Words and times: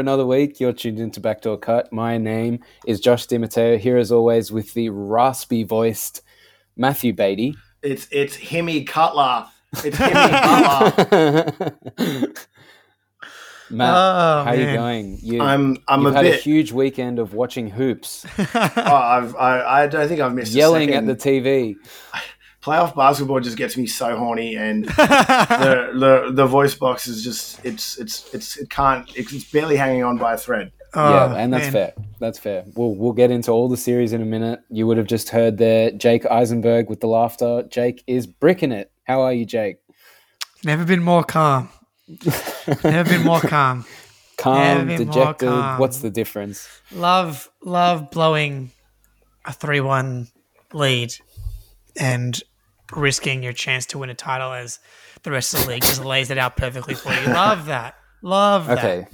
another 0.00 0.26
week. 0.26 0.58
You're 0.58 0.72
tuned 0.72 0.98
into 0.98 1.20
Backdoor 1.20 1.58
Cut. 1.58 1.92
My 1.92 2.18
name 2.18 2.60
is 2.86 2.98
Josh 3.00 3.26
DiMatteo, 3.28 3.78
here 3.78 3.96
as 3.96 4.10
always 4.10 4.50
with 4.50 4.74
the 4.74 4.88
raspy 4.88 5.62
voiced 5.62 6.22
Matthew 6.76 7.12
Batey. 7.14 7.54
It's 7.82 8.08
it's 8.10 8.34
Hemi 8.36 8.82
Cutler. 8.84 9.46
It's 9.84 9.96
Hemi 9.96 10.30
Cutler. 10.30 11.72
Matt, 13.72 13.94
Oh, 13.94 14.42
how 14.46 14.52
you 14.52 14.64
man. 14.66 14.74
going? 14.76 15.18
You, 15.22 15.40
I'm 15.40 15.76
I'm 15.86 16.02
you've 16.02 16.12
a 16.12 16.16
had 16.16 16.26
a 16.26 16.32
huge 16.34 16.72
weekend 16.72 17.20
of 17.20 17.34
watching 17.34 17.70
hoops, 17.70 18.26
oh, 18.38 18.44
I've, 18.56 19.36
I 19.36 19.82
I 19.84 19.86
don't 19.86 20.08
think 20.08 20.20
I've 20.20 20.34
missed. 20.34 20.52
yelling 20.52 20.92
at 20.92 21.06
the 21.06 21.14
TV. 21.14 21.76
playoff 22.62 22.94
basketball. 22.94 23.40
Just 23.40 23.56
gets 23.56 23.76
me 23.76 23.86
so 23.86 24.16
horny, 24.16 24.54
and 24.56 24.84
the, 24.88 25.90
the 26.26 26.32
the 26.32 26.46
voice 26.46 26.74
box 26.74 27.06
is 27.06 27.22
just 27.24 27.64
it's 27.64 27.98
it's 27.98 28.32
it's 28.34 28.56
it 28.56 28.70
can't 28.70 29.10
it's 29.16 29.44
barely 29.50 29.76
hanging 29.76 30.04
on 30.04 30.18
by 30.18 30.34
a 30.34 30.38
thread. 30.38 30.72
Oh, 30.92 31.08
yeah, 31.10 31.24
Oh, 31.32 31.36
and 31.36 31.52
that's 31.52 31.66
man. 31.66 31.72
fair. 31.72 31.92
That's 32.18 32.38
fair. 32.38 32.64
We'll 32.74 32.94
we'll 32.94 33.12
get 33.12 33.30
into 33.30 33.50
all 33.52 33.68
the 33.68 33.76
series 33.76 34.12
in 34.12 34.22
a 34.22 34.26
minute. 34.26 34.60
You 34.70 34.86
would 34.88 34.96
have 34.96 35.06
just 35.06 35.28
heard 35.28 35.56
there 35.58 35.90
Jake 35.92 36.26
Eisenberg 36.26 36.88
with 36.88 37.00
the 37.00 37.06
laughter. 37.06 37.62
Jake 37.70 38.02
is 38.06 38.26
bricking 38.26 38.72
it. 38.72 38.90
How 39.04 39.20
are 39.22 39.32
you, 39.32 39.44
Jake? 39.44 39.76
Never 40.64 40.84
been 40.84 41.02
more 41.02 41.22
calm. 41.24 41.68
Never 42.84 43.08
been 43.08 43.22
more 43.24 43.40
calm. 43.40 43.84
Calm, 44.36 44.86
dejected. 44.88 45.48
calm. 45.50 45.78
What's 45.78 45.98
the 45.98 46.08
difference? 46.08 46.66
Love, 46.92 47.50
love 47.62 48.10
blowing 48.10 48.70
a 49.44 49.52
three-one 49.52 50.28
lead 50.72 51.12
and 51.94 52.42
risking 52.92 53.42
your 53.42 53.52
chance 53.52 53.86
to 53.86 53.98
win 53.98 54.10
a 54.10 54.14
title 54.14 54.52
as 54.52 54.78
the 55.22 55.30
rest 55.30 55.54
of 55.54 55.60
the 55.62 55.68
league 55.68 55.82
just 55.82 56.04
lays 56.04 56.30
it 56.30 56.38
out 56.38 56.56
perfectly 56.56 56.94
for 56.94 57.12
you. 57.12 57.26
Love 57.26 57.66
that. 57.66 57.94
Love 58.22 58.66
that. 58.66 58.78
Okay. 58.78 59.06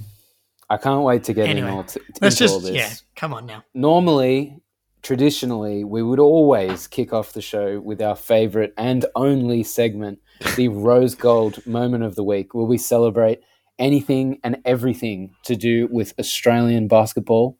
I 0.69 0.77
can't 0.77 1.03
wait 1.03 1.23
to 1.25 1.33
get 1.33 1.47
Anyway, 1.47 1.67
in 1.69 1.73
all 1.73 1.83
t- 1.83 2.01
Let's 2.21 2.37
just 2.37 2.61
this. 2.63 2.71
yeah. 2.71 2.91
Come 3.15 3.33
on 3.33 3.45
now. 3.45 3.63
Normally, 3.73 4.57
traditionally, 5.01 5.83
we 5.85 6.03
would 6.03 6.19
always 6.19 6.87
kick 6.87 7.13
off 7.13 7.31
the 7.33 7.41
show 7.41 7.79
with 7.79 8.01
our 8.01 8.15
favorite 8.15 8.73
and 8.77 9.05
only 9.15 9.63
segment, 9.63 10.19
the 10.57 10.67
Rose 10.67 11.15
Gold 11.15 11.65
Moment 11.65 12.03
of 12.03 12.15
the 12.15 12.23
Week, 12.23 12.53
where 12.53 12.65
we 12.65 12.77
celebrate 12.77 13.39
anything 13.79 14.39
and 14.43 14.57
everything 14.65 15.35
to 15.45 15.55
do 15.55 15.87
with 15.89 16.13
Australian 16.19 16.87
basketball. 16.89 17.57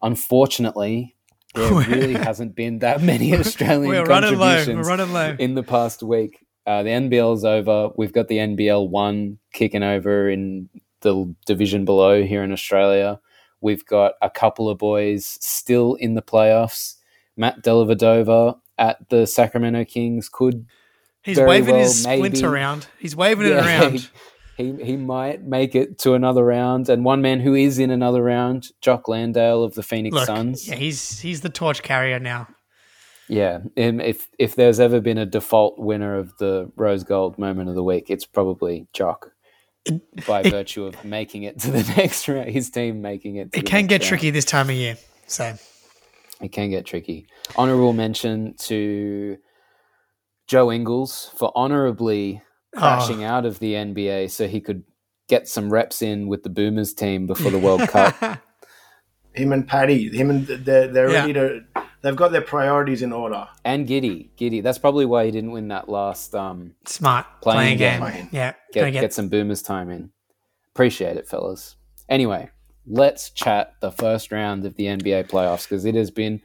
Unfortunately, 0.00 1.14
there 1.54 1.72
really 1.88 2.14
hasn't 2.14 2.54
been 2.54 2.78
that 2.80 3.02
many 3.02 3.34
Australian 3.38 3.88
We're 3.88 4.06
contributions 4.06 4.88
low. 4.88 5.36
in 5.38 5.54
the 5.54 5.62
past 5.62 6.02
week. 6.02 6.44
Uh, 6.66 6.82
the 6.82 6.90
NBL's 6.90 7.44
over. 7.44 7.90
We've 7.96 8.12
got 8.12 8.28
the 8.28 8.38
NBL 8.38 8.88
one 8.88 9.38
kicking 9.52 9.82
over 9.82 10.28
in 10.28 10.68
the 11.00 11.34
division 11.46 11.84
below 11.84 12.22
here 12.22 12.42
in 12.42 12.52
Australia. 12.52 13.20
We've 13.60 13.84
got 13.84 14.14
a 14.22 14.30
couple 14.30 14.68
of 14.68 14.78
boys 14.78 15.38
still 15.40 15.94
in 15.94 16.14
the 16.14 16.22
playoffs. 16.22 16.96
Matt 17.36 17.62
Dellavedova 17.62 18.58
at 18.78 19.08
the 19.08 19.26
Sacramento 19.26 19.84
Kings 19.84 20.28
could 20.28 20.66
He's 21.22 21.38
waving 21.38 21.74
well, 21.74 21.84
his 21.84 22.02
splint 22.02 22.42
around. 22.42 22.88
He's 22.98 23.14
waving 23.14 23.46
it 23.46 23.52
around. 23.64 24.10
He, 24.62 24.84
he 24.84 24.96
might 24.96 25.42
make 25.44 25.74
it 25.74 25.98
to 26.00 26.14
another 26.14 26.44
round. 26.44 26.88
And 26.88 27.04
one 27.04 27.20
man 27.22 27.40
who 27.40 27.54
is 27.54 27.78
in 27.78 27.90
another 27.90 28.22
round, 28.22 28.68
Jock 28.80 29.08
Landale 29.08 29.62
of 29.64 29.74
the 29.74 29.82
Phoenix 29.82 30.14
Look, 30.14 30.26
Suns. 30.26 30.68
yeah, 30.68 30.74
he's 30.76 31.20
he's 31.20 31.40
the 31.40 31.48
torch 31.50 31.82
carrier 31.82 32.18
now. 32.18 32.48
Yeah, 33.28 33.60
um, 33.78 34.00
if 34.00 34.28
if 34.38 34.56
there's 34.56 34.80
ever 34.80 35.00
been 35.00 35.18
a 35.18 35.24
default 35.26 35.78
winner 35.78 36.16
of 36.16 36.36
the 36.38 36.70
Rose 36.76 37.04
Gold 37.04 37.38
Moment 37.38 37.68
of 37.68 37.74
the 37.74 37.84
Week, 37.84 38.10
it's 38.10 38.26
probably 38.26 38.86
Jock, 38.92 39.30
by 40.26 40.42
virtue 40.42 40.84
of 40.84 41.02
making 41.04 41.44
it 41.44 41.58
to 41.60 41.70
the 41.70 41.82
next 41.96 42.28
round. 42.28 42.50
His 42.50 42.70
team 42.70 43.00
making 43.00 43.36
it. 43.36 43.52
To 43.52 43.58
It 43.58 43.64
the 43.64 43.70
can 43.70 43.86
get 43.86 44.00
round. 44.02 44.08
tricky 44.08 44.30
this 44.30 44.44
time 44.44 44.68
of 44.68 44.76
year. 44.76 44.96
So 45.28 45.54
It 46.42 46.52
can 46.52 46.68
get 46.70 46.84
tricky. 46.84 47.26
Honorable 47.56 47.92
mention 47.92 48.54
to 48.58 49.38
Joe 50.48 50.70
Ingles 50.72 51.30
for 51.38 51.52
honorably 51.54 52.42
Oh. 52.74 52.78
crashing 52.80 53.22
out 53.24 53.44
of 53.44 53.58
the 53.58 53.74
NBA 53.74 54.30
so 54.30 54.48
he 54.48 54.60
could 54.60 54.82
get 55.28 55.46
some 55.48 55.70
reps 55.72 56.00
in 56.02 56.26
with 56.26 56.42
the 56.42 56.48
Boomers 56.48 56.94
team 56.94 57.26
before 57.26 57.50
the 57.50 57.58
World 57.58 57.86
Cup. 57.88 58.14
Him 59.34 59.52
and 59.52 59.66
Patty, 59.66 60.10
him 60.14 60.28
and 60.28 60.46
they're 60.46 60.88
they're 60.88 61.10
Yeah. 61.10 61.20
ready 61.20 61.32
to. 61.34 61.60
They've 62.02 62.14
got 62.16 62.32
their 62.32 62.42
priorities 62.42 63.00
in 63.00 63.12
order. 63.14 63.46
and 63.64 63.86
Giddy, 63.86 64.30
Giddy. 64.36 64.60
That's 64.60 64.76
probably 64.78 65.06
why 65.06 65.24
he 65.24 65.30
didn't 65.30 65.52
win 65.52 65.68
that 65.68 65.88
last 65.88 66.34
um, 66.34 66.74
smart 66.84 67.24
Playing 67.40 67.78
playing, 67.78 68.00
game. 68.00 68.12
game. 68.12 68.28
Yeah, 68.32 68.52
get, 68.74 68.90
get 68.92 69.00
get, 69.00 69.12
some 69.14 69.28
boomers 69.30 69.62
time 69.62 69.88
in. 69.88 70.10
Appreciate 70.74 71.16
it, 71.16 71.26
fellas. 71.28 71.76
Anyway, 72.10 72.50
let's 72.86 73.30
chat 73.30 73.74
the 73.80 73.90
first 73.92 74.32
round 74.32 74.66
of 74.66 74.74
the 74.76 74.84
NBA 74.86 75.28
playoffs 75.30 75.62
because 75.66 75.84
it 75.86 75.94
has 75.94 76.10
been 76.10 76.42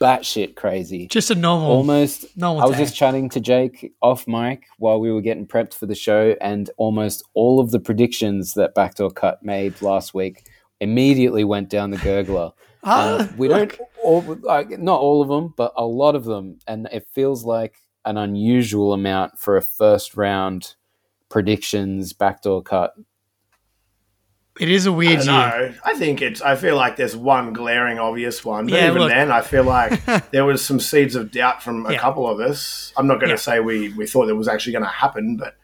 batshit 0.00 0.54
crazy. 0.56 1.06
just 1.08 1.30
a 1.30 1.34
normal. 1.34 1.70
Almost, 1.70 2.36
normal 2.36 2.62
I 2.62 2.66
was 2.66 2.76
day. 2.76 2.84
just 2.84 2.96
chatting 2.96 3.28
to 3.30 3.40
Jake 3.40 3.92
off 4.02 4.26
mic 4.26 4.64
while 4.78 5.00
we 5.00 5.12
were 5.12 5.20
getting 5.20 5.46
prepped 5.46 5.74
for 5.74 5.86
the 5.86 5.94
show, 5.94 6.34
and 6.40 6.70
almost 6.76 7.22
all 7.34 7.60
of 7.60 7.70
the 7.70 7.80
predictions 7.80 8.54
that 8.54 8.74
Backdoor 8.74 9.10
Cut 9.10 9.42
made 9.42 9.80
last 9.82 10.14
week 10.14 10.46
immediately 10.80 11.44
went 11.44 11.68
down 11.70 11.90
the 11.90 11.96
gurgler. 11.98 12.52
Ah, 12.84 13.18
And 13.28 13.36
we 13.38 13.48
don't 13.48 13.76
all 14.04 14.22
like 14.42 14.78
not 14.78 15.00
all 15.00 15.20
of 15.20 15.28
them, 15.28 15.52
but 15.56 15.72
a 15.76 15.84
lot 15.84 16.14
of 16.14 16.24
them, 16.24 16.60
and 16.68 16.88
it 16.92 17.08
feels 17.12 17.44
like 17.44 17.74
an 18.04 18.16
unusual 18.16 18.92
amount 18.92 19.36
for 19.38 19.56
a 19.56 19.62
first 19.62 20.16
round 20.16 20.76
predictions 21.28 22.12
backdoor 22.12 22.62
cut. 22.62 22.94
It 24.60 24.68
is 24.68 24.86
a 24.86 24.90
I 24.90 24.94
weird 24.94 25.18
don't 25.20 25.26
year. 25.26 25.68
know. 25.70 25.74
I 25.84 25.94
think 25.94 26.20
it's. 26.22 26.40
I 26.42 26.56
feel 26.56 26.76
like 26.76 26.96
there's 26.96 27.16
one 27.16 27.52
glaring 27.52 27.98
obvious 27.98 28.44
one, 28.44 28.66
but 28.66 28.74
Yeah, 28.74 28.86
even 28.88 28.98
look. 29.02 29.10
then, 29.10 29.30
I 29.30 29.40
feel 29.40 29.64
like 29.64 30.04
there 30.30 30.44
was 30.44 30.64
some 30.64 30.80
seeds 30.80 31.14
of 31.14 31.30
doubt 31.30 31.62
from 31.62 31.86
a 31.86 31.92
Yeah. 31.92 31.98
couple 31.98 32.28
of 32.28 32.40
us. 32.40 32.92
I'm 32.96 33.06
not 33.06 33.14
going 33.16 33.28
to 33.28 33.34
Yeah. 33.34 33.36
say 33.36 33.60
we 33.60 33.92
we 33.94 34.06
thought 34.06 34.28
it 34.28 34.34
was 34.34 34.48
actually 34.48 34.72
going 34.72 34.84
to 34.84 34.90
happen, 34.90 35.36
but 35.36 35.56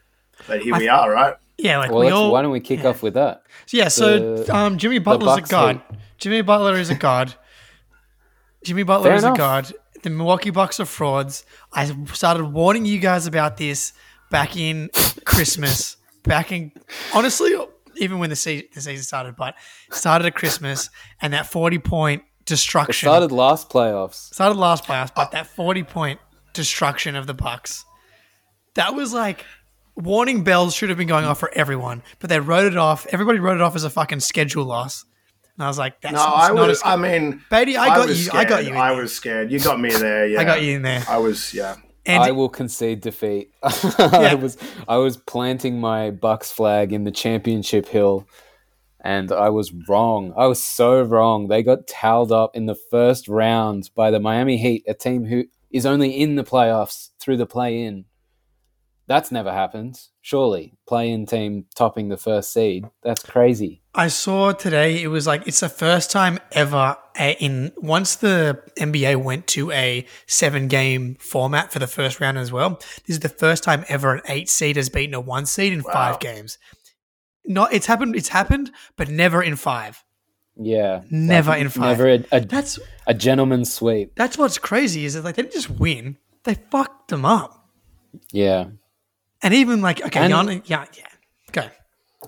but 0.47 0.61
here 0.61 0.75
I- 0.75 0.79
we 0.79 0.87
are, 0.87 1.11
right? 1.11 1.35
Yeah, 1.57 1.77
like 1.77 1.89
Well, 1.91 2.01
we 2.01 2.09
all. 2.09 2.31
why 2.33 2.41
don't 2.41 2.51
we 2.51 2.59
kick 2.59 2.83
yeah. 2.83 2.89
off 2.89 3.01
with 3.01 3.13
that? 3.13 3.43
yeah, 3.69 3.87
so 3.87 4.35
the- 4.43 4.55
um, 4.55 4.77
Jimmy 4.77 4.99
Butler's 4.99 5.37
a 5.37 5.41
god. 5.41 5.75
hate- 5.89 5.99
Jimmy 6.17 6.41
Butler 6.41 6.75
is 6.77 6.89
a 6.89 6.95
god. 6.95 7.33
Jimmy 8.63 8.83
Butler 8.83 9.09
Fair 9.09 9.15
is 9.15 9.23
enough. 9.23 9.35
a 9.35 9.37
god. 9.37 9.73
The 10.03 10.09
Milwaukee 10.09 10.49
Bucks 10.49 10.79
are 10.79 10.85
frauds. 10.85 11.45
I 11.73 11.85
started 12.13 12.45
warning 12.45 12.85
you 12.85 12.99
guys 12.99 13.25
about 13.27 13.57
this 13.57 13.93
back 14.31 14.55
in 14.57 14.89
Christmas. 15.25 15.97
Back 16.23 16.51
in 16.51 16.71
honestly, 17.13 17.55
even 17.97 18.19
when 18.19 18.29
the 18.29 18.35
season, 18.35 18.67
the 18.73 18.81
season 18.81 19.03
started, 19.03 19.35
but 19.35 19.55
started 19.91 20.25
at 20.27 20.35
Christmas 20.35 20.89
and 21.21 21.33
that 21.33 21.47
forty 21.47 21.79
point 21.79 22.21
It 22.21 22.45
destruction 22.45 23.07
started 23.07 23.31
last 23.31 23.69
playoffs. 23.69 24.33
started 24.33 24.57
last 24.57 24.83
playoffs, 24.85 25.11
but 25.15 25.31
that 25.31 25.47
40 25.47 25.83
point 25.83 26.19
destruction 26.53 27.15
of 27.15 27.25
the 27.27 27.33
Bucks, 27.33 27.83
that 28.75 28.93
was 28.95 29.13
like 29.13 29.45
warning 29.95 30.43
bells 30.43 30.75
should 30.75 30.89
have 30.89 30.97
been 30.97 31.07
going 31.07 31.25
off 31.25 31.39
for 31.39 31.49
everyone, 31.53 32.03
but 32.19 32.29
they 32.29 32.39
wrote 32.39 32.65
it 32.71 32.77
off. 32.77 33.07
Everybody 33.11 33.39
wrote 33.39 33.55
it 33.55 33.61
off 33.61 33.75
as 33.75 33.83
a 33.83 33.89
fucking 33.89 34.19
schedule 34.19 34.65
loss. 34.65 35.05
And 35.57 35.63
I 35.63 35.67
was 35.69 35.77
like, 35.77 36.01
that's 36.01 36.13
No, 36.13 36.19
it's 36.21 36.31
I 36.33 36.47
not 36.53 36.67
was. 36.67 36.81
a, 36.81 36.87
I 36.87 36.95
mean, 36.97 37.41
Batey, 37.49 37.77
I 37.77 37.87
got 37.95 38.07
was 38.09 38.25
you. 38.25 38.31
I 38.33 38.43
got 38.45 38.65
you 38.65 38.73
I 38.75 38.91
was 38.91 39.15
scared. 39.15 39.51
You 39.51 39.59
got 39.59 39.79
me 39.79 39.89
there. 39.89 40.27
Yeah, 40.27 40.39
I 40.41 40.43
got 40.43 40.61
you 40.61 40.75
in 40.75 40.81
there. 40.81 41.03
I 41.07 41.17
was. 41.17 41.53
Yeah. 41.53 41.77
And 42.05 42.21
I 42.21 42.31
will 42.31 42.49
concede 42.49 43.01
defeat. 43.01 43.51
I 43.63 44.35
was 44.35 44.57
I 44.87 44.97
was 44.97 45.17
planting 45.17 45.79
my 45.79 46.11
Bucks 46.11 46.51
flag 46.51 46.93
in 46.93 47.03
the 47.03 47.11
championship 47.11 47.87
hill, 47.87 48.27
and 49.01 49.31
I 49.31 49.49
was 49.49 49.73
wrong. 49.87 50.33
I 50.37 50.45
was 50.45 50.63
so 50.63 51.01
wrong. 51.01 51.47
They 51.47 51.63
got 51.63 51.87
towed 51.87 52.31
up 52.31 52.55
in 52.55 52.67
the 52.67 52.77
first 52.91 53.27
round 53.27 53.89
by 53.95 54.11
the 54.11 54.19
Miami 54.19 54.57
Heat, 54.57 54.83
a 54.87 54.93
team 54.93 55.25
who 55.25 55.45
is 55.71 55.85
only 55.85 56.11
in 56.11 56.35
the 56.35 56.43
playoffs 56.43 57.09
through 57.19 57.37
the 57.37 57.45
play-in. 57.45 58.05
That's 59.07 59.31
never 59.31 59.51
happened. 59.51 59.99
Surely, 60.21 60.73
play-in 60.87 61.25
team 61.25 61.65
topping 61.75 62.09
the 62.09 62.17
first 62.17 62.53
seed. 62.53 62.85
That's 63.03 63.23
crazy. 63.23 63.81
I 63.97 64.09
saw 64.09 64.51
today 64.51 65.01
it 65.01 65.07
was 65.07 65.25
like 65.25 65.47
it's 65.47 65.61
the 65.61 65.69
first 65.69 66.11
time 66.11 66.37
ever 66.51 66.97
uh, 67.17 67.33
in 67.39 67.71
once 67.77 68.15
the 68.17 68.61
NBA 68.77 69.23
went 69.23 69.47
to 69.47 69.71
a 69.71 70.05
seven 70.27 70.67
game 70.67 71.15
format 71.15 71.71
for 71.71 71.79
the 71.79 71.87
first 71.87 72.19
round 72.19 72.37
as 72.37 72.51
well. 72.51 72.71
This 73.05 73.15
is 73.15 73.19
the 73.21 73.29
first 73.29 73.63
time 73.63 73.85
ever 73.87 74.15
an 74.15 74.21
eight 74.27 74.49
seed 74.49 74.75
has 74.75 74.89
beaten 74.89 75.13
a 75.13 75.21
one 75.21 75.45
seed 75.45 75.71
in 75.71 75.81
Wow. 75.81 75.93
five 75.93 76.19
games. 76.19 76.57
Not 77.45 77.71
it's 77.73 77.85
happened. 77.85 78.15
It's 78.17 78.29
happened, 78.29 78.71
but 78.97 79.07
never 79.07 79.41
in 79.41 79.55
five. 79.55 80.03
Yeah, 80.57 81.01
Never 81.11 81.53
in 81.53 81.67
five. 81.69 81.97
Never 81.97 82.09
a, 82.09 82.23
a, 82.31 82.39
That's 82.41 82.79
a 83.07 83.13
gentleman's 83.13 83.73
sweep. 83.73 84.13
that's 84.15 84.37
what's 84.37 84.57
crazy 84.57 85.03
is 85.05 85.13
that 85.13 85.23
like 85.25 85.35
they 85.35 85.41
didn't 85.41 85.53
just 85.53 85.69
win; 85.69 86.17
they 86.43 86.55
fucked 86.55 87.09
them 87.09 87.25
up. 87.25 87.67
Yeah, 88.31 88.67
And 89.41 89.53
even 89.53 89.81
like 89.81 90.01
okay, 90.05 90.19
And- 90.21 90.31
Gian- 90.31 90.61
yeah, 90.65 90.85
yeah, 90.97 91.07
go. 91.51 91.67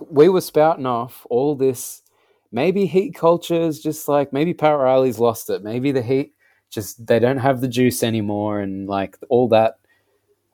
We 0.09 0.29
were 0.29 0.41
spouting 0.41 0.85
off 0.85 1.25
all 1.29 1.55
this. 1.55 2.01
Maybe 2.51 2.85
Heat 2.85 3.15
culture 3.15 3.61
is 3.61 3.81
just 3.81 4.07
like 4.07 4.31
maybe 4.31 4.53
Pat 4.53 4.77
Riley's 4.77 5.19
lost 5.19 5.49
it. 5.49 5.63
Maybe 5.63 5.91
the 5.91 6.01
Heat 6.01 6.33
just 6.69 7.05
they 7.07 7.19
don't 7.19 7.37
have 7.37 7.61
the 7.61 7.67
juice 7.67 8.03
anymore, 8.03 8.59
and 8.59 8.87
like 8.87 9.17
all 9.29 9.47
that 9.49 9.79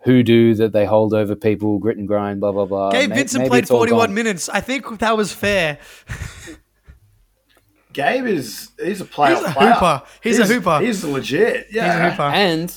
hoodoo 0.04 0.54
that 0.56 0.74
they 0.74 0.86
hold 0.86 1.14
over 1.14 1.36
people, 1.36 1.80
grit 1.80 1.98
and 1.98 2.08
grind, 2.08 2.40
blah 2.40 2.52
blah 2.52 2.66
blah. 2.66 2.92
Gabe 2.92 3.14
Vincent 3.14 3.44
maybe 3.44 3.50
played 3.50 3.68
41 3.68 4.08
gone. 4.08 4.14
minutes. 4.14 4.50
I 4.50 4.62
think 4.62 5.00
that 5.00 5.18
was 5.18 5.32
fair. 5.34 5.80
Gabe 7.94 8.26
is 8.26 8.72
he's 8.84 9.02
a 9.02 9.06
player. 9.06 9.36
He's 9.36 9.44
a 9.44 9.52
hooper. 9.52 10.02
He's 10.22 10.40
a 10.40 10.46
hooper. 10.46 10.80
He's 10.80 11.04
legit. 11.04 11.68
Yeah. 11.72 11.86
He's 11.86 11.96
a 11.96 12.10
hooper. 12.10 12.24
And 12.24 12.76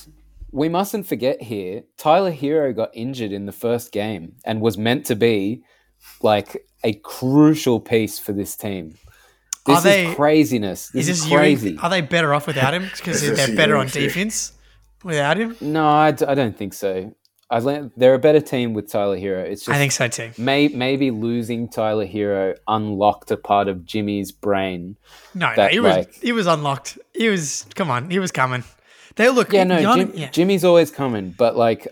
we 0.51 0.69
mustn't 0.69 1.05
forget 1.05 1.41
here, 1.41 1.83
Tyler 1.97 2.31
Herro 2.31 2.75
got 2.75 2.91
injured 2.93 3.31
in 3.31 3.45
the 3.45 3.51
first 3.51 3.91
game 3.91 4.35
and 4.45 4.61
was 4.61 4.77
meant 4.77 5.05
to 5.07 5.15
be 5.15 5.63
like 6.21 6.65
a 6.83 6.93
crucial 6.93 7.79
piece 7.79 8.19
for 8.19 8.33
this 8.33 8.55
team. 8.55 8.95
This 9.65 9.75
Are 9.75 9.77
is 9.79 9.83
they- 9.83 10.15
craziness. 10.15 10.89
This 10.89 11.07
Is 11.09 11.19
is, 11.19 11.23
this 11.25 11.33
crazy. 11.33 11.69
Ewing? 11.71 11.79
Are 11.79 11.89
they 11.89 12.01
better 12.01 12.33
off 12.33 12.47
without 12.47 12.73
him 12.73 12.89
because 12.95 13.21
they're 13.21 13.55
better 13.55 13.75
on 13.75 13.87
defense 13.87 14.53
without 15.03 15.37
him? 15.37 15.57
No, 15.59 15.87
I, 15.87 16.11
d- 16.11 16.25
I 16.25 16.35
don't 16.35 16.55
think 16.57 16.73
so. 16.73 17.13
I 17.49 17.59
le- 17.59 17.91
they're 17.97 18.13
a 18.13 18.19
better 18.19 18.41
team 18.41 18.73
with 18.73 18.89
Tyler 18.91 19.17
Herro. 19.17 19.43
It's 19.43 19.65
just 19.65 19.75
I 19.75 19.77
think 19.77 19.91
so 19.93 20.07
too. 20.07 20.31
may- 20.37 20.67
maybe 20.69 21.11
losing 21.11 21.69
Tyler 21.69 22.05
Herro 22.05 22.55
unlocked 22.67 23.31
a 23.31 23.37
part 23.37 23.67
of 23.67 23.85
Jimmy's 23.85 24.31
brain. 24.31 24.97
No, 25.33 25.49
no, 25.49 25.55
that, 25.55 25.71
he 25.71 25.79
was 25.79 25.95
like- 25.97 26.13
he 26.15 26.31
was 26.31 26.45
unlocked. 26.47 26.97
He 27.13 27.27
was 27.29 27.65
come 27.75 27.89
on, 27.91 28.09
he 28.09 28.19
was 28.19 28.31
coming. 28.31 28.63
They 29.15 29.29
look. 29.29 29.51
Yeah, 29.51 29.63
no, 29.63 29.95
Jim, 29.95 30.11
yeah. 30.13 30.29
Jimmy's 30.29 30.63
always 30.63 30.91
coming, 30.91 31.31
but 31.37 31.55
like, 31.57 31.87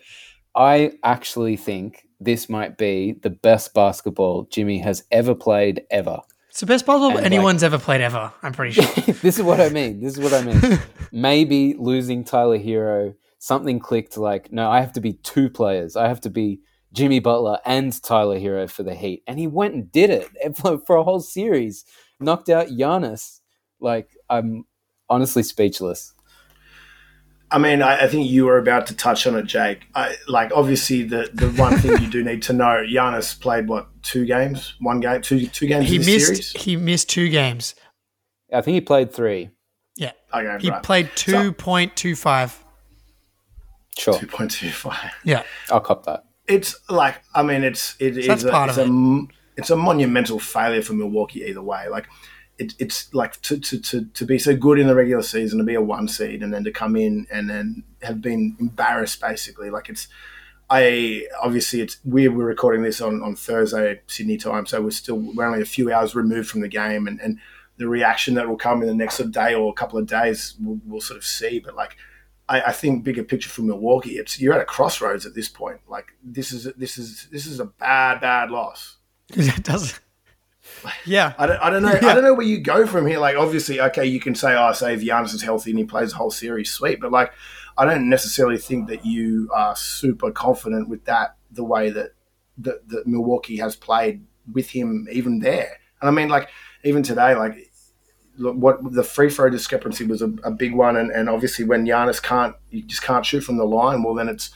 I 0.56 0.92
actually 1.04 1.58
think 1.58 2.05
this 2.20 2.50
might 2.50 2.78
be 2.78 3.14
the 3.22 3.30
best 3.30 3.74
basketball 3.74 4.48
Jimmy 4.52 4.80
has 4.80 5.04
ever 5.12 5.36
played 5.36 5.86
ever. 5.92 6.22
It's 6.50 6.62
the 6.62 6.66
best 6.66 6.86
basketball 6.86 7.18
And, 7.18 7.26
anyone's 7.26 7.64
ever 7.64 7.78
played 7.78 8.02
ever. 8.02 8.32
I'm 8.42 8.54
pretty 8.54 8.72
sure. 8.72 8.86
this 9.22 9.38
is 9.38 9.44
what 9.44 9.60
I 9.60 9.70
mean. 9.70 10.02
This 10.02 10.18
is 10.18 10.24
what 10.24 10.34
I 10.34 10.42
mean. 10.42 10.80
Maybe 11.12 11.76
losing 11.78 12.24
Tyler 12.24 12.58
Herro, 12.58 13.14
something 13.40 13.80
clicked 13.80 14.18
like, 14.18 14.52
no, 14.52 14.70
I 14.70 14.80
have 14.80 14.94
to 14.94 15.02
be 15.02 15.14
two 15.14 15.50
players. 15.50 15.98
I 15.98 16.08
have 16.08 16.22
to 16.22 16.30
be 16.30 16.62
Jimmy 16.94 17.20
Butler 17.20 17.60
and 17.66 18.02
Tyler 18.02 18.40
Herro 18.40 18.70
for 18.70 18.84
the 18.84 18.96
Heat. 18.96 19.24
And 19.28 19.38
he 19.38 19.48
went 19.48 19.74
and 19.74 19.92
did 19.92 20.10
it 20.10 20.30
for, 20.56 20.80
for 20.80 20.96
a 20.96 21.04
whole 21.04 21.20
series, 21.20 21.84
knocked 22.20 22.50
out 22.50 22.68
Giannis. 22.68 23.42
Like, 23.82 24.10
I'm 24.30 24.64
honestly 25.10 25.44
speechless. 25.44 26.14
I 27.52 27.58
mean, 27.60 27.82
I, 27.82 28.02
I 28.04 28.08
think 28.08 28.30
you 28.30 28.46
were 28.46 28.58
about 28.58 28.88
to 28.88 28.96
touch 28.96 29.28
on 29.28 29.36
it, 29.36 29.46
Jake. 29.46 29.82
I, 29.94 30.16
like, 30.28 30.52
obviously, 30.54 31.04
the, 31.04 31.30
the 31.34 31.50
one 31.52 31.78
thing 31.78 32.02
you 32.02 32.10
do 32.10 32.24
need 32.24 32.42
to 32.44 32.54
know: 32.54 32.84
Giannis 32.86 33.40
played 33.40 33.68
what 33.68 33.88
two 34.02 34.26
games, 34.26 34.74
one 34.80 35.00
game, 35.00 35.22
two 35.22 35.46
two 35.48 35.68
games 35.68 35.88
he 35.88 35.96
in 35.98 36.06
missed. 36.06 36.26
series. 36.26 36.52
He 36.54 36.76
missed 36.76 37.10
two 37.10 37.30
games. 37.30 37.76
I 38.52 38.62
think 38.62 38.76
he 38.76 38.82
played 38.82 39.12
three. 39.14 39.52
Yeah, 39.96 40.12
Okay, 40.34 40.58
he 40.62 40.70
right. 40.70 40.84
played 40.84 41.10
two 41.16 41.52
point 41.54 41.96
two 41.96 42.16
five. 42.16 42.62
Sure. 43.98 44.18
two 44.18 44.28
point 44.28 44.52
two 44.52 44.70
five. 44.72 45.12
Yeah, 45.24 45.44
I'll 45.72 45.80
cop 45.82 46.06
that. 46.06 46.24
It's 46.48 46.76
like, 46.90 47.22
I 47.34 47.44
mean, 47.44 47.64
it's 47.64 47.96
it 48.00 48.18
is 48.18 48.28
that's 48.28 48.44
a, 48.44 48.50
part 48.52 48.70
it's 48.70 48.78
of 48.78 48.86
a 48.86 48.88
m- 48.90 49.30
it's 49.56 49.70
a 49.70 49.76
monumental 49.76 50.40
failure 50.40 50.82
for 50.82 50.94
Milwaukee 50.94 51.44
either 51.46 51.62
way. 51.62 51.88
Like, 51.90 52.08
it, 52.58 52.74
it's 52.80 53.14
like 53.14 53.42
to, 53.42 53.60
to, 53.60 53.80
to, 53.80 54.06
to 54.06 54.26
be 54.26 54.40
so 54.40 54.56
good 54.56 54.80
in 54.80 54.88
the 54.88 54.96
regular 54.96 55.24
season, 55.24 55.60
to 55.60 55.66
be 55.66 55.76
a 55.76 55.82
one 55.82 56.08
seed, 56.08 56.42
and 56.42 56.54
then 56.54 56.64
to 56.64 56.72
come 56.72 56.96
in 56.96 57.28
and 57.32 57.50
then 57.50 57.84
have 58.02 58.22
been 58.22 58.56
embarrassed 58.60 59.20
basically. 59.22 59.70
Like 59.70 59.90
it's, 59.90 60.08
I 60.70 61.28
obviously 61.42 61.82
it's 61.82 61.98
we 62.06 62.28
were 62.28 62.46
recording 62.46 62.82
this 62.82 63.02
on, 63.02 63.22
on 63.22 63.36
Thursday 63.36 64.02
Sydney 64.08 64.38
time, 64.38 64.66
so 64.66 64.82
we're 64.82 64.92
still 64.92 65.18
we're 65.18 65.46
only 65.46 65.62
a 65.62 65.66
few 65.66 65.92
hours 65.94 66.16
removed 66.16 66.50
from 66.50 66.62
the 66.62 66.68
game, 66.68 67.08
and, 67.08 67.20
and 67.20 67.40
the 67.78 67.88
reaction 67.88 68.36
that 68.36 68.48
will 68.48 68.58
come 68.58 68.82
in 68.82 68.88
the 68.88 68.96
next 68.96 69.16
sort 69.16 69.28
of 69.28 69.34
day 69.34 69.54
or 69.54 69.70
a 69.70 69.74
couple 69.74 70.00
of 70.00 70.08
days 70.08 70.56
we'll, 70.62 70.80
we'll 70.86 71.02
sort 71.02 71.18
of 71.18 71.26
see. 71.26 71.60
But 71.60 71.76
like, 71.76 71.98
I, 72.48 72.62
I 72.62 72.72
think 72.72 73.04
bigger 73.04 73.24
picture 73.24 73.50
for 73.50 73.64
Milwaukee, 73.64 74.18
it's 74.18 74.40
you're 74.40 74.54
at 74.54 74.62
a 74.62 74.66
crossroads 74.66 75.26
at 75.26 75.36
this 75.36 75.50
point. 75.50 75.82
Like 75.88 76.08
this 76.24 76.52
is 76.52 76.72
this 76.78 76.98
is 76.98 77.28
this 77.32 77.46
is 77.46 77.60
a 77.60 77.66
bad 77.66 78.22
bad 78.22 78.50
loss. 78.50 78.98
it 79.30 79.64
doesn't. 79.64 80.00
Yeah, 81.06 81.34
I 81.38 81.46
don't, 81.46 81.62
I 81.62 81.70
don't 81.70 81.84
know. 81.84 81.92
Yeah. 82.02 82.08
I 82.08 82.14
don't 82.16 82.24
know 82.24 82.34
where 82.34 82.46
you 82.46 82.60
go 82.60 82.88
from 82.88 83.06
here. 83.06 83.20
Like, 83.20 83.36
obviously, 83.36 83.80
okay, 83.80 84.06
you 84.06 84.20
can 84.20 84.34
say, 84.34 84.56
"Oh, 84.56 84.72
say 84.74 84.96
if 84.96 85.02
Giannis 85.02 85.36
is 85.36 85.44
healthy 85.44 85.70
and 85.70 85.80
he 85.80 85.86
plays 85.86 86.12
the 86.12 86.18
whole 86.18 86.32
series, 86.32 86.72
sweet." 86.72 87.00
But 87.00 87.12
like, 87.12 87.32
I 87.78 87.86
don't 87.86 88.10
necessarily 88.10 88.58
think 88.58 88.88
that 88.90 89.06
you 89.06 89.50
are 89.54 89.76
super 89.76 90.32
confident 90.32 90.90
with 90.90 91.06
that. 91.06 91.38
The 91.52 91.64
way 91.64 91.92
that 91.92 92.16
that, 92.60 92.88
that 92.90 93.06
Milwaukee 93.06 93.58
has 93.58 93.76
played 93.76 94.26
with 94.52 94.70
him, 94.72 95.08
even 95.12 95.40
there, 95.40 95.78
and 96.02 96.10
I 96.10 96.12
mean, 96.12 96.30
like, 96.30 96.50
even 96.84 97.04
today, 97.04 97.36
like, 97.36 97.72
look, 98.38 98.56
what 98.56 98.94
the 98.94 99.04
free 99.04 99.30
throw 99.30 99.50
discrepancy 99.50 100.06
was 100.06 100.22
a, 100.22 100.34
a 100.44 100.52
big 100.52 100.74
one, 100.74 100.98
and, 100.98 101.12
and 101.12 101.30
obviously 101.30 101.66
when 101.66 101.86
Giannis 101.86 102.22
can't, 102.22 102.56
you 102.70 102.82
just 102.84 103.04
can't 103.04 103.26
shoot 103.26 103.42
from 103.42 103.58
the 103.58 103.66
line. 103.66 104.04
Well, 104.04 104.16
then 104.16 104.30
it's 104.30 104.52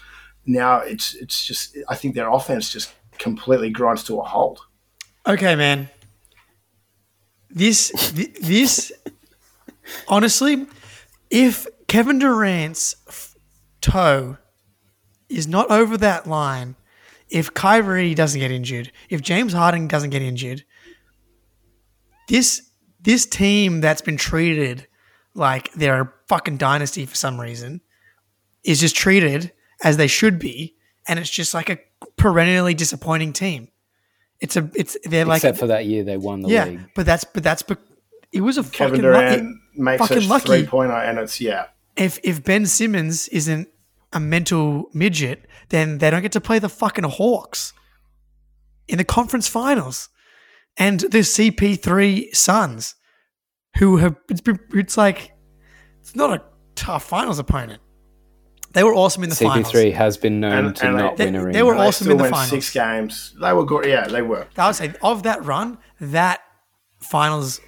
now 0.45 0.77
it's 0.79 1.15
it's 1.15 1.45
just 1.45 1.77
I 1.87 1.95
think 1.95 2.15
their 2.15 2.29
offense 2.29 2.71
just 2.71 2.93
completely 3.17 3.69
grinds 3.69 4.03
to 4.05 4.19
a 4.19 4.23
halt. 4.23 4.61
Okay, 5.27 5.55
man. 5.55 5.89
This, 7.49 7.91
thi- 7.91 8.33
this, 8.41 8.91
honestly, 10.07 10.67
if 11.29 11.67
Kevin 11.87 12.19
Durant's 12.19 12.95
toe 13.81 14.37
is 15.29 15.47
not 15.47 15.69
over 15.71 15.97
that 15.97 16.27
line, 16.27 16.75
if 17.29 17.53
Kyrie 17.53 18.15
doesn't 18.15 18.39
get 18.39 18.51
injured, 18.51 18.91
if 19.09 19.21
James 19.21 19.53
Harden 19.53 19.87
doesn't 19.87 20.09
get 20.09 20.21
injured, 20.21 20.63
this 22.27 22.69
this 23.01 23.25
team 23.25 23.81
that's 23.81 24.01
been 24.01 24.17
treated 24.17 24.87
like 25.33 25.71
they're 25.73 26.01
a 26.01 26.13
fucking 26.27 26.57
dynasty 26.57 27.05
for 27.05 27.15
some 27.15 27.39
reason 27.39 27.81
is 28.63 28.79
just 28.79 28.95
treated 28.95 29.51
as 29.83 29.97
they 29.97 30.07
should 30.07 30.37
be, 30.37 30.75
and 31.07 31.17
it's 31.17 31.29
just 31.29 31.53
like 31.53 31.69
a 31.69 31.79
perennially 32.17 32.73
disappointing 32.73 33.31
team. 33.31 33.69
It's 34.41 34.55
a 34.55 34.69
it's 34.75 34.97
they're 35.03 35.25
like 35.25 35.37
Except 35.37 35.57
for 35.57 35.67
that 35.67 35.85
year 35.85 36.03
they 36.03 36.17
won 36.17 36.41
the 36.41 36.49
yeah, 36.49 36.65
league. 36.65 36.79
but 36.95 37.05
that's 37.05 37.23
but 37.25 37.43
that's 37.43 37.61
bec- 37.61 37.77
it 38.31 38.41
was 38.41 38.57
a 38.57 38.63
Kevin 38.63 38.95
fucking 38.97 39.01
Durant 39.01 39.43
lucky. 39.43 39.59
makes 39.75 39.99
fucking 40.07 40.23
a 40.23 40.27
lucky. 40.27 40.45
three 40.45 40.65
pointer, 40.65 40.93
and 40.93 41.19
it's 41.19 41.41
yeah. 41.41 41.65
If 41.97 42.19
if 42.23 42.43
Ben 42.43 42.65
Simmons 42.65 43.27
isn't 43.29 43.67
a 44.13 44.19
mental 44.19 44.89
midget, 44.93 45.45
then 45.69 45.97
they 45.97 46.09
don't 46.09 46.21
get 46.21 46.31
to 46.33 46.41
play 46.41 46.57
the 46.59 46.69
fucking 46.69 47.03
Hawks 47.03 47.73
in 48.87 48.97
the 48.97 49.03
conference 49.03 49.47
finals, 49.47 50.09
and 50.77 51.01
the 51.01 51.19
CP3 51.19 52.33
Suns, 52.35 52.95
who 53.77 53.97
have 53.97 54.15
it's 54.29 54.41
been 54.41 54.59
it's 54.73 54.97
like 54.97 55.33
it's 55.99 56.15
not 56.15 56.31
a 56.31 56.41
tough 56.75 57.03
finals 57.03 57.39
opponent. 57.39 57.81
They 58.73 58.83
were 58.83 58.93
awesome 58.93 59.23
in 59.23 59.29
the 59.29 59.35
finals. 59.35 59.71
CP3 59.73 59.93
has 59.93 60.17
been 60.17 60.39
known 60.39 60.65
And- 60.67 60.75
to 60.75 60.87
and 60.87 60.97
not 60.97 61.17
they- 61.17 61.25
win 61.25 61.35
a 61.35 61.43
ring. 61.45 61.53
they 61.53 61.63
were 61.63 61.73
They 61.75 61.79
awesome 61.87 62.05
still 62.05 62.11
in 62.11 62.17
the 62.17 62.23
went 62.23 62.33
finals. 62.35 62.49
six 62.51 62.69
games. 62.71 63.33
They 63.41 63.51
were 63.53 63.65
good. 63.65 63.85
Yeah, 63.85 64.07
they 64.07 64.21
were. 64.21 64.47
I 64.57 64.67
would 64.67 64.75
say 64.75 64.93
of 65.01 65.23
that 65.23 65.43
run, 65.43 65.79
that 65.99 66.41
finals 66.99 67.59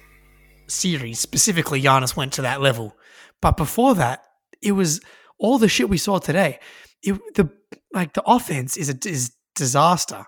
series 0.68 1.18
specifically, 1.20 1.82
Giannis 1.82 2.16
went 2.16 2.32
to 2.34 2.42
that 2.42 2.60
level. 2.60 2.96
But 3.40 3.56
before 3.56 3.94
that, 3.96 4.22
it 4.62 4.72
was 4.72 5.00
all 5.38 5.58
the 5.58 5.68
shit 5.68 5.88
we 5.88 5.98
saw 5.98 6.18
today. 6.18 6.60
It, 7.02 7.14
the 7.34 7.50
like 7.92 8.12
the 8.14 8.22
offense 8.22 8.76
is 8.76 8.88
a 8.88 8.96
is 9.06 9.32
disaster 9.56 10.26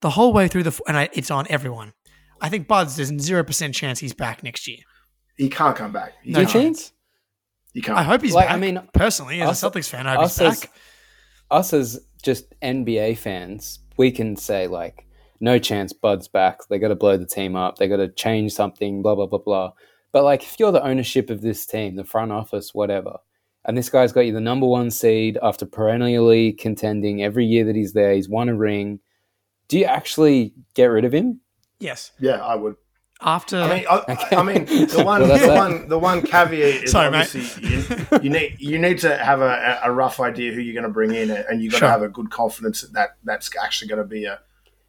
the 0.00 0.10
whole 0.10 0.32
way 0.32 0.48
through 0.48 0.64
the 0.64 0.78
and 0.88 0.96
I, 0.96 1.08
it's 1.12 1.30
on 1.30 1.46
everyone. 1.48 1.92
I 2.40 2.48
think 2.48 2.66
Buds 2.66 2.96
there's 2.96 3.12
zero 3.22 3.44
percent 3.44 3.74
chance 3.74 4.00
he's 4.00 4.12
back 4.12 4.42
next 4.42 4.66
year. 4.66 4.78
He 5.36 5.48
can't 5.48 5.76
come 5.76 5.92
back. 5.92 6.12
He 6.24 6.32
No 6.32 6.44
Do 6.44 6.50
you 7.74 7.82
can't. 7.82 7.82
think? 7.82 7.82
He 7.82 7.82
can't. 7.82 7.98
I 7.98 8.02
hope 8.02 8.22
he's 8.22 8.32
Like, 8.34 8.46
back. 8.48 8.54
I 8.54 8.58
mean, 8.58 8.80
personally, 8.94 9.42
as 9.42 9.50
us- 9.50 9.62
a 9.62 9.66
Celtics 9.70 9.88
fan, 9.88 10.06
I 10.06 10.14
hope 10.14 10.22
he's 10.22 10.40
us 10.40 10.40
as, 10.40 10.60
back. 10.62 10.70
us 11.50 11.72
as 11.72 12.00
just 12.22 12.58
NBA 12.60 13.18
fans, 13.18 13.80
we 13.96 14.10
can 14.10 14.36
say 14.36 14.66
like, 14.66 15.06
no 15.40 15.58
chance 15.58 15.92
Bud's 15.92 16.28
back. 16.28 16.60
They 16.70 16.78
got 16.78 16.88
to 16.88 16.94
blow 16.94 17.16
the 17.16 17.26
team 17.26 17.54
up. 17.56 17.76
They 17.76 17.88
got 17.88 17.96
to 17.96 18.08
change 18.08 18.52
something. 18.52 19.02
Blah 19.02 19.14
blah 19.16 19.26
blah 19.26 19.40
blah. 19.40 19.72
But 20.12 20.24
like, 20.24 20.42
if 20.44 20.58
you're 20.58 20.72
the 20.72 20.82
ownership 20.84 21.28
of 21.28 21.40
this 21.42 21.66
team, 21.66 21.96
the 21.96 22.04
front 22.04 22.30
office, 22.32 22.72
whatever, 22.72 23.16
and 23.64 23.76
this 23.76 23.90
guy's 23.90 24.12
got 24.12 24.20
you 24.26 24.32
the 24.32 24.40
number 24.40 24.66
one 24.66 24.90
seed 24.90 25.38
after 25.42 25.66
perennially 25.66 26.52
contending 26.52 27.22
every 27.24 27.44
year 27.44 27.64
that 27.64 27.74
he's 27.74 27.92
there, 27.94 28.12
he's 28.14 28.28
won 28.28 28.48
a 28.48 28.54
ring. 28.54 29.00
Do 29.68 29.78
you 29.78 29.86
actually 29.86 30.54
get 30.74 30.86
rid 30.86 31.04
of 31.04 31.12
him? 31.12 31.40
Yes. 31.80 32.12
yeah, 32.20 32.36
I 32.44 32.54
would. 32.54 32.76
After 33.26 33.60
I 33.60 33.74
mean, 33.76 33.86
I, 33.90 33.96
Okay. 34.10 34.36
I 34.36 34.42
mean, 34.42 34.64
the 34.66 35.02
one, 35.04 35.22
Well, 35.22 35.38
the 35.38 35.46
that. 35.46 35.56
one, 35.56 35.88
the 35.88 35.98
one 35.98 36.20
caveat 36.22 36.84
is 36.84 36.90
Sorry, 36.90 37.06
obviously 37.06 37.68
you, 37.68 38.18
you 38.22 38.28
need 38.30 38.56
you 38.58 38.78
need 38.78 38.98
to 38.98 39.16
have 39.16 39.40
a, 39.40 39.80
a 39.82 39.90
rough 39.90 40.20
idea 40.20 40.52
who 40.52 40.60
you're 40.60 40.74
going 40.74 40.84
to 40.84 40.92
bring 40.92 41.14
in, 41.14 41.30
and 41.30 41.62
you've 41.62 41.72
got 41.72 41.78
to 41.78 41.84
Sure. 41.84 41.88
have 41.90 42.02
a 42.02 42.08
good 42.08 42.30
confidence 42.30 42.82
that, 42.82 42.92
that 42.92 43.16
that's 43.24 43.50
actually 43.56 43.88
going 43.88 44.02
to 44.02 44.06
be 44.08 44.26
a, 44.26 44.40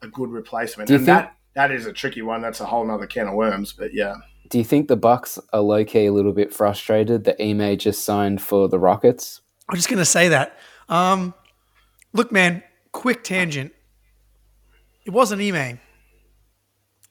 a 0.01 0.07
good 0.07 0.29
replacement. 0.31 0.87
Do 0.87 0.93
you 0.93 0.97
And 0.97 1.05
think- 1.05 1.17
that 1.17 1.35
that 1.53 1.71
is 1.71 1.85
a 1.85 1.93
tricky 1.93 2.21
one. 2.21 2.41
That's 2.41 2.59
a 2.59 2.65
whole 2.65 2.85
nother 2.85 3.07
can 3.07 3.29
of 3.29 3.33
worms. 3.35 3.71
But 3.71 3.93
yeah, 3.93 4.15
Do 4.49 4.57
you 4.57 4.65
think 4.65 4.89
the 4.89 4.97
Bucks 4.97 5.39
are 5.53 5.61
low 5.61 5.85
key 5.85 6.05
a 6.07 6.11
little 6.11 6.33
bit 6.33 6.53
frustrated 6.53 7.23
that 7.23 7.41
Ime 7.41 7.77
just 7.77 8.03
signed 8.03 8.41
for 8.41 8.67
the 8.67 8.77
Rockets? 8.77 9.39
I'm 9.69 9.77
just 9.77 9.87
gonna 9.89 10.03
say 10.03 10.27
that. 10.27 10.57
Um, 10.89 11.33
look, 12.11 12.33
man, 12.33 12.61
quick 12.91 13.23
tangent. 13.23 13.71
It 15.05 15.11
wasn't 15.13 15.41
Ime 15.41 15.79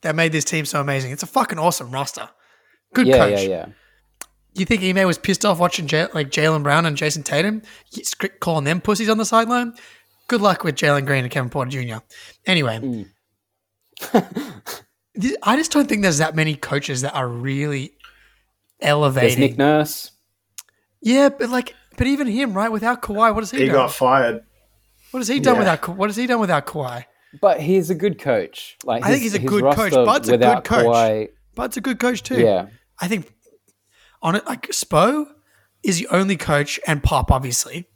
that 0.04 0.14
made 0.14 0.32
this 0.32 0.44
team 0.44 0.64
so 0.64 0.80
amazing. 0.80 1.12
It's 1.12 1.22
a 1.22 1.26
fucking 1.26 1.58
awesome 1.58 1.90
roster. 1.90 2.28
Good 2.94 3.08
yeah, 3.08 3.16
coach. 3.16 3.42
yeah, 3.42 3.48
yeah. 3.48 3.66
You 4.54 4.64
think 4.64 4.82
Ime 4.84 5.06
was 5.06 5.18
pissed 5.18 5.44
off 5.44 5.58
watching 5.58 5.88
J- 5.88 6.06
like 6.14 6.30
Jaylen 6.30 6.62
Brown 6.62 6.86
and 6.86 6.96
Jayson 6.96 7.24
Tatum 7.24 7.62
calling 8.38 8.64
them 8.64 8.80
pussies 8.80 9.08
on 9.08 9.18
the 9.18 9.24
sideline? 9.24 9.74
Good 10.28 10.40
luck 10.40 10.62
with 10.62 10.76
Jalen 10.76 11.06
Green 11.06 11.24
and 11.24 11.32
Kevin 11.32 11.50
Porter 11.50 11.70
Jr. 11.70 11.96
Anyway, 12.46 12.78
mm. 12.78 13.08
I 15.42 15.56
just 15.56 15.72
don't 15.72 15.88
think 15.88 16.02
there's 16.02 16.18
that 16.18 16.36
many 16.36 16.54
coaches 16.54 17.00
that 17.00 17.14
are 17.14 17.28
really 17.28 17.94
elevating. 18.80 19.40
There's 19.40 19.50
Nick 19.50 19.58
Nurse. 19.58 20.12
Yeah, 21.02 21.30
but 21.30 21.50
like, 21.50 21.74
but 21.96 22.06
even 22.06 22.28
him, 22.28 22.54
right? 22.54 22.70
Without 22.70 23.02
Kawhi, 23.02 23.34
what 23.34 23.42
has 23.42 23.50
he, 23.50 23.58
he 23.58 23.66
done? 23.66 23.74
Got 23.74 23.92
fired. 23.92 24.44
What 25.10 25.20
has 25.20 25.28
he 25.28 25.40
done 25.40 25.54
yeah. 25.54 25.58
without? 25.60 25.88
What 25.88 26.08
has 26.08 26.16
he 26.16 26.26
done 26.26 26.40
without 26.40 26.66
Kawhi? 26.66 27.04
But 27.40 27.60
he's 27.60 27.90
a 27.90 27.94
good 27.94 28.18
coach. 28.18 28.76
Like 28.84 29.02
his, 29.02 29.08
I 29.08 29.10
think 29.12 29.22
he's 29.22 29.34
a 29.34 29.38
good 29.38 29.74
coach. 29.74 29.92
Bud's 29.92 30.28
a 30.28 30.38
good 30.38 30.64
coach. 30.64 30.86
Kawhi, 30.86 31.28
Bud's 31.54 31.76
a 31.76 31.80
good 31.80 31.98
coach 31.98 32.22
too. 32.22 32.40
Yeah, 32.40 32.66
I 33.00 33.08
think 33.08 33.32
on 34.22 34.36
it, 34.36 34.46
like 34.46 34.68
Spo 34.68 35.26
is 35.82 35.98
the 35.98 36.08
only 36.08 36.36
coach, 36.36 36.80
and 36.86 37.02
Pop 37.02 37.30
obviously. 37.30 37.86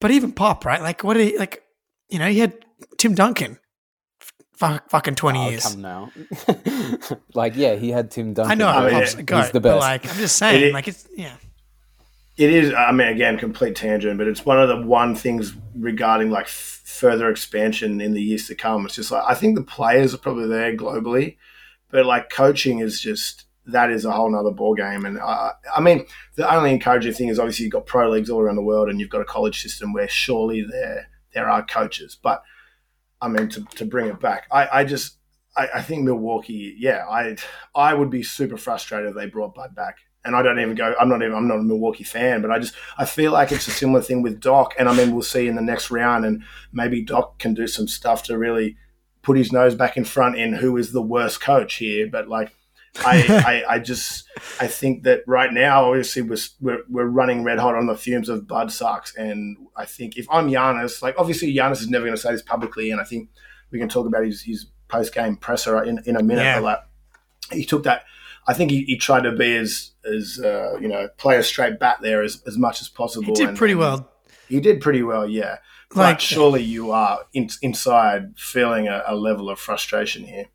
But 0.00 0.10
even 0.10 0.32
Pop, 0.32 0.64
right? 0.64 0.80
Like, 0.80 1.04
what 1.04 1.14
did 1.14 1.28
he 1.28 1.38
like? 1.38 1.62
You 2.08 2.18
know, 2.18 2.28
he 2.28 2.38
had 2.38 2.64
Tim 2.98 3.14
Duncan. 3.14 3.58
Fuck, 4.56 4.90
fucking 4.90 5.16
twenty 5.16 5.40
oh, 5.40 5.50
years. 5.50 5.64
Come 5.64 5.82
now, 5.82 6.12
like 7.34 7.56
yeah, 7.56 7.74
he 7.74 7.90
had 7.90 8.10
Tim 8.10 8.34
Duncan. 8.34 8.52
I 8.52 8.54
know, 8.54 8.68
I 8.68 8.84
mean, 8.84 8.94
Pop's 8.94 9.14
a 9.14 9.22
goat, 9.22 9.42
he's 9.42 9.50
the 9.50 9.60
best. 9.60 9.80
like, 9.80 10.08
I'm 10.08 10.16
just 10.16 10.36
saying, 10.36 10.68
it, 10.68 10.72
like 10.72 10.88
it's 10.88 11.08
yeah. 11.16 11.34
It 12.42 12.50
is. 12.50 12.74
I 12.74 12.90
mean, 12.90 13.06
again, 13.06 13.38
complete 13.38 13.76
tangent, 13.76 14.18
but 14.18 14.26
it's 14.26 14.44
one 14.44 14.60
of 14.60 14.68
the 14.68 14.84
one 14.84 15.14
things 15.14 15.52
regarding 15.76 16.30
like 16.30 16.46
f- 16.46 16.82
further 16.84 17.30
expansion 17.30 18.00
in 18.00 18.14
the 18.14 18.20
years 18.20 18.48
to 18.48 18.56
come. 18.56 18.84
It's 18.84 18.96
just 18.96 19.12
like 19.12 19.22
I 19.28 19.34
think 19.34 19.54
the 19.54 19.62
players 19.62 20.12
are 20.12 20.18
probably 20.18 20.48
there 20.48 20.76
globally, 20.76 21.36
but 21.92 22.04
like 22.04 22.30
coaching 22.30 22.80
is 22.80 23.00
just 23.00 23.44
that 23.66 23.92
is 23.92 24.04
a 24.04 24.10
whole 24.10 24.28
nother 24.28 24.50
ball 24.50 24.74
game. 24.74 25.04
And 25.04 25.20
uh, 25.20 25.52
I 25.72 25.80
mean, 25.80 26.04
the 26.34 26.52
only 26.52 26.72
encouraging 26.72 27.12
thing 27.12 27.28
is 27.28 27.38
obviously 27.38 27.66
you've 27.66 27.74
got 27.74 27.86
pro 27.86 28.10
leagues 28.10 28.28
all 28.28 28.40
around 28.40 28.56
the 28.56 28.62
world, 28.62 28.88
and 28.88 28.98
you've 28.98 29.08
got 29.08 29.20
a 29.20 29.26
college 29.26 29.62
system 29.62 29.92
where 29.92 30.08
surely 30.08 30.62
there 30.68 31.10
there 31.34 31.48
are 31.48 31.64
coaches. 31.64 32.18
But 32.20 32.42
I 33.20 33.28
mean, 33.28 33.50
to, 33.50 33.64
to 33.76 33.84
bring 33.84 34.08
it 34.08 34.18
back, 34.18 34.48
I, 34.50 34.80
I 34.80 34.84
just 34.84 35.16
I, 35.56 35.68
I, 35.76 35.82
think 35.82 36.02
Milwaukee, 36.02 36.74
yeah, 36.76 37.06
I 37.08 37.36
I 37.72 37.94
would 37.94 38.10
be 38.10 38.24
super 38.24 38.56
frustrated 38.56 39.10
if 39.10 39.14
they 39.14 39.26
brought 39.26 39.54
Bud 39.54 39.76
back. 39.76 39.98
And 40.24 40.36
I 40.36 40.42
don't 40.42 40.60
even 40.60 40.76
go. 40.76 40.94
I'm 41.00 41.08
not 41.08 41.22
even. 41.22 41.34
I'm 41.34 41.48
not 41.48 41.58
a 41.58 41.62
Milwaukee 41.62 42.04
fan, 42.04 42.42
but 42.42 42.50
I 42.50 42.58
just 42.58 42.74
I 42.96 43.04
feel 43.04 43.32
like 43.32 43.50
it's 43.50 43.66
a 43.66 43.72
similar 43.72 44.00
thing 44.00 44.22
with 44.22 44.40
Doc. 44.40 44.74
And 44.78 44.88
I 44.88 44.96
mean, 44.96 45.12
we'll 45.12 45.22
see 45.22 45.48
in 45.48 45.56
the 45.56 45.62
next 45.62 45.90
round, 45.90 46.24
and 46.24 46.44
maybe 46.72 47.02
Doc 47.02 47.38
can 47.38 47.54
do 47.54 47.66
some 47.66 47.88
stuff 47.88 48.22
to 48.24 48.38
really 48.38 48.76
put 49.22 49.36
his 49.36 49.52
nose 49.52 49.74
back 49.74 49.96
in 49.96 50.04
front 50.04 50.36
in 50.36 50.52
who 50.52 50.76
is 50.76 50.92
the 50.92 51.02
worst 51.02 51.40
coach 51.40 51.74
here. 51.74 52.08
But 52.08 52.28
like, 52.28 52.54
I, 53.04 53.64
I, 53.68 53.74
I 53.74 53.78
just 53.80 54.28
I 54.60 54.68
think 54.68 55.02
that 55.04 55.22
right 55.26 55.52
now, 55.52 55.86
obviously, 55.86 56.22
we're, 56.22 56.38
we're, 56.60 56.82
we're 56.88 57.06
running 57.06 57.42
red 57.42 57.58
hot 57.58 57.74
on 57.74 57.86
the 57.86 57.96
fumes 57.96 58.28
of 58.28 58.46
Bud 58.46 58.70
sucks, 58.70 59.16
and 59.16 59.56
I 59.76 59.86
think 59.86 60.16
if 60.16 60.26
I'm 60.30 60.48
Giannis, 60.48 61.02
like 61.02 61.16
obviously 61.18 61.52
Giannis 61.52 61.80
is 61.80 61.90
never 61.90 62.04
going 62.04 62.16
to 62.16 62.22
say 62.22 62.30
this 62.30 62.42
publicly, 62.42 62.92
and 62.92 63.00
I 63.00 63.04
think 63.04 63.28
we 63.72 63.80
can 63.80 63.88
talk 63.88 64.06
about 64.06 64.24
his, 64.24 64.42
his 64.42 64.66
post 64.86 65.12
game 65.12 65.36
presser 65.36 65.82
in, 65.82 66.00
in 66.06 66.14
a 66.14 66.22
minute. 66.22 66.42
Yeah. 66.42 66.60
But 66.60 66.62
like, 66.62 66.78
he 67.50 67.64
took 67.64 67.82
that 67.84 68.04
I 68.46 68.54
think 68.54 68.70
he, 68.70 68.82
he 68.84 68.96
tried 68.96 69.22
to 69.22 69.32
be 69.32 69.56
as 69.56 69.91
as 70.04 70.40
uh, 70.42 70.78
you 70.80 70.88
know 70.88 71.08
play 71.16 71.36
a 71.36 71.42
straight 71.42 71.78
bat 71.78 71.98
there 72.02 72.22
as, 72.22 72.42
as 72.46 72.58
much 72.58 72.80
as 72.80 72.88
possible. 72.88 73.26
He 73.26 73.32
did 73.32 73.48
and, 73.50 73.58
pretty 73.58 73.74
well. 73.74 74.10
He 74.48 74.60
did 74.60 74.80
pretty 74.80 75.02
well, 75.02 75.26
yeah. 75.26 75.58
Like, 75.94 76.16
but 76.16 76.22
surely 76.22 76.62
you 76.62 76.90
are 76.90 77.20
in, 77.34 77.50
inside 77.60 78.34
feeling 78.36 78.88
a, 78.88 79.02
a 79.06 79.14
level 79.14 79.50
of 79.50 79.58
frustration 79.58 80.24
here. 80.24 80.46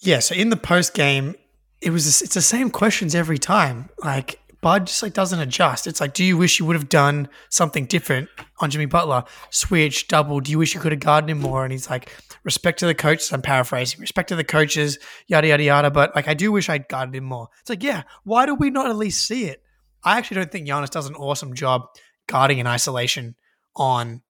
Yeah. 0.00 0.20
So 0.20 0.34
in 0.34 0.50
the 0.50 0.56
post 0.56 0.94
game, 0.94 1.34
it 1.80 1.90
was 1.90 2.22
it's 2.22 2.34
the 2.34 2.42
same 2.42 2.70
questions 2.70 3.14
every 3.14 3.38
time. 3.38 3.90
Like 4.02 4.40
Bud 4.60 4.86
just 4.86 5.02
like 5.02 5.12
doesn't 5.12 5.38
adjust. 5.38 5.86
It's 5.86 6.00
like, 6.00 6.14
do 6.14 6.24
you 6.24 6.36
wish 6.36 6.58
you 6.58 6.66
would 6.66 6.76
have 6.76 6.88
done 6.88 7.28
something 7.48 7.86
different 7.86 8.28
on 8.58 8.70
Jimmy 8.70 8.86
Butler? 8.86 9.24
Switch, 9.50 10.08
double. 10.08 10.40
Do 10.40 10.50
you 10.50 10.58
wish 10.58 10.74
you 10.74 10.80
could 10.80 10.92
have 10.92 11.00
guarded 11.00 11.30
him 11.30 11.40
more? 11.40 11.64
And 11.64 11.72
he's 11.72 11.88
like, 11.88 12.10
respect 12.48 12.78
to 12.78 12.86
the 12.86 12.94
coaches. 12.94 13.30
I'm 13.30 13.42
paraphrasing. 13.42 14.00
Respect 14.00 14.30
to 14.30 14.36
the 14.36 14.42
coaches. 14.42 14.98
Yada 15.26 15.48
yada 15.48 15.62
yada. 15.62 15.90
But 15.90 16.16
like, 16.16 16.28
I 16.28 16.32
do 16.32 16.50
wish 16.50 16.70
I'd 16.70 16.88
guarded 16.88 17.14
him 17.14 17.24
more. 17.24 17.48
It's 17.60 17.68
like, 17.68 17.82
yeah. 17.82 18.04
Why 18.24 18.46
do 18.46 18.54
we 18.54 18.70
not 18.70 18.88
at 18.88 18.96
least 18.96 19.26
see 19.26 19.44
it? 19.44 19.62
I 20.02 20.16
actually 20.16 20.36
don't 20.36 20.50
think 20.50 20.66
Giannis 20.66 20.88
does 20.88 21.06
an 21.06 21.14
awesome 21.14 21.52
job 21.52 21.88
guarding 22.26 22.58
in 22.58 22.66
isolation 22.66 23.34
on 23.76 24.22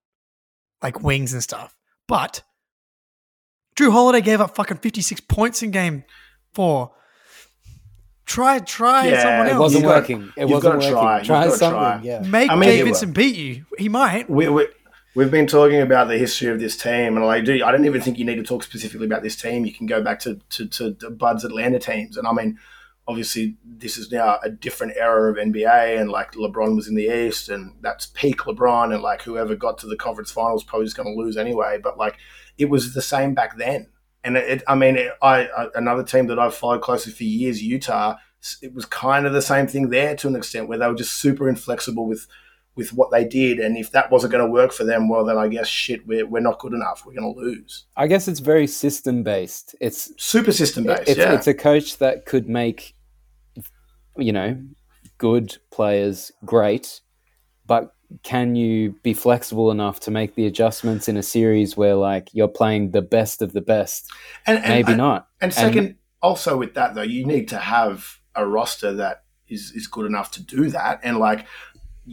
like 0.83 1.01
wings 1.01 1.33
and 1.33 1.43
stuff. 1.43 1.77
But 2.09 2.43
Jrue 3.77 3.93
Holiday 3.93 4.21
gave 4.21 4.41
up 4.41 4.57
fucking 4.57 4.79
56 4.79 5.21
points 5.23 5.63
in 5.63 5.71
game 5.71 6.03
four. 6.55 6.91
Try, 8.27 8.59
try 8.59 9.07
yeah, 9.07 9.23
someone 9.23 9.47
else. 9.47 9.55
It 9.55 9.61
wasn't 9.61 9.87
working. 9.87 10.33
It 10.37 10.45
wasn't 10.47 10.75
working. 10.75 10.91
Try, 10.91 11.23
try 11.23 11.49
something. 11.51 11.71
Try. 11.71 12.01
Yeah. 12.03 12.21
Make 12.21 12.51
I 12.51 12.57
mean, 12.57 12.71
Gabe 12.71 12.85
Vincent 12.87 13.15
beat 13.15 13.37
you. 13.37 13.65
He 13.79 13.89
might. 13.89 14.29
We, 14.29 14.49
we, 14.49 14.67
we've 15.19 15.33
been 15.33 15.49
talking 15.49 15.81
about 15.81 16.07
the 16.07 16.17
history 16.17 16.47
of 16.49 16.61
this 16.61 16.77
team, 16.77 17.17
and 17.17 17.25
I 17.25 17.41
do. 17.41 17.65
I 17.65 17.73
don't 17.73 17.85
even 17.85 18.01
think 18.01 18.19
you 18.19 18.25
need 18.25 18.37
to 18.37 18.45
talk 18.45 18.63
specifically 18.63 19.07
about 19.07 19.25
this 19.25 19.35
team. 19.35 19.65
You 19.67 19.73
can 19.73 19.87
go 19.87 20.01
back 20.01 20.21
to 20.21 20.39
to, 20.51 20.69
to, 20.69 21.11
Bud's 21.11 21.45
Atlanta 21.45 21.81
teams, 21.81 22.17
and 22.17 22.29
I 22.29 22.33
mean, 22.33 22.57
obviously, 23.09 23.57
this 23.65 23.99
is 23.99 24.13
now 24.13 24.39
a 24.45 24.49
different 24.49 24.93
era 24.97 25.33
of 25.33 25.37
NBA, 25.37 26.01
and 26.01 26.09
like 26.09 26.33
LeBron 26.33 26.77
was 26.77 26.87
in 26.87 26.95
the 26.95 27.09
East, 27.09 27.49
and 27.49 27.75
that's 27.81 28.07
peak 28.07 28.43
LeBron, 28.43 28.95
and 28.95 29.03
like 29.03 29.23
whoever 29.23 29.57
got 29.57 29.79
to 29.79 29.89
the 29.89 29.97
conference 29.97 30.31
finals 30.31 30.63
probably 30.63 30.87
is 30.87 30.95
going 30.95 31.13
to 31.13 31.21
lose 31.21 31.37
anyway. 31.37 31.81
But 31.83 31.99
like, 31.99 32.17
it 32.57 32.67
was 32.67 32.95
the 32.95 33.03
same 33.03 33.35
back 33.35 33.59
then 33.59 33.89
and 34.25 34.37
it, 34.37 34.63
I 34.67 34.75
mean, 34.75 34.97
it, 34.97 35.13
I, 35.23 35.47
I, 35.47 35.69
another 35.75 36.03
team 36.03 36.27
that 36.27 36.39
I've 36.39 36.55
followed 36.55 36.83
closely 36.83 37.13
for 37.13 37.25
years, 37.25 37.63
Utah. 37.63 38.17
It 38.61 38.75
was 38.75 38.85
kind 38.85 39.27
of 39.27 39.33
the 39.33 39.41
same 39.41 39.67
thing 39.67 39.91
there 39.91 40.17
to 40.17 40.29
an 40.29 40.37
extent, 40.37 40.69
where 40.69 40.77
they 40.77 40.87
were 40.87 40.95
just 40.95 41.13
super 41.13 41.49
inflexible 41.49 42.07
with 42.07 42.27
with 42.79 42.93
what 42.93 43.11
they 43.11 43.25
did, 43.25 43.59
and 43.59 43.77
if 43.77 43.91
that 43.91 44.11
wasn't 44.11 44.31
going 44.31 44.47
to 44.47 44.51
work 44.51 44.73
for 44.73 44.85
them, 44.85 45.09
well, 45.09 45.25
then 45.25 45.37
I 45.37 45.49
guess 45.49 45.67
shit, 45.67 46.07
we're, 46.07 46.25
we're 46.25 46.39
not 46.39 46.61
good 46.61 46.73
enough. 46.73 47.05
We're 47.05 47.15
going 47.15 47.35
to 47.35 47.41
lose. 47.41 47.87
I 47.97 48.07
guess 48.07 48.29
it's 48.29 48.39
very 48.39 48.69
system 48.69 49.25
based. 49.25 49.75
It's 49.81 50.13
super 50.17 50.53
system 50.53 50.85
based. 50.85 51.09
It's, 51.09 51.19
yeah. 51.19 51.35
it's 51.35 51.49
a 51.49 51.55
coach 51.55 51.99
that 51.99 52.25
could 52.25 52.49
make, 52.49 52.95
you 54.17 54.33
know, 54.33 54.63
good 55.19 55.59
players 55.73 56.31
great, 56.45 57.01
but 57.67 57.97
can 58.23 58.55
you 58.55 58.95
be 59.03 59.13
flexible 59.13 59.73
enough 59.73 59.99
to 60.01 60.13
make 60.13 60.37
the 60.37 60.47
adjustments 60.47 61.09
in 61.09 61.17
a 61.17 61.23
series 61.23 61.77
where 61.77 61.97
like 61.97 62.31
you're 62.33 62.49
playing 62.49 62.93
the 62.93 63.03
best 63.03 63.43
of 63.43 63.53
the 63.55 63.61
best? 63.61 64.09
And, 64.47 64.59
and 64.59 64.69
maybe 64.69 64.93
and, 64.93 64.99
not. 64.99 65.27
And 65.41 65.53
second, 65.53 65.85
and, 65.85 65.95
also 66.23 66.57
with 66.57 66.75
that 66.75 66.95
though, 66.95 67.03
you 67.03 67.27
need 67.27 67.49
to 67.49 67.59
have 67.59 68.19
a 68.37 68.47
roster 68.47 68.93
that 68.95 69.25
is 69.49 69.73
is 69.73 69.87
good 69.87 70.07
enough 70.07 70.31
to 70.33 70.43
do 70.43 70.71
that. 70.71 71.01
And 71.03 71.19
like 71.19 71.47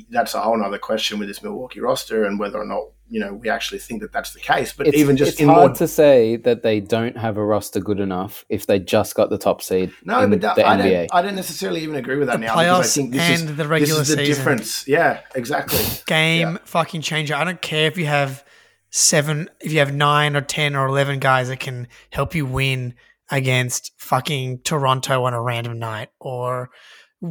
that's 0.09 0.33
a 0.33 0.41
whole 0.41 0.61
other 0.63 0.77
question 0.77 1.19
with 1.19 1.27
this 1.27 1.41
Milwaukee 1.43 1.79
roster 1.79 2.25
and 2.25 2.39
whether 2.39 2.59
or 2.59 2.65
not 2.65 2.83
you 3.07 3.19
know 3.19 3.33
we 3.33 3.49
actually 3.49 3.79
think 3.79 4.01
that 4.01 4.11
that's 4.11 4.33
the 4.33 4.39
case. 4.39 4.73
But 4.73 4.87
it's, 4.87 4.97
even 4.97 5.17
just 5.17 5.39
it's 5.39 5.47
hard 5.47 5.71
more... 5.71 5.75
to 5.77 5.87
say 5.87 6.37
that 6.37 6.63
they 6.63 6.79
don't 6.79 7.17
have 7.17 7.37
a 7.37 7.45
roster 7.45 7.79
good 7.79 7.99
enough 7.99 8.45
if 8.49 8.65
they 8.65 8.79
just 8.79 9.15
got 9.15 9.29
the 9.29 9.37
top 9.37 9.61
seed. 9.61 9.91
No, 10.03 10.21
in 10.21 10.29
but 10.29 10.41
that, 10.41 10.55
the 10.55 10.67
I 10.67 10.77
NBA. 10.77 11.07
Don't, 11.07 11.13
I 11.13 11.21
don't 11.21 11.35
necessarily 11.35 11.81
even 11.81 11.95
agree 11.95 12.17
with 12.17 12.27
that 12.27 12.39
the 12.39 12.47
now 12.47 12.55
because 12.55 12.97
I 12.97 13.01
think 13.01 13.11
this 13.11 13.41
and 13.41 13.49
is 13.51 13.55
the 13.55 13.67
regular 13.67 13.99
this 13.99 14.09
is 14.09 14.15
the 14.15 14.25
season. 14.25 14.35
difference. 14.35 14.87
Yeah, 14.87 15.21
exactly. 15.35 15.79
Game 16.07 16.53
yeah. 16.53 16.57
fucking 16.65 17.01
changer. 17.01 17.35
I 17.35 17.43
don't 17.43 17.61
care 17.61 17.87
if 17.87 17.97
you 17.97 18.05
have 18.05 18.43
seven, 18.89 19.49
if 19.61 19.71
you 19.71 19.79
have 19.79 19.93
nine 19.93 20.35
or 20.35 20.41
ten 20.41 20.75
or 20.75 20.87
eleven 20.87 21.19
guys 21.19 21.49
that 21.49 21.59
can 21.59 21.87
help 22.11 22.35
you 22.35 22.45
win 22.45 22.95
against 23.31 23.91
fucking 23.97 24.59
Toronto 24.59 25.23
on 25.23 25.33
a 25.33 25.41
random 25.41 25.79
night 25.79 26.09
or 26.19 26.69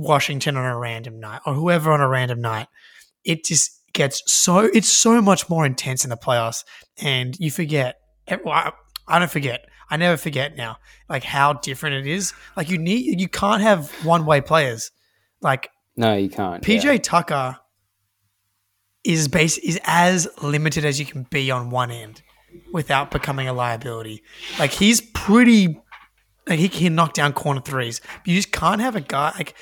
Washington 0.00 0.56
on 0.56 0.64
a 0.64 0.76
random 0.78 1.20
night 1.20 1.40
or 1.46 1.54
whoever 1.54 1.92
on 1.92 2.00
a 2.00 2.08
random 2.08 2.40
night. 2.40 2.68
It 3.24 3.44
just 3.44 3.80
gets 3.92 4.22
so 4.26 4.58
it's 4.58 4.90
so 4.90 5.20
much 5.22 5.48
more 5.48 5.64
intense 5.64 6.04
in 6.04 6.10
the 6.10 6.16
playoffs, 6.16 6.64
and 7.00 7.38
you 7.38 7.50
forget. 7.50 7.96
Eh, 8.26 8.38
I 9.06 9.18
don't 9.18 9.30
forget. 9.30 9.66
I 9.90 9.96
never 9.96 10.16
forget 10.16 10.56
now, 10.56 10.78
like 11.08 11.24
how 11.24 11.54
different 11.54 12.06
it 12.06 12.10
is. 12.10 12.32
Like 12.56 12.70
you 12.70 12.78
need, 12.78 13.20
you 13.20 13.28
can't 13.28 13.62
have 13.62 13.90
one 14.04 14.26
way 14.26 14.40
players. 14.40 14.90
Like 15.40 15.70
no, 15.96 16.14
you 16.16 16.28
can't. 16.28 16.62
PJ 16.62 16.84
yeah. 16.84 16.96
Tucker 16.96 17.58
is 19.04 19.28
base 19.28 19.58
is 19.58 19.78
as 19.84 20.26
limited 20.42 20.84
as 20.84 20.98
you 20.98 21.06
can 21.06 21.24
be 21.24 21.50
on 21.50 21.70
one 21.70 21.90
end 21.90 22.22
without 22.72 23.10
becoming 23.10 23.48
a 23.48 23.52
liability. 23.52 24.22
Like 24.58 24.70
he's 24.70 25.00
pretty, 25.00 25.78
like 26.48 26.58
he 26.58 26.68
can 26.68 26.94
knock 26.94 27.12
down 27.12 27.32
corner 27.32 27.60
threes. 27.60 28.00
But 28.00 28.28
you 28.28 28.36
just 28.36 28.52
can't 28.52 28.80
have 28.80 28.96
a 28.96 29.00
guy 29.00 29.32
like 29.36 29.54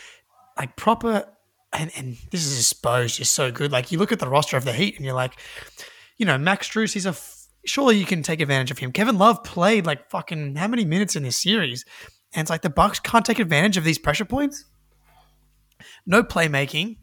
like 0.58 0.76
proper 0.76 1.26
and, 1.72 1.90
and 1.96 2.16
this 2.30 2.44
is 2.44 2.58
exposed 2.58 3.16
just 3.16 3.32
so 3.32 3.50
good. 3.50 3.72
Like 3.72 3.92
you 3.92 3.98
look 3.98 4.12
at 4.12 4.18
the 4.18 4.28
roster 4.28 4.56
of 4.56 4.64
the 4.64 4.72
Heat 4.72 4.96
and 4.96 5.04
you're 5.04 5.14
like, 5.14 5.34
you 6.18 6.26
know, 6.26 6.38
Max 6.38 6.68
Strus, 6.68 6.92
he's 6.92 7.06
a 7.06 7.10
f- 7.10 7.46
surely 7.64 7.96
you 7.96 8.04
can 8.04 8.22
take 8.22 8.40
advantage 8.40 8.70
of 8.70 8.78
him. 8.78 8.92
Kevin 8.92 9.18
Love 9.18 9.42
played 9.42 9.86
like 9.86 10.10
fucking 10.10 10.56
how 10.56 10.68
many 10.68 10.84
minutes 10.84 11.16
in 11.16 11.22
this 11.22 11.40
series, 11.40 11.84
and 12.34 12.42
it's 12.42 12.50
like 12.50 12.62
the 12.62 12.70
Bucks 12.70 13.00
can't 13.00 13.24
take 13.24 13.38
advantage 13.38 13.76
of 13.76 13.84
these 13.84 13.98
pressure 13.98 14.24
points. 14.24 14.64
No 16.06 16.22
playmaking. 16.22 16.98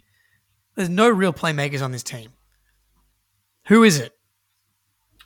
There's 0.75 0.89
no 0.89 1.09
real 1.09 1.33
playmakers 1.33 1.83
on 1.83 1.91
this 1.91 2.03
team. 2.03 2.31
Who 3.67 3.83
is 3.83 3.99
it? 3.99 4.13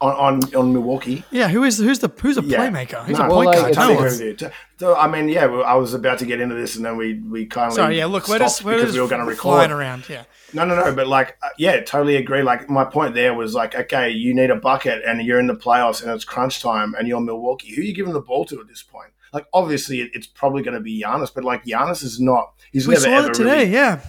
On 0.03 0.13
on, 0.43 0.55
on 0.55 0.73
Milwaukee. 0.73 1.23
Yeah, 1.31 1.47
who 1.47 1.63
is 1.63 1.77
who's 1.77 1.99
the 1.99 2.09
who's 2.21 2.37
a 2.37 2.41
Yeah. 2.43 2.57
playmaker? 2.59 3.03
Who's 3.05 3.17
No, 3.17 3.25
a 3.25 3.27
well, 3.29 3.37
point 3.37 3.47
like, 3.47 3.57
guard? 3.57 3.71
it's- 3.71 3.75
No 3.87 3.93
Totally 3.95 4.07
agree 4.15 4.31
with 4.33 4.41
you. 4.41 4.49
So, 4.79 4.95
I 4.97 5.07
mean, 5.07 5.29
yeah, 5.29 5.45
well, 5.45 5.63
I 5.63 5.75
was 5.75 5.93
about 5.93 6.19
to 6.19 6.25
get 6.25 6.41
into 6.41 6.55
this, 6.55 6.75
and 6.75 6.83
then 6.85 6.97
we 6.97 7.13
we 7.35 7.45
kindly 7.45 7.75
Sorry, 7.75 7.97
yeah. 7.97 8.05
Look, 8.05 8.27
we're 8.27 8.39
just 8.39 8.63
we're 8.65 8.77
because 8.77 8.93
we 8.93 9.01
were 9.01 9.07
going 9.07 9.25
to 9.25 9.35
flying 9.35 9.69
record. 9.69 9.79
around. 9.79 10.09
Yeah, 10.09 10.23
No, 10.53 10.65
no, 10.65 10.75
no. 10.75 10.93
But 10.93 11.07
like, 11.07 11.37
uh, 11.41 11.49
yeah, 11.57 11.79
totally 11.81 12.17
agree. 12.17 12.41
Like, 12.43 12.69
my 12.69 12.83
point 12.83 13.13
there 13.15 13.33
was 13.33 13.55
like, 13.55 13.75
okay, 13.75 14.09
you 14.09 14.33
need 14.35 14.49
a 14.49 14.55
bucket, 14.57 15.01
and 15.07 15.21
you're 15.25 15.39
in 15.39 15.47
the 15.47 15.55
playoffs, 15.55 16.01
and 16.03 16.11
it's 16.11 16.25
crunch 16.25 16.61
time, 16.61 16.95
and 16.97 17.07
you're 17.07 17.21
Milwaukee. 17.21 17.73
Who 17.73 17.81
are 17.81 17.85
you 17.85 17.93
giving 17.93 18.13
the 18.13 18.21
ball 18.21 18.43
to 18.45 18.59
at 18.59 18.67
this 18.67 18.83
point? 18.83 19.11
Like, 19.31 19.45
obviously, 19.53 20.01
it, 20.01 20.11
it's 20.13 20.27
probably 20.27 20.61
going 20.63 20.75
to 20.75 20.81
be 20.81 21.01
Giannis, 21.01 21.31
but 21.33 21.43
like, 21.45 21.63
Giannis 21.65 22.03
is 22.03 22.19
not. 22.19 22.53
He's 22.71 22.87
we 22.87 22.93
never 22.95 23.05
saw 23.05 23.17
ever 23.19 23.27
it 23.29 23.33
today. 23.35 23.59
really- 23.61 23.71
Yeah, 23.73 23.99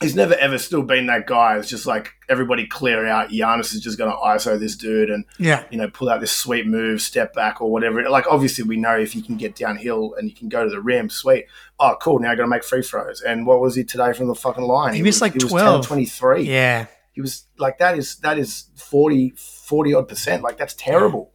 he's 0.00 0.14
never 0.14 0.34
ever 0.34 0.58
still 0.58 0.82
been 0.82 1.06
that 1.06 1.26
guy. 1.26 1.56
It's 1.58 1.68
just 1.68 1.86
like 1.86 2.12
everybody 2.28 2.66
clear 2.66 3.06
out. 3.06 3.30
Giannis 3.30 3.74
is 3.74 3.80
just 3.80 3.98
going 3.98 4.10
to 4.10 4.16
ISO 4.16 4.58
this 4.58 4.76
dude 4.76 5.10
and 5.10 5.24
yeah. 5.38 5.64
you 5.70 5.78
know 5.78 5.88
pull 5.88 6.08
out 6.08 6.20
this 6.20 6.32
sweet 6.32 6.66
move, 6.66 7.00
step 7.00 7.34
back 7.34 7.60
or 7.60 7.70
whatever. 7.70 8.08
Like 8.08 8.26
obviously 8.30 8.64
we 8.64 8.76
know 8.76 8.98
if 8.98 9.14
you 9.14 9.22
can 9.22 9.36
get 9.36 9.56
downhill 9.56 10.14
and 10.14 10.28
you 10.28 10.34
can 10.34 10.48
go 10.48 10.64
to 10.64 10.70
the 10.70 10.80
rim, 10.80 11.08
sweet. 11.10 11.46
Oh, 11.78 11.96
cool. 12.00 12.18
Now 12.18 12.32
I 12.32 12.34
got 12.34 12.42
to 12.42 12.48
make 12.48 12.64
free 12.64 12.82
throws. 12.82 13.20
And 13.20 13.46
what 13.46 13.60
was 13.60 13.74
he 13.74 13.84
today 13.84 14.12
from 14.12 14.28
the 14.28 14.34
fucking 14.34 14.64
line? 14.64 14.94
He 14.94 15.02
missed, 15.02 15.16
was, 15.16 15.22
like, 15.22 15.32
he 15.32 15.44
was 15.44 15.50
12. 15.50 15.86
23. 15.86 16.42
Yeah. 16.42 16.86
He 17.12 17.20
was 17.20 17.46
like 17.58 17.78
that 17.78 17.96
is 17.96 18.16
that 18.16 18.38
is 18.38 18.68
40 18.76 19.30
40 19.36 19.94
odd 19.94 20.08
percent. 20.08 20.42
Like 20.42 20.58
that's 20.58 20.74
terrible. 20.74 21.32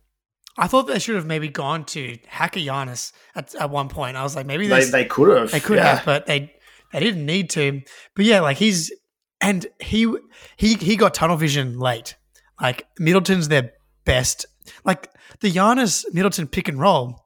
I 0.58 0.68
thought 0.68 0.84
they 0.84 1.00
should 1.00 1.16
have 1.16 1.26
maybe 1.26 1.48
gone 1.48 1.86
to 1.86 2.18
Hacker 2.28 2.60
Giannis 2.60 3.14
at, 3.36 3.56
at 3.56 3.70
one 3.70 3.88
point. 3.88 4.18
I 4.18 4.24
was 4.24 4.36
like, 4.36 4.46
maybe 4.46 4.68
They 4.68 4.84
they, 4.84 4.92
they 4.92 5.06
could 5.06 5.36
have. 5.36 5.52
they 5.52 5.60
could 5.60 5.78
yeah. 5.78 5.96
have, 5.96 6.06
but 6.06 6.26
they 6.26 6.54
they 6.94 7.00
didn't 7.00 7.26
need 7.26 7.50
to. 7.52 7.82
But 8.16 8.26
yeah, 8.26 8.42
like 8.42 8.58
he's 8.58 8.92
and 9.40 9.66
he 9.80 10.14
he 10.58 10.76
he 10.76 10.96
got 10.96 11.14
tunnel 11.14 11.38
vision 11.38 11.80
late. 11.80 12.16
Like 12.60 12.86
Middleton's 13.00 13.48
their 13.48 13.72
best. 14.06 14.46
Like 14.86 15.10
the 15.40 15.52
Giannis 15.52 16.06
Middleton 16.14 16.48
pick 16.48 16.68
and 16.68 16.80
roll. 16.80 17.26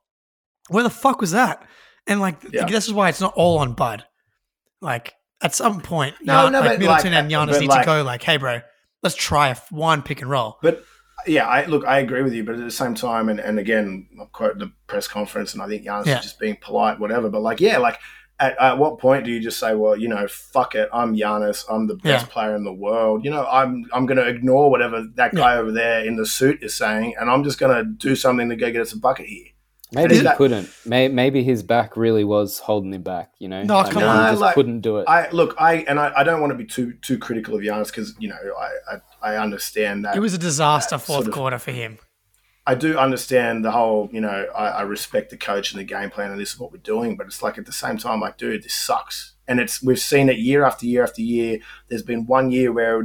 Where 0.70 0.84
the 0.84 0.90
fuck 0.90 1.22
was 1.22 1.32
that? 1.32 1.66
And 2.08 2.20
like 2.22 2.38
Yeah. 2.52 2.66
this 2.66 2.88
is 2.88 2.94
why 2.94 3.10
it's 3.10 3.22
not 3.22 3.34
all 3.36 3.58
on 3.60 3.74
Bud. 3.74 4.04
Like 4.82 5.14
at 5.42 5.54
some 5.54 5.82
point, 5.82 6.16
No, 6.24 6.44
Gian- 6.44 6.52
no, 6.54 6.60
like 6.62 6.70
but, 6.72 6.80
Middleton 6.80 7.12
like, 7.14 7.24
and 7.24 7.32
Giannis 7.32 7.60
need 7.60 7.70
like- 7.70 7.82
to 7.82 7.86
go. 7.86 8.04
Like, 8.04 8.24
hey, 8.24 8.38
bro, 8.38 8.62
let's 9.04 9.16
try 9.16 9.50
a 9.50 9.56
one 9.70 10.02
pick 10.02 10.22
and 10.22 10.30
roll. 10.30 10.58
But 10.62 10.84
yeah, 11.28 11.46
I 11.48 11.66
look, 11.66 11.86
I 11.86 12.00
agree 12.00 12.22
with 12.24 12.34
you, 12.34 12.44
but 12.44 12.56
at 12.56 12.62
the 12.62 12.72
same 12.72 12.94
time, 12.96 13.30
and, 13.30 13.40
and 13.40 13.58
again, 13.60 14.08
I'm 14.20 14.28
quoting 14.32 14.60
the 14.60 14.72
press 14.88 15.08
conference, 15.08 15.54
and 15.54 15.62
I 15.62 15.68
think 15.68 15.86
Giannis 15.86 16.06
Yeah. 16.06 16.18
is 16.20 16.24
just 16.24 16.40
being 16.40 16.58
polite, 16.62 17.00
whatever. 17.00 17.30
But 17.30 17.42
like, 17.42 17.60
yeah, 17.60 17.78
like 17.80 18.00
at, 18.40 18.60
at 18.62 18.78
what 18.78 19.00
point 19.00 19.24
do 19.26 19.32
you 19.32 19.40
just 19.40 19.60
say, 19.60 19.74
well, 19.76 19.96
you 19.98 20.08
know, 20.10 20.28
fuck 20.28 20.76
it, 20.76 20.90
I'm 20.92 21.16
Giannis, 21.16 21.64
I'm 21.70 21.88
the 21.88 21.96
best 21.96 22.26
Yeah. 22.28 22.32
player 22.34 22.56
in 22.56 22.64
the 22.66 22.74
world. 22.74 23.24
You 23.24 23.32
know, 23.32 23.46
I'm 23.46 23.86
I'm 23.94 24.06
going 24.06 24.18
to 24.18 24.28
ignore 24.28 24.70
whatever 24.70 25.04
that 25.16 25.34
guy 25.34 25.56
over 25.56 25.72
there 25.72 26.04
in 26.04 26.16
the 26.18 26.26
suit 26.26 26.62
is 26.64 26.76
saying, 26.76 27.16
and 27.20 27.30
I'm 27.30 27.44
just 27.44 27.60
going 27.60 27.76
to 27.76 27.84
do 27.84 28.16
something 28.16 28.50
to 28.50 28.56
go 28.56 28.72
get 28.72 28.82
us 28.82 28.92
a 28.94 28.98
bucket 29.00 29.28
here. 29.28 29.46
Maybe 29.94 30.16
he 30.16 30.22
that- 30.22 30.36
couldn't. 30.38 30.70
May, 30.86 31.08
maybe 31.08 31.44
his 31.44 31.64
back 31.64 31.96
really 31.96 32.24
was 32.26 32.60
holding 32.60 32.94
him 32.94 33.04
back. 33.04 33.32
You 33.40 33.48
know, 33.48 33.64
No, 33.64 33.76
Like, 33.78 33.92
come 33.92 34.02
maybe 34.02 34.10
on. 34.10 34.26
he 34.26 34.32
just 34.32 34.42
Like, 34.42 34.56
couldn't 34.56 34.82
do 34.82 34.98
it. 34.98 35.06
I 35.08 35.30
look, 35.30 35.56
I 35.58 35.86
and 35.88 36.00
I, 36.00 36.12
I 36.18 36.24
don't 36.24 36.42
want 36.42 36.52
to 36.52 36.58
be 36.58 36.66
too 36.66 36.94
too 37.02 37.18
critical 37.18 37.56
of 37.56 37.62
Giannis 37.62 37.88
because 37.88 38.16
you 38.20 38.28
know 38.28 38.36
I, 38.60 38.96
I 38.96 39.34
I 39.34 39.38
understand 39.38 40.04
that 40.04 40.16
It 40.18 40.20
was 40.20 40.34
a 40.34 40.38
disaster 40.40 40.98
fourth 40.98 41.18
sort 41.20 41.28
of- 41.28 41.34
quarter 41.34 41.60
for 41.60 41.72
him. 41.72 42.00
I 42.68 42.76
do 42.76 42.98
understand 42.98 43.64
the 43.64 43.72
whole, 43.72 44.10
you 44.12 44.22
know, 44.22 44.48
I, 44.56 44.68
I 44.68 44.82
respect 44.82 45.30
the 45.30 45.38
coach 45.38 45.72
and 45.72 45.80
the 45.80 45.86
game 45.86 46.10
plan 46.10 46.32
and 46.32 46.40
this 46.40 46.54
is 46.54 46.60
what 46.60 46.72
we're 46.72 46.78
doing, 46.80 47.16
but 47.16 47.28
it's 47.28 47.44
like 47.44 47.58
at 47.58 47.66
the 47.66 47.72
same 47.72 47.98
time, 47.98 48.22
like, 48.22 48.38
dude, 48.38 48.64
this 48.64 48.74
sucks. 48.74 49.36
And 49.48 49.60
it's 49.60 49.84
we've 49.84 50.00
seen 50.00 50.30
it 50.30 50.40
year 50.40 50.66
after 50.66 50.88
year 50.88 51.04
after 51.04 51.22
year. 51.22 51.60
There's 51.88 52.02
been 52.02 52.26
one 52.26 52.50
year 52.50 52.72
where 52.72 53.04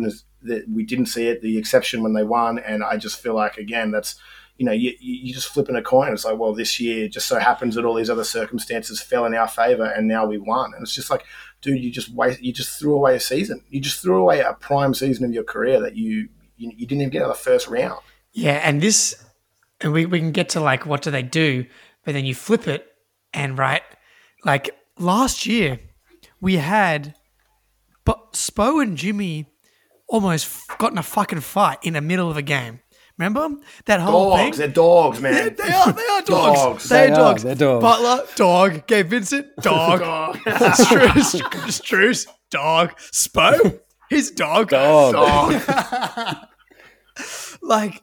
we 0.68 0.84
didn't 0.84 1.06
see 1.06 1.26
it, 1.28 1.42
the 1.42 1.58
exception 1.58 2.02
when 2.02 2.14
they 2.14 2.24
won, 2.24 2.58
and 2.58 2.82
I 2.82 2.96
just 2.96 3.20
feel 3.20 3.34
like 3.34 3.58
again, 3.58 3.90
that's 3.90 4.18
you 4.56 4.66
know, 4.66 4.72
you, 4.72 4.92
you 5.00 5.14
you 5.14 5.34
just 5.34 5.48
flipping 5.48 5.76
a 5.76 5.82
coin. 5.82 6.12
It's 6.12 6.26
like, 6.26 6.38
well, 6.38 6.54
this 6.54 6.78
year 6.78 7.08
just 7.08 7.26
so 7.28 7.38
happens 7.38 7.74
that 7.74 7.84
all 7.86 7.94
these 7.94 8.10
other 8.10 8.24
circumstances 8.24 9.00
fell 9.00 9.24
in 9.24 9.34
our 9.34 9.48
favor, 9.48 9.84
and 9.84 10.06
now 10.06 10.26
we 10.26 10.36
won. 10.36 10.74
And 10.74 10.82
it's 10.82 10.94
just 10.94 11.10
like, 11.10 11.24
dude, 11.62 11.82
you 11.82 11.90
just 11.90 12.10
waste, 12.10 12.42
you 12.42 12.52
just 12.52 12.78
threw 12.78 12.94
away 12.94 13.16
a 13.16 13.20
season. 13.20 13.62
You 13.70 13.80
just 13.80 14.02
threw 14.02 14.16
away 14.20 14.40
a 14.40 14.52
prime 14.52 14.92
season 14.92 15.24
of 15.24 15.32
your 15.32 15.44
career 15.44 15.80
that 15.80 15.96
you 15.96 16.28
you, 16.58 16.72
you 16.76 16.86
didn't 16.86 17.00
even 17.00 17.10
get 17.10 17.22
out 17.22 17.30
of 17.30 17.38
the 17.38 17.42
first 17.42 17.68
round. 17.68 18.00
Yeah, 18.32 18.60
and 18.62 18.82
this, 18.82 19.24
and 19.80 19.92
we, 19.92 20.06
we 20.06 20.18
can 20.18 20.32
get 20.32 20.50
to 20.50 20.60
like 20.60 20.86
what 20.86 21.02
do 21.02 21.10
they 21.10 21.22
do, 21.22 21.66
but 22.04 22.12
then 22.14 22.24
you 22.24 22.34
flip 22.34 22.66
it, 22.68 22.86
and 23.32 23.56
right, 23.58 23.82
like 24.44 24.76
last 24.98 25.46
year, 25.46 25.78
we 26.40 26.56
had, 26.56 27.14
but 28.04 28.32
Spo 28.32 28.82
and 28.82 28.96
Jimmy 28.96 29.46
almost 30.08 30.46
f- 30.46 30.78
got 30.78 30.92
in 30.92 30.98
a 30.98 31.02
fucking 31.02 31.40
fight 31.40 31.78
in 31.82 31.94
the 31.94 32.00
middle 32.00 32.30
of 32.30 32.36
a 32.36 32.42
game. 32.42 32.80
Remember 33.18 33.50
that 33.84 34.00
whole 34.00 34.30
Dogs, 34.30 34.56
thing? 34.56 34.58
they're 34.66 34.74
dogs, 34.74 35.20
man. 35.20 35.34
Yeah, 35.34 35.48
they 35.50 35.72
are. 35.74 35.92
They 35.92 36.02
are 36.06 36.22
dogs. 36.24 36.58
Dogs. 36.60 36.88
They, 36.88 36.96
They 37.06 37.12
are 37.12 37.12
are, 37.12 37.16
dogs. 37.16 37.42
they're 37.42 37.54
dogs. 37.54 37.82
Butler, 37.82 38.26
dog. 38.34 38.86
Gabe 38.86 39.08
Vincent, 39.08 39.46
dog. 39.60 40.00
Dog. 40.00 40.36
Strus, 40.46 41.40
Strus, 41.68 42.26
dog. 42.50 42.96
Spo, 43.12 43.78
his 44.08 44.30
dog. 44.30 44.70
Dog. 44.70 45.12
Dog. 45.12 46.36
like, 47.62 48.02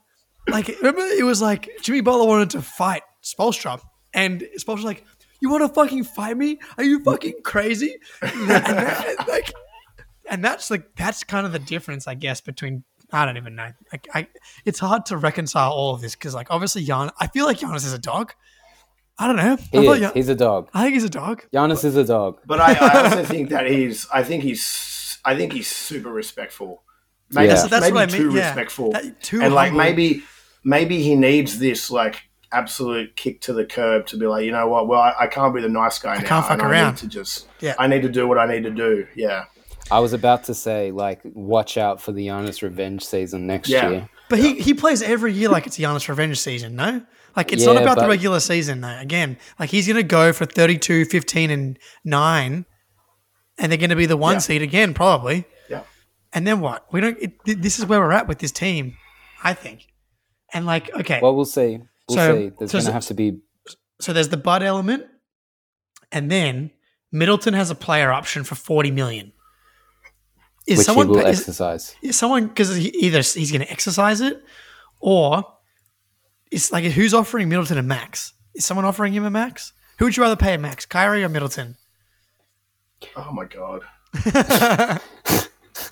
like 0.50 0.68
remember 0.78 1.02
it 1.02 1.24
was 1.26 1.42
like 1.42 1.70
Jimmy 1.82 2.02
Butler 2.02 2.26
wanted 2.28 2.50
to 2.52 2.62
fight 2.62 3.02
Spoelstra, 3.24 3.82
and 4.14 4.42
Spoelstra 4.60 4.76
was 4.76 4.84
like, 4.86 5.04
"You 5.42 5.50
want 5.50 5.64
to 5.68 5.70
fucking 5.74 6.04
fight 6.06 6.38
me? 6.38 6.60
Are 6.78 6.84
you 6.84 7.04
fucking 7.04 7.36
crazy?" 7.44 7.96
and, 8.22 8.50
that- 8.50 9.26
like, 9.28 9.54
and 10.30 10.44
that's 10.44 10.70
like 10.72 10.96
that's 10.96 11.24
kind 11.24 11.46
of 11.46 11.52
the 11.52 11.60
difference, 11.60 12.08
I 12.08 12.14
guess, 12.16 12.42
between 12.42 12.84
I 13.12 13.26
don't 13.26 13.38
even 13.38 13.56
know. 13.56 13.70
Like, 13.92 14.08
I 14.14 14.28
it's 14.66 14.80
hard 14.80 15.06
to 15.08 15.18
reconcile 15.18 15.72
all 15.72 15.94
of 15.96 16.02
this 16.02 16.16
because, 16.16 16.36
like, 16.36 16.48
obviously, 16.50 16.84
Jan, 16.84 17.10
I 17.20 17.28
feel 17.28 17.46
like 17.46 17.58
Giannis 17.60 17.86
is 17.86 17.94
a 17.94 18.00
dog. 18.00 18.34
I 19.20 19.26
don't 19.28 19.38
know. 19.38 19.58
He 19.72 19.88
is. 19.88 20.00
Gian- 20.00 20.12
He's 20.14 20.30
a 20.30 20.36
dog. 20.36 20.70
I 20.74 20.84
think 20.84 20.94
he's 20.94 21.04
a 21.06 21.10
dog. 21.10 21.44
Giannis 21.54 21.84
is 21.84 21.96
a 21.96 22.04
dog. 22.04 22.40
But 22.46 22.60
I, 22.62 22.74
I 22.74 23.04
also 23.06 23.24
think 23.24 23.50
that 23.50 23.66
he's. 23.70 24.08
I 24.14 24.24
think 24.24 24.44
he's. 24.44 25.18
I 25.26 25.36
think 25.36 25.54
he's 25.54 25.68
super 25.68 26.10
respectful. 26.12 26.84
Maybe, 27.32 27.48
Yeah. 27.48 27.54
That's, 27.56 27.68
that's 27.70 27.82
maybe 27.86 27.94
what 27.96 28.10
I 28.10 28.12
mean. 28.18 28.22
too 28.32 28.38
yeah. 28.38 28.46
respectful, 28.48 28.92
That- 28.92 29.22
too 29.22 29.42
and 29.42 29.54
like 29.54 29.74
maybe, 29.74 30.24
maybe 30.68 31.02
he 31.02 31.16
needs 31.16 31.60
this 31.60 31.90
like 31.90 32.24
absolute 32.52 33.16
kick 33.16 33.40
to 33.42 33.54
the 33.54 33.66
curb 33.66 34.06
to 34.08 34.18
be 34.18 34.28
like, 34.28 34.44
you 34.46 34.52
know 34.52 34.68
what? 34.68 34.88
Well, 34.88 35.00
I, 35.02 35.14
I 35.22 35.28
can't 35.28 35.56
be 35.56 35.62
the 35.62 35.70
nice 35.70 35.98
guy 36.00 36.16
now. 36.16 36.22
can't 36.28 36.46
fuck 36.46 36.60
and 36.60 36.62
I 36.64 36.70
around. 36.70 36.94
need 36.94 36.98
to 37.00 37.08
just. 37.08 37.48
Yeah. 37.62 37.76
I 37.80 37.88
need 37.88 38.02
to 38.04 38.10
do 38.10 38.28
what 38.28 38.38
I 38.38 38.46
need 38.46 38.64
to 38.64 38.70
do. 38.72 39.08
Yeah. 39.16 39.46
I 39.90 40.00
was 40.00 40.12
about 40.12 40.44
to 40.46 40.54
say, 40.54 40.92
like, 40.92 41.22
watch 41.24 41.78
out 41.78 42.02
for 42.02 42.12
the 42.12 42.28
Giannis 42.28 42.62
revenge 42.62 43.06
season 43.06 43.48
next 43.48 43.70
Yeah. 43.70 43.90
year. 43.90 44.10
But 44.30 44.40
he, 44.40 44.60
he 44.60 44.74
plays 44.74 45.02
every 45.02 45.32
year 45.32 45.48
like 45.48 45.66
it's 45.68 45.78
Giannis 45.78 46.10
revenge 46.10 46.38
season, 46.40 46.76
no? 46.76 47.02
Like 47.38 47.54
it's 47.54 47.66
Yeah, 47.66 47.74
not 47.74 47.82
about 47.82 47.98
the 48.00 48.08
regular 48.08 48.42
season 48.42 48.82
though. 48.82 48.98
Again, 49.00 49.38
like 49.60 49.70
he's 49.70 49.88
going 49.88 49.96
to 49.96 50.04
go 50.04 50.34
for 50.34 50.46
32, 50.46 51.06
15 51.06 51.50
and 51.50 51.80
9 52.04 52.66
and 53.58 53.72
they're 53.72 53.78
going 53.78 53.90
to 53.90 53.96
be 53.96 54.06
the 54.06 54.18
one 54.18 54.34
Yeah. 54.36 54.40
seed 54.40 54.62
again 54.62 54.94
probably. 54.94 55.46
Yeah. 55.70 55.84
And 56.34 56.46
then 56.46 56.60
what? 56.60 56.86
We 56.92 57.00
don't 57.00 57.18
it, 57.22 57.34
this 57.46 57.80
is 57.80 57.86
where 57.86 58.00
we're 58.02 58.12
at 58.12 58.28
with 58.28 58.40
this 58.40 58.52
team, 58.52 58.98
I 59.44 59.54
think. 59.54 59.88
And 60.54 60.66
like 60.66 60.94
okay, 60.96 61.20
Well, 61.22 61.36
we'll 61.36 61.46
see. 61.46 61.80
We'll 62.10 62.18
So- 62.18 62.36
see. 62.38 62.52
There's 62.58 62.72
so- 62.72 62.78
going 62.80 62.86
to 62.88 62.92
have 62.94 63.06
to 63.08 63.14
be. 63.14 63.40
so 64.00 64.14
there's 64.14 64.30
the 64.30 64.38
Bud 64.38 64.64
element 64.64 65.06
and 66.12 66.32
then 66.32 66.72
Middleton 67.12 67.54
has 67.54 67.70
a 67.70 67.76
player 67.76 68.12
option 68.12 68.44
for 68.44 68.56
40 68.56 68.92
million. 68.92 69.34
Is 70.66 70.78
Which 70.78 70.78
he 70.80 70.84
someone 70.84 71.08
will 71.10 71.22
pa- 71.22 71.30
is, 71.30 71.40
exercise. 71.40 71.96
is 72.02 72.16
someone 72.18 72.48
because 72.48 72.76
he, 72.76 72.90
either 72.90 73.20
he's 73.20 73.52
going 73.52 73.62
to 73.62 73.72
exercise 73.72 74.20
it 74.22 74.42
or 75.00 75.44
it's 76.52 76.72
like 76.72 76.84
who's 76.86 77.14
offering 77.14 77.48
Middleton 77.50 77.78
a 77.78 77.84
max? 77.84 78.34
Is 78.54 78.66
someone 78.66 78.86
offering 78.86 79.14
him 79.14 79.24
a 79.26 79.30
max? 79.30 79.72
Who 80.00 80.06
would 80.06 80.16
you 80.18 80.24
rather 80.24 80.36
pay 80.36 80.54
a 80.54 80.58
max, 80.58 80.86
Kyrie 80.86 81.24
or 81.24 81.30
Middleton? 81.30 81.76
Oh 83.16 83.32
my 83.32 83.46
god. 83.46 83.84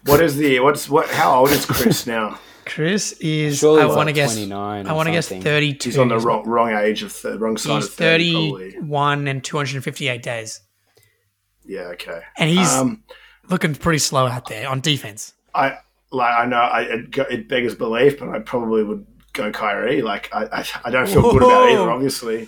what 0.05 0.21
is 0.21 0.35
the 0.37 0.59
what's 0.59 0.89
what? 0.89 1.09
How 1.09 1.39
old 1.39 1.49
is 1.51 1.65
Khris 1.65 2.05
now? 2.07 2.39
Khris 2.65 3.13
is 3.13 3.59
Surely 3.59 3.81
I 3.81 3.85
it's 3.85 3.95
want 3.95 4.01
to 4.01 4.05
like 4.07 4.15
guess 4.15 4.33
29 4.33 4.87
I 4.87 4.93
want 4.93 5.07
to 5.07 5.11
guess 5.11 5.27
32. 5.29 5.89
He's 5.89 5.97
on 5.97 6.07
the 6.07 6.19
wrong, 6.19 6.47
wrong 6.47 6.71
age 6.73 7.03
of 7.03 7.19
the 7.21 7.37
wrong 7.39 7.57
side 7.57 7.75
He's 7.75 7.85
of 7.87 7.93
30, 7.93 8.31
probably. 8.33 8.71
31 8.71 9.27
and 9.27 9.43
258 9.43 10.23
days. 10.23 10.61
Yeah, 11.65 11.81
okay. 11.93 12.21
And 12.37 12.49
he's 12.49 12.71
Um, 12.73 13.03
looking 13.49 13.75
pretty 13.75 13.99
slow 13.99 14.27
out 14.27 14.47
there 14.47 14.69
on 14.69 14.81
defense. 14.81 15.33
I 15.53 15.77
like. 16.11 16.33
I 16.33 16.45
know. 16.45 16.57
I, 16.57 16.81
it, 16.81 17.17
it 17.31 17.49
beggars 17.49 17.75
belief, 17.75 18.19
but 18.19 18.29
I 18.29 18.39
probably 18.39 18.83
would 18.83 19.05
go 19.33 19.51
Kyrie. 19.51 20.01
Like, 20.01 20.29
I, 20.33 20.45
I, 20.61 20.65
I 20.85 20.91
don't 20.91 21.07
feel 21.07 21.21
good 21.21 21.43
about 21.43 21.69
either. 21.69 21.89
Obviously, 21.89 22.47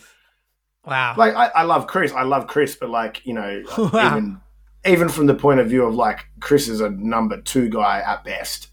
Wow. 0.86 1.16
like 1.18 1.36
I, 1.36 1.48
I 1.48 1.64
love 1.64 1.88
Khris. 1.88 2.12
I 2.14 2.24
love 2.24 2.48
Khris, 2.48 2.76
but 2.80 2.90
like 2.90 3.26
you 3.26 3.34
know, 3.34 3.64
Wow. 3.78 4.08
even 4.18 4.42
even 4.86 5.10
from 5.10 5.26
the 5.26 5.34
point 5.36 5.60
of 5.60 5.68
view 5.68 5.84
of 5.86 5.96
like 5.96 6.26
Khris 6.40 6.68
is 6.70 6.80
a 6.82 6.90
number 6.90 7.42
two 7.42 7.70
guy 7.70 8.00
at 8.00 8.24
best. 8.24 8.68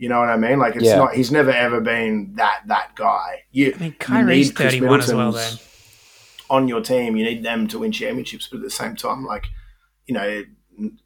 You 0.00 0.08
know 0.08 0.18
what 0.18 0.30
I 0.30 0.36
mean? 0.38 0.58
Like 0.58 0.76
it's 0.76 0.84
Yeah. 0.86 0.96
not. 0.96 1.14
He's 1.14 1.30
never 1.30 1.50
ever 1.52 1.80
been 1.80 2.32
that 2.36 2.62
that 2.68 2.96
guy. 2.96 3.44
You, 3.52 3.74
I 3.76 3.78
mean 3.78 3.90
you 3.90 3.92
Kyrie's 3.98 4.48
need 4.48 4.56
Khris 4.56 4.72
31 4.72 5.00
as 5.00 5.12
well 5.12 5.26
Middleton's 5.26 5.66
on 6.48 6.68
your 6.68 6.80
team. 6.80 7.16
You 7.16 7.24
need 7.24 7.42
them 7.42 7.68
to 7.68 7.78
win 7.80 7.92
championships, 7.92 8.48
but 8.50 8.56
at 8.58 8.62
the 8.62 8.70
same 8.70 8.96
time, 8.96 9.24
like 9.26 9.46
you 10.06 10.14
know, 10.14 10.42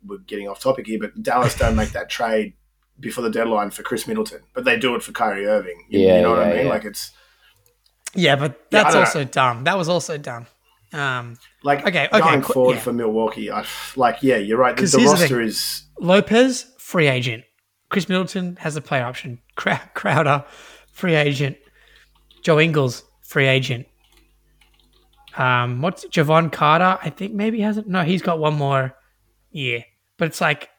we're 0.07 0.18
getting 0.18 0.48
off 0.48 0.61
topic 0.61 0.87
here, 0.87 0.98
but 1.00 1.20
Dallas 1.22 1.57
don't 1.57 1.74
make 1.76 1.90
that 1.90 2.09
trade 2.09 2.54
before 3.00 3.24
the 3.24 3.30
deadline 3.30 3.70
for 3.72 3.83
Khris 3.83 4.07
Middleton, 4.07 4.42
but 4.54 4.64
they 4.64 4.78
do 4.78 4.94
it 4.94 5.02
for 5.02 5.11
Kyrie 5.11 5.46
Irving. 5.46 5.85
You, 5.90 5.98
Yeah, 6.00 6.16
you 6.16 6.22
know 6.22 6.30
what 6.30 6.38
yeah, 6.38 6.44
I 6.52 6.57
mean? 6.57 6.64
yeah. 6.66 6.70
Like 6.70 6.85
it's 6.85 7.11
Yeah, 8.14 8.37
but 8.37 8.70
that's 8.70 8.94
don't 8.94 9.02
also 9.04 9.24
dumb. 9.24 9.64
That 9.64 9.76
was 9.76 9.88
also 9.88 10.16
dumb. 10.18 10.46
Um, 10.92 11.37
like 11.64 11.80
Okay, 11.85 12.07
okay, 12.07 12.20
going 12.20 12.42
qu- 12.42 12.52
forward 12.52 12.74
yeah. 12.74 12.80
for 12.80 12.92
Milwaukee. 12.92 13.50
I, 13.50 13.64
like 13.96 14.18
yeah, 14.22 14.37
you're 14.37 14.57
right. 14.59 14.76
The 14.76 14.87
the 14.87 14.98
roster 15.04 15.26
thing. 15.26 15.40
is 15.48 15.83
Lopez, 15.98 16.66
free 16.78 17.09
agent. 17.09 17.42
Khris 17.94 18.09
Middleton 18.09 18.57
has 18.57 18.74
a 18.74 18.80
play 18.80 19.00
option. 19.00 19.38
Crowder, 19.54 20.44
free 20.92 21.14
agent. 21.14 21.57
Joe 22.42 22.59
Ingles, 22.59 23.04
free 23.20 23.46
agent. 23.46 23.87
Um, 25.37 25.80
what's 25.80 26.04
Jevon 26.07 26.50
Carter? 26.50 26.98
I 27.00 27.11
think 27.11 27.35
maybe 27.35 27.61
hasn't. 27.61 27.87
No, 27.87 28.02
he's 28.02 28.20
got 28.20 28.40
one 28.40 28.54
more 28.54 28.96
year. 29.52 29.85
But 30.16 30.26
it's 30.26 30.40
like, 30.40 30.70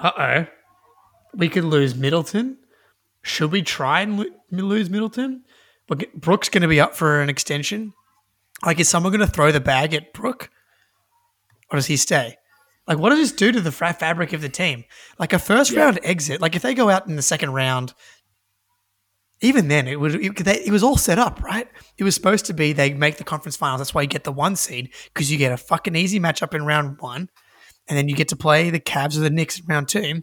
uh 0.00 0.10
oh, 0.18 0.46
we 1.34 1.48
could 1.48 1.62
lose 1.62 1.94
Middleton. 1.94 2.58
Should 3.22 3.52
we 3.52 3.62
try 3.62 4.00
and 4.00 4.18
lo- 4.18 4.26
lose 4.50 4.90
Middleton? 4.90 5.44
But 5.86 6.12
Brooks 6.12 6.48
going 6.48 6.62
to 6.62 6.68
be 6.68 6.80
up 6.80 6.96
for 6.96 7.20
an 7.20 7.28
extension. 7.28 7.92
Like, 8.66 8.80
is 8.80 8.88
someone 8.88 9.12
going 9.12 9.24
to 9.24 9.32
throw 9.32 9.52
the 9.52 9.60
bag 9.60 9.94
at 9.94 10.12
Brook, 10.12 10.50
or 11.70 11.76
does 11.76 11.86
he 11.86 11.96
stay? 11.96 12.36
Like, 12.88 12.98
what 12.98 13.10
does 13.10 13.18
this 13.20 13.32
do 13.32 13.52
to 13.52 13.60
the 13.60 13.70
fra- 13.72 13.92
fabric 13.92 14.32
of 14.32 14.40
the 14.40 14.48
team? 14.48 14.84
Like 15.18 15.32
a 15.32 15.38
first 15.38 15.70
Yeah. 15.70 15.84
round 15.84 16.00
exit. 16.02 16.40
Like 16.40 16.56
if 16.56 16.62
they 16.62 16.74
go 16.74 16.90
out 16.90 17.06
in 17.06 17.16
the 17.16 17.22
second 17.22 17.52
round, 17.52 17.94
even 19.40 19.68
then 19.68 19.88
it 19.88 19.98
would 19.98 20.14
it, 20.16 20.36
they, 20.44 20.60
it 20.60 20.70
was 20.70 20.82
all 20.82 20.96
set 20.96 21.18
up, 21.18 21.42
right? 21.42 21.68
It 21.98 22.04
was 22.04 22.14
supposed 22.14 22.46
to 22.46 22.52
be 22.54 22.72
they 22.72 22.92
make 22.94 23.16
the 23.16 23.24
conference 23.24 23.56
finals. 23.56 23.80
That's 23.80 23.94
why 23.94 24.02
you 24.02 24.08
get 24.08 24.24
the 24.24 24.32
one 24.32 24.56
seed 24.56 24.92
because 25.12 25.30
you 25.30 25.38
get 25.38 25.52
a 25.52 25.56
fucking 25.56 25.96
easy 25.96 26.20
matchup 26.20 26.54
in 26.54 26.64
round 26.64 26.98
one, 27.00 27.28
and 27.88 27.98
then 27.98 28.08
you 28.08 28.14
get 28.14 28.28
to 28.28 28.36
play 28.36 28.70
the 28.70 28.80
Cavs 28.80 29.16
or 29.16 29.20
the 29.20 29.30
Knicks 29.30 29.58
in 29.58 29.66
round 29.66 29.88
two. 29.88 30.22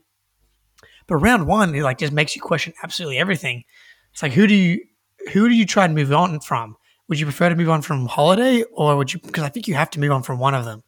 But 1.08 1.18
round 1.18 1.48
one, 1.48 1.74
it 1.76 1.82
like 1.84 1.98
just 1.98 2.14
makes 2.14 2.36
you 2.36 2.42
question 2.42 2.74
absolutely 2.84 3.18
everything. 3.18 3.64
It's 4.14 4.22
like 4.24 4.34
who 4.34 4.48
do 4.48 4.56
you 4.56 4.80
who 5.34 5.50
do 5.50 5.56
you 5.56 5.66
try 5.66 5.86
and 5.86 5.96
move 5.96 6.14
on 6.14 6.40
from? 6.40 6.76
Would 7.10 7.20
you 7.20 7.26
prefer 7.26 7.50
to 7.50 7.56
move 7.56 7.70
on 7.70 7.82
from 7.82 8.06
Holiday 8.06 8.64
or 8.72 8.96
would 8.96 9.14
you? 9.14 9.20
Because 9.20 9.44
I 9.44 9.50
think 9.50 9.68
you 9.68 9.74
have 9.76 9.90
to 9.92 10.00
move 10.00 10.12
on 10.12 10.24
from 10.24 10.40
one 10.40 10.54
of 10.56 10.64
them. 10.66 10.84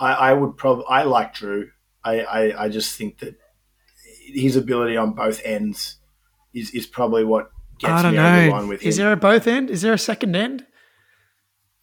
I, 0.00 0.12
I 0.12 0.32
would 0.32 0.56
probably 0.56 0.84
I 0.88 1.02
like 1.02 1.34
Jrue. 1.34 1.68
I, 2.04 2.20
I, 2.20 2.64
I 2.64 2.68
just 2.68 2.96
think 2.96 3.18
that 3.18 3.36
his 4.32 4.56
ability 4.56 4.96
on 4.96 5.12
both 5.14 5.40
ends 5.44 5.96
is, 6.54 6.70
is 6.70 6.86
probably 6.86 7.24
what 7.24 7.50
gets 7.78 7.92
I 7.92 8.02
don't 8.02 8.12
me 8.12 8.18
over 8.18 8.40
the 8.46 8.50
line 8.50 8.62
know. 8.62 8.68
with 8.68 8.82
Is 8.82 8.98
him. 8.98 9.04
there 9.04 9.12
a 9.12 9.16
both 9.16 9.46
end? 9.46 9.70
Is 9.70 9.82
there 9.82 9.92
a 9.92 9.98
second 9.98 10.36
end? 10.36 10.64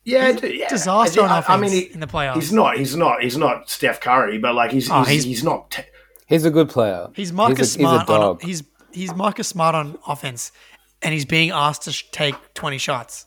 yeah, 0.03 0.27
he's 0.31 0.37
a 0.37 0.41
d- 0.49 0.59
yeah. 0.59 0.69
disaster 0.69 1.21
on 1.21 1.29
I, 1.29 1.43
I 1.47 1.57
mean, 1.57 1.71
he, 1.71 1.79
in 1.93 1.99
the 1.99 2.07
playoffs. 2.07 2.35
he's 2.35 2.51
not. 2.53 2.77
He's 2.77 2.95
not. 2.95 3.21
He's 3.23 3.37
not 3.37 3.69
Steph 3.69 3.99
Curry, 4.01 4.37
but 4.37 4.53
like 4.53 4.71
he's 4.71 4.89
Oh, 4.89 4.99
he's, 4.99 5.07
he's- 5.09 5.23
he's, 5.25 5.43
not. 5.43 5.71
Te- 5.71 5.81
He's 6.27 6.45
a 6.45 6.49
good 6.51 6.69
player. 6.69 7.07
He's 7.13 7.31
Marcus 7.31 7.75
he's 7.75 7.75
a, 7.75 7.79
Smart. 7.79 8.01
He's 8.07 8.09
a 8.09 8.19
on, 8.21 8.39
he's 8.41 8.63
he's 8.91 9.15
Marcus 9.15 9.47
Smart 9.47 9.75
on 9.75 9.97
offense, 10.07 10.51
and 11.03 11.13
he's 11.13 11.25
being 11.25 11.51
asked 11.51 11.83
to 11.83 11.91
sh- 11.91 12.05
take 12.11 12.35
twenty 12.55 12.77
shots. 12.79 13.25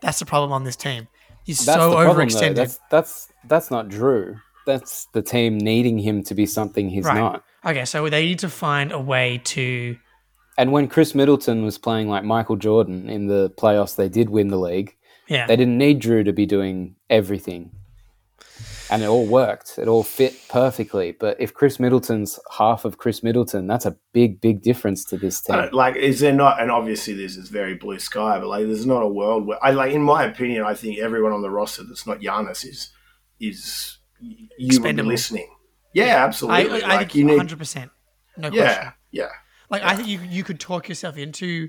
That's 0.00 0.18
the 0.20 0.24
problem 0.26 0.50
on 0.52 0.64
this 0.64 0.76
team. 0.76 1.08
He's 1.44 1.64
that's 1.66 1.78
so 1.78 1.90
the 1.90 1.96
problem, 1.96 2.28
overextended. 2.28 2.54
That's 2.54 2.78
that's 2.90 3.28
that's 3.48 3.70
not 3.70 3.88
Jrue. 3.88 4.40
That's 4.66 5.06
the 5.12 5.22
team 5.22 5.58
needing 5.58 5.98
him 5.98 6.22
to 6.24 6.34
be 6.34 6.46
something 6.46 6.88
he's 6.88 7.04
right. 7.04 7.16
not. 7.16 7.44
Okay, 7.64 7.84
so 7.84 8.08
they 8.08 8.24
need 8.24 8.38
to 8.40 8.48
find 8.48 8.92
a 8.92 9.00
way 9.00 9.40
to. 9.44 9.96
And 10.56 10.72
when 10.72 10.88
Khris 10.88 11.14
Middleton 11.14 11.64
was 11.64 11.78
playing 11.78 12.08
like 12.08 12.24
Michael 12.24 12.56
Jordan 12.56 13.08
in 13.08 13.26
the 13.26 13.50
playoffs, 13.50 13.96
they 13.96 14.08
did 14.08 14.30
win 14.30 14.48
the 14.48 14.58
league. 14.58 14.96
Yeah, 15.28 15.46
They 15.46 15.56
didn't 15.56 15.78
need 15.78 16.00
Jrue 16.00 16.24
to 16.24 16.32
be 16.32 16.44
doing 16.44 16.96
everything. 17.08 17.70
And 18.90 19.02
it 19.02 19.06
all 19.06 19.26
worked. 19.26 19.78
It 19.78 19.86
all 19.86 20.02
fit 20.02 20.34
perfectly. 20.48 21.12
But 21.12 21.40
if 21.40 21.54
Khris 21.54 21.78
Middleton's 21.78 22.40
half 22.58 22.84
of 22.84 22.98
Khris 22.98 23.22
Middleton, 23.22 23.68
that's 23.68 23.86
a 23.86 23.96
big, 24.12 24.40
big 24.40 24.62
difference 24.62 25.04
to 25.04 25.16
this 25.16 25.40
team. 25.40 25.68
like, 25.72 25.94
is 25.94 26.18
there 26.18 26.32
not? 26.32 26.60
And 26.60 26.72
obviously, 26.72 27.14
this 27.14 27.36
is 27.36 27.48
very 27.48 27.74
blue 27.74 28.00
sky, 28.00 28.40
but 28.40 28.48
like, 28.48 28.66
there's 28.66 28.86
not 28.86 29.04
a 29.04 29.08
world 29.08 29.46
where 29.46 29.64
I 29.64 29.70
like. 29.70 29.92
In 29.92 30.02
my 30.02 30.24
opinion, 30.24 30.64
I 30.64 30.74
think 30.74 30.98
everyone 30.98 31.32
on 31.32 31.42
the 31.42 31.50
roster 31.50 31.84
that's 31.84 32.06
not 32.06 32.18
Giannis 32.18 32.66
is 32.66 32.90
is 33.40 33.98
you 34.20 34.48
Expendable. 34.66 35.08
listening. 35.10 35.48
Yeah, 35.94 36.24
absolutely. 36.24 36.82
I 36.82 36.88
like 36.88 36.98
think 36.98 37.14
you 37.16 37.24
need. 37.24 37.36
hundred 37.36 37.58
percent. 37.58 37.90
No 38.36 38.50
question. 38.50 38.66
Yeah, 38.66 38.92
yeah. 39.10 39.28
Like 39.70 39.82
I 39.82 39.94
think 39.96 40.08
you 40.08 40.20
you 40.20 40.44
could 40.44 40.60
talk 40.60 40.88
yourself 40.88 41.16
into 41.16 41.68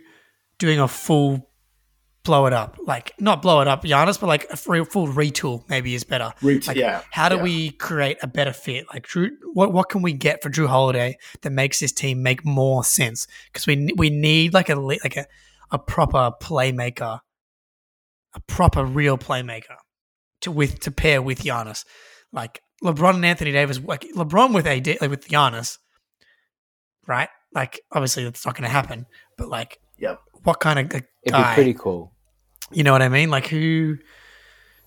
doing 0.59 0.79
a 0.79 0.87
full 0.87 1.47
blow 2.23 2.45
it 2.45 2.53
up, 2.53 2.77
like 2.85 3.13
not 3.19 3.41
blow 3.41 3.61
it 3.61 3.67
up, 3.67 3.83
Giannis, 3.83 4.19
but 4.19 4.27
like 4.27 4.45
a 4.51 4.57
free, 4.57 4.83
full 4.85 5.07
retool 5.07 5.67
maybe 5.69 5.95
is 5.95 6.03
better. 6.03 6.33
Like, 6.41 6.75
yeah, 6.75 7.01
How 7.09 7.29
do 7.29 7.37
yeah. 7.37 7.41
we 7.43 7.71
create 7.71 8.17
a 8.21 8.27
better 8.27 8.53
fit? 8.53 8.85
Like 8.93 9.07
Jrue, 9.07 9.29
what 9.53 9.73
what 9.73 9.89
can 9.89 10.01
we 10.01 10.13
get 10.13 10.43
for 10.43 10.49
Jrue 10.49 10.67
Holiday 10.67 11.17
that 11.41 11.49
makes 11.51 11.79
this 11.79 11.91
team 11.91 12.21
make 12.21 12.45
more 12.45 12.83
sense? 12.83 13.27
Because 13.51 13.65
we 13.65 13.89
we 13.95 14.09
need 14.09 14.53
like 14.53 14.69
a 14.69 14.75
like 14.75 15.17
a, 15.17 15.25
a 15.71 15.79
proper 15.79 16.31
playmaker, 16.41 17.21
a 18.35 18.39
proper 18.41 18.85
real 18.85 19.17
playmaker 19.17 19.77
to 20.41 20.51
with 20.51 20.79
to 20.81 20.91
pair 20.91 21.21
with 21.21 21.43
Giannis. 21.43 21.85
Like 22.31 22.61
LeBron 22.83 23.15
and 23.15 23.25
Anthony 23.25 23.51
Davis, 23.51 23.79
like 23.79 24.05
LeBron 24.15 24.53
with 24.53 24.65
AD 24.67 24.87
like 25.01 25.09
with 25.09 25.27
Giannis, 25.27 25.77
right? 27.07 27.29
Like 27.53 27.81
obviously 27.91 28.23
that's 28.23 28.45
not 28.45 28.55
going 28.55 28.63
to 28.63 28.69
happen, 28.69 29.05
but 29.37 29.49
like 29.49 29.79
Yep. 29.99 30.19
what 30.43 30.59
kind 30.59 30.79
of 30.79 30.85
It'd 30.87 31.05
guy? 31.27 31.51
be 31.51 31.55
pretty 31.55 31.73
cool. 31.73 32.11
You 32.71 32.83
know 32.83 32.91
what 32.93 33.01
I 33.01 33.09
mean? 33.09 33.29
Like 33.29 33.47
who 33.47 33.97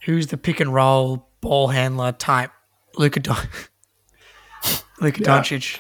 who's 0.05 0.29
the 0.29 0.37
pick 0.39 0.61
and 0.61 0.73
roll 0.73 1.29
ball 1.41 1.69
handler 1.69 2.13
type? 2.13 2.51
Luka 2.97 3.21
Don 3.21 3.37
Luka 5.01 5.21
Yeah. 5.21 5.27
Doncic. 5.41 5.79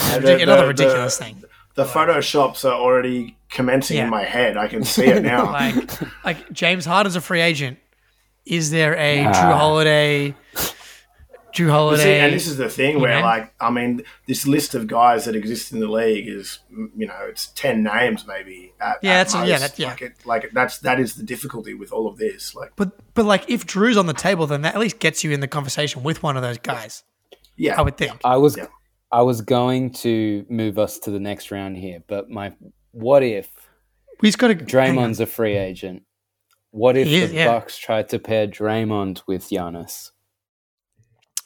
And 0.00 0.24
the- 0.24 0.42
Another 0.42 0.62
the- 0.62 0.68
ridiculous 0.68 1.16
the- 1.18 1.24
thing. 1.24 1.42
The 1.76 1.84
photoshops 1.84 2.64
are 2.64 2.72
already 2.74 3.36
commencing 3.50 3.96
Yeah. 3.96 4.04
in 4.04 4.10
my 4.10 4.22
head. 4.22 4.56
I 4.56 4.68
can 4.68 4.84
see 4.84 5.06
it 5.06 5.22
now. 5.24 5.50
Like 5.50 6.24
like 6.24 6.52
James 6.52 6.84
Harden's 6.84 7.16
a 7.16 7.20
free 7.20 7.40
agent. 7.40 7.78
Is 8.46 8.70
there 8.70 8.94
a 8.96 9.22
Nah. 9.24 9.32
Jrue 9.32 9.54
Holiday 9.56 10.34
Jrue 11.54 11.70
Holiday? 11.70 12.02
see, 12.02 12.10
and 12.18 12.32
this 12.34 12.48
is 12.48 12.56
the 12.56 12.68
thing 12.68 13.00
where, 13.00 13.20
know? 13.20 13.24
like, 13.24 13.54
I 13.60 13.70
mean, 13.70 14.02
this 14.26 14.44
list 14.44 14.74
of 14.74 14.88
guys 14.88 15.24
that 15.26 15.36
exist 15.36 15.70
in 15.72 15.78
the 15.78 15.86
league 15.86 16.26
is, 16.26 16.58
you 16.96 17.06
know, 17.06 17.14
it's 17.28 17.46
ten 17.54 17.84
names 17.84 18.26
maybe. 18.26 18.72
At, 18.80 18.98
Yeah, 19.02 19.12
at 19.20 19.28
that's- 19.28 19.34
yeah, 19.48 19.58
most. 19.58 19.60
that- 19.60 19.78
yeah. 19.78 19.88
Like, 19.90 20.02
it, 20.02 20.12
like 20.24 20.50
that's 20.52 20.78
that 20.78 20.98
is 20.98 21.14
the 21.14 21.22
difficulty 21.22 21.72
with 21.74 21.92
all 21.92 22.08
of 22.08 22.16
this. 22.18 22.54
Like, 22.56 22.72
but 22.74 22.90
but 23.14 23.24
like 23.24 23.48
if 23.48 23.66
Jrue's 23.66 23.96
on 23.96 24.06
the 24.06 24.12
table, 24.14 24.46
then 24.48 24.62
that 24.62 24.74
at 24.74 24.80
least 24.80 24.98
gets 24.98 25.22
you 25.22 25.30
in 25.30 25.38
the 25.40 25.46
conversation 25.48 26.02
with 26.02 26.22
one 26.24 26.36
of 26.36 26.42
those 26.42 26.58
guys. 26.58 27.04
yeah, 27.56 27.78
I 27.78 27.82
would 27.82 27.96
think. 27.96 28.12
I 28.24 28.36
was 28.36 28.56
Yeah. 28.56 28.66
I 29.12 29.22
was 29.22 29.40
going 29.42 29.90
to 30.02 30.44
move 30.48 30.76
us 30.76 30.98
to 31.00 31.12
the 31.12 31.20
next 31.20 31.52
round 31.52 31.76
here, 31.76 32.02
but 32.08 32.28
my 32.28 32.52
what 32.90 33.22
if 33.22 33.48
We 34.20 34.28
just 34.28 34.38
got 34.38 34.48
to 34.48 34.56
Draymond's 34.56 35.20
a 35.20 35.26
free 35.26 35.56
agent? 35.56 36.02
What 36.74 36.96
if 36.96 37.06
is, 37.06 37.30
the 37.30 37.36
yeah. 37.36 37.46
Bucks 37.46 37.78
tried 37.78 38.08
to 38.08 38.18
pair 38.18 38.48
Draymond 38.48 39.22
with 39.28 39.44
Giannis? 39.48 40.10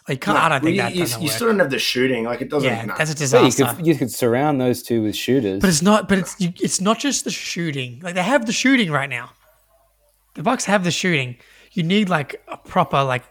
Like, 0.08 0.26
I 0.26 0.48
don't 0.48 0.62
think 0.64 0.76
you, 0.76 0.80
that 0.82 0.94
you, 0.94 1.02
you 1.20 1.28
still 1.28 1.48
don't 1.48 1.58
have 1.58 1.68
the 1.68 1.78
shooting. 1.78 2.24
Like, 2.24 2.40
it 2.40 2.48
doesn't. 2.48 2.66
yeah, 2.66 2.86
no. 2.86 2.94
that's 2.96 3.12
a 3.12 3.26
So 3.28 3.40
you 3.40 3.44
disaster. 3.50 3.76
could 3.76 3.86
you 3.86 3.94
could 3.94 4.10
surround 4.10 4.58
those 4.58 4.82
two 4.82 5.02
with 5.02 5.14
shooters. 5.14 5.60
But 5.60 5.68
it's 5.68 5.82
not. 5.82 6.08
But 6.08 6.18
it's 6.20 6.40
you- 6.40 6.54
it's 6.62 6.80
not 6.80 6.98
just 6.98 7.24
the 7.24 7.30
shooting. 7.30 8.00
Like 8.02 8.14
they 8.14 8.22
have 8.22 8.46
the 8.46 8.52
shooting 8.52 8.90
right 8.90 9.10
now. 9.10 9.30
The 10.34 10.42
Bucks 10.42 10.64
have 10.64 10.82
the 10.82 10.90
shooting. 10.90 11.36
You 11.72 11.82
need 11.82 12.08
like 12.08 12.42
a 12.48 12.56
proper 12.56 13.02
like 13.04 13.22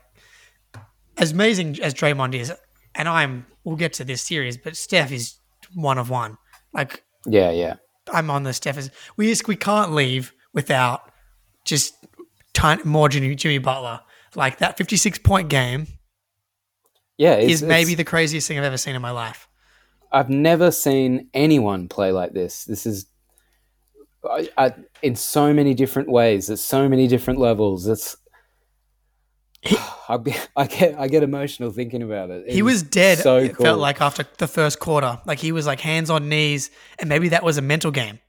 as 1.17 1.31
amazing 1.31 1.81
as 1.81 1.95
Draymond 1.95 2.35
is, 2.35 2.53
and 2.93 3.09
I'm. 3.09 3.47
We'll 3.63 3.75
get 3.75 3.93
to 3.93 4.03
this 4.05 4.21
series, 4.21 4.55
but 4.55 4.77
Steph 4.77 5.11
is 5.11 5.33
one 5.73 5.97
of 5.97 6.11
one. 6.11 6.37
Like 6.75 7.03
yeah, 7.25 7.49
yeah. 7.49 7.77
I'm 8.13 8.29
on 8.29 8.43
the 8.43 8.53
Steph 8.53 8.77
is. 8.77 8.91
We 9.17 9.29
just 9.29 9.47
we 9.47 9.55
can't 9.55 9.93
leave 9.93 10.31
without 10.53 11.11
just 11.67 11.95
tiny, 12.53 12.83
more 12.83 13.09
Jimmy, 13.09 13.35
Jimmy 13.35 13.59
Butler. 13.59 14.01
Like 14.35 14.57
that 14.59 14.77
56 14.77 15.19
point 15.19 15.49
game 15.49 15.87
Yeah, 17.17 17.33
it's, 17.33 17.53
is 17.53 17.63
maybe 17.63 17.95
the 17.95 18.03
craziest 18.03 18.47
thing 18.47 18.57
I've 18.57 18.65
ever 18.65 18.77
seen 18.77 18.95
in 18.95 19.01
my 19.01 19.11
life. 19.11 19.47
I've 20.11 20.29
never 20.29 20.71
seen 20.71 21.29
anyone 21.33 21.87
play 21.87 22.11
like 22.11 22.33
this. 22.33 22.65
This 22.65 22.85
is 22.85 23.07
I, 24.29 24.49
I, 24.57 24.73
in 25.01 25.15
so 25.15 25.53
many 25.53 25.73
different 25.73 26.09
ways. 26.09 26.49
At 26.49 26.59
so 26.59 26.89
many 26.89 27.07
different 27.07 27.39
levels. 27.39 27.87
It's 27.87 28.15
I, 30.09 30.17
be- 30.17 30.35
I 30.55 30.67
get 30.67 30.99
I 30.99 31.07
get 31.07 31.23
emotional 31.23 31.71
thinking 31.71 32.01
about 32.01 32.29
it. 32.29 32.49
He 32.49 32.61
was 32.61 32.83
dead. 32.83 33.19
So 33.19 33.37
it 33.37 33.55
cool. 33.55 33.65
felt 33.65 33.79
like 33.79 34.01
after 34.01 34.25
the 34.37 34.47
first 34.47 34.79
quarter, 34.79 35.19
like 35.25 35.39
he 35.39 35.51
was 35.51 35.65
like 35.65 35.81
hands 35.81 36.09
on 36.09 36.29
knees, 36.29 36.69
and 36.99 37.09
maybe 37.09 37.29
that 37.29 37.43
was 37.43 37.57
a 37.57 37.61
mental 37.61 37.91
game. 37.91 38.19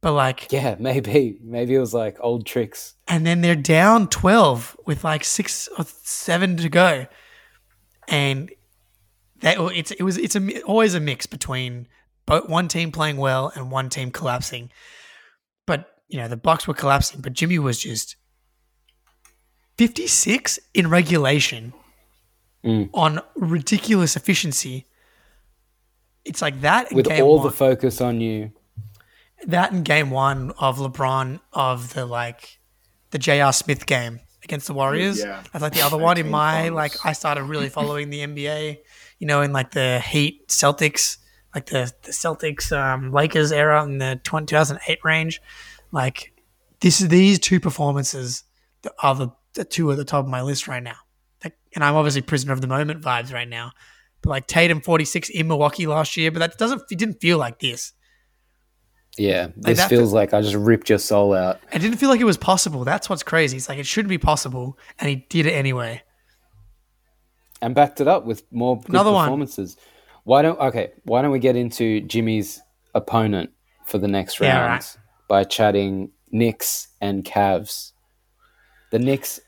But 0.00 0.12
like, 0.12 0.52
yeah, 0.52 0.76
maybe 0.78 1.38
maybe 1.42 1.74
it 1.74 1.80
was 1.80 1.92
like 1.92 2.16
old 2.20 2.46
tricks. 2.46 2.94
and 3.08 3.26
then 3.26 3.40
they're 3.40 3.56
down 3.56 4.08
twelve 4.08 4.76
with 4.86 5.02
like 5.02 5.24
six 5.24 5.68
or 5.76 5.84
seven 6.02 6.56
to 6.58 6.68
go, 6.68 7.06
and 8.06 8.50
that 9.40 9.56
it's 9.74 9.90
it 9.90 10.02
was 10.02 10.16
it's 10.16 10.36
a, 10.36 10.62
always 10.62 10.94
a 10.94 11.00
mix 11.00 11.26
between 11.26 11.88
both 12.26 12.48
one 12.48 12.68
team 12.68 12.92
playing 12.92 13.16
well 13.16 13.50
and 13.56 13.70
one 13.72 13.88
team 13.88 14.10
collapsing. 14.12 14.70
But 15.66 15.88
you 16.06 16.18
know 16.18 16.28
the 16.28 16.36
Bucks 16.36 16.68
were 16.68 16.74
collapsing, 16.74 17.20
but 17.20 17.32
Jimmy 17.32 17.58
was 17.58 17.80
just 17.80 18.14
fifty 19.76 20.06
six 20.06 20.58
in 20.74 20.88
regulation 20.88 21.72
Mm. 22.64 22.90
on 22.92 23.20
ridiculous 23.36 24.16
efficiency. 24.16 24.86
it's 26.24 26.42
like 26.42 26.60
that 26.62 26.92
with 26.92 27.06
all 27.08 27.36
one, 27.38 27.46
the 27.46 27.52
focus 27.52 28.00
on 28.00 28.20
you. 28.20 28.50
That 29.46 29.72
in 29.72 29.82
game 29.82 30.10
one 30.10 30.52
of 30.58 30.78
LeBron 30.78 31.40
of 31.52 31.94
the 31.94 32.06
like 32.06 32.58
the 33.10 33.18
J.R. 33.18 33.52
Smith 33.52 33.86
game 33.86 34.20
against 34.42 34.66
the 34.66 34.74
Warriors. 34.74 35.20
Yeah. 35.20 35.42
That's 35.52 35.62
like 35.62 35.74
the 35.74 35.82
other 35.82 35.98
one 35.98 36.18
in 36.18 36.30
my 36.30 36.62
finals. 36.62 36.76
like 36.76 37.06
I 37.06 37.12
started 37.12 37.44
really 37.44 37.68
following 37.68 38.10
the 38.10 38.20
NBA, 38.20 38.78
you 39.18 39.26
know, 39.26 39.42
in 39.42 39.52
like 39.52 39.72
the 39.72 40.00
Heat 40.00 40.48
Celtics, 40.48 41.18
like 41.54 41.66
the, 41.66 41.92
the 42.02 42.12
Celtics 42.12 42.72
um, 42.76 43.12
Lakers 43.12 43.52
era 43.52 43.82
in 43.84 43.98
the 43.98 44.20
20, 44.24 44.46
2008 44.46 44.98
range. 45.04 45.40
Like 45.92 46.32
this 46.80 47.00
is 47.00 47.08
these 47.08 47.38
two 47.38 47.60
performances 47.60 48.44
are 49.02 49.14
the, 49.14 49.28
the 49.54 49.64
two 49.64 49.90
at 49.90 49.96
the 49.96 50.04
top 50.04 50.24
of 50.24 50.30
my 50.30 50.42
list 50.42 50.68
right 50.68 50.82
now. 50.82 50.96
Like, 51.42 51.56
and 51.74 51.82
I'm 51.82 51.94
obviously 51.94 52.22
prisoner 52.22 52.52
of 52.52 52.60
the 52.60 52.66
moment 52.66 53.02
vibes 53.02 53.32
right 53.32 53.48
now. 53.48 53.72
But 54.22 54.30
like 54.30 54.46
Tatum 54.46 54.80
46 54.80 55.28
in 55.30 55.46
Milwaukee 55.46 55.86
last 55.86 56.16
year, 56.16 56.30
but 56.30 56.40
that 56.40 56.58
doesn't 56.58 56.82
it 56.90 56.98
didn't 56.98 57.20
feel 57.20 57.38
like 57.38 57.60
this. 57.60 57.92
Yeah, 59.18 59.48
this 59.56 59.84
feels 59.86 60.12
like 60.12 60.32
I 60.32 60.40
just 60.40 60.54
ripped 60.54 60.88
your 60.88 60.98
soul 60.98 61.34
out. 61.34 61.60
It 61.72 61.80
didn't 61.80 61.98
feel 61.98 62.08
like 62.08 62.20
it 62.20 62.24
was 62.24 62.36
possible. 62.38 62.84
That's 62.84 63.10
what's 63.10 63.22
crazy. 63.22 63.56
It's 63.56 63.68
like 63.68 63.78
it 63.78 63.86
shouldn't 63.86 64.10
be 64.10 64.18
possible, 64.18 64.78
and 64.98 65.08
he 65.08 65.16
did 65.28 65.46
it 65.46 65.52
anyway. 65.52 66.02
and 67.60 67.74
backed 67.74 68.00
it 68.00 68.06
up 68.06 68.24
with 68.24 68.44
more 68.52 68.78
good 68.80 68.90
Another 68.90 69.10
one. 69.12 69.24
performances. 69.26 69.76
Why 70.24 70.42
don't 70.42 70.58
okay? 70.60 70.92
Why 71.04 71.22
don't 71.22 71.32
we 71.32 71.38
get 71.40 71.56
into 71.56 72.00
Jimmy's 72.02 72.60
opponent 72.94 73.50
for 73.86 73.98
the 73.98 74.06
next 74.08 74.38
Yeah, 74.40 74.58
round 74.58 74.70
right. 74.72 74.96
by 75.28 75.44
chatting 75.44 76.10
Knicks 76.30 76.88
and 77.00 77.24
Cavs? 77.24 77.92
The 78.90 78.98
Knicks 79.00 79.40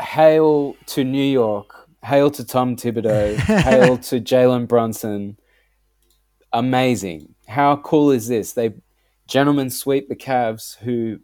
hail 0.00 0.76
to 0.86 1.04
New 1.04 1.22
York, 1.24 1.88
hail 2.04 2.30
to 2.30 2.44
Tom 2.44 2.76
Thibodeau, 2.76 3.34
hail 3.62 3.98
to 3.98 4.20
Jalen 4.20 4.66
Brunson. 4.68 5.36
Amazing! 6.56 7.34
How 7.46 7.76
cool 7.76 8.10
is 8.10 8.28
this? 8.28 8.54
They 8.54 8.72
gentlemen 9.26 9.68
sweep 9.68 10.08
the 10.08 10.16
Cavs, 10.16 10.78
who, 10.78 11.18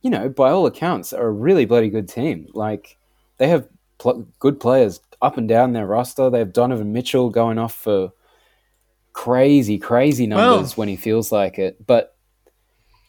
you 0.00 0.08
know, 0.08 0.30
by 0.30 0.50
all 0.50 0.64
accounts, 0.64 1.12
are 1.12 1.26
a 1.26 1.30
really 1.30 1.66
bloody 1.66 1.90
good 1.90 2.08
team. 2.08 2.46
Like 2.54 2.96
they 3.36 3.48
have 3.48 3.68
pl- 3.98 4.26
good 4.38 4.58
players 4.58 5.00
up 5.20 5.36
and 5.36 5.46
down 5.46 5.74
their 5.74 5.86
roster. 5.86 6.30
They 6.30 6.38
have 6.38 6.54
Donovan 6.54 6.94
Mitchell 6.94 7.28
going 7.28 7.58
off 7.58 7.74
for 7.74 8.12
crazy, 9.12 9.78
crazy 9.78 10.26
numbers 10.26 10.70
Well- 10.70 10.80
when 10.80 10.88
he 10.88 10.96
feels 10.96 11.30
like 11.30 11.58
it. 11.58 11.86
But 11.86 12.16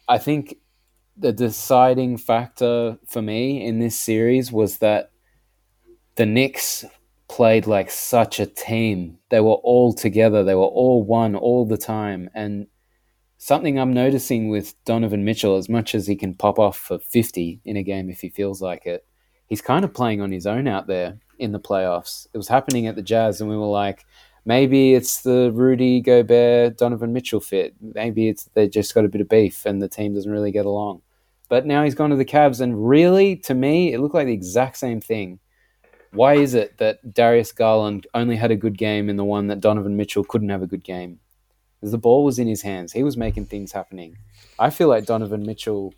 I 0.10 0.17
think 0.17 0.57
the 1.15 1.31
deciding 1.31 2.17
factor 2.17 2.97
for 3.07 3.21
me 3.21 3.65
in 3.65 3.79
this 3.79 3.97
series 3.97 4.51
was 4.51 4.79
that 4.79 5.12
the 6.15 6.25
Knicks 6.25 6.84
played 7.32 7.65
like 7.65 7.89
such 7.89 8.41
a 8.41 8.46
team. 8.46 9.17
They 9.30 9.39
were 9.39 9.54
all 9.54 9.94
together. 9.94 10.44
They 10.44 10.54
were 10.54 10.63
all 10.63 11.02
one 11.02 11.34
all 11.34 11.65
the 11.65 11.78
time. 11.78 12.30
And 12.36 12.67
something 13.38 13.80
I'm 13.80 13.94
noticing 13.94 14.50
with 14.50 14.76
Donovan 14.84 15.24
Mitchell, 15.24 15.56
as 15.56 15.70
much 15.70 15.96
as 15.96 16.08
he 16.08 16.17
can 16.17 16.36
pop 16.36 16.60
off 16.60 16.78
for 16.78 17.00
50 17.00 17.62
in 17.63 17.78
a 17.78 17.84
game 17.84 18.10
if 18.10 18.20
he 18.20 18.28
feels 18.28 18.62
like 18.62 18.86
it, 18.86 19.06
he's 19.48 19.62
kind 19.62 19.86
of 19.86 19.94
playing 19.94 20.20
on 20.20 20.34
his 20.34 20.46
own 20.46 20.67
out 20.67 20.88
there 20.88 21.20
in 21.39 21.54
the 21.54 21.60
playoffs. 21.60 22.28
It 22.34 22.38
was 22.38 22.50
happening 22.50 22.86
at 22.86 22.98
the 22.98 23.02
Jazz, 23.02 23.39
and 23.39 23.50
we 23.50 23.56
were 23.56 23.65
like, 23.65 24.06
maybe 24.44 24.94
it's 24.94 25.22
the 25.22 25.52
Rudy 25.54 26.02
Gobert 26.02 26.78
Donovan 26.78 27.13
Mitchell 27.13 27.39
fit. 27.39 27.74
Maybe 27.80 28.28
it's 28.28 28.50
they 28.56 28.67
just 28.67 28.94
got 28.94 29.06
a 29.06 29.10
bit 29.10 29.22
of 29.22 29.30
beef 29.30 29.65
and 29.65 29.82
the 29.82 29.88
team 29.88 30.13
doesn't 30.13 30.32
really 30.32 30.52
get 30.52 30.65
along. 30.65 31.02
But 31.48 31.65
now 31.65 31.86
he's 31.86 31.96
gone 31.96 32.10
to 32.10 32.17
the 32.17 32.26
Cavs, 32.26 32.60
and 32.60 32.88
really, 32.89 33.38
to 33.38 33.54
me, 33.54 33.94
it 33.94 34.02
looked 34.02 34.15
like 34.15 34.28
the 34.28 34.34
exact 34.34 34.76
same 34.76 35.00
thing. 35.00 35.39
Why 36.13 36.36
is 36.36 36.54
it 36.54 36.78
that 36.78 37.13
Darius 37.13 37.52
Garland 37.52 38.06
only 38.13 38.36
had 38.36 38.52
a 38.52 38.56
good 38.56 38.78
game 38.78 39.10
in 39.10 39.15
the 39.15 39.24
one 39.24 39.47
that 39.47 39.62
Donovan 39.62 39.95
Mitchell 39.95 40.24
couldn't 40.24 40.50
have 40.50 40.62
a 40.62 40.67
good 40.67 40.84
game? 40.84 41.19
Because 41.80 41.91
the 41.91 41.97
ball 41.97 42.24
was 42.26 42.38
in 42.38 42.47
his 42.47 42.62
hands. 42.62 42.91
He 42.91 43.04
was 43.04 43.17
making 43.17 43.45
things 43.45 43.71
happening. 43.71 44.17
I 44.60 44.69
feel 44.69 44.88
like 44.89 45.06
Donovan 45.06 45.45
Mitchell 45.45 45.93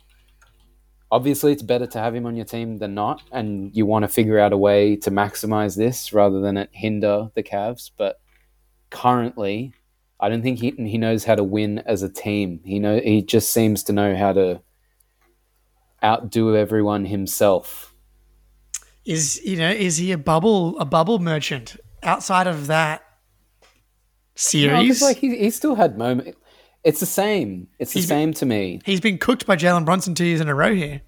obviously 1.14 1.52
it's 1.52 1.62
better 1.62 1.86
to 1.86 2.00
have 2.00 2.12
him 2.12 2.26
on 2.26 2.34
your 2.34 2.44
team 2.44 2.78
than 2.78 2.92
not 2.92 3.22
and 3.30 3.74
you 3.76 3.86
want 3.86 4.02
to 4.02 4.08
figure 4.08 4.38
out 4.38 4.52
a 4.52 4.58
way 4.58 4.96
to 4.96 5.12
maximize 5.12 5.76
this 5.76 6.12
rather 6.12 6.40
than 6.40 6.56
it 6.56 6.68
hinder 6.72 7.28
the 7.34 7.42
Cavs 7.42 7.92
but 7.96 8.20
currently 8.90 9.72
I 10.18 10.28
don't 10.28 10.42
think 10.42 10.58
he 10.58 10.72
he 10.72 10.98
knows 10.98 11.22
how 11.22 11.36
to 11.36 11.44
win 11.44 11.78
as 11.86 12.02
a 12.02 12.08
team 12.08 12.60
he 12.64 12.80
know 12.80 12.98
he 12.98 13.22
just 13.22 13.52
seems 13.52 13.84
to 13.84 13.92
know 13.92 14.16
how 14.16 14.32
to 14.32 14.60
outdo 16.02 16.56
everyone 16.56 17.04
himself 17.04 17.93
Is 19.04 19.40
you 19.44 19.56
know 19.56 19.70
is 19.70 19.96
he 19.98 20.12
a 20.12 20.18
bubble 20.18 20.78
a 20.78 20.84
bubble 20.84 21.18
merchant 21.18 21.76
outside 22.02 22.46
of 22.46 22.66
that 22.68 23.02
No, 23.62 23.66
'cause, 23.66 24.42
series? 24.42 25.02
like 25.02 25.18
he, 25.18 25.36
he 25.36 25.50
still 25.50 25.74
had 25.74 25.98
moment 25.98 26.36
it's 26.84 27.00
the 27.00 27.06
same 27.06 27.68
it's 27.78 27.92
the 27.92 28.00
He's- 28.00 28.08
same 28.08 28.32
to 28.34 28.46
me 28.46 28.80
He's 28.84 29.00
been 29.00 29.18
cooked 29.18 29.46
by 29.46 29.56
Jalen 29.56 29.84
Brunson 29.84 30.14
two 30.14 30.24
years 30.24 30.40
in 30.40 30.48
a 30.48 30.54
row 30.54 30.74
here. 30.74 31.02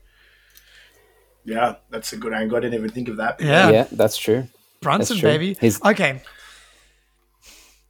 Yeah, 1.45 1.77
that's 1.91 2.13
a 2.13 2.17
good 2.17 2.33
angle. 2.33 2.57
I 2.57 2.61
didn't 2.61 2.75
even 2.75 2.91
think 2.91 3.09
of 3.09 3.19
that. 3.19 3.41
Yeah, 3.41 3.71
yeah 3.71 3.87
that's 3.93 4.17
true 4.17 4.49
Brunson, 4.83 5.17
true. 5.19 5.31
baby. 5.31 5.57
His- 5.61 5.81
okay. 5.85 6.21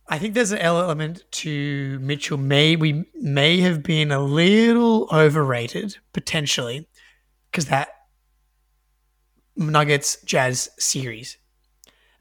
I 0.09 0.19
think 0.21 0.35
there's 0.35 0.53
an 0.53 0.59
element 0.59 1.25
to 1.43 1.99
Mitchell. 2.01 2.39
May 2.39 2.77
we 2.77 3.07
may 3.15 3.59
have 3.61 3.83
been 3.83 4.13
a 4.13 4.21
little 4.21 5.09
overrated 5.13 5.97
potentially 6.13 6.87
because 7.51 7.67
that 7.67 7.89
Nuggets 9.57 10.19
Jazz 10.25 10.71
series. 10.79 11.37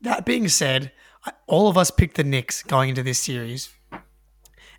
That 0.01 0.25
being 0.25 0.47
said, 0.47 0.91
all 1.47 1.67
of 1.67 1.77
us 1.77 1.91
picked 1.91 2.17
the 2.17 2.23
Knicks 2.23 2.63
going 2.63 2.89
into 2.89 3.03
this 3.03 3.19
series, 3.19 3.69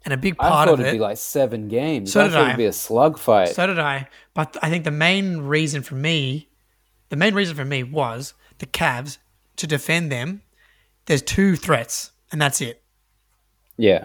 and 0.05 0.15
a 0.15 0.17
big 0.17 0.37
part 0.37 0.69
thought 0.69 0.69
of 0.75 0.81
it'd 0.81 0.93
it. 0.95 0.97
be 0.97 1.01
like 1.01 1.17
seven 1.17 1.69
games 1.69 2.13
So 2.13 2.21
I 2.21 2.25
did 2.29 2.37
I. 2.37 2.45
it'd 2.47 2.57
be 2.59 2.67
a 2.67 2.71
slugfight 2.71 3.49
So 3.55 3.67
did 3.67 3.79
I. 3.79 4.09
But 4.35 4.57
I 4.63 4.71
think 4.71 4.85
the 4.85 4.91
main 4.91 5.39
reason 5.39 5.83
for 5.83 5.95
me, 5.97 6.49
the 7.09 7.17
main 7.17 7.35
reason 7.35 7.57
for 7.57 7.65
me 7.65 7.83
was 7.83 8.35
the 8.59 8.67
Cavs 8.67 9.19
to 9.57 9.67
defend 9.67 10.13
them. 10.13 10.43
There's 11.07 11.23
two 11.23 11.57
threats, 11.57 12.13
and 12.31 12.41
that's 12.41 12.61
it. 12.61 12.83
yeah 13.77 14.05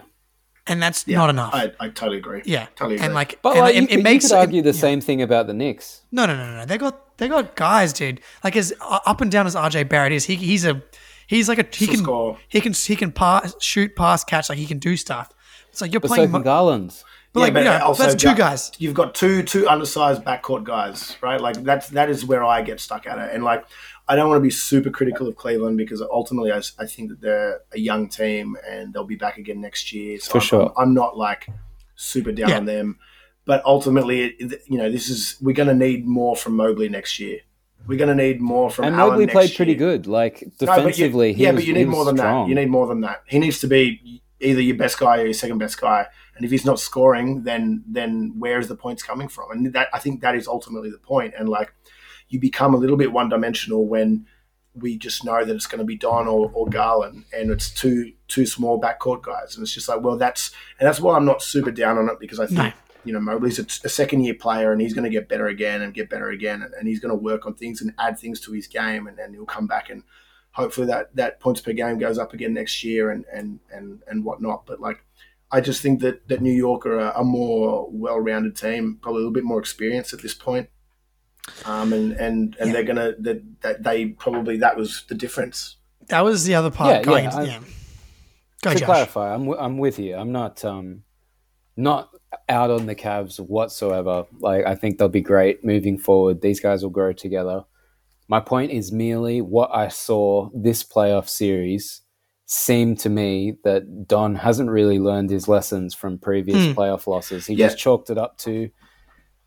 And 0.66 0.82
that's 0.82 1.06
Yeah, 1.06 1.18
not 1.18 1.30
enough. 1.30 1.54
I, 1.54 1.72
I 1.78 1.88
totally 1.90 2.18
agree. 2.18 2.42
yeah, 2.46 2.66
totally 2.74 2.94
agree. 2.96 3.04
and 3.06 3.14
like, 3.14 3.40
But 3.42 3.50
and 3.56 3.60
like, 3.60 3.74
it, 3.74 3.76
you, 3.76 3.82
it 3.82 3.88
could, 4.04 4.12
you 4.12 4.20
could 4.20 4.32
argue 4.32 4.62
the 4.62 4.70
yeah. 4.72 4.80
same 4.80 5.00
thing 5.00 5.22
about 5.22 5.46
the 5.46 5.54
Knicks. 5.54 6.02
No, 6.10 6.26
no, 6.26 6.36
no, 6.36 6.50
no, 6.50 6.56
no. 6.58 6.64
They 6.64 6.78
got 6.78 7.01
they 7.18 7.28
got 7.28 7.56
guys, 7.56 7.92
dude. 7.92 8.20
Like 8.44 8.56
as 8.56 8.72
uh, 8.80 9.00
up 9.06 9.20
and 9.20 9.30
down 9.30 9.46
as 9.46 9.54
RJ 9.54 9.88
Barrett 9.88 10.12
is, 10.12 10.24
he 10.24 10.36
he's 10.36 10.64
a 10.64 10.82
he's 11.26 11.48
like 11.48 11.58
a 11.58 11.66
he 11.76 11.86
He'll 11.86 11.94
can 11.94 12.04
score. 12.04 12.38
he 12.48 12.60
can 12.60 12.72
he 12.72 12.96
can 12.96 13.12
pass, 13.12 13.54
shoot, 13.60 13.94
pass, 13.96 14.24
catch. 14.24 14.48
Like 14.48 14.58
he 14.58 14.66
can 14.66 14.78
do 14.78 14.96
stuff. 14.96 15.30
It's 15.70 15.80
like 15.80 15.92
you're 15.92 16.00
But 16.00 16.08
so 16.08 16.14
playing. 16.16 16.30
can 16.30 16.40
mo- 16.40 16.44
Garland. 16.44 17.02
but 17.32 17.40
like, 17.40 17.54
but 17.54 17.64
yeah, 17.64 17.78
also 17.80 18.02
that's 18.02 18.20
two 18.22 18.34
guys. 18.34 18.72
You've 18.78 18.94
got 18.94 19.14
two 19.14 19.42
two 19.42 19.66
undersized 19.68 20.22
backcourt 20.22 20.64
guys, 20.64 21.16
right? 21.22 21.40
Like 21.40 21.62
that's 21.62 21.88
that 21.90 22.10
is 22.10 22.24
where 22.26 22.44
I 22.44 22.60
get 22.62 22.78
stuck 22.80 23.06
at 23.06 23.18
it. 23.18 23.30
And 23.34 23.42
like 23.44 23.64
I 24.08 24.16
don't 24.16 24.28
want 24.28 24.38
to 24.38 24.42
be 24.42 24.50
super 24.50 24.90
critical 24.90 25.28
of 25.28 25.36
Cleveland 25.36 25.78
because 25.78 26.02
ultimately 26.02 26.52
I 26.52 26.60
think 26.86 27.08
that 27.10 27.20
they're 27.20 27.60
a 27.72 27.78
young 27.78 28.08
team 28.08 28.56
and 28.68 28.92
they'll 28.92 29.04
be 29.04 29.16
back 29.16 29.38
again 29.38 29.60
next 29.60 29.92
year. 29.92 30.18
So 30.18 30.32
For 30.32 30.38
I'm, 30.38 30.42
sure. 30.42 30.72
I'm, 30.76 30.88
I'm 30.88 30.94
not 30.94 31.16
like 31.16 31.46
super 31.94 32.32
down 32.32 32.48
Yeah. 32.50 32.56
on 32.58 32.64
them, 32.66 32.98
but 33.44 33.64
ultimately, 33.64 34.22
it, 34.24 34.52
it- 34.52 34.62
you 34.66 34.78
know, 34.78 34.90
this 34.90 35.08
is 35.08 35.36
we're 35.40 35.54
going 35.54 35.68
to 35.68 35.74
need 35.74 36.06
more 36.06 36.36
from 36.36 36.56
Mobley 36.56 36.88
next 36.88 37.18
year. 37.20 37.40
We're 37.86 37.98
going 37.98 38.16
to 38.16 38.22
need 38.24 38.40
more 38.40 38.70
from 38.70 38.84
And 38.84 38.94
Allen 38.96 39.10
Mobley 39.10 39.26
next 39.26 39.34
played 39.34 39.56
pretty 39.56 39.72
year. 39.72 39.78
good. 39.78 40.06
Like 40.06 40.42
No, 40.42 40.66
but 40.66 40.76
you- 40.76 40.76
defensively, 40.76 41.32
yeah, 41.32 41.50
was, 41.50 41.62
but 41.62 41.66
you 41.66 41.74
need 41.74 41.88
more 41.88 42.04
than 42.04 42.16
strong. 42.16 42.44
that. 42.44 42.48
You 42.48 42.54
need 42.54 42.70
more 42.70 42.86
than 42.86 43.00
that. 43.00 43.22
He 43.26 43.38
needs 43.40 43.58
to 43.60 43.66
be 43.66 44.22
either 44.40 44.60
your 44.60 44.76
best 44.76 44.98
guy 44.98 45.20
or 45.20 45.24
your 45.24 45.34
second 45.34 45.58
best 45.58 45.80
guy. 45.80 46.06
And 46.36 46.44
if 46.44 46.50
he's 46.50 46.64
not 46.64 46.78
scoring, 46.80 47.42
then 47.42 47.82
then 47.86 48.34
where 48.38 48.58
is 48.58 48.68
the 48.68 48.76
points 48.76 49.02
coming 49.02 49.28
from? 49.28 49.50
And 49.50 49.72
that 49.74 49.88
I 49.92 49.98
think 49.98 50.20
that 50.22 50.34
is 50.34 50.46
ultimately 50.48 50.90
the 50.90 50.98
point. 50.98 51.34
And 51.38 51.48
like 51.48 51.74
you 52.28 52.40
become 52.40 52.72
a 52.74 52.78
little 52.78 52.96
bit 52.96 53.12
one 53.12 53.28
dimensional 53.28 53.84
when 53.86 54.26
we 54.74 54.96
just 54.96 55.22
know 55.24 55.44
that 55.44 55.54
it's 55.54 55.66
going 55.66 55.80
to 55.80 55.84
be 55.84 55.96
Don 55.96 56.26
or, 56.26 56.50
or 56.54 56.66
Garland, 56.66 57.24
and 57.36 57.50
it's 57.50 57.68
two 57.68 58.12
two 58.28 58.46
small 58.46 58.80
backcourt 58.80 59.22
guys, 59.22 59.54
and 59.56 59.62
it's 59.62 59.74
just 59.74 59.86
like, 59.88 60.00
well, 60.00 60.16
that's 60.16 60.50
and 60.80 60.88
that's 60.88 60.98
why 61.00 61.14
I'm 61.16 61.26
not 61.26 61.42
super 61.42 61.70
down 61.70 61.98
on 61.98 62.08
it 62.08 62.18
because 62.18 62.40
I 62.40 62.46
think 62.46 62.58
No. 62.58 62.72
You 63.04 63.12
know 63.12 63.20
Mobley's 63.20 63.58
a, 63.58 63.64
a 63.84 63.88
second 63.88 64.24
year 64.24 64.34
player, 64.34 64.72
and 64.72 64.80
he's 64.80 64.94
going 64.94 65.04
to 65.04 65.10
get 65.10 65.28
better 65.28 65.46
again 65.48 65.82
and 65.82 65.92
get 65.94 66.08
better 66.10 66.30
again, 66.30 66.62
and, 66.62 66.72
and 66.74 66.86
he's 66.88 67.00
going 67.00 67.10
to 67.10 67.22
work 67.22 67.46
on 67.46 67.54
things 67.54 67.80
and 67.82 67.92
add 67.98 68.18
things 68.18 68.40
to 68.40 68.52
his 68.52 68.66
game, 68.66 69.06
and 69.06 69.16
then 69.16 69.32
he'll 69.32 69.44
come 69.46 69.66
back 69.66 69.90
and 69.90 70.02
hopefully 70.52 70.86
that 70.86 71.14
that 71.16 71.40
points 71.40 71.60
per 71.62 71.72
game 71.72 71.96
goes 71.98 72.18
up 72.18 72.34
again 72.34 72.52
next 72.54 72.84
year 72.84 73.10
and 73.10 73.24
and 73.32 73.58
and 73.72 74.02
and 74.06 74.24
whatnot. 74.24 74.66
But 74.66 74.80
like, 74.80 75.04
I 75.50 75.60
just 75.60 75.80
think 75.82 76.00
that 76.00 76.28
that 76.28 76.40
New 76.42 76.52
York 76.52 76.84
are 76.86 76.98
a, 76.98 77.20
a 77.20 77.24
more 77.24 77.88
well 77.90 78.20
rounded 78.20 78.56
team, 78.56 78.98
probably 79.00 79.18
a 79.18 79.22
little 79.22 79.32
bit 79.32 79.44
more 79.44 79.58
experienced 79.58 80.12
at 80.12 80.20
this 80.22 80.34
point. 80.34 80.68
Um, 81.64 81.92
and 81.92 82.12
and 82.12 82.56
and 82.60 82.68
Yeah. 82.68 82.72
they're 82.72 82.84
gonna 82.84 83.14
that 83.18 83.42
that 83.62 83.82
they 83.82 84.06
probably 84.06 84.58
that 84.58 84.76
was 84.76 85.04
the 85.08 85.14
difference. 85.16 85.76
That 86.08 86.20
was 86.22 86.44
the 86.44 86.54
other 86.54 86.70
part 86.70 86.96
Yeah, 86.96 87.02
going 87.02 87.24
yeah, 87.24 87.30
into 87.30 87.42
I- 87.42 87.54
yeah. 87.54 87.60
Go, 88.62 88.72
to 88.74 88.78
Josh. 88.78 88.86
clarify, 88.86 89.34
I'm 89.34 89.40
w- 89.46 89.58
I'm 89.58 89.78
with 89.78 89.98
you. 89.98 90.14
I'm 90.14 90.30
not 90.30 90.64
um 90.64 91.02
not 91.76 92.10
out 92.48 92.70
on 92.70 92.86
the 92.86 92.94
Cavs 92.94 93.38
whatsoever. 93.38 94.24
Like 94.40 94.64
I 94.66 94.74
think 94.74 94.98
they'll 94.98 95.08
be 95.08 95.20
great 95.20 95.64
moving 95.64 95.98
forward. 95.98 96.40
These 96.42 96.60
guys 96.60 96.82
will 96.82 96.90
grow 96.90 97.12
together. 97.12 97.64
My 98.28 98.40
point 98.40 98.70
is 98.72 98.92
merely 98.92 99.40
what 99.40 99.70
I 99.74 99.88
saw 99.88 100.48
this 100.54 100.82
playoff 100.84 101.28
series 101.28 102.02
seemed 102.46 102.98
to 103.00 103.08
me 103.08 103.56
that 103.64 104.06
Don 104.06 104.34
hasn't 104.34 104.70
really 104.70 104.98
learned 104.98 105.30
his 105.30 105.48
lessons 105.48 105.94
from 105.94 106.18
previous 106.18 106.66
Hmm. 106.66 106.72
playoff 106.72 107.06
losses. 107.06 107.46
He 107.46 107.54
Yeah. 107.54 107.66
just 107.66 107.78
chalked 107.78 108.10
it 108.10 108.18
up 108.18 108.38
to 108.38 108.70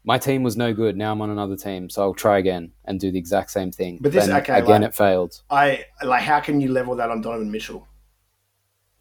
my 0.07 0.19
team 0.19 0.43
was 0.43 0.55
no 0.55 0.71
good. 0.71 0.95
Now 0.95 1.11
I'm 1.11 1.21
on 1.23 1.31
another 1.31 1.55
team, 1.55 1.89
so 1.89 2.03
I'll 2.03 2.13
try 2.13 2.37
again 2.37 2.73
and 2.85 2.99
do 2.99 3.11
the 3.11 3.17
exact 3.17 3.49
same 3.49 3.71
thing. 3.71 3.97
But 4.01 4.11
this- 4.11 4.25
And 4.25 4.33
okay, 4.33 4.59
again, 4.59 4.81
like- 4.81 4.89
it 4.91 4.95
failed. 4.95 5.41
I 5.49 5.85
like. 6.03 6.21
How 6.21 6.39
can 6.41 6.61
you 6.61 6.71
level 6.71 6.95
that 6.97 7.09
on 7.09 7.21
Donovan 7.21 7.49
Mitchell? 7.51 7.87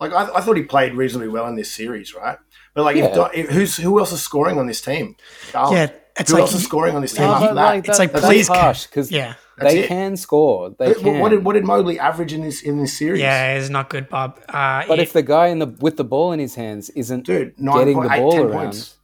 Like 0.00 0.12
I, 0.12 0.37
I 0.37 0.40
thought 0.40 0.57
he 0.57 0.62
played 0.64 0.94
reasonably 0.94 1.28
well 1.28 1.46
in 1.46 1.54
this 1.57 1.72
series, 1.72 2.14
right? 2.14 2.38
But 2.74 2.85
like, 2.85 2.96
Yeah. 2.96 3.14
Don, 3.14 3.30
if, 3.35 3.48
who's 3.50 3.76
who 3.76 3.98
else 3.98 4.12
is 4.12 4.20
scoring 4.22 4.59
on 4.59 4.66
this 4.66 4.80
team? 4.80 5.16
Garland. 5.52 5.76
Yeah, 5.92 5.98
it's 6.18 6.30
who 6.30 6.37
like 6.37 6.42
else 6.42 6.54
is 6.54 6.64
scoring 6.64 6.96
on 6.96 7.02
this 7.02 7.12
team 7.12 7.22
Yeah, 7.22 7.33
after 7.33 7.46
that? 7.54 7.54
like, 7.54 7.88
It's 7.88 7.98
like, 7.98 8.12
that's 8.12 8.26
please, 8.26 8.48
harsh 8.48 8.87
because 8.87 9.11
Yeah. 9.11 9.35
They 9.57 9.85
it. 9.85 9.87
can 9.88 10.16
score. 10.16 10.70
They 10.70 10.88
But 10.94 10.98
can. 10.98 11.20
what 11.20 11.28
did 11.28 11.44
what 11.44 11.52
did 11.52 11.64
Mobley 11.64 11.96
average 12.00 12.33
in 12.33 12.40
this 12.42 12.61
in 12.62 12.78
this 12.80 12.98
series? 12.98 13.20
Yeah, 13.20 13.54
it's 13.54 13.68
not 13.70 13.88
good, 13.88 14.09
Bob. 14.09 14.40
Uh, 14.48 14.83
but 14.88 14.98
it- 14.98 15.02
if 15.02 15.12
the 15.12 15.22
guy 15.22 15.46
in 15.46 15.61
the 15.61 15.68
with 15.78 15.96
the 15.96 16.02
ball 16.04 16.33
in 16.33 16.40
his 16.40 16.57
hands 16.57 16.90
isn't 16.90 17.24
dude, 17.24 17.54
nine 17.61 17.78
getting 17.78 17.94
point 17.94 18.11
the 18.11 18.16
ball 18.16 18.33
10 18.33 18.40
around, 18.40 18.52
points. 18.52 18.96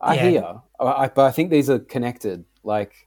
I 0.00 0.14
Yeah. 0.14 0.28
hear. 0.30 0.54
I, 0.80 0.84
I- 0.84 1.08
but 1.08 1.26
I 1.26 1.30
think 1.30 1.50
these 1.50 1.68
are 1.68 1.78
connected. 1.78 2.46
Like 2.64 3.06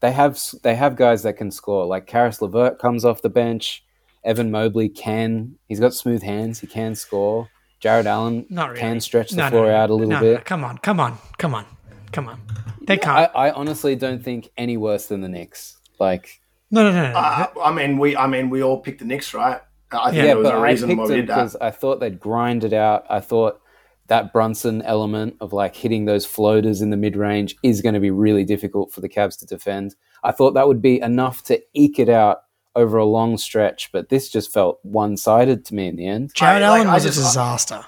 they 0.00 0.12
have 0.12 0.38
they 0.62 0.74
have 0.74 0.94
guys 0.96 1.22
that 1.22 1.38
can 1.38 1.50
score. 1.50 1.86
Like 1.86 2.06
Caris 2.06 2.42
LeVert 2.42 2.78
comes 2.78 3.06
off 3.06 3.22
the 3.22 3.30
bench. 3.30 3.82
Evan 4.24 4.50
Mobley 4.50 4.88
can. 4.88 5.56
He's 5.68 5.80
got 5.80 5.94
smooth 5.94 6.22
hands. 6.22 6.60
He 6.60 6.66
can 6.66 6.94
score. 6.94 7.48
Jarrett 7.80 8.06
Allen 8.06 8.46
Not 8.48 8.70
really. 8.70 8.80
can 8.80 9.00
stretch 9.00 9.30
the 9.30 9.36
No, 9.36 9.44
no, 9.44 9.50
floor 9.50 9.66
no. 9.66 9.76
out 9.76 9.90
a 9.90 9.94
little 9.94 10.08
No, 10.10 10.16
no, 10.16 10.22
bit. 10.22 10.34
no. 10.38 10.40
Come 10.44 10.64
on, 10.64 10.78
come 10.78 11.00
on, 11.00 11.18
come 11.36 11.54
on, 11.54 11.66
come 12.12 12.28
on. 12.28 12.40
They 12.86 12.94
I, 12.94 12.96
can't. 12.96 13.30
I 13.34 13.50
honestly 13.50 13.94
don't 13.96 14.22
think 14.24 14.48
any 14.56 14.76
worse 14.78 15.06
than 15.06 15.20
the 15.20 15.28
Knicks. 15.28 15.78
Like 16.00 16.40
no, 16.70 16.82
no, 16.82 16.92
no, 16.92 17.12
no. 17.12 17.16
Uh, 17.18 17.46
I 17.62 17.72
mean, 17.72 17.98
we 17.98 18.16
I 18.16 18.26
mean 18.26 18.48
we 18.50 18.62
all 18.62 18.80
picked 18.80 19.00
the 19.00 19.04
Knicks, 19.04 19.34
right? 19.34 19.60
I 19.92 20.10
think 20.10 20.16
Yeah, 20.16 20.22
yeah, 20.22 20.26
there 20.28 20.36
was 20.38 20.44
but 20.48 20.54
a 20.54 20.58
I 20.58 20.70
reason 20.70 20.88
picked 20.88 20.98
why 20.98 21.04
we 21.04 21.08
them 21.10 21.20
did 21.20 21.28
that. 21.28 21.34
because 21.36 21.56
I 21.56 21.70
thought 21.70 22.00
they'd 22.00 22.18
grind 22.18 22.64
it 22.64 22.72
out. 22.72 23.04
I 23.10 23.20
thought 23.20 23.60
that 24.06 24.32
Brunson 24.32 24.80
element 24.82 25.36
of 25.40 25.52
like 25.52 25.76
hitting 25.76 26.04
those 26.06 26.24
floaters 26.26 26.80
in 26.82 26.88
the 26.90 26.96
mid 26.96 27.16
range 27.16 27.54
is 27.62 27.80
going 27.82 27.94
to 27.94 28.00
be 28.00 28.10
really 28.10 28.44
difficult 28.44 28.92
for 28.92 29.00
the 29.02 29.08
Cavs 29.08 29.38
to 29.40 29.46
defend. 29.46 29.94
I 30.22 30.32
thought 30.32 30.52
that 30.54 30.66
would 30.68 30.80
be 30.82 31.00
enough 31.00 31.42
to 31.44 31.60
eke 31.74 31.98
it 31.98 32.08
out 32.08 32.43
over 32.76 32.96
a 32.96 33.04
long 33.04 33.38
stretch, 33.38 33.90
but 33.92 34.08
this 34.08 34.28
just 34.28 34.52
felt 34.52 34.80
one 34.82 35.16
sided 35.16 35.64
to 35.66 35.74
me 35.74 35.88
in 35.88 35.96
the 35.96 36.06
end. 36.06 36.32
Jarrett 36.34 36.62
I- 36.62 36.66
Allen 36.66 36.86
I 36.88 36.94
was 36.94 37.04
just- 37.04 37.18
a 37.18 37.22
disaster. 37.22 37.84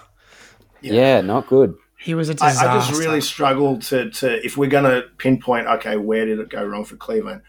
Yeah. 0.81 0.93
Yeah, 0.93 1.21
not 1.23 1.49
good. 1.49 1.75
He 1.99 2.15
was 2.15 2.29
a 2.29 2.35
disaster. 2.35 2.69
I 2.69 2.79
just 2.87 3.01
really 3.01 3.21
struggle 3.21 3.79
to, 3.81 4.11
to 4.11 4.45
if 4.45 4.57
we're 4.57 4.71
going 4.71 4.85
to 4.85 5.09
pinpoint, 5.19 5.67
okay, 5.67 5.97
where 5.97 6.25
did 6.27 6.39
it 6.39 6.49
go 6.51 6.65
wrong 6.65 6.85
for 6.85 6.97
Cleveland? 6.97 7.43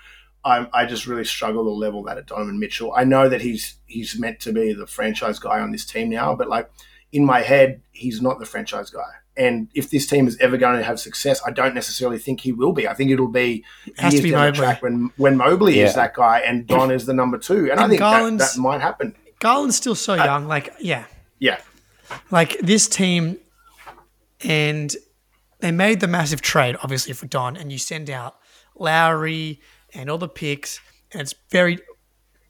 I, 0.44 0.68
I 0.74 0.86
just 0.86 1.06
really 1.06 1.26
struggle 1.26 1.66
to 1.66 1.70
level 1.70 2.02
that 2.04 2.18
at 2.18 2.26
Donovan 2.26 2.58
Mitchell. 2.58 2.94
I 2.96 3.04
know 3.04 3.28
that 3.28 3.42
he's 3.42 3.76
he's 3.86 4.18
meant 4.18 4.40
to 4.42 4.54
be 4.54 4.72
the 4.74 4.88
franchise 4.88 5.38
guy 5.40 5.60
on 5.60 5.72
this 5.72 5.86
team 5.86 6.10
now, 6.10 6.34
but 6.36 6.48
like 6.48 6.72
in 7.12 7.26
my 7.26 7.42
head, 7.42 7.82
he's 7.92 8.22
not 8.22 8.40
the 8.40 8.46
franchise 8.46 8.90
guy. 8.90 9.12
And 9.38 9.70
if 9.76 9.90
this 9.92 10.08
team 10.08 10.28
is 10.28 10.36
ever 10.40 10.58
going 10.58 10.78
to 10.78 10.84
have 10.84 11.00
success, 11.00 11.40
I 11.46 11.52
don't 11.52 11.76
necessarily 11.76 12.18
think 12.18 12.42
he 12.42 12.52
will 12.52 12.72
be. 12.74 12.88
I 12.88 12.94
think 12.96 13.12
it'll 13.12 13.28
be 13.28 13.64
has 13.98 14.16
to 14.16 14.22
be 14.22 14.32
the 14.32 14.38
Mobley. 14.38 14.58
track 14.58 14.82
when 14.82 15.12
when 15.18 15.38
Mobley 15.38 15.78
Yeah. 15.78 15.86
is 15.86 15.94
that 15.96 16.14
guy 16.16 16.40
and 16.40 16.66
Don 16.66 16.90
is 16.92 17.06
the 17.06 17.14
number 17.14 17.38
two. 17.38 17.70
And, 17.72 17.80
I 17.80 17.88
think 17.88 18.00
that, 18.00 18.12
Garland's- 18.12 18.54
that 18.56 18.60
might 18.60 18.82
happen. 18.82 19.16
Garland's 19.40 19.76
still 19.76 19.94
so 19.96 20.14
uh, 20.14 20.26
young. 20.26 20.48
Like, 20.48 20.74
yeah, 20.80 21.06
Yeah, 21.40 21.60
like 22.32 22.58
this 22.60 22.88
team, 22.88 23.38
and 24.44 24.96
they 25.60 25.72
made 25.72 26.00
the 26.00 26.08
massive 26.08 26.42
trade, 26.42 26.76
obviously 26.82 27.14
for 27.14 27.28
Don, 27.28 27.56
and 27.56 27.72
you 27.72 27.78
send 27.78 28.10
out 28.10 28.36
Lowry 28.76 29.62
and 29.94 30.10
all 30.10 30.18
the 30.18 30.28
picks, 30.30 30.80
and 31.12 31.22
it's 31.22 31.36
very. 31.52 31.80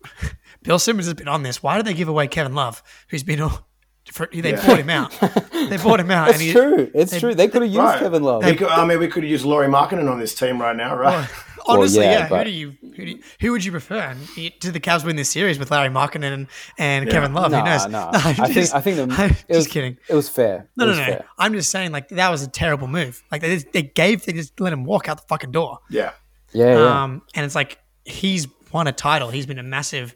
Bill 0.63 0.79
Simmons 0.79 1.05
has 1.07 1.13
been 1.13 1.27
on 1.27 1.43
this. 1.43 1.61
Why 1.63 1.77
did 1.77 1.85
they 1.85 1.93
give 1.93 2.07
away 2.07 2.27
Kevin 2.27 2.53
Love, 2.55 2.81
who's 3.09 3.23
been 3.23 3.41
all? 3.41 3.67
For, 4.11 4.27
they 4.33 4.51
Yeah. 4.51 4.65
bought 4.65 4.79
him 4.79 4.89
out. 4.89 5.11
They 5.69 5.75
bought 5.77 5.99
him 5.99 6.11
out, 6.11 6.29
It's 6.29 6.37
and 6.37 6.47
he, 6.47 6.51
true. 6.53 6.89
It's 6.93 7.11
they- 7.11 7.19
true. 7.19 7.35
They 7.35 7.47
could 7.49 7.61
have 7.61 7.69
used 7.71 7.83
Right. 7.83 7.99
Kevin 7.99 8.23
Love. 8.23 8.45
We 8.45 8.55
could, 8.55 8.67
I 8.69 8.85
mean, 8.85 8.99
we 8.99 9.07
could 9.09 9.23
have 9.23 9.29
used 9.29 9.43
Lauri 9.43 9.67
Markkanen 9.67 10.09
on 10.09 10.17
this 10.19 10.33
team 10.33 10.61
right 10.61 10.75
now, 10.75 10.95
right? 10.95 11.27
Honestly, 11.67 12.03
yeah, 12.03 12.11
yeah. 12.11 12.23
Who 12.23 12.29
but- 12.29 12.43
do 12.45 12.49
you 12.51 12.75
who, 12.81 13.05
do 13.05 13.11
you, 13.11 13.19
who 13.41 13.51
would 13.51 13.65
you 13.65 13.71
prefer? 13.71 13.97
And 13.99 14.19
Did 14.35 14.73
the 14.73 14.79
Cavs 14.79 15.03
win 15.03 15.17
this 15.17 15.29
series 15.29 15.59
with 15.59 15.69
Larry 15.71 15.89
Markkanen 15.89 16.31
and, 16.33 16.47
and 16.77 17.09
Kevin 17.09 17.33
Love? 17.33 17.51
Nah, 17.51 17.59
who 17.59 17.65
knows? 17.65 17.87
nah. 17.87 18.11
No, 18.11 18.17
I 18.19 18.29
I'm 18.29 18.35
think 18.35 18.53
just- 18.53 18.75
I 18.75 18.79
think 18.81 18.95
the, 18.95 19.03
I'm 19.23 19.31
it 19.31 19.35
just 19.35 19.49
was, 19.49 19.67
kidding. 19.67 19.97
It 20.07 20.13
was 20.15 20.29
fair. 20.29 20.69
No, 20.77 20.85
no, 20.85 20.93
no. 20.93 21.03
fair. 21.03 21.25
I'm 21.37 21.51
just 21.53 21.69
saying, 21.69 21.91
like 21.91 22.07
that 22.09 22.29
was 22.29 22.43
a 22.43 22.47
terrible 22.49 22.87
move. 22.87 23.21
Like 23.31 23.41
they, 23.41 23.55
just, 23.55 23.71
they 23.73 23.81
gave, 23.81 24.25
they 24.25 24.31
just 24.33 24.57
let 24.61 24.71
him 24.71 24.85
walk 24.85 25.09
out 25.09 25.17
the 25.17 25.27
fucking 25.27 25.51
door. 25.51 25.79
Yeah. 25.89 26.11
Yeah, 26.53 26.77
yeah. 26.77 27.03
Um, 27.03 27.23
and 27.35 27.45
it's 27.45 27.55
like 27.55 27.79
he's 28.05 28.47
won 28.71 28.87
a 28.87 28.93
title. 28.93 29.31
He's 29.31 29.45
been 29.45 29.59
a 29.59 29.63
massive, 29.63 30.15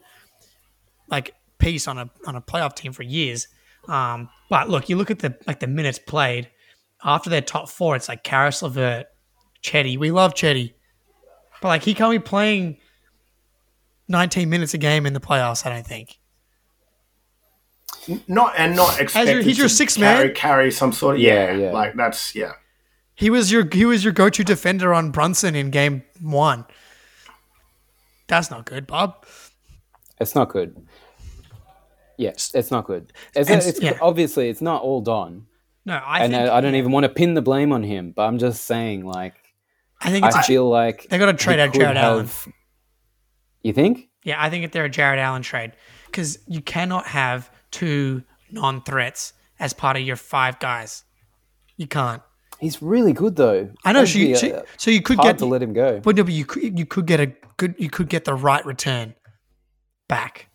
like 1.09 1.33
piece 1.57 1.87
on 1.87 1.97
a 1.97 2.09
on 2.25 2.35
a 2.35 2.41
playoff 2.41 2.75
team 2.75 2.93
for 2.93 3.03
years. 3.03 3.47
Um, 3.87 4.29
but 4.49 4.69
look, 4.69 4.89
you 4.89 4.95
look 4.95 5.11
at 5.11 5.19
the 5.19 5.35
like 5.47 5.59
the 5.59 5.67
minutes 5.67 5.99
played 5.99 6.49
after 7.03 7.29
their 7.29 7.41
top 7.41 7.69
four. 7.69 7.95
It's 7.95 8.09
like 8.09 8.23
Caris 8.23 8.61
LeVert, 8.61 9.07
Chetty. 9.63 9.97
We 9.97 10.11
love 10.11 10.33
Chetty, 10.33 10.73
but 11.61 11.69
like 11.69 11.83
he 11.83 11.93
can't 11.93 12.11
be 12.11 12.19
playing 12.19 12.77
19 14.07 14.49
minutes 14.49 14.73
a 14.73 14.77
game 14.77 15.05
in 15.05 15.13
the 15.13 15.19
playoffs. 15.19 15.65
I 15.65 15.69
don't 15.69 15.87
think. 15.87 16.17
Not 18.27 18.53
and 18.57 18.75
not 18.75 18.99
expected. 18.99 19.43
he's 19.43 19.57
your 19.57 19.67
six 19.67 19.93
sixth 19.93 19.97
carry, 19.97 20.27
man? 20.27 20.35
Carry 20.35 20.71
some 20.71 20.91
sort 20.91 21.15
of 21.15 21.21
Yeah, 21.21 21.51
yeah, 21.51 21.57
yeah. 21.57 21.71
Like 21.71 21.95
that's 21.95 22.35
yeah. 22.35 22.53
He 23.15 23.29
was 23.29 23.51
your 23.51 23.67
he 23.71 23.85
was 23.85 24.03
your 24.03 24.13
go 24.13 24.29
to 24.29 24.43
defender 24.43 24.93
on 24.93 25.11
Brunson 25.11 25.55
in 25.55 25.69
game 25.69 26.03
one. 26.19 26.65
That's 28.27 28.49
not 28.49 28.65
good, 28.65 28.87
Bob. 28.87 29.25
It's 30.19 30.33
not 30.33 30.49
good. 30.49 30.75
Yes, 32.17 32.51
it's 32.53 32.71
not 32.71 32.85
good. 32.85 33.13
It's, 33.35 33.49
And- 33.49 33.61
it's 33.61 33.81
yeah. 33.81 33.97
obviously 34.01 34.49
it's 34.49 34.61
not 34.61 34.81
all 34.83 35.01
Don, 35.01 35.47
No, 35.85 35.95
I 35.95 36.23
and 36.23 36.33
think 36.33 36.49
I, 36.49 36.57
I 36.57 36.61
don't 36.61 36.75
even 36.75 36.91
want 36.91 37.03
to 37.05 37.09
pin 37.09 37.33
the 37.33 37.41
blame 37.41 37.71
on 37.71 37.83
him. 37.83 38.11
But 38.15 38.23
I'm 38.23 38.37
just 38.37 38.65
saying, 38.65 39.05
like, 39.05 39.35
I 39.99 40.11
think 40.11 40.25
it's 40.25 40.35
I 40.35 40.41
feel 40.43 40.67
like 40.69 41.07
they 41.09 41.17
gotta 41.17 41.33
trade 41.33 41.59
out 41.59 41.73
Jarrett 41.73 41.97
Allen. 41.97 42.25
have- 42.27 42.47
You 43.63 43.73
think? 43.73 44.09
Yeah, 44.23 44.41
I 44.43 44.49
think 44.49 44.63
if 44.65 44.71
they're 44.71 44.85
a 44.85 44.89
Jarrett 44.89 45.19
Allen 45.19 45.41
trade, 45.41 45.71
because 46.05 46.37
you 46.47 46.61
cannot 46.61 47.07
have 47.07 47.49
two 47.71 48.23
non-threats 48.51 49.33
as 49.59 49.73
part 49.73 49.95
of 49.97 50.03
your 50.03 50.15
five 50.15 50.59
guys. 50.59 51.03
You 51.77 51.87
can't. 51.87 52.21
He's 52.59 52.81
really 52.81 53.13
good 53.13 53.35
though. 53.35 53.71
I 53.83 53.91
know. 53.93 54.05
So 54.05 54.19
you, 54.19 54.35
so, 54.35 54.47
uh, 54.49 54.61
so 54.77 54.91
you 54.91 55.01
could 55.01 55.17
get, 55.17 55.39
to 55.39 55.45
let 55.47 55.63
him 55.63 55.73
go. 55.73 55.99
but 55.99 56.15
no, 56.15 56.23
but 56.23 56.33
you 56.33 56.45
could 56.45 56.77
you 56.77 56.85
could 56.85 57.07
get 57.07 57.19
a 57.19 57.33
good 57.57 57.73
you 57.79 57.89
could 57.89 58.07
get 58.09 58.25
the 58.25 58.35
right 58.35 58.63
return 58.63 59.15
back. 60.07 60.47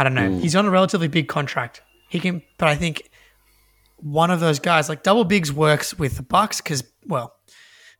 I 0.00 0.04
don't 0.04 0.14
know. 0.14 0.38
He's 0.38 0.56
on 0.56 0.64
a 0.64 0.70
relatively 0.70 1.08
big 1.08 1.28
contract. 1.28 1.82
He 2.08 2.18
can, 2.20 2.42
but 2.58 2.68
I 2.68 2.74
think 2.74 3.10
one 3.98 4.30
of 4.30 4.40
those 4.40 4.58
guys 4.58 4.88
like 4.88 5.02
double 5.02 5.24
bigs 5.24 5.52
works 5.52 5.98
with 5.98 6.16
the 6.16 6.22
Bucks 6.22 6.62
because 6.62 6.82
well, 7.06 7.34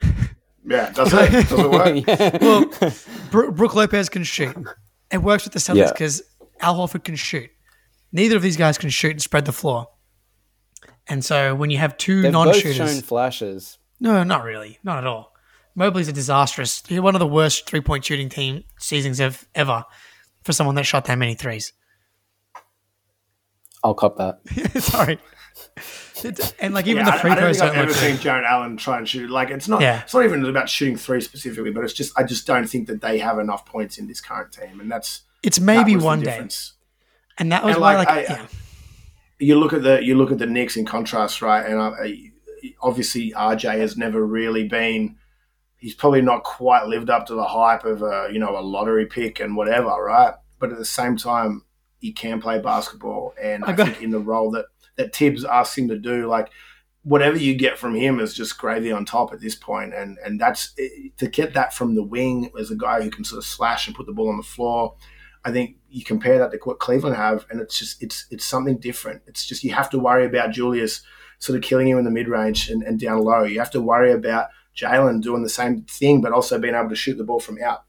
Yeah, 0.66 0.90
does 0.92 1.12
it? 1.12 1.30
Does 1.48 1.52
it 1.52 1.70
work? 1.70 2.06
yeah. 2.08 2.38
well, 2.40 2.92
Bro- 3.30 3.52
Brooke 3.52 3.74
Lopez 3.74 4.08
can 4.08 4.24
shoot. 4.24 4.56
It 5.10 5.18
works 5.18 5.44
with 5.44 5.52
the 5.52 5.58
Celtics 5.58 5.76
Yeah. 5.76 5.92
because 5.92 6.22
Al 6.60 6.76
Horford 6.76 7.04
can 7.04 7.16
shoot. 7.16 7.50
Neither 8.12 8.36
of 8.36 8.42
these 8.42 8.56
guys 8.56 8.78
can 8.78 8.88
shoot 8.90 9.10
and 9.12 9.22
spread 9.22 9.44
the 9.44 9.52
floor. 9.52 9.88
And 11.06 11.24
so 11.24 11.54
when 11.54 11.70
you 11.70 11.78
have 11.78 11.96
2 11.96 12.22
They've 12.22 12.32
non-shooters, 12.32 12.76
shown 12.76 13.00
flashes. 13.02 13.78
no, 14.00 14.22
not 14.22 14.44
really, 14.44 14.78
not 14.84 14.98
at 14.98 15.06
all. 15.06 15.32
Mobley's 15.74 16.08
a 16.08 16.12
disastrous. 16.12 16.82
He's 16.86 17.00
one 17.00 17.14
of 17.14 17.18
the 17.20 17.26
worst 17.26 17.66
three-point 17.68 18.04
shooting 18.04 18.28
team 18.28 18.64
seasons 18.78 19.18
of 19.20 19.46
ever 19.54 19.84
for 20.44 20.53
someone 20.53 20.74
that 20.76 20.84
shot 20.84 21.05
that 21.07 21.18
many 21.18 21.34
threes. 21.34 21.72
I'll 23.83 23.95
cop 23.95 24.16
that. 24.18 24.41
Sorry. 24.83 25.18
It's- 26.24 26.53
and 26.61 26.74
like 26.74 26.87
even 26.87 27.05
Yeah, 27.07 27.12
the 27.12 27.16
I, 27.16 27.18
free 27.20 27.31
I 27.31 27.35
don't 27.35 27.45
throws 27.45 27.59
think 27.59 27.70
I've 27.70 27.76
don't 27.76 27.85
ever 27.85 27.95
seen. 27.95 28.16
Jarrett 28.18 28.45
Allen 28.45 28.76
try 28.76 28.99
and 28.99 29.09
shoot. 29.09 29.31
Like 29.31 29.51
it's 29.51 29.68
not. 29.68 29.81
Yeah. 29.81 30.03
It's 30.03 30.12
not 30.14 30.24
even 30.24 30.45
about 30.45 30.68
shooting 30.68 30.97
three 30.97 31.20
specifically, 31.20 31.70
but 31.70 31.83
it's 31.85 31.93
just 31.95 32.12
I 32.18 32.24
just 32.24 32.47
don't 32.47 32.66
think 32.68 32.89
that 32.89 33.01
they 33.01 33.18
have 33.18 33.39
enough 33.39 33.64
points 33.64 33.97
in 33.99 34.07
this 34.07 34.20
current 34.20 34.53
team, 34.53 34.81
and 34.81 34.91
that's 34.91 35.22
It's 35.43 35.59
maybe 35.59 35.95
was 35.95 36.03
the 36.03 36.07
one 36.07 36.20
day, 36.20 36.24
difference. 36.26 36.74
and 37.39 37.51
that 37.53 37.64
was 37.64 37.74
And, 37.76 37.81
why 37.83 37.97
like, 37.97 38.09
like, 38.09 38.31
I- 38.31 38.35
yeah. 38.35 38.47
you 39.39 39.59
look 39.59 39.72
at 39.72 39.83
the 39.83 40.05
you 40.05 40.14
look 40.14 40.31
at 40.31 40.39
the 40.39 40.47
Knicks 40.47 40.76
in 40.76 40.85
contrast, 40.85 41.41
right? 41.41 41.64
And 41.64 41.78
uh, 41.81 41.95
obviously 42.83 43.33
RJ 43.33 43.78
has 43.78 43.97
never 43.97 44.24
really 44.24 44.68
been. 44.68 45.16
He's 45.78 45.95
probably 45.95 46.20
not 46.20 46.45
quite 46.45 46.87
lived 46.87 47.09
up 47.09 47.26
to 47.28 47.35
the 47.35 47.45
hype 47.45 47.85
of 47.87 48.03
a 48.03 48.28
you 48.31 48.39
know 48.39 48.59
a 48.59 48.61
lottery 48.61 49.07
pick 49.07 49.41
and 49.41 49.57
whatever, 49.57 49.89
right? 49.89 50.35
But 50.59 50.70
at 50.70 50.76
the 50.78 50.85
same 50.85 51.16
time, 51.16 51.64
he 52.01 52.12
can 52.12 52.40
play 52.40 52.59
basketball, 52.59 53.34
and 53.40 53.64
I, 53.64 53.72
I 53.72 53.76
think 53.76 54.03
in 54.03 54.11
the 54.11 54.18
role 54.18 54.51
that 54.53 54.66
that 54.96 55.12
Tibbs 55.12 55.44
asks 55.44 55.78
him 55.78 55.88
to 55.88 55.98
do, 55.98 56.26
like 56.26 56.51
whatever 57.03 57.36
you 57.36 57.55
get 57.55 57.78
from 57.78 57.94
him 57.94 58.20
is 58.20 58.34
just 58.34 58.59
gravy 58.59 58.92
on 58.92 59.05
top 59.05 59.32
at 59.32 59.40
this 59.40 59.55
point. 59.55 59.92
point, 59.92 59.94
and 59.94 60.18
and 60.24 60.40
that's 60.40 60.74
eh, 60.78 61.09
to 61.18 61.28
get 61.28 61.55
that 61.55 61.72
from 61.72 61.94
the 61.94 62.03
wing 62.03 62.51
as 62.59 62.70
a 62.70 62.76
guy 62.76 63.03
who 63.03 63.11
can 63.11 63.24
sort 63.24 63.38
of 63.38 63.44
slash 63.44 63.86
and 63.86 63.96
put 63.96 64.07
the 64.07 64.12
ball 64.12 64.28
on 64.28 64.36
the 64.36 64.42
floor. 64.42 64.94
I 65.44 65.53
think 65.53 65.76
you 65.88 66.05
compare 66.05 66.38
that 66.38 66.51
to 66.53 66.59
what 66.64 66.80
Cleveland 66.80 67.16
have, 67.16 67.46
and 67.51 67.61
it's 67.61 67.78
just 67.78 68.03
it's 68.03 68.26
it's 68.30 68.44
something 68.44 68.78
different. 68.78 69.22
It's 69.26 69.46
just 69.46 69.64
you 69.64 69.72
have 69.72 69.90
to 69.90 69.98
worry 69.98 70.26
about 70.26 70.53
Julius 70.53 71.03
sort 71.38 71.57
of 71.57 71.62
killing 71.62 71.88
you 71.88 71.98
in 71.98 72.05
the 72.05 72.11
mid 72.11 72.28
range 72.28 72.68
and, 72.68 72.82
and 72.82 73.01
down 73.01 73.22
low. 73.22 73.44
You 73.44 73.59
have 73.59 73.70
to 73.70 73.80
worry 73.80 74.12
about 74.12 74.48
Jalen 74.76 75.22
doing 75.22 75.42
the 75.42 75.48
same 75.48 75.82
thing, 75.82 76.20
but 76.20 76.32
also 76.32 76.59
being 76.59 76.74
able 76.74 76.90
to 76.90 76.94
shoot 76.94 77.16
the 77.16 77.24
ball 77.24 77.40
from 77.40 77.62
out 77.62 77.84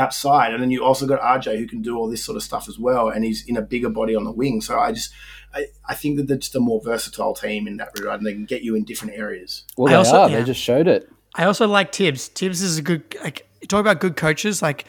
outside, 0.00 0.52
and 0.52 0.60
then 0.62 0.70
you 0.72 0.84
also 0.84 1.06
got 1.06 1.20
RJ 1.20 1.58
who 1.58 1.66
can 1.66 1.82
do 1.82 1.96
all 1.96 2.08
this 2.10 2.24
sort 2.24 2.36
of 2.36 2.42
stuff 2.42 2.68
as 2.68 2.78
well, 2.78 3.08
and 3.10 3.24
he's 3.24 3.46
in 3.46 3.56
a 3.56 3.62
bigger 3.62 3.88
body 3.90 4.16
on 4.16 4.24
the 4.24 4.32
wing. 4.32 4.60
So 4.60 4.78
I 4.78 4.90
just 4.92 5.12
I, 5.54 5.66
I 5.88 5.94
think 5.94 6.16
that 6.16 6.26
they're 6.26 6.36
just 6.38 6.54
a 6.56 6.60
more 6.60 6.80
versatile 6.82 7.34
team 7.34 7.68
in 7.68 7.76
that 7.76 7.90
regard, 7.98 8.18
and 8.20 8.26
they 8.26 8.32
can 8.32 8.44
get 8.46 8.62
you 8.62 8.74
in 8.74 8.84
different 8.84 9.14
areas. 9.14 9.64
Well, 9.76 9.88
they 9.88 9.94
also- 9.94 10.16
are. 10.22 10.30
yeah. 10.30 10.38
They 10.40 10.44
just 10.44 10.60
showed 10.60 10.88
it. 10.88 11.08
I 11.36 11.44
also 11.44 11.68
like 11.68 11.92
Tibbs. 11.92 12.28
Tibbs 12.28 12.60
is 12.62 12.78
a 12.78 12.82
good 12.82 13.02
like 13.22 13.46
you 13.60 13.68
talk 13.68 13.80
about 13.80 14.00
good 14.00 14.16
coaches. 14.16 14.62
Like 14.62 14.84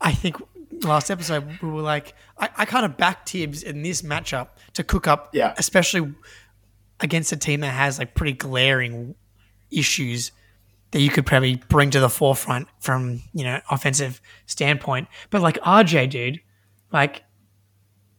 I 0.00 0.12
think 0.12 0.36
last 0.82 1.10
episode 1.10 1.58
we 1.60 1.68
were 1.68 1.82
like 1.82 2.14
I, 2.38 2.48
I 2.56 2.64
kind 2.64 2.86
of 2.86 2.96
back 2.96 3.26
Tibbs 3.26 3.62
in 3.62 3.82
this 3.82 4.00
matchup 4.02 4.48
to 4.74 4.82
cook 4.82 5.06
up, 5.06 5.28
Yeah. 5.34 5.52
especially 5.58 6.14
against 7.00 7.32
a 7.32 7.36
team 7.36 7.60
that 7.60 7.70
has 7.72 7.98
like 7.98 8.14
pretty 8.14 8.32
glaring 8.32 9.14
issues 9.70 10.32
that 10.92 11.00
you 11.00 11.10
could 11.10 11.26
probably 11.26 11.56
bring 11.68 11.90
to 11.90 12.00
the 12.00 12.08
forefront 12.08 12.68
from 12.80 13.22
you 13.34 13.44
know 13.44 13.60
offensive 13.70 14.20
standpoint. 14.46 15.08
But 15.30 15.42
like 15.42 15.58
RJ, 15.60 16.10
dude, 16.10 16.40
like 16.92 17.24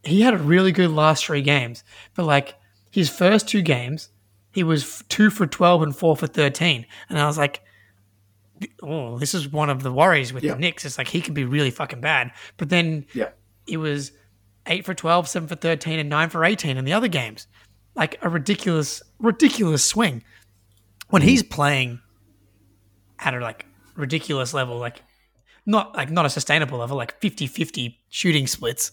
he 0.04 0.22
had 0.22 0.34
a 0.34 0.38
really 0.38 0.72
good 0.72 0.92
last 0.92 1.26
three 1.26 1.42
games, 1.42 1.84
but 2.16 2.26
like 2.26 2.56
his 2.92 3.10
first 3.10 3.48
two 3.48 3.62
games, 3.62 4.10
he 4.52 4.64
was 4.64 5.04
two 5.10 5.30
for 5.30 5.48
twelve 5.48 5.82
and 5.82 5.96
four 5.96 6.18
for 6.18 6.28
thirteen, 6.28 6.86
and 7.10 7.18
I 7.18 7.26
was 7.26 7.38
like, 7.38 7.62
oh, 8.82 9.18
this 9.18 9.34
is 9.34 9.48
one 9.52 9.70
of 9.70 9.84
the 9.84 9.92
worries 9.92 10.34
with 10.34 10.44
Yeah. 10.44 10.54
the 10.54 10.60
Knicks. 10.60 10.86
It's 10.86 10.98
like 10.98 11.08
he 11.08 11.22
can 11.22 11.34
be 11.34 11.46
really 11.46 11.72
fucking 11.72 12.02
bad, 12.02 12.32
but 12.58 12.70
then 12.70 13.06
Yeah. 13.14 13.30
it 13.68 13.78
was 13.78 14.12
eight 14.66 14.86
for 14.86 14.94
12, 14.94 15.28
seven 15.28 15.48
for 15.48 15.56
13, 15.56 16.00
and 16.00 16.10
nine 16.10 16.30
for 16.30 16.46
18 16.46 16.78
in 16.78 16.86
the 16.86 16.94
other 16.94 17.10
games. 17.10 17.48
Like 17.96 18.18
a 18.22 18.30
ridiculous, 18.30 19.04
ridiculous 19.20 19.86
swing. 19.86 20.24
When 21.10 21.22
mm-hmm. 21.22 21.30
he's 21.30 21.44
playing 21.44 22.00
at 23.26 23.34
a 23.34 23.40
like 23.40 23.66
ridiculous 23.96 24.54
level, 24.54 24.78
like 24.78 25.02
not 25.66 25.96
like 25.96 26.10
not 26.10 26.26
a 26.26 26.30
sustainable 26.30 26.78
level, 26.78 26.98
like 26.98 27.20
50 27.20 27.48
50 27.48 28.00
shooting 28.10 28.48
splits, 28.48 28.92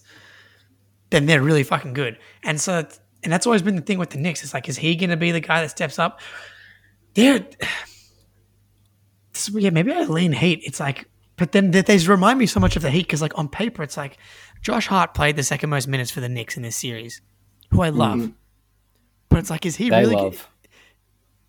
then 1.09 1.25
they're 1.25 1.41
really 1.41 1.63
fucking 1.63 1.93
good. 1.93 2.17
And 2.43 2.59
so, 2.59 2.87
and 3.23 3.31
that's 3.31 3.45
always 3.45 3.61
been 3.61 3.75
the 3.75 3.81
thing 3.81 3.99
with 3.99 4.09
the 4.11 4.17
Knicks. 4.17 4.43
It's 4.43 4.53
like, 4.53 4.67
is 4.69 4.77
he 4.77 4.95
going 4.95 5.09
to 5.09 5.17
be 5.17 5.31
the 5.31 5.39
guy 5.41 5.61
that 5.61 5.69
steps 5.69 5.99
up? 5.99 6.19
They're, 7.13 7.45
yeah, 9.53 9.69
maybe 9.69 9.91
I 9.91 10.03
lean 10.03 10.31
Heat. 10.31 10.61
It's 10.63 10.79
like, 10.79 11.07
but 11.37 11.51
then 11.51 11.71
they, 11.71 11.81
they 11.81 11.97
remind 11.99 12.39
me 12.39 12.45
so 12.45 12.59
much 12.59 12.75
of 12.75 12.81
the 12.81 12.89
Heat 12.89 13.07
because, 13.07 13.21
like, 13.21 13.37
on 13.37 13.47
paper, 13.47 13.83
it's 13.83 13.97
like 13.97 14.17
Josh 14.61 14.87
Hart 14.87 15.13
played 15.13 15.35
the 15.35 15.43
second 15.43 15.69
most 15.69 15.87
minutes 15.87 16.11
for 16.11 16.21
the 16.21 16.29
Knicks 16.29 16.55
in 16.55 16.63
this 16.63 16.75
series, 16.75 17.21
who 17.71 17.81
I 17.81 17.89
love. 17.89 18.19
Mm-hmm. 18.19 18.31
But 19.29 19.39
it's 19.39 19.49
like, 19.49 19.65
is 19.65 19.75
he 19.75 19.89
They 19.89 20.01
really? 20.01 20.15
love. 20.15 20.47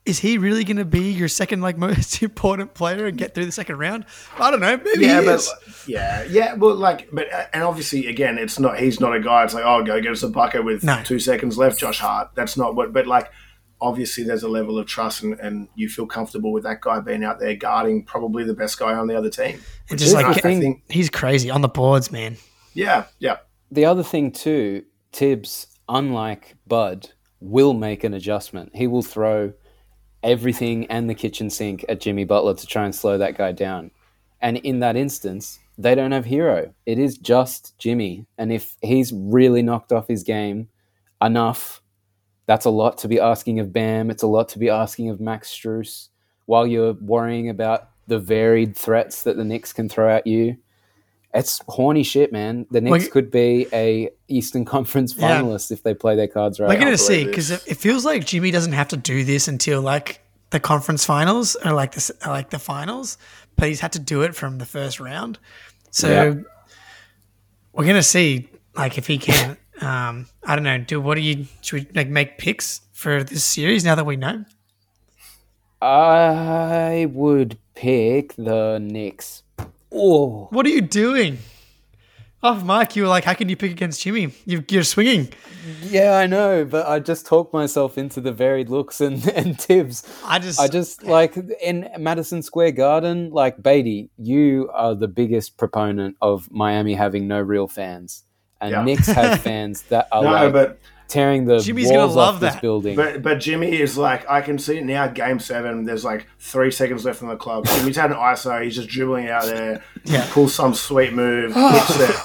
Is 0.05 0.19
he 0.19 0.37
really 0.37 0.65
going 0.65 0.79
to 0.79 0.85
be 0.85 1.13
your 1.13 1.29
second 1.29 1.61
like 1.61 1.79
most 1.79 2.23
important 2.25 2.75
player 2.75 3.07
and 3.07 3.17
get 3.17 3.35
through 3.35 3.47
the 3.47 3.53
second 3.53 3.79
round? 3.79 4.05
I 4.39 4.51
don't 4.51 4.59
know. 4.61 4.77
Maybe 4.77 5.05
Yeah, 5.07 5.21
he 5.21 5.27
but 5.27 5.35
is. 5.37 5.53
yeah, 5.87 6.25
yeah, 6.25 6.55
Well, 6.55 6.75
like, 6.75 7.09
but 7.13 7.33
uh, 7.33 7.47
and 7.53 7.63
obviously, 7.63 8.09
again, 8.09 8.37
it's 8.37 8.59
not. 8.59 8.79
He's 8.81 8.99
not 8.99 9.15
a 9.15 9.21
guy. 9.21 9.45
It's 9.45 9.55
like, 9.55 9.65
oh, 9.65 9.85
go 9.85 10.01
get 10.01 10.11
us 10.11 10.23
a 10.25 10.29
bucket 10.29 10.65
with 10.65 10.83
No. 10.83 11.01
two 11.05 11.21
seconds 11.21 11.57
left, 11.57 11.79
Josh 11.79 12.01
Hart. 12.01 12.31
That's 12.35 12.57
not 12.57 12.75
what. 12.75 12.93
But 12.93 13.07
like, 13.07 13.31
obviously, 13.81 14.25
there's 14.25 14.43
a 14.43 14.49
level 14.49 14.77
of 14.79 14.87
trust, 14.87 15.23
and, 15.23 15.39
and 15.39 15.69
you 15.77 15.89
feel 15.89 16.07
comfortable 16.07 16.51
with 16.53 16.65
that 16.65 16.81
guy 16.81 16.99
being 16.99 17.23
out 17.23 17.39
there 17.39 17.55
guarding 17.55 18.05
probably 18.05 18.43
the 18.43 18.55
best 18.55 18.79
guy 18.81 18.95
on 18.95 19.07
the 19.07 19.17
other 19.17 19.31
team. 19.31 19.61
And 19.89 19.99
just 20.01 20.17
I, 20.17 20.23
like 20.23 20.37
I 20.37 20.41
think, 20.41 20.83
he's 20.89 21.11
crazy 21.11 21.49
on 21.49 21.61
the 21.61 21.69
boards, 21.69 22.11
man. 22.11 22.39
yeah, 22.75 23.05
yeah, 23.21 23.37
The 23.71 23.85
other 23.85 24.03
thing 24.03 24.33
too, 24.33 24.83
Tibbs, 25.13 25.69
unlike 25.89 26.57
Bud, 26.67 27.11
will 27.41 27.73
make 27.75 28.03
an 28.03 28.15
adjustment. 28.15 28.71
He 28.75 28.87
will 28.89 29.03
throw 29.03 29.53
everything 30.23 30.87
and 30.87 31.09
the 31.09 31.15
kitchen 31.15 31.51
sink 31.51 31.85
at 31.89 32.01
Jimmy 32.01 32.25
Butler 32.25 32.55
to 32.55 32.67
try 32.67 32.85
and 32.85 32.95
slow 32.95 33.19
that 33.19 33.37
guy 33.37 33.53
down. 33.53 33.91
And 34.41 34.57
in 34.59 34.81
that 34.81 34.97
instance, 34.97 35.61
they 35.79 35.95
don't 35.95 36.13
have 36.13 36.25
Herro. 36.25 36.73
It 36.87 36.99
is 36.99 37.19
just 37.19 37.79
Jimmy. 37.79 38.27
And 38.39 38.53
if 38.53 38.77
he's 38.83 39.13
really 39.13 39.63
knocked 39.63 39.93
off 39.93 40.09
his 40.09 40.23
game 40.23 40.69
enough, 41.23 41.83
that's 42.47 42.65
a 42.65 42.71
lot 42.71 42.99
to 42.99 43.09
be 43.09 43.21
asking 43.21 43.61
of 43.61 43.73
Bam. 43.73 44.11
It's 44.11 44.23
a 44.23 44.29
lot 44.29 44.49
to 44.51 44.59
be 44.59 44.69
asking 44.69 45.11
of 45.11 45.21
Max 45.21 45.51
Strus 45.51 46.09
while 46.47 46.67
you're 46.67 46.95
worrying 46.95 47.49
about 47.49 47.91
the 48.09 48.19
varied 48.19 48.77
threats 48.77 49.23
that 49.23 49.37
the 49.37 49.45
Knicks 49.45 49.73
can 49.73 49.89
throw 49.89 50.15
at 50.15 50.27
you. 50.27 50.57
It's 51.35 51.61
horny 51.67 52.03
shit, 52.03 52.31
man. 52.31 52.67
The 52.71 52.81
Knicks 52.83 53.05
Like- 53.05 53.11
could 53.11 53.31
be 53.31 53.67
a 53.73 54.11
Eastern 54.29 54.65
Conference 54.67 55.15
Yeah. 55.17 55.41
finalist 55.41 55.71
if 55.71 55.83
they 55.83 55.95
play 55.95 56.15
their 56.15 56.29
cards 56.29 56.61
right. 56.61 56.69
We're 56.69 56.79
gonna 56.79 56.99
see 56.99 57.25
because 57.25 57.51
it, 57.51 57.63
it 57.67 57.77
feels 57.79 58.05
like 58.05 58.27
Jimmy 58.27 58.51
doesn't 58.51 58.73
have 58.75 58.89
to 58.89 58.97
do 58.99 59.25
this 59.25 59.49
until 59.49 59.81
like 59.81 60.21
the 60.51 60.61
conference 60.61 61.07
finals 61.07 61.57
or 61.65 61.73
like 61.73 61.93
this 61.93 62.11
like 62.27 62.51
the 62.51 62.59
finals, 62.59 63.17
but 63.57 63.69
he's 63.69 63.81
had 63.81 63.93
to 63.93 63.99
do 63.99 64.21
it 64.23 64.35
from 64.35 64.59
the 64.59 64.67
first 64.67 65.01
round. 65.01 65.39
So 65.91 66.09
Yeah. 66.11 66.35
we're 67.73 67.87
gonna 67.87 68.03
see 68.03 68.51
like 68.77 68.99
if 68.99 69.07
he 69.07 69.17
can. 69.17 69.57
um, 69.81 70.27
I 70.45 70.55
don't 70.55 70.65
know. 70.65 70.77
Do 70.79 71.01
what 71.01 71.15
do 71.15 71.23
you 71.23 71.47
should 71.63 71.87
we 71.89 71.89
like 71.95 72.09
make 72.09 72.37
picks 72.37 72.83
for 72.93 73.25
this 73.25 73.43
series 73.43 73.85
now 73.87 73.95
that 73.95 74.05
we 74.05 74.17
know? 74.17 74.45
I 75.81 77.07
would 77.11 77.59
pick 77.75 78.35
the 78.37 78.79
Knicks. 78.81 79.42
Oh, 79.95 80.49
What 80.51 80.67
are 80.67 80.71
you 80.71 80.81
doing? 80.81 81.39
Off 82.43 82.65
mic, 82.65 82.97
you 82.97 83.03
were 83.03 83.09
like, 83.09 83.23
"How 83.23 83.35
can 83.35 83.49
you 83.49 83.55
pick 83.57 83.71
against 83.71 84.03
Jimmy? 84.03 84.33
You, 84.45 84.65
you're 84.69 84.83
swinging." 84.83 85.29
yeah, 85.85 86.17
I 86.17 86.27
know, 86.27 86.65
but 86.65 86.89
I 86.89 86.99
just 86.99 87.25
talked 87.25 87.53
myself 87.55 87.97
into 87.97 88.21
the 88.21 88.33
varied 88.33 88.69
looks 88.69 89.01
and, 89.01 89.25
and 89.37 89.57
Tibbs. 89.57 90.03
I 90.25 90.41
just, 90.41 90.59
I 90.59 90.67
just 90.67 91.05
like 91.05 91.37
in 91.63 91.89
Madison 92.01 92.43
Square 92.43 92.73
Garden, 92.73 93.31
like 93.31 93.59
Batey, 93.59 94.09
you 94.19 94.69
are 94.75 94.97
the 94.97 95.07
biggest 95.07 95.57
proponent 95.57 96.17
of 96.21 96.51
Miami 96.51 96.95
having 96.95 97.29
no 97.29 97.41
real 97.41 97.69
fans. 97.69 98.25
And 98.61 98.73
Yeah. 98.73 98.83
Knicks 98.83 99.07
have 99.07 99.41
fans 99.49 99.83
that 99.83 100.09
are 100.11 100.25
no, 100.25 100.31
like 100.33 100.53
but 100.53 100.79
tearing 101.13 101.45
the 101.45 101.59
Jimmy's 101.59 101.91
gonna 101.91 102.07
love 102.07 102.35
off 102.37 102.41
this 102.41 102.55
that. 102.55 102.63
building. 102.63 102.97
but 102.97 103.23
but 103.23 103.39
Jimmy 103.39 103.81
is 103.81 103.97
like, 103.99 104.29
I 104.29 104.41
can 104.41 104.59
see 104.59 104.79
it 104.79 104.85
now. 104.85 105.07
Game 105.09 105.39
seven, 105.39 105.85
there's 105.85 106.05
like 106.05 106.27
three 106.39 106.71
seconds 106.71 107.05
left 107.05 107.23
in 107.23 107.29
the 107.29 107.37
clock. 107.37 107.65
Jimmy's 107.67 107.97
had 107.97 108.11
an 108.11 108.17
ISO. 108.17 108.63
He's 108.65 108.77
just 108.77 108.89
dribbling 108.89 109.29
out 109.29 109.45
there. 109.45 109.83
Yeah. 110.05 110.27
pulls 110.33 110.55
some 110.55 110.75
sweet 110.75 111.13
move, 111.13 111.55
hits 111.55 112.01
it. 112.01 112.17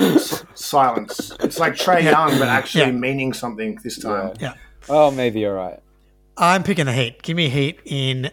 S- 0.00 0.44
Silence. 0.54 1.32
It's 1.40 1.58
like 1.58 1.74
Trae 1.74 2.02
Young, 2.02 2.38
but 2.38 2.48
actually 2.48 2.84
Yeah. 2.84 2.90
meaning 2.92 3.32
something 3.34 3.78
this 3.84 3.98
time. 3.98 4.32
yeah. 4.40 4.54
oh, 4.88 5.10
maybe 5.10 5.40
you're 5.40 5.54
right. 5.54 5.80
I'm 6.38 6.62
picking 6.62 6.86
the 6.86 6.92
Heat. 6.92 7.22
Give 7.22 7.36
me 7.36 7.48
Heat 7.48 7.80
in 7.84 8.30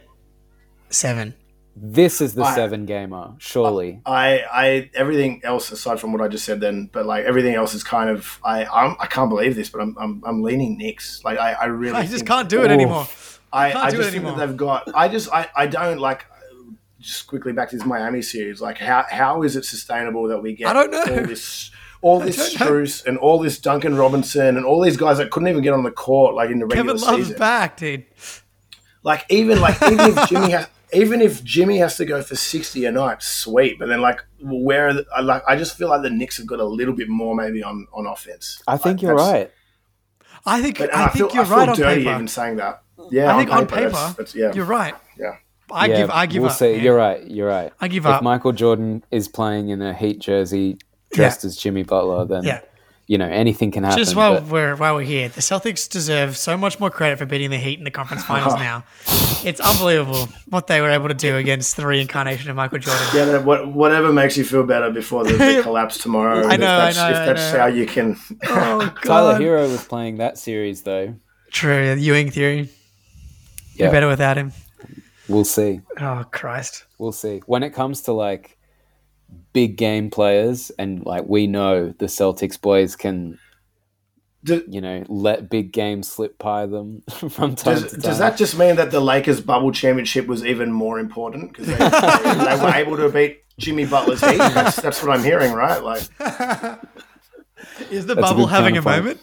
seven. 0.90 1.34
This 1.76 2.22
is 2.22 2.36
the 2.36 2.44
I- 2.44 2.54
seven 2.56 2.86
gamer, 2.86 3.34
surely. 3.40 4.00
I, 4.06 4.44
I, 4.52 4.90
everything 4.94 5.42
else 5.44 5.72
aside 5.72 6.00
from 6.00 6.12
what 6.14 6.22
I 6.22 6.28
just 6.28 6.46
said, 6.46 6.60
then, 6.62 6.88
but 6.92 7.06
like 7.06 7.26
everything 7.26 7.56
else 7.56 7.74
is 7.74 7.84
kind 7.84 8.10
of, 8.12 8.40
I, 8.44 8.66
I'm, 8.66 8.96
I 9.00 9.08
can't 9.08 9.30
believe 9.30 9.56
this, 9.56 9.70
but 9.70 9.82
I'm, 9.82 9.96
I'm, 10.00 10.24
I'm 10.26 10.44
leaning 10.44 10.78
Knicks. 10.78 11.24
Like 11.24 11.40
I, 11.40 11.54
I 11.54 11.66
really, 11.66 11.96
I 11.98 12.02
just 12.04 12.14
think- 12.18 12.28
can't 12.28 12.48
do 12.50 12.62
it 12.62 12.66
Oof. 12.66 12.72
anymore. 12.72 13.08
I, 13.52 13.72
can't 13.72 13.86
I 13.86 13.90
do 13.92 13.98
just 13.98 14.10
it 14.10 14.12
think 14.14 14.24
that 14.26 14.38
they've 14.38 14.58
got. 14.58 14.90
I 14.96 15.08
just, 15.08 15.32
I, 15.32 15.48
I 15.56 15.68
don't 15.68 16.00
like. 16.00 16.26
Just 17.00 17.28
quickly 17.28 17.52
back 17.52 17.70
to 17.72 17.76
this 17.76 17.86
Miami 17.86 18.22
series. 18.22 18.62
Like, 18.62 18.78
how, 18.78 19.04
how 19.10 19.44
is 19.44 19.56
it 19.58 19.66
sustainable 19.66 20.30
that 20.30 20.42
we 20.42 20.54
get? 20.54 20.68
I 20.68 20.74
don't 20.74 20.90
know. 20.90 21.04
all 21.18 21.26
this, 21.28 21.72
all 22.02 22.20
this 22.22 22.54
don't 22.54 22.60
know. 22.70 22.76
Strus 22.84 23.06
and 23.06 23.18
all 23.18 23.40
this 23.40 23.60
Duncan 23.60 23.96
Robinson 23.98 24.56
and 24.58 24.66
all 24.66 24.82
these 24.82 24.96
guys 24.96 25.18
that 25.18 25.30
couldn't 25.30 25.50
even 25.50 25.62
get 25.62 25.74
on 25.74 25.84
the 25.84 25.92
court 25.92 26.34
like 26.34 26.50
in 26.50 26.60
the 26.60 26.66
regular 26.66 26.94
Kevin 26.94 27.02
Love's 27.06 27.24
season. 27.26 27.38
back, 27.40 27.76
dude. 27.78 28.06
Like 29.04 29.26
even 29.30 29.60
like 29.60 29.82
even 29.84 30.00
if 30.00 30.30
Jimmy 30.30 30.52
has 30.52 30.68
even 30.94 31.22
if 31.22 31.44
Jimmy 31.44 31.78
has 31.80 31.98
to 31.98 32.06
go 32.06 32.22
for 32.22 32.36
sixty 32.36 32.86
a 32.86 32.92
night, 32.92 33.22
sweet. 33.24 33.78
But 33.80 33.88
then 33.90 34.02
like 34.02 34.20
where 34.42 34.88
are 34.90 34.94
the, 34.94 35.06
I 35.16 35.22
like 35.22 35.44
I 35.48 35.56
just 35.56 35.78
feel 35.78 35.90
like 35.90 36.02
the 36.02 36.10
Knicks 36.10 36.38
have 36.38 36.48
got 36.48 36.60
a 36.60 36.66
little 36.66 36.94
bit 36.94 37.10
more 37.10 37.36
maybe 37.36 37.64
on 37.64 37.88
on 37.94 38.06
offense. 38.06 38.62
I 38.68 38.78
think 38.78 38.98
Like, 38.98 39.02
you're 39.04 39.16
right. 39.16 39.52
I 40.46 40.62
think 40.62 40.78
But 40.78 40.94
I, 40.94 41.06
I, 41.06 41.08
think 41.08 41.32
feel, 41.32 41.36
you're 41.36 41.44
I 41.44 41.48
feel 41.48 41.58
right 41.58 41.70
on 41.70 41.76
dirty 41.76 42.02
paper. 42.04 42.14
even 42.16 42.28
saying 42.28 42.58
that. 42.58 42.84
Yeah, 43.12 43.34
I 43.34 43.38
think 43.40 43.52
on 43.52 43.66
that's- 43.66 43.80
paper, 43.92 44.14
that's- 44.18 44.36
yeah, 44.36 44.54
you're 44.54 44.66
right. 44.66 44.94
yeah. 45.18 45.38
I 45.72 45.86
Yeah, 45.88 45.98
give 45.98 46.10
I 46.12 46.26
give 46.26 46.42
we'll 46.42 46.52
up. 46.52 46.58
see. 46.58 46.74
man. 46.76 46.84
You're 46.84 46.96
right. 46.96 47.24
You're 47.32 47.48
right. 47.48 47.72
I 47.80 47.88
give 47.88 48.06
if 48.06 48.12
up. 48.12 48.22
If 48.22 48.24
Michael 48.24 48.52
Jordan 48.52 49.04
is 49.10 49.28
playing 49.28 49.70
in 49.70 49.82
a 49.82 49.94
Heat 49.94 50.20
jersey 50.20 50.78
dressed 51.14 51.46
as 51.46 51.56
Jimmy 51.56 51.84
Butler, 51.84 52.26
then 52.26 52.44
Yeah. 52.44 52.60
You 53.06 53.18
know 53.18 53.28
anything 53.28 53.72
can 53.72 53.84
happen. 53.84 53.98
Just 53.98 54.16
while 54.16 54.36
but- 54.36 54.46
we're 54.46 54.76
while 54.78 54.96
we're 54.96 55.02
here, 55.04 55.28
the 55.28 55.42
Celtics 55.42 55.90
deserve 55.90 56.38
so 56.38 56.56
much 56.56 56.80
more 56.80 56.90
credit 56.90 57.18
for 57.20 57.26
beating 57.26 57.50
the 57.50 57.58
Heat 57.58 57.78
in 57.78 57.84
the 57.84 57.92
conference 57.92 58.24
finals. 58.24 58.54
now, 58.60 58.86
it's 59.44 59.60
unbelievable 59.60 60.30
what 60.50 60.68
they 60.68 60.80
were 60.80 60.90
able 60.90 61.10
to 61.10 61.14
do 61.14 61.36
against 61.36 61.76
the 61.76 61.86
reincarnation 61.86 62.50
of 62.50 62.56
Michael 62.56 62.80
Jordan. 62.80 63.06
Yeah, 63.14 63.26
that- 63.26 63.44
what, 63.44 63.68
whatever 63.74 64.14
makes 64.14 64.38
you 64.38 64.46
feel 64.46 64.64
better 64.64 64.90
before 64.90 65.26
the, 65.26 65.34
the 65.34 65.60
collapse 65.64 65.98
tomorrow. 65.98 66.48
I 66.48 66.56
know, 66.56 66.88
If 66.88 66.96
that's, 66.96 66.98
I 66.98 67.12
know, 67.12 67.20
if 67.20 67.26
that's 67.38 67.54
know. 67.54 67.60
how 67.60 67.66
you 67.66 67.86
can. 67.86 68.18
Oh 68.46 68.80
God! 68.80 69.04
Tyler 69.04 69.40
Herro 69.40 69.70
was 69.70 69.84
playing 69.86 70.18
that 70.18 70.38
series 70.38 70.84
though. 70.84 71.16
True, 71.52 71.96
Ewing 71.96 72.32
theory. 72.32 72.70
Yeah. 73.76 73.86
You're 73.86 73.92
better 73.92 74.08
without 74.08 74.38
him. 74.38 74.54
We'll 75.28 75.44
see. 75.46 75.82
Oh 76.00 76.24
Christ! 76.32 76.86
We'll 76.98 77.12
see. 77.12 77.42
When 77.48 77.64
it 77.64 77.72
comes 77.72 78.02
to 78.04 78.14
like 78.14 78.58
big 79.54 79.78
game 79.78 80.10
players, 80.10 80.72
and 80.78 81.06
like 81.06 81.26
we 81.28 81.48
know 81.48 81.94
the 81.98 82.08
Celtics 82.08 82.60
boys 82.60 82.96
can, 82.96 83.40
Do- 84.44 84.66
you 84.68 84.82
know, 84.82 85.04
let 85.08 85.50
big 85.50 85.72
games 85.72 86.12
slip 86.12 86.38
by 86.38 86.66
them 86.66 87.04
from 87.10 87.56
time 87.56 87.76
Does, 87.76 87.84
to 87.84 87.90
time. 87.92 88.00
does 88.02 88.18
that 88.18 88.38
just 88.38 88.58
mean 88.58 88.76
that 88.76 88.92
the 88.92 89.00
Lakers 89.00 89.40
bubble 89.42 89.72
championship 89.72 90.28
was 90.28 90.44
even 90.46 90.72
more 90.72 91.00
important 91.00 91.52
because 91.54 91.68
they, 91.68 91.76
they, 91.78 92.58
they 92.58 92.64
were 92.64 92.74
able 92.76 92.98
to 92.98 93.10
beat 93.10 93.44
Jimmy 93.58 93.86
Butler's 93.86 94.22
heat. 94.22 94.38
That's, 94.38 94.78
that's 94.78 95.04
what 95.04 95.16
I'm 95.16 95.24
hearing, 95.24 95.54
right? 95.54 95.84
Like, 95.84 96.02
Is 97.92 98.06
the 98.06 98.16
That's 98.16 98.18
a 98.18 98.34
bubble 98.34 98.48
having 98.48 98.78
a 98.78 98.82
moment? 98.82 99.20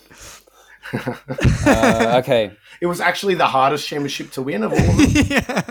Uh, 0.92 2.20
okay, 2.22 2.52
it 2.80 2.86
was 2.86 3.00
actually 3.00 3.34
the 3.34 3.46
hardest 3.46 3.86
championship 3.86 4.30
to 4.32 4.42
win 4.42 4.62
of 4.62 4.72
all 4.72 4.78
of 4.78 4.96
them 4.96 5.26
yeah. 5.28 5.62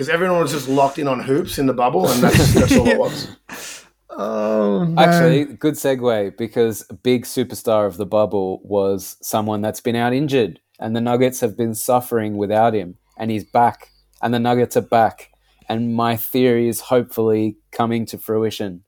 Because 0.00 0.08
everyone 0.08 0.40
was 0.40 0.50
just 0.50 0.66
locked 0.66 0.98
in 0.98 1.06
on 1.06 1.20
hoops 1.20 1.58
in 1.58 1.66
the 1.66 1.74
bubble, 1.74 2.08
and 2.08 2.22
that's, 2.22 2.54
that's 2.54 2.74
all 2.74 2.88
it 2.88 2.98
was. 3.50 3.84
Oh, 4.08 4.94
actually, 4.96 5.44
good 5.44 5.74
segue 5.74 6.38
because 6.38 6.86
a 6.88 6.94
big 6.94 7.26
superstar 7.26 7.86
of 7.86 7.98
the 7.98 8.06
bubble 8.06 8.62
was 8.64 9.18
someone 9.20 9.60
that's 9.60 9.82
been 9.82 9.96
out 9.96 10.14
injured, 10.14 10.58
and 10.78 10.96
the 10.96 11.02
Nuggets 11.02 11.40
have 11.40 11.54
been 11.54 11.74
suffering 11.74 12.38
without 12.38 12.72
him, 12.72 12.94
and 13.18 13.30
he's 13.30 13.44
back, 13.44 13.90
and 14.22 14.32
the 14.32 14.38
Nuggets 14.38 14.74
are 14.74 14.80
back, 14.80 15.28
and 15.68 15.94
my 15.94 16.16
theory 16.16 16.66
is 16.68 16.80
hopefully 16.80 17.58
coming 17.70 18.06
to 18.06 18.16
fruition. 18.16 18.84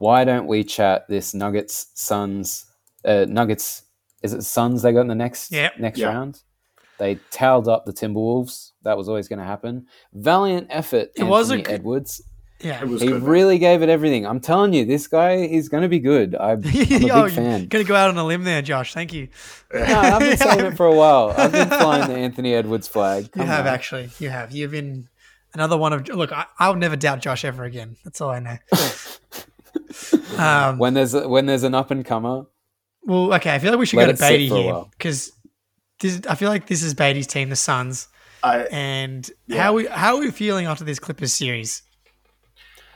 Why 0.00 0.24
don't 0.24 0.48
we 0.48 0.64
chat 0.64 1.04
this 1.08 1.32
Nuggets 1.32 1.92
Suns 1.94 2.66
uh, 3.04 3.26
Nuggets? 3.28 3.84
Is 4.24 4.32
it 4.32 4.42
Suns 4.42 4.82
they 4.82 4.92
got 4.92 5.02
in 5.02 5.06
the 5.06 5.14
next 5.14 5.52
Yep. 5.52 5.78
next 5.78 6.00
Yeah. 6.00 6.08
round? 6.08 6.42
They 6.98 7.16
towed 7.30 7.68
up 7.68 7.86
the 7.86 7.92
Timberwolves. 7.92 8.72
That 8.82 8.96
was 8.96 9.08
always 9.08 9.28
going 9.28 9.38
to 9.38 9.44
happen. 9.44 9.86
Valiant 10.12 10.66
effort, 10.70 11.10
It 11.16 11.22
was 11.24 11.50
a 11.50 11.54
Anthony 11.54 11.74
Edwards. 11.74 12.22
yeah. 12.60 12.80
It 12.80 12.88
was 12.88 13.00
He 13.02 13.08
good. 13.08 13.22
man. 13.22 13.30
really 13.30 13.58
gave 13.58 13.82
it 13.82 13.88
everything. 13.88 14.26
I'm 14.26 14.40
telling 14.40 14.72
you, 14.72 14.84
this 14.84 15.06
guy 15.06 15.34
is 15.36 15.68
going 15.68 15.82
to 15.84 15.88
be 15.88 16.00
good. 16.00 16.34
I'm, 16.34 16.58
I'm 16.58 16.58
a 16.58 16.60
big 16.72 17.10
oh, 17.10 17.28
fan. 17.28 17.66
gonna 17.66 17.84
go 17.84 17.94
out 17.94 18.10
on 18.10 18.18
a 18.18 18.24
limb 18.24 18.42
there, 18.44 18.62
Josh. 18.62 18.92
Thank 18.94 19.12
you. 19.12 19.28
No, 19.72 19.80
I've 19.84 20.18
been 20.20 20.36
saying 20.36 20.60
it 20.72 20.76
for 20.76 20.86
a 20.86 20.94
while. 20.94 21.32
I've 21.36 21.52
been 21.52 21.68
flying 21.68 22.08
the 22.08 22.16
Anthony 22.16 22.52
Edwards 22.54 22.88
flag. 22.88 23.28
You 23.36 23.42
have 23.42 23.66
on. 23.66 23.72
actually. 23.74 24.10
You 24.18 24.30
have. 24.30 24.50
You've 24.50 24.72
been 24.72 25.08
another 25.54 25.76
one 25.76 25.92
of. 25.92 26.08
Look, 26.08 26.32
I, 26.32 26.46
I'll 26.58 26.74
never 26.74 26.96
doubt 26.96 27.20
Josh 27.20 27.44
ever 27.44 27.62
again. 27.64 27.96
That's 28.04 28.20
all 28.20 28.30
I 28.30 28.40
know. 28.40 28.56
um, 30.38 30.78
When 30.78 30.94
there's 30.94 31.14
a, 31.14 31.28
when 31.28 31.46
there's 31.46 31.62
an 31.62 31.74
up 31.74 31.90
and 31.90 32.04
comer, 32.04 32.44
well, 33.04 33.32
okay. 33.34 33.54
I 33.54 33.58
feel 33.58 33.70
like 33.70 33.78
we 33.80 33.86
should 33.86 33.96
Let 33.98 34.06
go 34.06 34.10
it 34.10 34.16
to 34.16 34.22
sit 34.24 34.32
Batey 34.40 34.48
here 34.48 34.84
because 34.92 35.32
this. 36.00 36.20
I 36.28 36.34
feel 36.34 36.48
like 36.50 36.66
this 36.66 36.82
is 36.82 36.94
Batey's 36.94 37.26
team, 37.26 37.48
the 37.50 37.56
Suns, 37.56 38.08
I, 38.42 38.60
and 38.70 39.28
Yeah. 39.46 39.62
how 39.62 39.72
we 39.74 39.86
how 39.86 40.16
are 40.16 40.20
we 40.20 40.30
feeling 40.30 40.66
after 40.66 40.84
this 40.84 40.98
Clippers 40.98 41.32
series? 41.32 41.82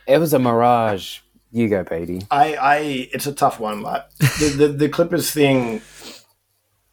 it 0.06 0.18
was 0.18 0.32
a 0.34 0.38
mirage. 0.38 1.18
You 1.52 1.68
go, 1.68 1.84
Batey. 1.84 2.26
I, 2.30 2.54
I, 2.54 2.76
it's 3.12 3.26
a 3.26 3.32
tough 3.32 3.60
one. 3.60 3.82
Like 3.82 4.08
the, 4.18 4.54
the, 4.56 4.68
the 4.68 4.88
Clippers 4.88 5.30
thing, 5.30 5.80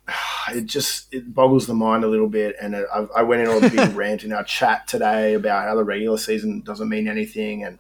it 0.53 0.66
just 0.66 1.14
it 1.14 1.34
boggles 1.34 1.68
the 1.68 1.74
mind 1.74 2.03
a 2.03 2.07
little 2.07 2.28
bit. 2.28 2.55
And 2.62 2.76
it, 2.76 2.86
I, 2.93 3.07
I 3.18 3.22
went 3.24 3.41
in 3.41 3.47
on 3.47 3.64
a 3.64 3.70
big 3.70 3.80
rant 3.95 4.24
in 4.24 4.34
our 4.34 4.43
chat 4.43 4.88
today 4.88 5.34
about 5.34 5.64
how 5.66 5.76
the 5.76 5.84
regular 5.84 6.18
season 6.18 6.62
doesn't 6.62 6.89
mean 6.89 7.07
anything 7.07 7.64
and 7.64 7.80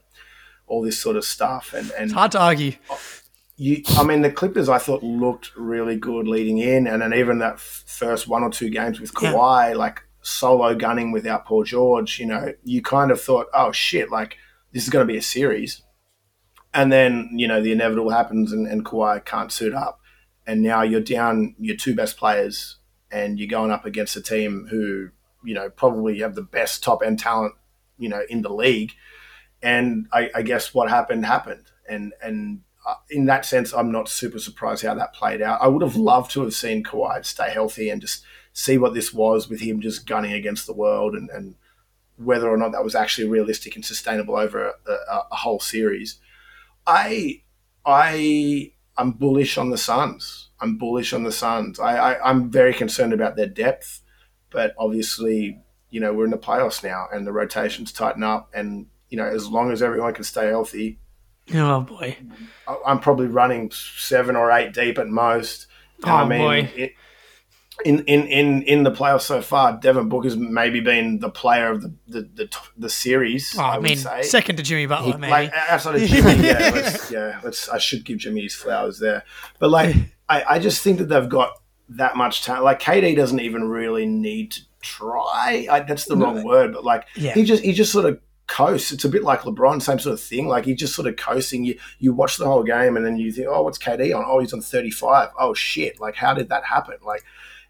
all 0.67 0.81
this 0.81 0.97
sort 0.99 1.15
of 1.15 1.25
stuff. 1.25 1.73
And 1.73 1.91
and 1.91 2.05
It's 2.05 2.13
hard 2.13 2.31
to 2.33 2.39
argue. 2.39 2.73
Oh, 2.89 2.99
you, 3.59 3.83
I 3.89 4.03
mean, 4.03 4.21
the 4.21 4.31
Clippers 4.31 4.69
I 4.69 4.77
thought 4.77 5.03
looked 5.03 5.51
really 5.57 5.97
good 5.97 6.29
leading 6.29 6.59
in, 6.59 6.87
and 6.87 7.01
then 7.01 7.13
even 7.13 7.39
that 7.39 7.55
f- 7.55 7.83
first 7.85 8.25
one 8.25 8.41
or 8.41 8.49
two 8.49 8.69
games 8.69 9.01
with 9.01 9.11
Yeah. 9.21 9.33
Kawhi, 9.33 9.75
like 9.75 10.01
solo 10.21 10.73
gunning 10.73 11.11
without 11.11 11.45
Paul 11.45 11.65
George, 11.65 12.19
you 12.19 12.25
know, 12.25 12.53
you 12.63 12.81
kind 12.81 13.11
of 13.11 13.19
thought, 13.21 13.47
oh 13.53 13.73
shit, 13.73 14.09
like 14.09 14.37
this 14.71 14.83
is 14.83 14.89
going 14.89 15.05
to 15.05 15.11
be 15.11 15.17
a 15.17 15.21
series. 15.21 15.81
And 16.73 16.89
then, 16.89 17.31
you 17.33 17.49
know, 17.49 17.61
the 17.61 17.73
inevitable 17.73 18.11
happens 18.11 18.53
and, 18.53 18.65
and 18.65 18.85
Kawhi 18.85 19.25
can't 19.25 19.51
suit 19.51 19.73
up. 19.73 19.99
And 20.47 20.61
now 20.61 20.81
you're 20.81 21.01
down 21.01 21.55
your 21.59 21.75
two 21.75 21.93
best 21.93 22.15
players 22.15 22.77
and 23.11 23.37
you're 23.39 23.49
going 23.49 23.71
up 23.71 23.85
against 23.85 24.15
a 24.15 24.21
team 24.21 24.67
who, 24.69 25.09
you 25.43 25.53
know, 25.53 25.69
probably 25.69 26.19
have 26.19 26.35
the 26.35 26.43
best 26.43 26.81
top 26.81 27.01
end 27.03 27.19
talent, 27.19 27.55
you 27.97 28.07
know, 28.07 28.21
in 28.29 28.41
the 28.41 28.53
league. 28.53 28.93
And 29.61 30.07
I, 30.13 30.29
I 30.33 30.43
guess 30.43 30.73
what 30.73 30.89
happened 30.89 31.25
happened. 31.25 31.65
And, 31.89 32.13
and 32.21 32.61
Uh, 32.89 32.95
in 33.11 33.25
that 33.25 33.45
sense, 33.45 33.71
I'm 33.71 33.91
not 33.91 34.09
super 34.09 34.39
surprised 34.39 34.83
how 34.83 34.95
that 34.95 35.13
played 35.13 35.43
out. 35.43 35.61
I 35.61 35.67
would 35.67 35.83
have 35.83 35.95
loved 35.95 36.31
to 36.31 36.41
have 36.41 36.55
seen 36.55 36.83
Kawhi 36.83 37.23
stay 37.23 37.51
healthy 37.51 37.91
and 37.91 38.01
just 38.01 38.23
see 38.51 38.79
what 38.79 38.95
this 38.95 39.13
was 39.13 39.47
with 39.47 39.59
him 39.59 39.79
just 39.79 40.07
gunning 40.07 40.33
against 40.33 40.65
the 40.65 40.73
world 40.73 41.13
and, 41.13 41.29
and 41.29 41.53
whether 42.17 42.49
or 42.49 42.57
not 42.57 42.71
that 42.71 42.83
was 42.83 42.95
actually 42.95 43.27
realistic 43.27 43.75
and 43.75 43.85
sustainable 43.85 44.35
over 44.35 44.69
a, 44.69 44.91
a, 44.91 45.27
a 45.31 45.35
whole 45.35 45.59
series. 45.59 46.19
I 46.87 47.43
I 47.85 48.71
I'm 48.97 49.11
bullish 49.11 49.59
on 49.59 49.69
the 49.69 49.77
Suns. 49.77 50.49
I'm 50.59 50.79
bullish 50.79 51.13
on 51.13 51.23
the 51.23 51.31
Suns. 51.31 51.79
I, 51.79 51.95
I 51.95 52.29
I'm 52.29 52.49
very 52.49 52.73
concerned 52.73 53.13
about 53.13 53.35
their 53.35 53.45
depth, 53.45 54.01
but 54.49 54.73
obviously, 54.79 55.61
you 55.91 55.99
know, 55.99 56.11
we're 56.11 56.25
in 56.25 56.31
the 56.31 56.37
playoffs 56.39 56.83
now 56.83 57.05
and 57.13 57.27
the 57.27 57.33
rotations 57.33 57.91
tighten 57.91 58.23
up 58.23 58.49
and 58.51 58.87
you 59.09 59.17
know, 59.17 59.25
as 59.25 59.47
long 59.47 59.71
as 59.71 59.83
everyone 59.83 60.15
can 60.15 60.23
stay 60.23 60.47
healthy, 60.47 60.99
Oh 61.55 61.81
boy. 61.81 62.17
I'm 62.85 62.99
probably 62.99 63.27
running 63.27 63.71
seven 63.71 64.35
or 64.35 64.51
eight 64.51 64.73
deep 64.73 64.99
at 64.99 65.07
most. 65.07 65.67
Oh, 66.03 66.11
I 66.11 66.27
mean, 66.27 66.39
boy. 66.39 66.71
It, 66.75 66.93
in, 67.85 68.03
in, 68.05 68.27
in, 68.27 68.61
in 68.63 68.83
the 68.83 68.91
playoffs 68.91 69.21
so 69.21 69.41
far, 69.41 69.77
Devin 69.77 70.09
Booker's 70.09 70.35
maybe 70.35 70.79
been 70.81 71.19
the 71.19 71.29
player 71.29 71.71
of 71.71 71.81
the 71.81 71.93
the, 72.07 72.21
the, 72.35 72.57
the 72.77 72.89
series. 72.89 73.55
Oh, 73.57 73.61
I, 73.61 73.75
I, 73.75 73.79
mean, 73.79 73.97
say. 73.97 74.21
second 74.23 74.57
to 74.57 74.63
Jimmy 74.63 74.85
Butler, 74.85 75.17
maybe. 75.17 75.31
Like 75.31 75.53
outside 75.53 75.95
of 75.95 76.01
Jimmy, 76.01 76.45
yeah, 76.45 76.71
let's, 76.73 77.11
yeah. 77.11 77.39
Let's. 77.43 77.69
I 77.69 77.77
should 77.77 78.03
give 78.03 78.17
Jimmy 78.17 78.41
his 78.41 78.53
flowers 78.53 78.99
there, 78.99 79.23
but 79.59 79.69
like, 79.69 79.95
I, 80.27 80.43
I 80.55 80.59
just 80.59 80.83
think 80.83 80.99
that 80.99 81.05
they've 81.05 81.29
got 81.29 81.53
that 81.89 82.15
much 82.15 82.43
talent. 82.43 82.65
Like 82.65 82.81
KD 82.81 83.15
doesn't 83.15 83.39
even 83.39 83.67
really 83.67 84.05
need 84.05 84.51
to 84.51 84.61
try. 84.81 85.67
I, 85.69 85.79
that's 85.81 86.05
the 86.05 86.17
wrong 86.17 86.43
word, 86.43 86.73
but 86.73 86.83
like 86.83 87.07
Yeah. 87.15 87.33
he 87.33 87.43
just 87.43 87.63
he 87.63 87.73
just 87.73 87.91
sort 87.91 88.05
of 88.05 88.19
coasts. 88.49 88.91
It's 88.91 89.05
a 89.05 89.09
bit 89.09 89.23
like 89.23 89.41
LeBron, 89.41 89.81
same 89.81 89.99
sort 89.99 90.13
of 90.13 90.21
thing. 90.21 90.47
Like 90.47 90.65
he 90.65 90.73
just 90.73 90.95
sort 90.95 91.07
of 91.07 91.15
coasting. 91.15 91.63
You 91.63 91.79
you 91.99 92.13
watch 92.13 92.35
the 92.35 92.45
whole 92.45 92.63
game 92.63 92.97
and 92.97 93.05
then 93.05 93.17
you 93.17 93.31
think, 93.31 93.47
oh, 93.49 93.63
what's 93.63 93.77
KD 93.77 94.13
on? 94.13 94.25
Oh, 94.27 94.39
he's 94.39 94.53
on 94.53 94.61
thirty 94.61 94.91
five. 94.91 95.29
Oh 95.39 95.53
shit! 95.53 96.01
Like 96.01 96.15
how 96.15 96.33
did 96.33 96.49
that 96.49 96.65
happen? 96.65 96.97
Like. 97.05 97.23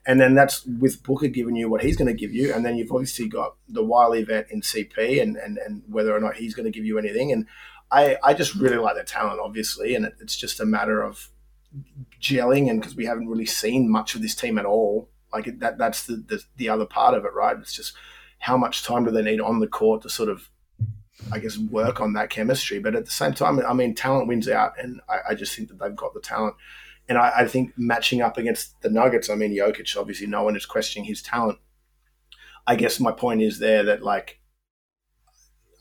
And 0.05 0.19
then 0.19 0.33
that's 0.33 0.65
with 0.65 1.03
Booker 1.03 1.27
giving 1.27 1.57
you 1.57 1.69
what 1.69 1.83
he's 1.83 1.97
going 1.97 2.07
to 2.07 2.19
give 2.19 2.33
you, 2.33 2.53
and 2.53 2.65
then 2.65 2.77
you've 2.77 2.91
obviously 2.91 3.27
got 3.27 3.57
the 3.67 3.83
Wiley 3.83 4.21
event 4.21 4.47
in 4.49 4.61
CP, 4.61 5.21
and, 5.21 5.35
and, 5.35 5.57
and 5.57 5.83
whether 5.87 6.15
or 6.15 6.21
not 6.21 6.35
he's 6.35 6.55
going 6.55 6.63
to 6.63 6.71
give 6.71 6.85
you 6.85 6.97
anything. 6.97 7.31
And 7.33 7.45
I, 7.91 8.17
I 8.23 8.33
just 8.33 8.55
really 8.55 8.77
like 8.77 8.95
their 8.95 9.03
talent, 9.03 9.41
obviously, 9.43 9.93
and 9.95 10.05
it, 10.05 10.15
it's 10.21 10.37
just 10.37 10.61
a 10.61 10.65
matter 10.65 11.03
of 11.03 11.29
gelling, 12.19 12.69
and 12.69 12.79
because 12.79 12.95
we 12.95 13.05
haven't 13.05 13.27
really 13.27 13.45
seen 13.45 13.91
much 13.91 14.15
of 14.15 14.21
this 14.21 14.33
team 14.33 14.57
at 14.57 14.65
all, 14.65 15.09
like 15.33 15.59
that 15.59 15.77
that's 15.77 16.05
the, 16.05 16.15
the 16.15 16.43
the 16.55 16.69
other 16.69 16.85
part 16.85 17.13
of 17.13 17.25
it, 17.25 17.33
right? 17.33 17.57
It's 17.59 17.73
just 17.73 17.93
how 18.39 18.57
much 18.57 18.83
time 18.83 19.03
do 19.03 19.11
they 19.11 19.21
need 19.21 19.41
on 19.41 19.59
the 19.59 19.67
court 19.67 20.01
to 20.03 20.09
sort 20.09 20.29
of, 20.29 20.49
I 21.31 21.39
guess, 21.39 21.57
work 21.57 22.01
on 22.01 22.13
that 22.13 22.29
chemistry. 22.29 22.79
But 22.79 22.95
at 22.95 23.05
the 23.05 23.11
same 23.11 23.33
time, 23.33 23.59
I 23.59 23.73
mean, 23.73 23.95
talent 23.95 24.27
wins 24.27 24.47
out, 24.47 24.73
and 24.81 25.01
I, 25.09 25.31
I 25.31 25.35
just 25.35 25.55
think 25.55 25.69
that 25.69 25.79
they've 25.79 25.95
got 25.95 26.13
the 26.13 26.21
talent. 26.21 26.55
And 27.07 27.17
I, 27.17 27.31
I 27.39 27.47
think 27.47 27.73
matching 27.77 28.21
up 28.21 28.37
against 28.37 28.79
the 28.81 28.89
Nuggets, 28.89 29.29
I 29.29 29.35
mean, 29.35 29.51
Jokic, 29.51 29.97
obviously, 29.97 30.27
no 30.27 30.43
one 30.43 30.55
is 30.55 30.65
questioning 30.65 31.07
his 31.07 31.21
talent. 31.21 31.59
I 32.67 32.75
guess 32.75 32.99
my 32.99 33.11
point 33.11 33.41
is 33.41 33.59
there 33.59 33.83
that 33.83 34.03
like, 34.03 34.39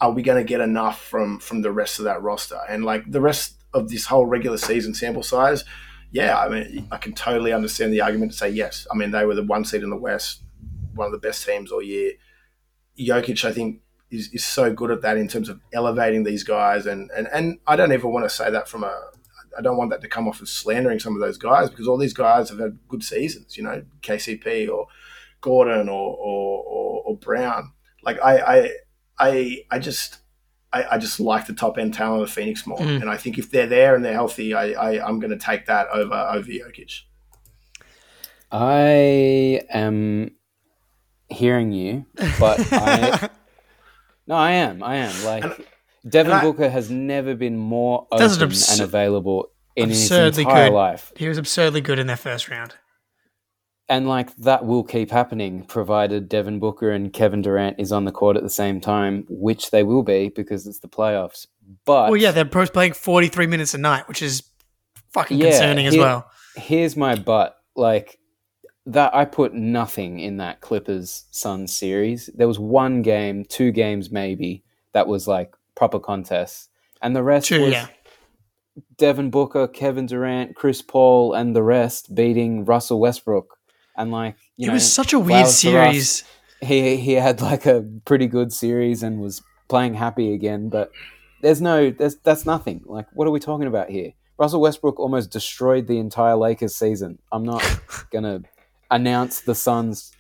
are 0.01 0.11
we 0.11 0.23
going 0.23 0.39
to 0.39 0.49
get 0.49 0.61
enough 0.61 1.03
from 1.03 1.39
from 1.39 1.61
the 1.61 1.73
rest 1.73 1.99
of 1.99 2.05
that 2.05 2.23
roster 2.23 2.61
and 2.69 2.85
like 2.85 3.11
the 3.11 3.21
rest 3.21 3.57
of 3.75 3.91
this 3.91 4.07
whole 4.07 4.27
regular 4.27 4.57
season 4.57 4.95
sample 4.95 5.23
size? 5.23 5.65
Yeah, 6.11 6.39
I 6.39 6.49
mean, 6.49 6.89
I 6.91 6.97
can 6.97 7.13
totally 7.13 7.53
understand 7.53 7.93
the 7.93 8.01
argument 8.01 8.33
to 8.33 8.39
say 8.39 8.49
yes. 8.49 8.87
I 8.91 8.97
mean, 8.97 9.11
they 9.11 9.27
were 9.27 9.35
the 9.35 9.43
one 9.43 9.67
seed 9.67 9.83
in 9.83 9.91
the 9.91 9.97
West, 9.97 10.43
one 10.95 11.07
of 11.07 11.13
the 11.13 11.19
best 11.19 11.45
teams 11.45 11.71
all 11.71 11.83
year. 11.83 12.13
Jokic, 12.99 13.45
I 13.45 13.53
think, 13.53 13.83
is, 14.11 14.29
is 14.33 14.45
so 14.45 14.73
good 14.73 14.91
at 14.91 15.03
that 15.03 15.17
in 15.17 15.29
terms 15.29 15.49
of 15.49 15.61
elevating 15.73 16.25
these 16.25 16.43
guys, 16.45 16.87
and 16.87 17.11
and 17.17 17.29
and 17.33 17.59
I 17.67 17.77
don't 17.77 17.93
even 17.93 18.13
want 18.13 18.25
to 18.25 18.31
say 18.35 18.51
that 18.51 18.69
from 18.69 18.85
a 18.85 18.95
I 19.59 19.61
don't 19.63 19.77
want 19.77 19.91
that 19.91 20.01
to 20.03 20.09
come 20.09 20.29
off 20.29 20.41
as 20.41 20.51
slandering 20.51 21.01
some 21.01 21.15
of 21.15 21.21
those 21.21 21.37
guys 21.39 21.69
because 21.71 21.89
all 21.89 21.97
these 21.99 22.13
guys 22.15 22.49
have 22.51 22.59
had 22.61 22.79
good 22.89 23.03
seasons, 23.03 23.57
you 23.57 23.63
know, 23.65 23.83
KCP 24.03 24.69
or 24.71 24.87
Gordon 25.41 25.89
or 25.89 26.15
or, 26.17 26.63
or, 26.65 27.03
or 27.07 27.17
Brown. 27.17 27.73
Like 28.03 28.19
I 28.23 28.39
I 28.39 28.71
I, 29.19 29.65
I 29.71 29.79
just 29.79 30.19
I, 30.73 30.85
I 30.93 30.99
just 30.99 31.19
like 31.19 31.47
the 31.47 31.55
top 31.55 31.77
end 31.79 31.95
talent 31.95 32.23
of 32.23 32.31
Phoenix 32.31 32.67
more, 32.67 32.79
Mm. 32.79 33.01
and 33.01 33.11
I 33.11 33.17
think 33.17 33.39
if 33.39 33.51
they're 33.51 33.67
there 33.67 33.95
and 33.97 34.05
they're 34.05 34.13
healthy, 34.13 34.55
I, 34.55 34.73
I 34.73 35.07
I'm 35.07 35.19
going 35.19 35.31
to 35.31 35.39
take 35.39 35.67
that 35.67 35.89
over 35.89 36.15
over 36.15 36.49
Jokic. 36.49 37.01
I 38.51 39.61
am 39.71 40.31
hearing 41.29 41.73
you, 41.73 42.07
but 42.39 42.61
I 42.73 43.29
no, 44.29 44.35
I 44.37 44.53
am. 44.53 44.83
I 44.83 44.97
am 44.97 45.25
like 45.25 45.45
And- 45.45 45.65
Devin 46.09 46.31
and 46.33 46.41
I- 46.41 46.43
Booker 46.45 46.69
has 46.71 46.91
never 46.91 47.35
been 47.35 47.57
more 47.59 48.07
That's 48.13 48.37
an 48.37 48.43
open 48.43 48.53
abs- 48.53 48.71
and 48.73 48.81
available 48.81 49.51
in 49.75 49.89
his 49.89 50.03
absurdly 50.05 50.45
entire 50.45 50.69
good. 50.69 50.75
life, 50.75 51.13
he 51.17 51.29
was 51.29 51.39
absurdly 51.39 51.81
good 51.81 51.99
in 51.99 52.07
their 52.07 52.17
first 52.17 52.49
round. 52.49 52.75
and 53.91 54.07
like 54.07 54.35
that 54.37 54.67
will 54.67 54.85
keep 54.85 55.11
happening 55.11 55.65
provided 55.65 56.29
Devin 56.29 56.59
Booker 56.59 56.91
and 56.91 57.11
Kevin 57.13 57.41
Durant 57.41 57.81
is 57.81 57.91
on 57.91 58.05
the 58.05 58.13
court 58.13 58.37
at 58.37 58.43
the 58.43 58.51
same 58.51 58.81
time, 58.83 59.25
which 59.31 59.71
they 59.71 59.83
will 59.83 60.03
be 60.03 60.29
because 60.29 60.67
it's 60.67 60.81
the 60.81 60.89
playoffs. 60.89 61.47
But 61.87 62.11
Well, 62.11 62.21
yeah, 62.21 62.31
they're 62.33 62.45
both 62.45 62.73
playing 62.75 62.93
43 62.93 63.47
minutes 63.47 63.73
a 63.73 63.79
night, 63.79 64.07
which 64.07 64.21
is 64.21 64.43
fucking 65.13 65.39
Yeah, 65.39 65.51
concerning 65.51 65.87
as 65.87 65.95
here- 65.95 66.03
well. 66.03 66.31
here's 66.57 66.97
my 66.99 67.15
but 67.15 67.57
like 67.77 68.19
that 68.89 69.15
I 69.15 69.27
put 69.27 69.53
nothing 69.53 70.19
in 70.19 70.39
that 70.39 70.63
Clippers 70.63 71.27
Suns 71.31 71.77
series. 71.77 72.31
There 72.35 72.49
was 72.49 72.59
one 72.59 73.03
game, 73.03 73.45
two 73.45 73.71
games 73.71 74.11
maybe 74.11 74.65
that 74.93 75.07
was 75.07 75.29
like 75.29 75.55
proper 75.75 76.01
contests, 76.01 76.69
and 77.03 77.15
the 77.15 77.23
rest 77.23 77.49
True, 77.49 77.65
was 77.65 77.73
yeah. 77.73 77.89
Devin 78.97 79.31
Booker, 79.31 79.69
Kevin 79.69 80.07
Durant, 80.07 80.57
Chris 80.57 80.81
Paul, 80.81 81.35
and 81.35 81.55
the 81.55 81.63
rest 81.63 82.15
beating 82.15 82.65
Russell 82.65 82.99
Westbrook. 82.99 83.59
And 83.97 84.11
like 84.11 84.37
you 84.57 84.65
It 84.65 84.69
know, 84.69 84.75
was 84.75 84.91
such 84.91 85.13
a 85.13 85.19
weird 85.19 85.49
series. 85.49 86.25
He 86.61 86.97
he 86.97 87.13
had 87.13 87.41
like 87.43 87.67
a 87.67 87.85
pretty 88.07 88.27
good 88.27 88.53
series 88.53 89.03
and 89.03 89.21
was 89.21 89.43
playing 89.69 89.95
happy 89.95 90.33
again. 90.33 90.71
But 90.71 90.91
there's 91.43 91.61
no 91.61 91.91
there's 91.91 92.17
that's 92.17 92.47
nothing. 92.47 92.83
Like 92.87 93.07
what 93.13 93.29
are 93.29 93.33
we 93.33 93.41
talking 93.41 93.67
about 93.67 93.91
here? 93.91 94.13
Russell 94.39 94.61
Westbrook 94.61 94.99
almost 94.99 95.31
destroyed 95.31 95.89
the 95.89 95.99
entire 95.99 96.37
Lakers 96.37 96.75
season. 96.75 97.19
I'm 97.33 97.45
not 97.45 97.63
gonna 98.13 98.43
announce 98.91 99.41
the 99.41 99.55
Suns 99.55 100.13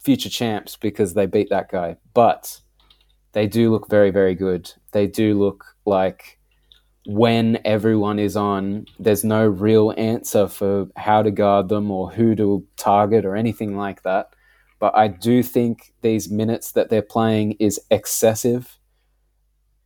future 0.00 0.30
champs 0.30 0.76
because 0.76 1.14
they 1.14 1.26
beat 1.26 1.50
that 1.50 1.70
guy, 1.70 1.96
but 2.12 2.60
they 3.32 3.46
do 3.46 3.70
look 3.70 3.88
very 3.88 4.10
very 4.10 4.34
good. 4.34 4.72
They 4.92 5.06
do 5.06 5.38
look 5.38 5.64
like 5.84 6.38
when 7.06 7.58
everyone 7.64 8.18
is 8.18 8.36
on, 8.36 8.86
there's 8.98 9.24
no 9.24 9.46
real 9.46 9.92
answer 9.96 10.48
for 10.48 10.88
how 10.96 11.22
to 11.22 11.30
guard 11.30 11.68
them 11.68 11.90
or 11.90 12.10
who 12.10 12.34
to 12.34 12.66
target 12.76 13.24
or 13.24 13.36
anything 13.36 13.76
like 13.76 14.02
that. 14.02 14.30
But 14.78 14.96
I 14.96 15.08
do 15.08 15.42
think 15.42 15.92
these 16.00 16.30
minutes 16.30 16.72
that 16.72 16.88
they're 16.90 17.02
playing 17.02 17.52
is 17.52 17.80
excessive. 17.90 18.78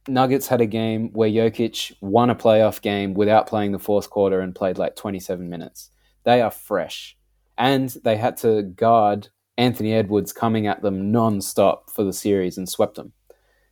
Nuggets 0.07 0.49
had 0.49 0.61
a 0.61 0.67
game 0.67 1.11
where 1.13 1.29
Jokic 1.29 1.93
won 2.01 2.31
a 2.31 2.35
playoff 2.35 2.81
game 2.81 3.15
without 3.15 3.47
playing 3.47 3.73
the 3.73 3.79
fourth 3.79 4.11
quarter 4.11 4.41
and 4.41 4.55
played 4.55 4.79
like 4.79 4.97
27 4.97 5.49
minutes. 5.49 5.91
They 6.25 6.41
are 6.41 6.51
fresh. 6.51 7.18
And 7.59 7.91
they 8.05 8.17
had 8.17 8.37
to 8.39 8.63
guard 8.63 9.29
Anthony 9.59 9.93
Edwards 9.93 10.33
coming 10.33 10.67
at 10.69 10.81
them 10.83 11.11
non-stop 11.13 11.91
for 11.91 12.05
the 12.05 12.13
series 12.13 12.57
and 12.57 12.69
swept 12.69 12.95
them. 12.95 13.13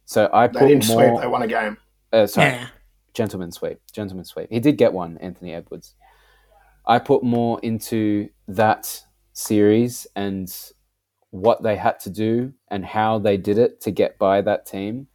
So 0.04 0.28
I 0.32 0.48
put 0.48 0.60
They 0.60 0.68
didn't 0.68 0.88
more. 0.88 1.08
sweep. 1.10 1.20
They 1.22 1.26
won 1.28 1.42
a 1.42 1.46
game. 1.46 1.78
uh, 2.12 2.26
sorry, 2.26 2.50
Yeah. 2.50 2.66
gentleman 3.14 3.52
sweep, 3.52 3.78
gentleman 3.92 4.24
sweep. 4.24 4.48
He 4.50 4.60
did 4.60 4.76
get 4.76 4.92
one, 4.92 5.16
Anthony 5.18 5.54
Edwards. 5.54 5.94
I 6.84 6.98
put 6.98 7.22
more 7.22 7.58
into 7.62 8.28
that 8.48 9.02
series 9.32 10.06
and 10.16 10.52
what 11.30 11.62
they 11.62 11.76
had 11.76 11.98
to 12.00 12.10
do 12.10 12.52
and 12.68 12.84
how 12.84 13.18
they 13.18 13.36
did 13.36 13.58
it 13.58 13.80
to 13.82 13.90
get 13.90 14.18
by 14.18 14.40
that 14.42 14.66
team, 14.66 15.06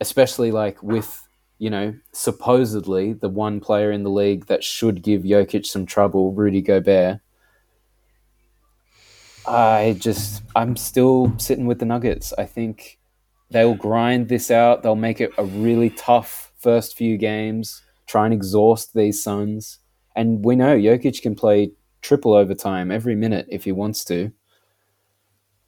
especially 0.00 0.50
like 0.50 0.82
with 0.82 1.26
you 1.58 1.70
know 1.70 1.94
supposedly 2.12 3.12
the 3.12 3.28
one 3.28 3.60
player 3.60 3.90
in 3.92 4.02
the 4.04 4.10
league 4.10 4.46
that 4.46 4.62
should 4.64 5.02
give 5.02 5.22
Jokic 5.22 5.66
some 5.66 5.86
trouble, 5.86 6.32
Rudy 6.32 6.62
Gobert. 6.62 7.20
I 9.48 9.96
just 9.98 10.42
I'm 10.54 10.76
still 10.76 11.32
sitting 11.38 11.66
with 11.66 11.78
the 11.78 11.86
Nuggets. 11.86 12.32
I 12.36 12.44
think 12.44 12.98
they'll 13.50 13.74
grind 13.74 14.28
this 14.28 14.50
out. 14.50 14.82
They'll 14.82 14.94
make 14.94 15.20
it 15.20 15.32
a 15.38 15.44
really 15.44 15.90
tough 15.90 16.52
first 16.58 16.96
few 16.96 17.16
games, 17.16 17.82
try 18.06 18.24
and 18.24 18.34
exhaust 18.34 18.94
these 18.94 19.22
Suns. 19.22 19.78
And 20.14 20.44
we 20.44 20.56
know 20.56 20.76
Jokic 20.76 21.22
can 21.22 21.34
play 21.34 21.72
triple 22.02 22.34
overtime 22.34 22.90
every 22.90 23.14
minute 23.14 23.46
if 23.48 23.64
he 23.64 23.72
wants 23.72 24.04
to. 24.06 24.32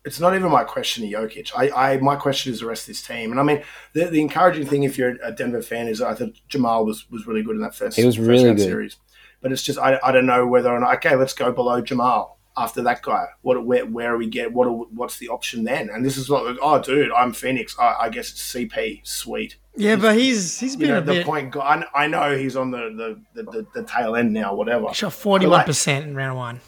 It's 0.04 0.18
not 0.18 0.34
even 0.34 0.50
my 0.50 0.64
question 0.64 1.08
to 1.08 1.14
Jokic. 1.14 1.52
I, 1.56 1.92
I 1.92 1.96
my 1.98 2.16
question 2.16 2.52
is 2.52 2.60
the 2.60 2.66
rest 2.66 2.82
of 2.82 2.88
this 2.88 3.02
team. 3.02 3.30
And 3.30 3.40
I 3.40 3.42
mean, 3.42 3.62
the, 3.94 4.06
the 4.06 4.20
encouraging 4.20 4.66
thing 4.66 4.82
if 4.82 4.98
you're 4.98 5.16
a 5.22 5.32
Denver 5.32 5.62
fan 5.62 5.88
is 5.88 6.02
I 6.02 6.14
thought 6.14 6.32
Jamal 6.48 6.84
was, 6.84 7.08
was 7.10 7.26
really 7.26 7.42
good 7.42 7.56
in 7.56 7.62
that 7.62 7.74
first. 7.74 7.96
He 7.96 8.04
was 8.04 8.18
really 8.18 8.54
good. 8.54 8.60
series. 8.60 8.96
But 9.40 9.52
it's 9.52 9.62
just 9.62 9.78
I, 9.78 9.98
I 10.02 10.12
don't 10.12 10.26
know 10.26 10.46
whether 10.46 10.70
or 10.70 10.80
not. 10.80 10.96
Okay, 10.96 11.16
let's 11.16 11.32
go 11.32 11.52
below 11.52 11.80
Jamal 11.80 12.39
after 12.60 12.82
that 12.82 13.02
guy. 13.02 13.26
What 13.42 13.64
where 13.66 13.86
where 13.86 14.14
are 14.14 14.18
we 14.18 14.28
get? 14.28 14.52
What 14.52 14.66
are, 14.68 14.70
what's 14.72 15.18
the 15.18 15.28
option 15.28 15.64
then? 15.64 15.88
And 15.90 16.04
this 16.04 16.16
is 16.16 16.28
not 16.30 16.44
like 16.44 16.58
oh 16.62 16.80
dude, 16.80 17.10
I'm 17.12 17.32
Phoenix. 17.32 17.74
I, 17.78 17.96
I 18.02 18.08
guess 18.10 18.30
it's 18.30 18.52
CP. 18.54 19.00
Sweet. 19.06 19.56
Yeah, 19.76 19.96
but 19.96 20.16
he's 20.16 20.58
he's 20.60 20.76
been 20.76 20.88
know 20.88 20.98
a 20.98 21.00
the 21.00 21.12
bit 21.12 21.26
point. 21.26 21.50
gu- 21.52 21.60
I, 21.60 21.84
I 21.94 22.06
know 22.06 22.36
he's 22.36 22.56
on 22.56 22.70
the 22.70 23.18
the, 23.34 23.42
the, 23.42 23.50
the, 23.50 23.66
the 23.74 23.82
tail 23.84 24.14
end 24.16 24.32
now. 24.32 24.54
Whatever. 24.54 24.92
shot 24.92 25.12
forty 25.12 25.46
one 25.46 25.64
percent 25.64 26.06
in 26.06 26.14
round 26.14 26.36
one. 26.36 26.60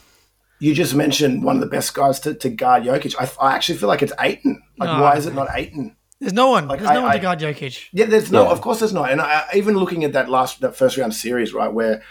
You 0.59 0.73
just 0.73 0.95
mentioned 0.95 1.43
one 1.43 1.55
of 1.57 1.61
the 1.61 1.67
best 1.67 1.93
guys 1.93 2.19
to, 2.21 2.33
to 2.35 2.49
guard 2.49 2.83
Jokic. 2.83 3.15
I, 3.19 3.29
I 3.45 3.53
actually 3.55 3.77
feel 3.77 3.89
like 3.89 4.01
it's 4.01 4.13
Ayton. 4.19 4.63
Like, 4.77 4.89
No. 4.95 5.01
why 5.01 5.17
is 5.17 5.25
it 5.25 5.33
not 5.33 5.49
Ayton? 5.53 5.97
There's 6.21 6.31
no 6.31 6.51
one. 6.51 6.69
Like, 6.69 6.79
There's 6.79 6.91
no 6.91 7.01
I- 7.01 7.03
one 7.03 7.13
to 7.13 7.19
guard 7.19 7.39
Jokic. 7.39 7.89
Yeah, 7.91 8.05
there's 8.05 8.31
no. 8.31 8.43
Yeah. 8.45 8.51
Of 8.51 8.61
course, 8.61 8.79
there's 8.79 8.93
not. 8.93 9.11
And 9.11 9.19
I, 9.19 9.43
even 9.53 9.75
looking 9.75 10.05
at 10.05 10.13
that 10.13 10.29
last, 10.29 10.61
that 10.61 10.73
first 10.77 10.95
round 10.97 11.13
series, 11.13 11.53
right, 11.53 11.67
where 11.73 12.01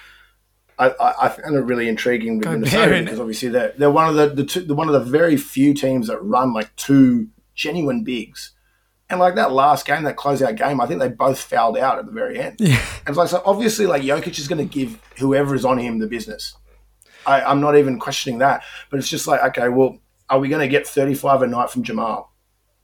I, 0.82 0.88
I, 1.00 1.26
I 1.26 1.28
found 1.28 1.54
it 1.54 1.60
really 1.60 1.88
intriguing 1.88 2.38
with 2.38 2.44
Gobert 2.44 2.60
Minnesota 2.60 3.02
because 3.02 3.20
obviously 3.20 3.48
they're 3.48 3.72
they're 3.76 3.90
one 3.90 4.08
of 4.08 4.14
the, 4.14 4.28
the 4.28 4.44
two, 4.44 4.60
the 4.60 4.74
one 4.74 4.88
of 4.88 4.94
the 4.94 5.10
very 5.10 5.36
few 5.36 5.74
teams 5.74 6.06
that 6.08 6.18
run 6.22 6.52
like 6.52 6.74
two 6.76 7.28
genuine 7.54 8.04
bigs. 8.04 8.52
And 9.10 9.20
like 9.20 9.34
that 9.34 9.52
last 9.52 9.84
game, 9.84 10.04
that 10.04 10.16
closeout 10.16 10.56
game, 10.56 10.80
I 10.80 10.86
think 10.86 10.98
they 10.98 11.08
both 11.08 11.38
fouled 11.38 11.76
out 11.76 11.98
at 11.98 12.06
the 12.06 12.12
very 12.12 12.38
end. 12.40 12.56
Yeah. 12.60 12.82
And 13.00 13.08
it's 13.08 13.18
like 13.18 13.28
so 13.28 13.42
obviously 13.44 13.86
like 13.86 14.02
Jokic 14.02 14.38
is 14.38 14.48
going 14.48 14.66
to 14.66 14.72
give 14.78 14.98
whoever 15.18 15.54
is 15.54 15.64
on 15.66 15.76
him 15.78 15.98
the 15.98 16.06
business. 16.06 16.56
I, 17.26 17.42
I'm 17.42 17.60
not 17.60 17.76
even 17.76 17.98
questioning 17.98 18.38
that, 18.38 18.64
but 18.90 18.98
it's 18.98 19.08
just 19.08 19.26
like 19.26 19.42
okay, 19.44 19.68
well, 19.68 19.98
are 20.30 20.38
we 20.38 20.48
going 20.48 20.62
to 20.62 20.68
get 20.68 20.86
35 20.86 21.42
a 21.42 21.46
night 21.46 21.70
from 21.70 21.82
Jamal? 21.82 22.32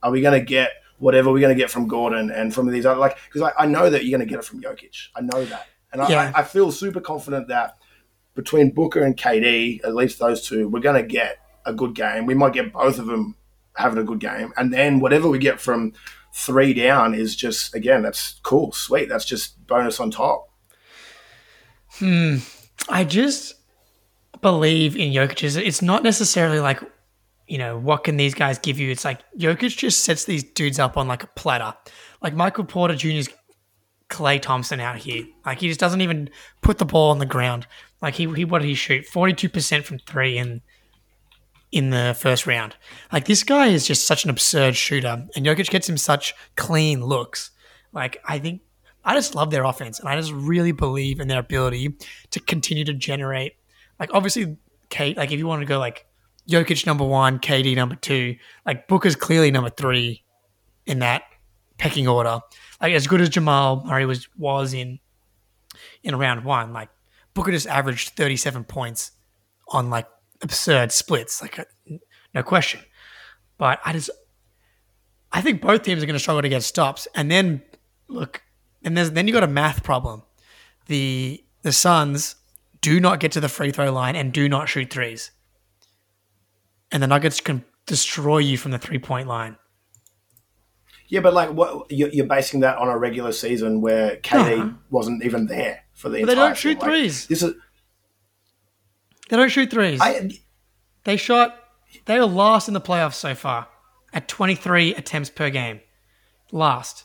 Are 0.03 0.11
we 0.11 0.21
going 0.21 0.39
to 0.39 0.45
get 0.45 0.73
whatever 0.99 1.33
we're 1.33 1.41
going 1.41 1.57
to 1.57 1.61
get 1.61 1.71
from 1.71 1.89
Gordon 1.89 2.31
and 2.31 2.53
from 2.53 2.71
these 2.71 2.85
other 2.85 3.01
like 3.01 3.17
because 3.33 3.43
I, 3.57 3.63
I 3.63 3.67
know 3.67 3.89
that 3.89 4.05
you're 4.05 4.17
going 4.17 4.29
to 4.29 4.31
get 4.31 4.39
it 4.39 4.45
from 4.45 4.61
Jokic. 4.61 5.09
I 5.17 5.23
know 5.23 5.45
that, 5.47 5.67
and 5.93 6.07
Yeah. 6.11 6.31
I, 6.35 6.41
I 6.41 6.43
feel 6.45 6.71
super 6.71 7.01
confident 7.01 7.49
that 7.49 7.78
between 8.39 8.71
Booker 8.71 9.03
and 9.03 9.17
KD, 9.17 9.85
at 9.85 9.97
least 9.97 10.21
those 10.21 10.47
two, 10.47 10.69
we're 10.69 10.79
going 10.79 11.03
to 11.03 11.07
get 11.07 11.39
a 11.67 11.73
good 11.73 11.93
game. 11.93 12.25
We 12.25 12.35
might 12.35 12.53
get 12.53 12.73
both 12.73 13.01
of 13.01 13.07
them 13.07 13.35
having 13.75 13.99
a 13.99 14.05
good 14.05 14.21
game, 14.21 14.53
and 14.57 14.73
then 14.73 15.01
whatever 15.01 15.29
we 15.29 15.41
get 15.41 15.61
from 15.61 15.93
three 16.33 16.73
down 16.73 17.15
is 17.15 17.35
just 17.35 17.75
again 17.75 18.03
that's 18.03 18.39
cool, 18.45 18.71
sweet. 18.71 19.09
That's 19.09 19.25
just 19.25 19.67
bonus 19.67 19.99
on 19.99 20.13
top. 20.13 20.51
Hmm. 21.95 22.37
I 22.89 23.03
just 23.03 23.57
believe 24.41 24.97
in 24.97 25.13
Jokic. 25.13 25.57
It's- 25.57 25.83
not 25.83 26.05
necessarily 26.05 26.61
like, 26.61 26.81
you 27.49 27.59
know, 27.59 27.77
what 27.77 28.05
can 28.05 28.17
these 28.17 28.35
guys 28.35 28.57
give 28.61 28.79
you? 28.79 28.89
It's 28.93 29.05
like 29.05 29.19
Jokic 29.37 29.77
just 29.77 30.05
sets 30.05 30.27
these 30.27 30.45
dudes 30.45 30.79
up 30.79 30.97
on 30.97 31.09
like 31.09 31.25
a 31.25 31.29
platter. 31.35 31.75
Like 32.23 32.35
Michael 32.35 32.65
Porter 32.65 32.95
Jr.'s 32.95 33.29
Klay 34.09 34.41
Thompson 34.41 34.81
out 34.81 34.97
here. 34.97 35.27
Like 35.45 35.61
he 35.61 35.69
just 35.69 35.81
doesn't 35.81 36.01
even 36.01 36.31
put 36.63 36.79
the 36.79 36.85
ball 36.85 37.11
on 37.11 37.19
the 37.19 37.27
ground. 37.27 37.67
Like 38.01 38.15
he, 38.15 38.33
he 38.35 38.45
what 38.45 38.61
did 38.61 38.69
he 38.69 38.75
shoot? 38.75 39.07
Forty 39.07 39.33
two 39.33 39.49
percent 39.49 39.85
from 39.85 39.99
three 39.99 40.39
in 40.39 40.63
in 41.73 41.91
the 41.91 42.17
first 42.19 42.47
round. 42.47 42.77
Like 43.13 43.27
this 43.27 43.43
guy 43.43 43.67
is 43.69 43.87
just 43.87 44.07
such 44.07 44.25
an 44.25 44.31
absurd 44.31 44.77
shooter, 44.77 45.27
and 45.35 45.47
Jokic 45.47 45.71
gets 45.71 45.89
him 45.89 45.97
such 45.97 46.35
clean 46.57 47.05
looks. 47.05 47.51
Like 47.93 48.19
I 48.25 48.39
think 48.39 48.63
I 49.05 49.15
just 49.15 49.35
love 49.35 49.51
their 49.51 49.65
offense, 49.65 49.99
and 49.99 50.09
I 50.09 50.17
just 50.17 50.33
really 50.33 50.73
believe 50.73 51.21
in 51.21 51.29
their 51.29 51.41
ability 51.41 51.97
to 52.31 52.41
continue 52.41 52.85
to 52.85 52.95
generate. 52.95 53.55
Like 53.99 54.11
obviously, 54.13 54.57
Kate. 54.91 55.17
Like 55.17 55.33
if 55.33 55.39
you 55.39 55.47
want 55.47 55.61
to 55.63 55.67
go 55.67 55.79
like 55.79 56.07
Jokic 56.49 56.87
number 56.87 57.05
one, 57.05 57.39
KD 57.39 57.75
number 57.75 57.97
two, 57.97 58.37
like 58.65 58.89
Booker's 58.89 59.17
clearly 59.17 59.51
number 59.51 59.71
three 59.71 60.23
in 60.87 61.01
that 61.01 61.23
pecking 61.79 62.09
order. 62.09 62.41
Like 62.81 62.93
as 62.93 63.07
good 63.07 63.21
as 63.21 63.29
Jamal 63.29 63.85
Murray 63.85 64.07
was 64.07 64.29
was 64.37 64.73
in 64.73 65.01
in 66.03 66.17
round 66.17 66.45
one, 66.45 66.73
like 66.73 66.89
Booker 67.39 67.53
just 67.53 67.67
averaged 67.69 68.11
thirty 68.11 68.37
seven 68.37 68.65
points 68.65 69.13
on 69.69 69.91
like 69.91 70.07
absurd 70.43 70.91
splits, 70.93 71.41
like 71.41 71.59
uh, 71.59 71.65
no 72.35 72.43
question. 72.43 72.81
But 73.59 73.81
I 73.85 73.93
just 73.93 74.11
I 75.33 75.41
think 75.41 75.61
both 75.61 75.83
teams 75.83 76.03
are 76.03 76.07
going 76.07 76.15
to 76.15 76.21
struggle 76.21 76.43
to 76.43 76.49
get 76.49 76.63
stops, 76.63 77.07
and 77.15 77.31
then 77.31 77.63
look, 78.09 78.43
and 78.83 78.97
there's 78.97 79.13
then 79.13 79.27
you 79.27 79.33
got 79.33 79.43
a 79.45 79.49
math 79.49 79.83
problem. 79.85 80.23
The 80.87 81.45
the 81.63 81.73
Suns 81.73 82.37
do 82.81 82.99
not 83.01 83.21
get 83.21 83.33
to 83.33 83.41
the 83.41 83.49
free 83.49 83.71
throw 83.71 83.93
line 83.93 84.17
and 84.17 84.33
do 84.33 84.49
not 84.49 84.69
shoot 84.69 84.91
threes, 84.91 85.31
and 86.91 87.03
the 87.03 87.07
Nuggets 87.07 87.41
can 87.41 87.65
destroy 87.87 88.39
you 88.39 88.57
from 88.59 88.71
the 88.73 88.79
three 88.79 88.99
point 88.99 89.29
line. 89.29 89.57
Yeah, 91.09 91.21
but 91.21 91.33
like 91.35 91.51
what 91.51 91.91
you're, 91.91 92.11
you're 92.11 92.27
basing 92.27 92.61
that 92.61 92.79
on 92.79 92.89
a 92.89 92.99
regular 92.99 93.33
season 93.33 93.81
where 93.81 94.17
KD 94.17 94.59
Uh-huh. 94.61 94.71
wasn't 94.91 95.25
even 95.25 95.47
there 95.47 95.85
for 95.99 96.09
the 96.09 96.21
But 96.21 96.27
they 96.29 96.35
don't 96.37 96.57
shoot. 96.57 96.79
Like, 96.79 96.85
threes. 96.85 97.27
This 97.27 97.43
is 97.43 97.55
They 99.29 99.37
don't 99.37 99.51
shoot 99.51 99.69
threes. 99.69 100.01
I 100.01 100.31
They 101.03 101.17
shot. 101.17 101.59
They 102.05 102.17
are 102.19 102.25
last 102.25 102.69
in 102.69 102.75
the 102.75 102.81
playoffs 102.81 103.15
so 103.15 103.35
far 103.35 103.67
at 104.13 104.29
23 104.29 104.95
attempts 104.95 105.29
per 105.29 105.51
game. 105.51 105.81
Last. 106.53 107.05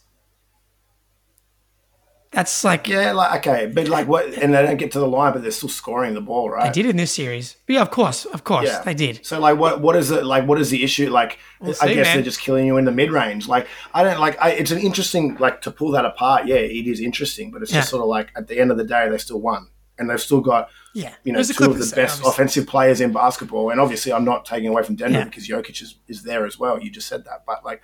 That's 2.33 2.63
like 2.63 2.87
yeah 2.87 3.11
like 3.11 3.45
okay, 3.45 3.67
but 3.67 3.87
like 3.87 4.07
what? 4.07 4.25
And 4.33 4.53
they 4.53 4.61
don't 4.63 4.77
get 4.77 4.91
to 4.93 4.99
the 4.99 5.07
line, 5.07 5.33
but 5.33 5.43
they're 5.43 5.51
still 5.51 5.69
scoring 5.69 6.15
the 6.15 6.21
ball, 6.21 6.49
right? 6.49 6.73
they 6.73 6.81
did 6.81 6.89
in 6.89 6.97
this 6.97 7.11
series. 7.11 7.57
But 7.67 7.73
yeah, 7.73 7.81
of 7.83 7.91
course, 7.91 8.25
of 8.25 8.43
course, 8.43 8.65
Yeah. 8.67 8.81
they 8.81 8.95
did. 8.95 9.23
So 9.25 9.39
like 9.39 9.57
what 9.59 9.81
what 9.81 9.95
is 9.95 10.09
it 10.09 10.25
like 10.25 10.47
what 10.47 10.59
is 10.59 10.69
the 10.71 10.83
issue 10.83 11.09
like 11.11 11.37
We'll 11.59 11.71
I 11.81 11.87
see, 11.87 11.93
guess 11.93 12.07
man. 12.07 12.15
they're 12.17 12.23
just 12.23 12.39
killing 12.41 12.65
you 12.65 12.77
in 12.77 12.85
the 12.85 12.91
mid 12.91 13.11
range 13.11 13.47
like 13.47 13.67
I 13.93 14.03
don't 14.03 14.19
like 14.19 14.41
I, 14.41 14.49
it's 14.49 14.71
an 14.71 14.79
interesting 14.79 15.35
like 15.35 15.61
to 15.61 15.71
pull 15.71 15.91
that 15.91 16.05
apart 16.05 16.47
yeah 16.47 16.55
it 16.55 16.87
is 16.87 16.99
interesting 16.99 17.51
but 17.51 17.61
it's 17.61 17.71
just 17.71 17.89
sort 17.89 18.01
of 18.01 18.07
like 18.09 18.29
at 18.35 18.47
the 18.47 18.59
end 18.59 18.71
of 18.71 18.77
the 18.77 18.83
day 18.83 19.07
they 19.09 19.17
still 19.19 19.39
won 19.39 19.69
and 19.99 20.09
they've 20.09 20.19
still 20.19 20.41
got 20.41 20.69
Yeah, 20.95 21.13
you 21.23 21.31
know 21.33 21.43
two 21.43 21.65
of 21.65 21.73
the 21.77 21.79
best 21.95 21.95
obviously. 22.19 22.29
offensive 22.29 22.67
players 22.67 22.99
in 22.99 23.13
basketball 23.13 23.69
and 23.69 23.79
obviously 23.79 24.11
I'm 24.11 24.25
not 24.25 24.43
taking 24.43 24.69
away 24.69 24.81
from 24.83 24.95
Denver 24.95 25.19
Yeah. 25.19 25.23
because 25.25 25.47
Jokic 25.47 25.81
is, 25.83 25.95
is 26.07 26.23
there 26.23 26.45
as 26.47 26.57
well 26.57 26.81
you 26.81 26.89
just 26.89 27.07
said 27.07 27.23
that 27.25 27.43
but 27.45 27.63
like 27.63 27.81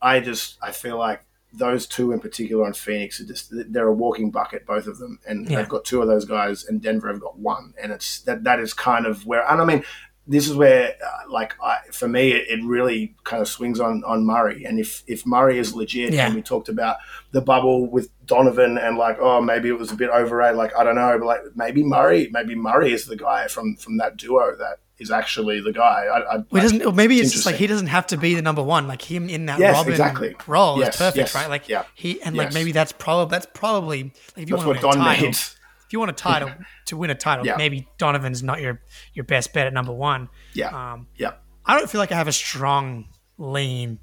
I 0.00 0.18
just 0.20 0.56
I 0.62 0.72
feel 0.72 0.96
like 0.98 1.22
those 1.52 1.86
two 1.86 2.12
in 2.12 2.20
particular 2.20 2.64
on 2.64 2.72
Phoenix 2.72 3.20
are 3.20 3.26
just 3.26 3.48
they're 3.50 3.88
a 3.88 3.92
walking 3.92 4.30
bucket, 4.30 4.64
both 4.66 4.86
of 4.86 4.98
them, 4.98 5.18
and 5.26 5.48
Yeah. 5.48 5.58
they've 5.58 5.68
got 5.68 5.84
two 5.84 6.00
of 6.00 6.08
those 6.08 6.24
guys, 6.24 6.64
and 6.64 6.80
Denver 6.82 7.08
have 7.08 7.20
got 7.20 7.38
one, 7.38 7.74
and 7.82 7.92
it's 7.92 8.20
that 8.22 8.44
that 8.44 8.58
is 8.60 8.72
kind 8.74 9.06
of 9.06 9.26
where, 9.26 9.48
and 9.50 9.60
I 9.60 9.64
mean. 9.64 9.84
This 10.24 10.48
is 10.48 10.54
where, 10.54 10.94
uh, 11.04 11.28
like, 11.28 11.56
I, 11.60 11.78
for 11.90 12.06
me, 12.06 12.30
it, 12.30 12.46
it 12.48 12.64
really 12.64 13.16
kind 13.24 13.42
of 13.42 13.48
swings 13.48 13.80
on, 13.80 14.04
on 14.06 14.24
Murray. 14.24 14.64
And 14.64 14.78
if, 14.78 15.02
if 15.08 15.26
Murray 15.26 15.58
is 15.58 15.74
legit, 15.74 16.12
Yeah. 16.12 16.26
and 16.26 16.36
we 16.36 16.42
talked 16.42 16.68
about 16.68 16.98
the 17.32 17.40
bubble 17.40 17.90
with 17.90 18.08
Donovan, 18.24 18.78
and 18.78 18.96
like, 18.96 19.18
oh, 19.20 19.40
maybe 19.40 19.68
it 19.68 19.76
was 19.76 19.90
a 19.90 19.96
bit 19.96 20.10
overrated. 20.10 20.56
Like, 20.56 20.76
I 20.76 20.84
don't 20.84 20.94
know, 20.94 21.18
but 21.18 21.26
like, 21.26 21.40
maybe 21.56 21.82
Murray, 21.82 22.28
maybe 22.30 22.54
Murray 22.54 22.92
is 22.92 23.06
the 23.06 23.16
guy 23.16 23.48
from 23.48 23.74
from 23.74 23.96
that 23.96 24.16
duo 24.16 24.54
that 24.58 24.78
is 25.02 25.10
actually 25.10 25.60
the 25.60 25.72
guy. 25.72 26.04
I, 26.06 26.18
I, 26.18 26.36
Well, 26.50 26.62
doesn't, 26.62 26.84
or 26.86 26.92
maybe 26.92 27.16
it's, 27.16 27.26
It's 27.26 27.32
just 27.34 27.46
like 27.46 27.56
he 27.56 27.66
doesn't 27.66 27.88
have 27.88 28.06
to 28.08 28.16
be 28.16 28.34
the 28.34 28.42
number 28.42 28.62
one. 28.62 28.88
Like 28.88 29.02
him 29.02 29.28
in 29.28 29.46
that 29.46 29.58
Yes, 29.58 29.74
Robin 29.74 29.92
exactly. 29.92 30.36
role 30.46 30.78
Yes, 30.78 30.94
is 30.94 30.98
perfect, 30.98 31.16
yes, 31.16 31.34
right? 31.34 31.48
Like 31.50 31.68
yeah. 31.68 31.84
he 31.94 32.22
and 32.22 32.36
like 32.36 32.54
maybe 32.54 32.72
that's 32.72 32.92
probably 32.92 33.30
that's 33.30 33.46
probably 33.52 34.04
like 34.04 34.12
if 34.44 34.48
you 34.50 34.56
that's 34.56 34.66
want 34.66 34.80
to 34.80 34.86
win 34.88 34.98
a 35.00 35.04
title, 35.04 35.26
needs. 35.26 35.56
if 35.86 35.92
you 35.92 35.98
want 35.98 36.10
a 36.10 36.14
title 36.14 36.50
to 36.86 36.96
win 36.96 37.10
a 37.10 37.14
title, 37.14 37.44
Yeah. 37.46 37.56
maybe 37.56 37.86
Donovan's 37.98 38.42
not 38.42 38.60
your 38.60 38.80
your 39.12 39.24
best 39.24 39.52
bet 39.52 39.66
at 39.66 39.72
number 39.74 39.92
one. 39.92 40.28
Yeah, 40.54 40.68
Um, 40.92 41.08
yeah. 41.16 41.32
I 41.66 41.76
don't 41.78 41.90
feel 41.90 42.00
like 42.00 42.12
I 42.12 42.16
have 42.16 42.28
a 42.28 42.32
strong 42.32 43.06
lean 43.38 43.98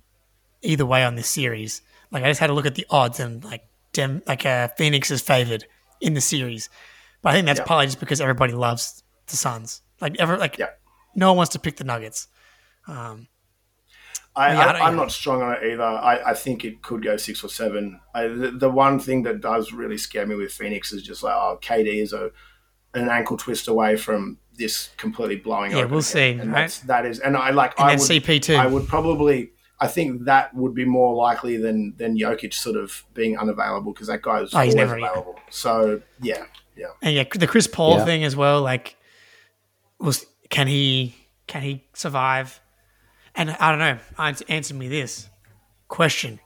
either 0.61 0.85
way 0.85 1.03
on 1.03 1.15
this 1.15 1.27
series. 1.27 1.81
Like 2.11 2.23
I 2.23 2.27
just 2.29 2.39
had 2.39 2.47
to 2.47 2.53
look 2.53 2.65
at 2.65 2.75
the 2.75 2.85
odds 2.89 3.19
and 3.19 3.43
like 3.43 3.63
Dem, 3.93 4.21
like 4.27 4.45
uh, 4.45 4.67
Phoenix 4.77 5.09
is 5.11 5.21
favored 5.21 5.65
in 6.01 6.13
the 6.13 6.21
series, 6.21 6.69
but 7.21 7.29
I 7.29 7.33
think 7.33 7.45
that's 7.47 7.59
Yeah. 7.59 7.65
probably 7.65 7.87
just 7.87 7.99
because 7.99 8.21
everybody 8.21 8.53
loves 8.53 9.03
the 9.27 9.35
Suns. 9.35 9.81
Like 9.99 10.15
ever, 10.19 10.37
like 10.37 10.57
Yeah. 10.57 10.67
No 11.15 11.29
one 11.29 11.37
wants 11.37 11.51
to 11.53 11.59
pick 11.59 11.77
the 11.77 11.83
Nuggets. 11.83 12.27
Um, 12.87 13.27
I, 14.35 14.53
yeah, 14.53 14.59
I, 14.59 14.71
I 14.79 14.87
I'm 14.87 14.95
not 14.95 15.11
strong 15.11 15.41
on 15.41 15.53
it 15.53 15.73
either. 15.73 15.83
I, 15.83 16.29
I 16.31 16.33
think 16.33 16.63
it 16.63 16.81
could 16.81 17.03
go 17.03 17.17
six 17.17 17.43
or 17.43 17.49
seven. 17.49 17.99
I, 18.13 18.27
the, 18.27 18.51
the 18.51 18.69
one 18.69 18.99
thing 18.99 19.23
that 19.23 19.41
does 19.41 19.73
really 19.73 19.97
scare 19.97 20.25
me 20.25 20.35
with 20.35 20.51
Phoenix 20.51 20.93
is 20.93 21.03
just 21.03 21.23
like, 21.23 21.33
oh, 21.35 21.59
KD 21.61 22.01
is 22.01 22.13
a 22.13 22.31
an 22.95 23.07
ankle 23.09 23.37
twist 23.37 23.67
away 23.67 23.95
from 23.95 24.39
this 24.57 24.89
completely 24.97 25.35
blowing 25.35 25.71
up. 25.73 25.77
Yeah, 25.77 25.83
open. 25.83 25.91
we'll 25.91 26.01
see, 26.01 26.31
And 26.31 26.51
right? 26.51 26.81
that's, 26.87 27.19
and 27.19 27.37
I 27.37 27.51
like, 27.51 27.79
And 27.79 27.87
I 27.89 27.91
would, 27.93 27.99
CP 27.99 28.41
too. 28.41 28.55
I 28.55 28.65
would 28.65 28.87
probably, 28.87 29.51
I 29.79 29.87
think 29.87 30.25
that 30.25 30.53
would 30.55 30.73
be 30.73 30.85
more 30.85 31.13
likely 31.15 31.57
than 31.57 31.93
than 31.97 32.17
Jokic 32.17 32.53
sort 32.53 32.75
of 32.77 33.03
being 33.13 33.37
unavailable 33.37 33.93
because 33.93 34.07
that 34.07 34.21
guy 34.23 34.41
is 34.41 34.53
Oh, 34.53 34.59
always 34.59 34.73
never- 34.75 34.97
yeah. 34.97 35.07
available. 35.09 35.39
So 35.49 36.01
yeah, 36.21 36.45
yeah. 36.75 36.87
And 37.01 37.13
yeah, 37.13 37.25
the 37.31 37.45
Chris 37.47 37.67
Paul 37.67 37.97
Yeah. 37.97 38.05
thing 38.05 38.23
as 38.23 38.35
well. 38.35 38.61
Like, 38.61 38.95
was 39.99 40.25
can 40.49 40.67
he 40.67 41.15
can 41.47 41.61
he 41.63 41.83
survive? 41.93 42.59
And 43.35 43.51
I 43.51 43.69
don't 43.69 43.79
know. 43.79 43.97
Ans- 44.17 44.41
Answer 44.49 44.73
me 44.73 44.87
this 44.87 45.29
question: 45.87 46.39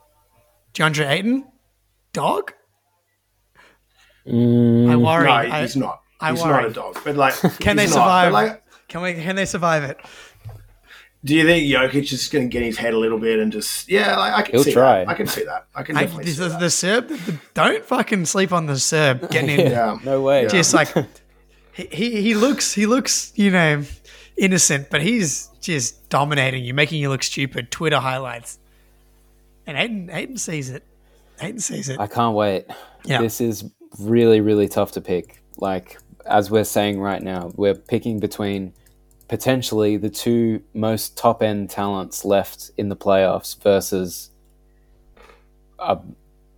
DeAndre 0.73 1.09
Ayton, 1.09 1.45
dog? 2.13 2.53
Mm. 4.27 4.91
I 4.91 4.95
worry. 4.95 5.25
No, 5.25 5.31
I- 5.31 5.61
he's 5.61 5.75
not. 5.75 6.01
I 6.19 6.31
he's 6.31 6.41
worry. 6.41 6.51
not 6.63 6.65
a 6.65 6.73
dog. 6.73 6.97
But 7.03 7.15
like, 7.17 7.33
Can 7.59 7.75
they 7.75 7.85
not. 7.85 7.93
Survive? 7.93 8.31
like, 8.31 8.63
can 8.87 9.01
we? 9.01 9.13
Can 9.13 9.35
they 9.35 9.45
survive 9.45 9.83
it? 9.83 9.97
Do 11.25 11.35
you 11.35 11.45
think 11.45 11.65
Jokic 11.71 12.11
is 12.11 12.27
going 12.27 12.49
to 12.49 12.51
get 12.51 12.63
his 12.63 12.77
head 12.77 12.93
a 12.93 12.97
little 12.99 13.17
bit 13.17 13.39
and 13.39 13.51
just 13.51 13.89
yeah? 13.89 14.17
Like, 14.17 14.33
I 14.33 14.41
can 14.41 14.55
He'll 14.55 14.63
see 14.63 14.73
try. 14.73 14.99
that. 15.05 15.09
I 15.09 15.13
can 15.13 15.25
see 15.27 15.43
that. 15.45 15.67
I 15.73 15.83
can 15.83 15.95
I, 15.97 16.01
definitely 16.01 16.25
the, 16.25 16.31
see 16.31 16.43
the, 16.43 16.49
that. 16.49 16.59
the 16.59 16.69
Serb, 16.69 17.07
the, 17.07 17.39
don't 17.53 17.83
fucking 17.85 18.25
sleep 18.25 18.51
on 18.51 18.65
the 18.65 18.77
Serb 18.77 19.29
getting 19.31 19.49
in. 19.57 19.59
Yeah. 19.71 19.97
No 20.03 20.21
way. 20.21 20.47
Just 20.47 20.73
like 20.73 20.93
he, 21.73 21.87
he 21.91 22.21
he 22.21 22.35
looks 22.35 22.73
he 22.73 22.85
looks 22.85 23.33
you 23.35 23.51
know 23.51 23.83
innocent, 24.37 24.89
but 24.89 25.01
he's 25.01 25.49
just 25.59 26.09
dominating 26.09 26.63
you, 26.63 26.73
making 26.73 27.01
you 27.01 27.09
look 27.09 27.23
stupid. 27.23 27.71
Twitter 27.71 27.99
highlights, 27.99 28.59
and 29.65 29.77
Ayton 29.77 30.09
Ayton 30.11 30.37
sees 30.37 30.69
it. 30.69 30.83
Ayton 31.41 31.59
sees 31.59 31.89
it. 31.89 31.99
I 31.99 32.07
can't 32.07 32.35
wait. 32.35 32.65
Yeah. 33.05 33.21
This 33.21 33.41
is 33.41 33.69
really, 33.99 34.41
really 34.41 34.67
tough 34.67 34.93
to 34.93 35.01
pick. 35.01 35.41
Like, 35.57 35.97
as 36.25 36.49
we're 36.49 36.63
saying 36.63 36.99
right 36.99 37.21
now, 37.21 37.51
we're 37.55 37.75
picking 37.75 38.19
between 38.19 38.73
potentially 39.27 39.97
the 39.97 40.09
two 40.09 40.61
most 40.73 41.17
top 41.17 41.41
end 41.41 41.69
talents 41.69 42.23
left 42.23 42.71
in 42.77 42.89
the 42.89 42.95
playoffs 42.95 43.61
versus 43.61 44.29
a 45.79 45.97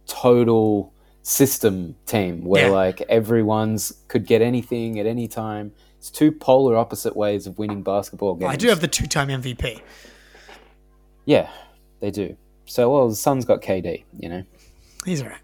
total 0.07 0.93
system 1.28 1.95
team 2.05 2.45
where 2.45 2.67
Yeah. 2.67 2.71
like 2.71 3.01
everyone's 3.09 3.91
could 4.07 4.28
get 4.28 4.43
anything 4.43 4.99
at 4.99 5.07
any 5.07 5.28
time. 5.28 5.71
It's 5.97 6.11
two 6.11 6.32
polar 6.32 6.78
opposite 6.78 7.15
ways 7.17 7.47
of 7.47 7.57
winning 7.57 7.82
basketball 7.82 8.36
games. 8.36 8.51
I 8.53 8.55
do 8.55 8.67
have 8.67 8.80
the 8.80 8.88
two-time 8.88 9.30
MVP. 9.30 9.82
Yeah, 11.26 11.49
they 11.99 12.11
do. 12.11 12.38
So 12.65 12.91
well 12.93 13.09
the 13.09 13.15
Suns 13.15 13.43
got 13.43 13.63
KD, 13.63 14.03
you 14.19 14.30
know. 14.30 14.43
He's 15.03 15.23
all 15.23 15.30
right. 15.30 15.39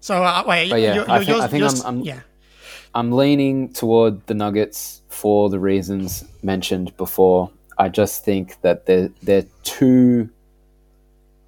So 0.00 0.22
uh, 0.24 0.42
wait, 0.46 0.70
But 0.70 0.80
yeah, 0.80 0.94
you're, 0.96 1.10
I 1.10 1.16
you're, 1.18 1.24
think- 1.24 1.40
I 1.42 1.46
think 1.48 1.62
I'm- 1.64 1.82
I'm- 1.84 2.00
yeah. 2.00 2.20
I'm 2.94 3.12
leaning 3.12 3.72
toward 3.72 4.26
the 4.26 4.34
Nuggets 4.34 5.02
for 5.08 5.48
the 5.48 5.60
reasons 5.60 6.24
mentioned 6.42 6.96
before. 6.96 7.50
I 7.78 7.88
just 7.88 8.24
think 8.24 8.60
that 8.62 8.86
they're 8.86 9.10
they're 9.22 9.44
too. 9.62 10.30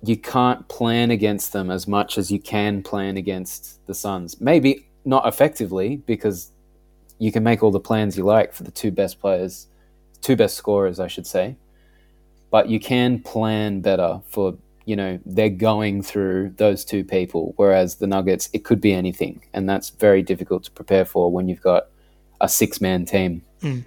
You 0.02 0.16
can't 0.16 0.66
plan 0.68 1.10
against 1.10 1.52
them 1.52 1.70
as 1.70 1.88
much 1.88 2.18
as 2.18 2.30
you 2.30 2.38
can 2.38 2.82
plan 2.82 3.16
against 3.16 3.84
the 3.86 3.94
Suns. 3.94 4.40
Maybe 4.40 4.86
not 5.04 5.26
effectively 5.26 5.96
because 5.96 6.52
you 7.18 7.32
can 7.32 7.42
make 7.42 7.62
all 7.62 7.70
the 7.70 7.80
plans 7.80 8.16
you 8.16 8.24
like 8.24 8.52
for 8.52 8.62
the 8.62 8.70
two 8.70 8.90
best 8.90 9.20
players, 9.20 9.66
two 10.20 10.36
best 10.36 10.56
scorers, 10.56 11.00
I 11.00 11.08
should 11.08 11.26
say. 11.26 11.56
But 12.50 12.68
you 12.68 12.78
can 12.78 13.20
plan 13.20 13.80
better 13.80 14.20
for 14.28 14.56
you 14.88 14.96
know 14.96 15.20
they're 15.26 15.50
going 15.50 16.02
through 16.02 16.54
those 16.56 16.82
two 16.82 17.04
people 17.04 17.52
whereas 17.56 17.96
the 17.96 18.06
nuggets 18.06 18.48
it 18.54 18.64
could 18.64 18.80
be 18.80 18.94
anything 18.94 19.42
and 19.52 19.68
that's 19.68 19.90
very 19.90 20.22
difficult 20.22 20.64
to 20.64 20.70
prepare 20.70 21.04
for 21.04 21.30
when 21.30 21.46
you've 21.46 21.60
got 21.60 21.88
a 22.40 22.48
six 22.48 22.80
man 22.80 23.04
team 23.04 23.42
hmm. 23.60 23.80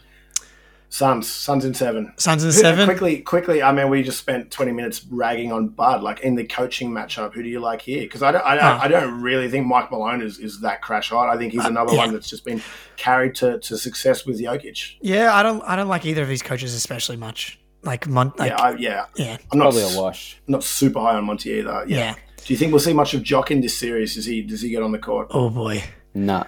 Suns, 0.93 1.31
Suns 1.31 1.63
in 1.63 1.73
seven. 1.73 2.11
Suns 2.17 2.43
in 2.43 2.47
Who- 2.49 2.51
seven. 2.59 2.85
Quickly, 2.85 3.19
quickly. 3.21 3.63
I 3.63 3.71
mean, 3.71 3.89
we 3.89 4.03
just 4.03 4.19
spent 4.19 4.51
twenty 4.51 4.73
minutes 4.73 5.05
ragging 5.09 5.51
on 5.53 5.69
Bud. 5.69 6.03
Like 6.03 6.19
in 6.19 6.35
the 6.35 6.43
coaching 6.43 6.91
matchup, 6.91 7.33
who 7.33 7.41
do 7.41 7.47
you 7.47 7.61
like 7.61 7.81
here? 7.81 8.01
Because 8.01 8.21
I 8.21 8.33
don't, 8.33 8.43
I, 8.45 8.55
don't, 8.55 8.63
Ah. 8.65 8.79
I 8.83 8.87
don't 8.89 9.21
really 9.21 9.49
think 9.49 9.65
Mike 9.67 9.89
Malone 9.89 10.21
is, 10.21 10.37
is 10.37 10.59
that 10.61 10.81
crash 10.81 11.09
hot. 11.09 11.29
I 11.29 11.37
think 11.37 11.53
he's 11.53 11.63
another 11.63 11.91
Uh, 11.91 11.93
yeah. 11.93 11.97
one 11.99 12.11
that's 12.13 12.29
just 12.29 12.43
been 12.43 12.61
carried 12.97 13.35
to, 13.35 13.57
to 13.59 13.77
success 13.77 14.25
with 14.25 14.37
Jokic. 14.41 14.95
Yeah, 15.01 15.33
I 15.33 15.41
don't 15.43 15.63
I 15.63 15.77
don't 15.77 15.87
like 15.87 16.05
either 16.05 16.23
of 16.23 16.27
these 16.27 16.43
coaches 16.43 16.73
especially 16.73 17.15
much. 17.15 17.57
Like 17.83 18.05
Mon- 18.07 18.33
like 18.37 18.51
yeah, 18.51 18.61
I, 18.61 18.71
yeah. 18.75 19.05
yeah. 19.15 19.37
I'm 19.51 19.59
not 19.59 19.71
probably 19.73 19.83
a 19.83 19.97
wash 19.99 20.39
not 20.47 20.61
super 20.63 20.99
high 20.99 21.15
on 21.15 21.23
Monty 21.23 21.51
either. 21.51 21.85
Yeah. 21.87 21.97
Yeah. 21.97 22.15
Do 22.45 22.53
you 22.53 22.57
think 22.57 22.73
we'll 22.73 22.79
see 22.81 22.91
much 22.93 23.13
of 23.13 23.23
Jock 23.23 23.49
in 23.49 23.61
this 23.61 23.77
series? 23.77 24.15
Does 24.15 24.25
he 24.25 24.41
does 24.41 24.59
he 24.61 24.69
get 24.69 24.83
on 24.83 24.91
the 24.91 24.99
court? 24.99 25.27
Oh 25.31 25.49
boy. 25.49 25.83
nah 26.13 26.43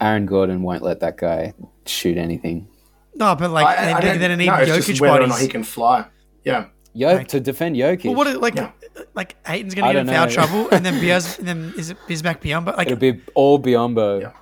aaron 0.00 0.24
gordon 0.26 0.62
won't 0.62 0.82
let 0.82 1.00
that 1.00 1.16
guy 1.16 1.52
shoot 1.86 2.16
anything 2.16 2.68
No, 3.16 3.34
but 3.34 3.50
like 3.50 3.66
I, 3.66 3.92
I 3.92 4.00
they, 4.00 4.06
don't 4.10 4.20
they 4.20 4.36
need 4.36 4.46
know. 4.46 4.52
Jokic 4.52 5.00
whether 5.00 5.14
or 5.16 5.20
not 5.20 5.28
bodies. 5.30 5.42
he 5.42 5.48
can 5.48 5.64
fly. 5.64 6.06
Yeah. 6.44 6.66
Yo, 6.92 7.08
Like- 7.14 7.28
to 7.28 7.40
defend 7.40 7.76
Jokic, 7.76 8.04
Well, 8.06 8.14
what 8.14 8.26
is, 8.26 8.36
like 8.36 8.54
Yeah. 8.56 8.70
like 9.14 9.36
Ayton's 9.46 9.74
gonna 9.74 9.92
get 9.92 10.00
in 10.00 10.06
foul 10.06 10.26
know. 10.26 10.32
trouble, 10.32 10.68
and 10.70 10.84
then 10.84 10.94
Biaz, 11.02 11.38
and 11.38 11.46
then 11.48 11.74
is 11.76 11.90
it 11.90 11.98
Bismack 12.08 12.40
Biyombo? 12.40 12.76
Like 12.76 12.86
it'll 12.88 12.98
be 12.98 13.20
all 13.34 13.58
Biyombo. 13.58 14.20
Yeah. 14.22 14.32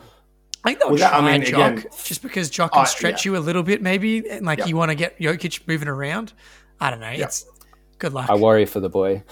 I 0.65 0.69
think 0.71 0.79
they'll 0.81 0.89
Well, 0.91 0.99
that- 0.99 1.15
I 1.15 1.19
try 1.21 1.33
mean, 1.39 1.43
Jock 1.47 1.73
again- 1.79 1.91
just 2.05 2.23
because 2.23 2.51
Jock 2.51 2.73
can 2.73 2.83
I- 2.83 2.87
stretch 2.87 3.25
yeah. 3.27 3.33
you 3.33 3.39
a 3.39 3.43
little 3.43 3.63
bit, 3.63 3.83
maybe, 3.83 4.29
and 4.31 4.45
like 4.47 4.61
Yeah. 4.61 4.67
you 4.67 4.77
want 4.77 4.91
to 4.91 4.95
get 4.95 5.19
Jokic 5.19 5.67
moving 5.67 5.89
around. 5.89 6.33
I 6.81 6.91
don't 6.91 7.01
know. 7.01 7.11
It's 7.13 7.45
good 7.99 8.13
luck. 8.13 8.29
I 8.31 8.35
worry 8.35 8.67
for 8.67 8.81
the 8.81 8.89
boy. 8.89 9.23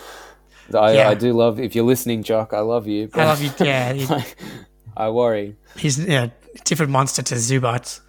I, 0.74 0.92
Yeah. 0.94 1.08
I 1.10 1.14
do 1.14 1.32
love 1.32 1.58
if 1.60 1.74
you're 1.74 1.84
listening, 1.84 2.22
Jock. 2.22 2.52
I 2.52 2.60
love 2.60 2.86
you. 2.88 3.08
I 3.14 3.24
love 3.24 3.42
you. 3.42 3.50
Yeah, 3.64 4.22
I 4.96 5.10
worry. 5.10 5.56
he's 5.76 5.98
yeah 5.98 6.28
different 6.64 6.92
monster 6.92 7.22
to 7.22 7.34
Zubac. 7.36 8.00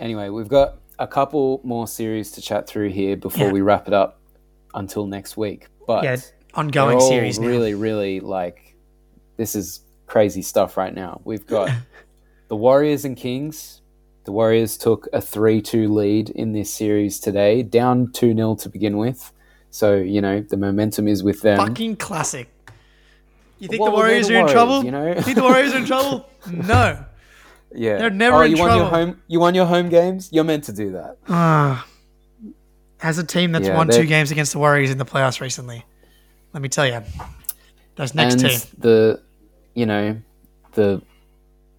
Anyway, 0.00 0.28
we've 0.28 0.48
got 0.48 0.76
a 0.98 1.06
couple 1.06 1.60
more 1.64 1.86
series 1.86 2.30
to 2.32 2.40
chat 2.40 2.66
through 2.66 2.90
here 2.90 3.16
before 3.16 3.46
Yeah. 3.46 3.52
we 3.52 3.60
wrap 3.60 3.86
it 3.88 3.94
up 3.94 4.20
until 4.74 5.06
next 5.06 5.36
week. 5.36 5.68
But 5.86 6.04
Yeah, 6.04 6.16
ongoing 6.54 7.00
series 7.00 7.38
now. 7.38 7.46
really, 7.48 7.74
really 7.74 8.20
like 8.20 8.74
this 9.36 9.54
is 9.54 9.80
crazy 10.06 10.42
stuff 10.42 10.76
right 10.76 10.94
now. 10.94 11.20
We've 11.24 11.46
got 11.46 11.70
the 12.48 12.56
Warriors 12.56 13.04
and 13.04 13.16
Kings. 13.16 13.80
The 14.24 14.32
Warriors 14.32 14.76
took 14.76 15.08
a 15.12 15.20
3 15.20 15.60
2 15.62 15.92
lead 15.92 16.30
in 16.30 16.52
this 16.52 16.72
series 16.72 17.20
today, 17.20 17.62
down 17.62 18.10
2 18.12 18.34
0 18.34 18.54
to 18.56 18.68
begin 18.68 18.96
with. 18.98 19.32
So, 19.70 19.94
you 19.96 20.20
know, 20.20 20.40
the 20.40 20.56
momentum 20.56 21.06
is 21.06 21.22
with 21.22 21.42
them. 21.42 21.58
Fucking 21.58 21.96
classic. 21.96 22.48
You 23.58 23.68
think 23.68 23.80
Well, 23.82 23.90
the 23.90 23.96
Warriors 23.96 24.28
the 24.28 24.34
are 24.34 24.36
in 24.38 24.42
Warriors, 24.46 24.52
trouble? 24.52 24.84
you 24.84 24.90
know? 24.90 25.14
think 25.20 25.36
the 25.36 25.42
Warriors 25.42 25.72
are 25.74 25.78
in 25.78 25.84
trouble? 25.92 26.28
No. 26.50 27.04
Yeah. 27.76 27.98
they're 27.98 28.10
never 28.10 28.38
oh, 28.38 28.40
in 28.42 28.52
you 28.52 28.58
won 28.58 28.70
your 28.70 28.88
trouble. 28.88 29.06
home 29.06 29.22
you 29.28 29.40
won 29.40 29.54
your 29.54 29.66
home 29.66 29.88
games? 29.88 30.28
You're 30.32 30.44
meant 30.44 30.64
to 30.64 30.72
do 30.72 30.92
that. 30.92 31.16
Ah. 31.28 31.86
As 33.02 33.18
a 33.18 33.24
team 33.24 33.52
that's 33.52 33.66
Yeah, 33.68 33.76
won 33.76 33.86
they're- 33.88 34.00
two 34.02 34.06
games 34.06 34.30
against 34.30 34.52
the 34.52 34.58
Warriors 34.58 34.90
in 34.90 34.98
the 34.98 35.04
playoffs 35.04 35.40
recently, 35.40 35.84
let 36.52 36.62
me 36.62 36.68
tell 36.68 36.86
you, 36.86 37.02
those 37.96 38.14
next 38.14 38.34
and 38.34 38.42
team. 38.42 38.60
the 38.78 39.20
you 39.74 39.84
know, 39.86 40.16
the 40.72 41.02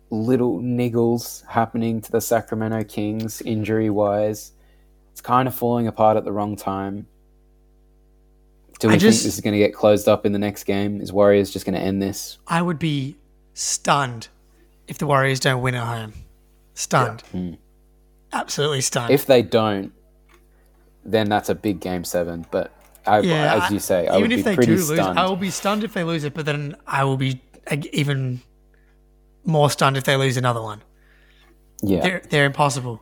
little 0.10 0.60
niggles 0.60 1.45
happening 1.48 2.00
to 2.02 2.12
the 2.12 2.22
Sacramento 2.22 2.84
Kings 2.84 3.41
injury 3.41 3.89
wise. 3.89 4.52
It's 5.12 5.22
kind 5.22 5.48
of 5.48 5.56
falling 5.56 5.88
apart 5.88 6.16
at 6.16 6.24
the 6.24 6.32
wrong 6.32 6.56
time. 6.56 7.08
Do 8.80 8.88
we 8.89 8.93
I 8.93 8.98
just- 8.98 9.18
think 9.22 9.26
this 9.28 9.34
is 9.36 9.41
going 9.41 9.54
to 9.54 9.58
get 9.60 9.74
closed 9.74 10.08
up 10.08 10.26
in 10.26 10.32
the 10.32 10.39
next 10.39 10.66
game? 10.66 11.02
Is 11.02 11.12
Warriors 11.12 11.50
just 11.52 11.66
going 11.66 11.74
to 11.74 11.82
end 11.82 12.00
this? 12.02 12.38
I 12.48 12.62
would 12.62 12.78
be 12.78 13.18
stunned 13.56 14.28
if 14.88 14.98
the 14.98 15.06
Warriors 15.08 15.40
don't 15.40 15.62
win 15.62 15.76
at 15.76 15.86
home. 15.86 16.14
Stunned. 16.74 17.24
Mm. 17.34 17.58
Absolutely 18.34 18.82
stunned. 18.82 19.12
If 19.12 19.26
they 19.26 19.42
don't, 19.42 19.92
then 21.04 21.30
that's 21.30 21.50
a 21.50 21.56
big 21.56 21.80
game 21.80 22.04
seven. 22.04 22.46
But 22.52 22.72
I, 23.06 23.20
yeah, 23.22 23.64
as 23.64 23.72
you 23.72 23.80
say, 23.80 24.08
I 24.08 24.18
even 24.18 24.22
would 24.24 24.32
if 24.32 24.38
be 24.40 24.42
they 24.44 24.56
pretty 24.56 24.76
do 24.76 24.84
lose. 24.84 25.00
I 25.00 25.26
will 25.26 25.36
be 25.38 25.50
stunned 25.50 25.84
if 25.84 25.94
they 25.94 26.04
lose 26.04 26.24
it, 26.24 26.34
but 26.34 26.46
then 26.46 26.76
I 26.86 27.04
will 27.04 27.18
be 27.18 27.42
even 27.94 28.42
more 29.46 29.70
stunned 29.70 29.98
if 29.98 30.04
they 30.04 30.16
lose 30.18 30.38
another 30.38 30.62
one. 30.62 30.82
yeah, 31.82 32.02
They're 32.02 32.22
they're 32.30 32.46
impossible. 32.46 33.02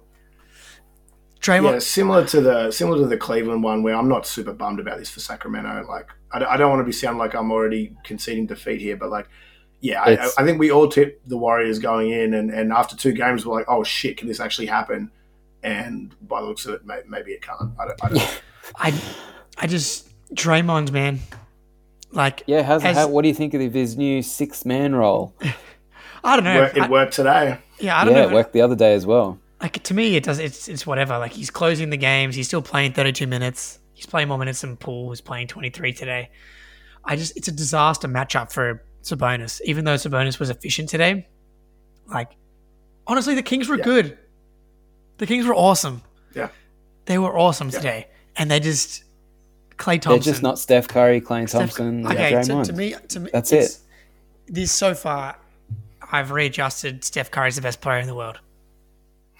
Draymond, 1.42 1.74
Yeah, 1.74 1.80
similar 1.80 2.26
to 2.28 2.42
the 2.42 2.72
similar 2.72 3.00
to 3.00 3.08
the 3.08 3.18
Cleveland 3.18 3.64
one, 3.64 3.84
where 3.84 3.96
I'm 3.96 4.08
not 4.08 4.26
super 4.26 4.54
bummed 4.54 4.80
about 4.80 4.98
this 5.00 5.10
for 5.10 5.20
Sacramento. 5.20 5.86
Like, 5.88 6.08
I, 6.32 6.40
don't- 6.40 6.48
I 6.50 6.58
don't 6.58 6.70
want 6.72 6.80
to 6.80 6.86
be 6.86 6.92
sound 6.92 7.18
like 7.20 7.36
I'm 7.36 7.52
already 7.52 7.96
conceding 8.04 8.48
defeat 8.48 8.82
here, 8.82 8.96
but 8.98 9.10
like, 9.10 9.28
yeah, 9.86 10.02
I, 10.02 10.14
I 10.40 10.44
think 10.44 10.58
we 10.58 10.72
all 10.72 10.88
tipped 10.88 11.30
the 11.30 11.38
Warriors 11.38 11.78
going 11.78 12.10
in, 12.10 12.34
and, 12.34 12.50
and 12.50 12.74
after 12.74 12.96
two 12.96 13.12
games, 13.12 13.46
we're 13.46 13.56
like, 13.56 13.68
oh 13.68 13.84
shit, 13.84 14.18
can 14.18 14.28
this 14.28 14.40
actually 14.40 14.66
happen? 14.66 15.12
And 15.62 16.16
by 16.28 16.42
the 16.42 16.48
looks 16.48 16.66
of 16.66 16.74
it, 16.74 16.86
may, 16.86 17.02
maybe 17.08 17.34
it 17.34 17.44
can't. 17.44 17.72
I 17.80 17.86
don't, 17.86 18.04
I 18.04 18.08
don't 18.08 18.18
know. 18.18 18.30
I 18.78 19.02
I 19.60 19.68
just 19.68 20.10
Draymond, 20.34 20.92
man. 20.92 21.20
Like 22.12 22.44
yeah. 22.48 22.64
How's, 22.64 22.84
as- 22.84 22.96
how, 22.96 23.08
what 23.10 23.22
do 23.22 23.28
you 23.28 23.36
think 23.36 23.54
of 23.54 23.74
his 23.74 23.96
new 23.96 24.24
six 24.24 24.66
man 24.66 24.96
role? 24.96 25.36
I 26.24 26.36
don't 26.36 26.46
know. 26.46 26.62
Work- 26.62 26.78
I- 26.78 26.86
it 26.86 26.90
worked 26.92 27.14
today. 27.14 27.60
yeah, 27.80 28.00
I 28.00 28.06
don't 28.06 28.16
yeah, 28.16 28.24
know. 28.24 28.30
it 28.30 28.34
worked 28.34 28.54
the 28.54 28.62
other 28.62 28.76
day 28.76 28.96
as 28.96 29.06
well. 29.06 29.40
like 29.62 29.84
to 29.84 29.94
me, 29.94 30.16
it 30.16 30.24
does. 30.24 30.40
It's 30.40 30.68
it's 30.68 30.88
whatever. 30.88 31.20
Like 31.20 31.34
he's 31.34 31.52
closing 31.52 31.92
the 31.92 31.98
games. 31.98 32.36
He's 32.36 32.48
still 32.48 32.64
playing 32.64 32.94
32 32.94 33.28
minutes. 33.28 33.78
He's 33.94 34.08
playing 34.08 34.30
more 34.30 34.40
minutes 34.40 34.62
than 34.62 34.78
Poole 34.78 35.10
who's 35.10 35.22
playing 35.22 35.48
23 35.48 35.94
today. 35.94 36.32
I 37.04 37.16
just 37.16 37.38
it's 37.38 37.48
a 37.48 37.52
disaster 37.52 38.08
matchup 38.08 38.52
for 38.52 38.84
Sabonis. 39.06 39.62
Even 39.64 39.86
though 39.86 39.96
Sabonis 39.96 40.40
was 40.40 40.50
efficient 40.50 40.90
today, 40.90 41.28
like 42.08 42.36
honestly, 43.08 43.36
the 43.36 43.44
Kings 43.44 43.70
were 43.70 43.78
Yeah. 43.78 43.84
good. 43.84 44.18
The 45.18 45.28
Kings 45.28 45.46
were 45.46 45.56
awesome. 45.56 46.02
Yeah. 46.34 46.50
They 47.06 47.18
were 47.18 47.38
awesome 47.38 47.70
today, 47.70 48.08
and 48.36 48.50
they 48.52 48.60
just 48.60 49.04
Klay 49.78 50.02
Thompson. 50.02 50.10
They're 50.12 50.20
just 50.34 50.42
not 50.44 50.58
Steph 50.60 50.88
Curry, 50.88 51.22
Klay 51.22 51.48
Steph- 51.48 51.62
Thompson, 51.62 52.06
okay, 52.08 52.34
and 52.34 52.46
to, 52.48 52.64
to 52.66 52.74
me, 52.74 52.96
to 53.10 53.20
me, 53.22 53.30
That's 53.32 53.52
it. 53.52 53.78
This 54.48 54.72
so 54.72 54.94
far, 54.96 55.38
I've 56.12 56.32
readjusted. 56.32 57.04
Steph 57.04 57.30
Curry's 57.32 57.56
the 57.56 57.62
best 57.62 57.80
player 57.82 58.00
in 58.00 58.08
the 58.08 58.16
world. 58.16 58.40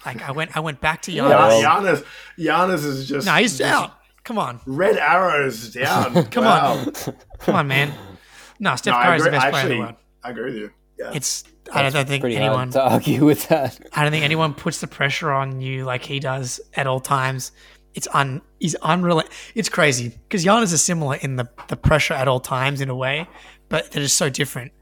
Like 0.04 0.22
I 0.22 0.30
went, 0.32 0.56
I 0.56 0.60
went 0.60 0.80
back 0.80 1.02
to 1.02 1.10
Giannis. 1.12 1.16
Yeah, 1.16 1.28
Yeah, 1.28 1.48
well- 1.48 1.82
Giannis, 1.82 2.04
Giannis 2.38 2.84
is 2.84 3.08
just 3.08 3.26
no, 3.26 3.34
he's 3.34 3.58
just 3.58 3.72
out. 3.72 3.92
Come 4.24 4.38
on, 4.38 4.60
Red 4.66 4.96
arrows 4.96 5.72
down. 5.72 6.24
Come 6.30 6.44
Wow. 6.44 6.78
on. 6.78 6.92
come 7.40 7.54
on, 7.54 7.68
man. 7.68 7.92
No, 8.58 8.76
Steph 8.76 8.92
No, 8.92 8.98
I 8.98 9.04
Curry's 9.04 9.22
the 9.22 9.28
agree. 9.28 9.38
best 9.38 9.50
player 9.50 9.64
in 9.64 9.70
the 9.72 9.78
world. 9.80 9.94
I 10.24 10.30
agree 10.30 10.44
with 10.44 10.54
you. 10.56 10.70
Yeah. 10.98 11.12
It's 11.14 11.44
I 11.72 11.82
don't, 11.82 11.92
don't 11.92 12.08
think 12.08 12.22
Pretty 12.22 12.36
anyone. 12.36 12.70
to 12.70 12.82
argue 12.82 13.24
with 13.24 13.48
that. 13.48 13.78
I 13.92 14.02
don't 14.02 14.12
think 14.12 14.24
anyone 14.24 14.54
puts 14.54 14.80
the 14.80 14.86
pressure 14.86 15.30
on 15.30 15.60
you 15.60 15.84
like 15.84 16.04
he 16.04 16.20
does 16.20 16.60
at 16.74 16.86
all 16.86 17.00
times. 17.00 17.52
It's 17.94 18.08
un. 18.14 18.40
He's 18.60 18.74
unrelenting. 18.76 19.32
It's 19.54 19.68
crazy 19.68 20.08
because 20.08 20.44
Giannis 20.44 20.72
is 20.72 20.82
similar 20.82 21.16
in 21.16 21.36
the 21.36 21.48
the 21.68 21.76
pressure 21.76 22.14
at 22.14 22.28
all 22.28 22.40
times 22.40 22.80
in 22.80 22.88
a 22.88 22.94
way, 22.94 23.26
but 23.68 23.90
they're 23.90 24.02
just 24.02 24.16
so 24.16 24.28
different. 24.30 24.72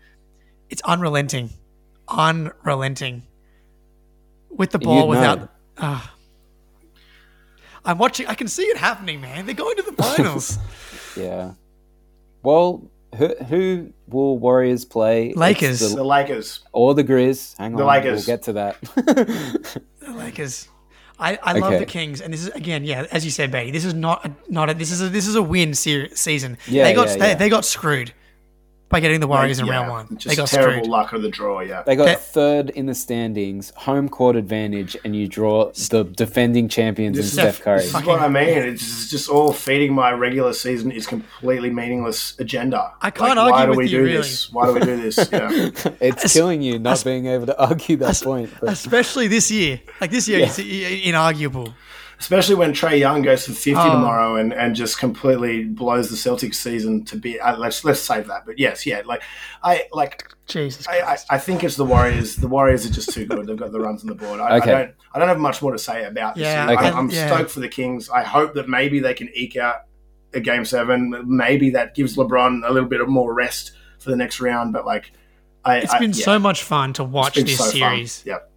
It's 0.69 0.83
unrelenting, 0.83 1.51
unrelenting 2.09 3.23
with 4.51 4.71
the 4.71 4.79
ball 4.79 5.01
You'd 5.03 5.09
without. 5.09 5.53
ah. 5.79 6.15
I'm 7.85 7.99
watching. 7.99 8.27
I 8.27 8.35
can 8.35 8.49
see 8.49 8.63
it 8.65 8.77
happening, 8.77 9.21
man. 9.21 9.47
They're 9.47 9.55
going 9.55 9.77
to 9.77 9.83
the 9.83 9.93
finals. 10.03 10.59
Yeah. 11.17 11.53
Well, 12.43 12.91
who, 13.17 13.35
who 13.45 13.93
will 14.09 14.39
Warriors 14.39 14.85
play? 14.85 15.29
It's 15.29 15.37
Lakers. 15.37 15.81
the- 15.81 15.97
the 15.97 16.05
Lakers. 16.05 16.61
or 16.73 16.95
the 16.95 17.05
Grizz. 17.05 17.57
Hang 17.59 17.73
on. 17.73 17.79
The 17.79 17.83
on, 17.85 17.89
Lakers. 17.89 18.27
we'll 18.27 18.37
get 18.37 18.43
to 18.45 18.53
that. 18.55 18.81
The 20.01 20.13
Lakers. 20.13 20.69
I, 21.19 21.39
I 21.43 21.53
love 21.59 21.79
the 21.79 21.87
Kings, 21.87 22.21
and 22.21 22.35
this 22.35 22.43
is 22.43 22.49
again, 22.49 22.85
yeah, 22.85 23.07
as 23.13 23.25
you 23.25 23.31
said, 23.31 23.53
Batey. 23.53 23.73
This 23.73 23.85
is 23.85 23.95
not 23.95 24.25
a, 24.27 24.33
not 24.49 24.69
a, 24.69 24.75
this 24.75 24.91
is 24.91 25.01
a 25.01 25.09
this 25.09 25.29
is 25.29 25.37
a 25.37 25.43
win 25.43 25.73
ser- 25.75 26.09
season. 26.15 26.59
Yeah, 26.67 26.85
they 26.85 26.93
got 26.95 27.07
yeah, 27.09 27.17
they, 27.17 27.29
yeah. 27.29 27.35
they 27.37 27.49
got 27.49 27.65
screwed 27.65 28.13
by 28.95 29.01
getting 29.01 29.19
the 29.19 29.27
Warriors 29.27 29.59
in 29.59 29.67
Yeah, 29.67 29.73
round 29.73 29.91
one. 29.91 30.07
Just 30.19 30.29
They 30.29 30.37
got 30.37 30.47
terrible 30.47 30.73
screwed. 30.75 30.87
luck 30.87 31.13
of 31.13 31.23
the 31.23 31.29
draw. 31.29 31.59
Yeah. 31.61 31.83
they 31.83 31.97
got 31.97 32.05
That- 32.05 32.21
third 32.25 32.71
in 32.71 32.87
the 32.87 32.95
standings, 32.95 33.73
home 33.75 34.09
court 34.09 34.37
advantage, 34.37 34.97
and 35.05 35.17
you 35.17 35.27
draw 35.27 35.73
the 35.91 36.05
defending 36.05 36.69
champions 36.69 37.17
in 37.17 37.23
This 37.23 37.33
is- 37.33 37.33
Steph 37.33 37.61
Curry. 37.63 37.79
This 37.81 37.93
is 37.95 38.05
what 38.05 38.21
I 38.21 38.29
mean. 38.29 38.47
It's 38.49 38.81
just, 38.85 39.11
just 39.11 39.29
all 39.29 39.53
feeding 39.53 39.93
my 39.93 40.13
regular 40.13 40.53
season 40.53 40.93
is 40.93 41.09
completely 41.09 41.71
meaningless 41.71 42.35
agenda. 42.39 42.93
I 43.03 43.11
can't 43.11 43.37
Like, 43.37 43.51
why 43.51 43.61
argue 43.63 43.65
do 43.75 43.79
with 43.79 43.79
we 43.79 43.85
you, 43.91 43.99
do 43.99 44.05
really. 44.05 44.17
this? 44.19 44.53
Why 44.53 44.67
do 44.67 44.75
we 44.75 44.81
do 44.81 44.97
this? 45.03 45.29
Yeah. 45.33 45.51
It's 46.01 46.25
Es- 46.27 46.33
killing 46.33 46.63
you 46.63 46.79
not 46.79 46.93
es- 46.93 47.03
being 47.03 47.27
able 47.27 47.47
to 47.47 47.59
argue 47.61 47.97
that 47.97 48.11
Es- 48.11 48.23
point. 48.23 48.51
but- 48.61 48.71
Especially 48.73 49.27
this 49.27 49.51
year, 49.51 49.81
like 50.01 50.13
this 50.13 50.29
year, 50.29 50.39
Yeah. 50.39 50.47
it's 50.47 50.59
inarguable. 51.09 51.75
Especially 52.25 52.55
when 52.55 52.73
Trae 52.73 52.99
Young 52.99 53.21
goes 53.21 53.45
for 53.45 53.53
fifty 53.53 53.75
Oh. 53.79 53.93
tomorrow 53.93 54.37
and, 54.37 54.55
and 54.55 54.75
just 54.75 54.99
completely 54.99 55.65
blows 55.65 56.09
the 56.09 56.17
Celtics 56.17 56.55
season 56.55 57.05
to 57.05 57.17
be. 57.17 57.39
Uh, 57.39 57.55
let's 57.59 57.85
let's 57.85 58.01
save 58.01 58.29
that. 58.29 58.47
But 58.47 58.59
yes, 58.59 58.87
yeah, 58.87 59.03
like 59.05 59.23
I 59.63 59.85
like 59.93 60.27
Jesus 60.47 60.89
I, 60.89 61.01
I, 61.01 61.17
I 61.29 61.39
think 61.39 61.63
it's 61.63 61.77
the 61.77 61.85
Warriors. 61.85 62.37
The 62.37 62.49
Warriors 62.49 62.87
are 62.87 62.91
just 62.93 63.13
too 63.13 63.27
good. 63.27 63.47
They've 63.47 63.59
got 63.59 63.73
the 63.73 63.81
runs 63.81 64.01
on 64.03 64.09
the 64.09 64.15
board. 64.15 64.41
I, 64.41 64.57
Okay. 64.57 64.73
I 64.73 64.79
don't. 64.85 64.95
I 65.13 65.19
don't 65.19 65.29
have 65.29 65.39
much 65.39 65.61
more 65.61 65.73
to 65.73 65.79
say 65.79 66.05
about 66.07 66.35
this. 66.37 66.45
Yeah, 66.45 66.67
I, 66.67 66.73
Okay. 66.75 66.89
I'm 66.89 67.11
yeah. 67.11 67.27
stoked 67.27 67.51
for 67.51 67.61
the 67.61 67.69
Kings. 67.69 68.09
I 68.09 68.23
hope 68.23 68.55
that 68.55 68.71
maybe 68.71 69.01
they 69.01 69.13
can 69.13 69.29
eke 69.35 69.57
out 69.59 69.83
a 70.33 70.41
game 70.41 70.65
seven. 70.65 71.15
Maybe 71.27 71.71
that 71.71 71.95
gives 71.95 72.17
LeBron 72.17 72.67
a 72.67 72.73
little 72.73 72.89
bit 72.89 73.03
of 73.03 73.09
more 73.09 73.35
rest 73.35 73.73
for 73.99 74.09
the 74.11 74.17
next 74.17 74.41
round. 74.41 74.73
But 74.73 74.87
like, 74.87 75.13
I, 75.63 75.77
It's 75.81 75.93
I- 75.93 75.99
been 75.99 76.13
yeah, 76.13 76.25
so 76.25 76.39
much 76.39 76.63
fun 76.63 76.95
to 76.95 77.05
watch 77.05 77.37
it's 77.37 77.45
been 77.45 77.47
this 77.47 77.59
so 77.59 77.65
fun. 77.65 77.73
series. 77.73 78.23
Yep. 78.25 78.51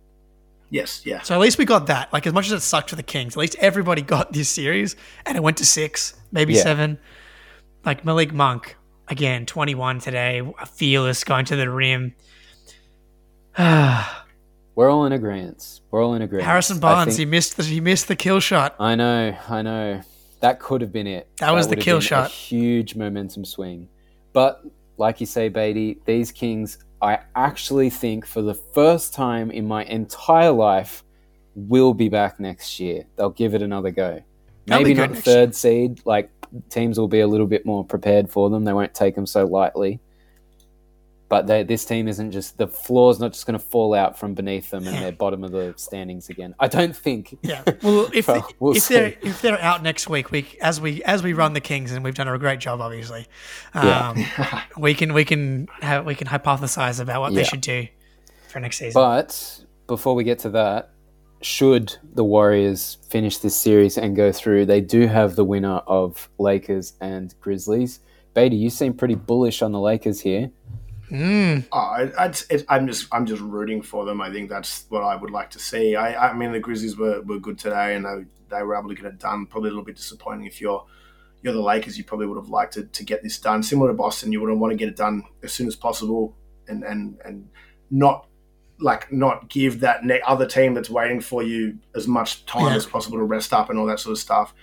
Yes. 0.70 1.01
Yeah. 1.05 1.22
So 1.22 1.34
at 1.34 1.39
least 1.39 1.57
we 1.57 1.65
got 1.65 1.88
that. 1.88 2.11
Like 2.11 2.28
as 2.28 2.34
much 2.34 2.47
as 2.47 2.51
it 2.51 2.59
sucked 2.61 2.89
for 2.89 2.95
the 2.97 3.03
Kings, 3.03 3.36
at 3.36 3.39
least 3.39 3.55
everybody 3.59 4.01
got 4.01 4.34
this 4.34 4.49
series, 4.49 4.95
and 5.26 5.38
it 5.38 5.41
went 5.43 5.57
to 5.57 5.65
six, 5.65 6.13
maybe 6.32 6.53
Yeah. 6.53 6.63
seven. 6.63 6.97
Like 7.86 8.03
Malik 8.03 8.34
Monk 8.34 8.76
again, 9.07 9.45
twenty 9.45 9.76
one 9.76 9.99
today, 9.99 10.41
fearless 10.76 11.24
going 11.24 11.45
to 11.45 11.55
the 11.55 11.70
rim. 11.70 12.15
We're 13.57 14.91
all 14.91 15.05
in 15.05 15.11
agreement. 15.13 15.80
We're 15.89 16.03
all 16.03 16.13
in 16.13 16.22
agreement. 16.22 16.45
Harrison 16.47 16.80
Barnes, 16.80 17.18
he 17.18 17.26
missed 17.26 17.57
the 17.57 17.63
he 17.63 17.80
missed 17.80 18.07
the 18.07 18.15
kill 18.15 18.39
shot. 18.39 18.76
I 18.80 18.95
know, 18.95 19.36
I 19.49 19.61
know. 19.61 20.01
That 20.41 20.59
could 20.59 20.82
have 20.82 20.91
been 20.91 21.07
it. 21.07 21.28
That 21.38 21.51
was 21.51 21.68
the 21.68 21.76
kill 21.76 21.99
shot. 21.99 22.30
huge 22.30 22.95
momentum 22.95 23.43
swing. 23.43 23.88
But 24.34 24.61
like 24.97 25.20
you 25.20 25.26
say, 25.26 25.49
Batey, 25.49 25.97
these 26.05 26.32
Kings, 26.32 26.78
I 27.02 27.20
actually 27.36 27.89
think 27.89 28.26
for 28.26 28.41
the 28.41 28.54
first 28.54 29.14
time 29.14 29.52
in 29.52 29.68
my 29.68 29.84
entire 29.86 30.52
life, 30.52 31.04
will 31.58 31.93
be 31.93 32.08
back 32.08 32.39
next 32.39 32.80
year. 32.80 33.06
They'll 33.16 33.32
give 33.32 33.56
it 33.56 33.62
another 33.62 33.89
go. 33.89 34.22
Maybe 34.68 34.93
not 34.93 35.18
third 35.18 35.56
seed. 35.56 36.02
Like 36.06 36.30
teams 36.70 37.00
will 37.00 37.08
be 37.08 37.22
a 37.22 37.28
little 37.28 37.48
bit 37.48 37.66
more 37.66 37.84
prepared 37.84 38.30
for 38.30 38.50
them. 38.50 38.64
They 38.64 38.74
won't 38.74 38.93
take 38.93 39.16
them 39.16 39.26
so 39.26 39.45
lightly. 39.45 40.00
But 41.30 41.45
they, 41.47 41.63
this 41.63 41.84
team 41.84 42.07
isn't 42.07 42.32
just 42.32 42.57
the 42.57 42.67
floor's 42.67 43.19
not 43.19 43.34
just 43.34 43.45
going 43.45 43.59
to 43.59 43.65
fall 43.65 43.93
out 43.93 44.17
from 44.17 44.34
beneath 44.34 44.69
them 44.69 44.88
and 44.88 44.95
they're 44.95 45.11
bottom 45.11 45.43
of 45.43 45.51
the 45.51 45.73
standings 45.75 46.30
again. 46.30 46.55
I 46.57 46.67
don't 46.67 46.95
think. 46.95 47.38
Yeah. 47.41 47.63
Well, 47.84 48.09
if 48.13 48.28
Well, 48.28 48.47
we'll 48.59 48.78
if 48.78 48.88
they're 48.88 49.13
if 49.21 49.41
they're 49.41 49.59
out 49.59 49.84
next 49.84 50.07
week, 50.07 50.32
we 50.32 50.47
as 50.61 50.80
we 50.80 51.03
as 51.03 51.23
we 51.23 51.34
run 51.34 51.51
the 51.51 51.59
Kings 51.59 51.91
and 51.91 52.03
we've 52.03 52.15
done 52.15 52.30
a 52.30 52.38
great 52.38 52.59
job, 52.59 52.80
obviously. 52.80 53.28
Yeah. 53.75 54.09
Um, 54.09 54.61
we 54.78 54.93
can 54.93 55.13
we 55.13 55.25
can 55.25 55.67
have, 55.82 56.05
we 56.05 56.15
can 56.15 56.28
hypothesize 56.28 57.01
about 57.01 57.19
what 57.19 57.34
they 57.34 57.43
should 57.43 57.61
do 57.61 57.88
for 58.47 58.61
next 58.61 58.78
season. 58.78 58.93
But 58.93 59.65
before 59.88 60.15
we 60.15 60.23
get 60.23 60.39
to 60.39 60.49
that, 60.51 60.91
should 61.41 61.95
the 62.13 62.23
Warriors 62.23 62.97
finish 63.09 63.38
this 63.38 63.55
series 63.55 63.97
and 63.97 64.15
go 64.15 64.32
through, 64.32 64.65
they 64.65 64.82
do 64.82 65.07
have 65.07 65.36
the 65.36 65.45
winner 65.45 65.82
of 65.88 66.30
Lakers 66.39 66.93
and 67.01 67.34
Grizzlies. 67.39 67.99
Batey, 68.36 68.59
you 68.59 68.69
seem 68.69 68.93
pretty 68.93 69.15
bullish 69.15 69.61
on 69.61 69.71
the 69.71 69.80
Lakers 69.80 70.21
here. 70.21 70.51
Mm, 71.12 71.66
Oh, 71.72 71.78
I, 71.78 72.12
I'd, 72.26 72.38
it, 72.49 72.66
I'm 72.68 72.88
just 72.88 73.08
I'm 73.14 73.26
just 73.26 73.41
rooting 73.41 73.82
for 73.82 74.05
them. 74.05 74.20
I 74.22 74.32
think 74.32 74.49
that's 74.49 74.86
what 74.89 75.03
I 75.03 75.16
would 75.16 75.32
like 75.32 75.49
to 75.51 75.60
see. 75.60 75.95
I, 75.95 76.30
I 76.30 76.34
mean, 76.34 76.51
the 76.51 76.60
Grizzlies 76.60 76.97
were, 76.97 77.22
were 77.22 77.39
good 77.39 77.58
today, 77.58 77.95
and 77.95 78.05
they, 78.05 78.26
they 78.58 78.64
were 78.64 78.76
able 78.76 78.89
to 78.89 78.95
get 78.95 79.05
it 79.05 79.18
done. 79.20 79.45
Probably 79.45 79.70
a 79.70 79.72
little 79.72 79.86
bit 79.86 79.95
disappointing 79.95 80.45
if 80.47 80.60
you're 80.60 80.86
you're 81.43 81.53
the 81.53 81.62
Lakers. 81.62 81.97
You 81.97 82.03
probably 82.03 82.28
would 82.28 82.38
have 82.38 82.49
liked 82.49 82.74
to, 82.74 82.84
to 82.84 83.03
get 83.05 83.24
this 83.24 83.39
done. 83.39 83.64
Similar 83.64 83.89
to 83.89 83.93
Boston, 83.93 84.32
you 84.32 84.41
would 84.41 84.51
want 84.53 84.72
to 84.72 84.78
get 84.78 84.89
it 84.89 84.97
done 84.97 85.24
as 85.43 85.53
soon 85.53 85.68
as 85.68 85.76
possible, 85.78 86.36
and 86.68 86.84
and 86.84 87.18
and 87.24 87.47
not 87.89 88.28
like 88.80 89.12
not 89.12 89.49
give 89.49 89.80
that 89.80 90.03
ne- 90.03 90.22
other 90.22 90.45
team 90.45 90.74
that's 90.74 90.89
waiting 90.89 91.22
for 91.22 91.41
you 91.41 91.78
as 91.95 92.08
much 92.08 92.45
time 92.45 92.68
Yeah. 92.68 92.76
as 92.76 92.86
possible 92.86 93.18
to 93.18 93.24
rest 93.24 93.53
up 93.53 93.70
and 93.70 93.80
all 93.80 93.86
that 93.86 93.99
sort 93.99 94.12
of 94.12 94.20
stuff. 94.20 94.53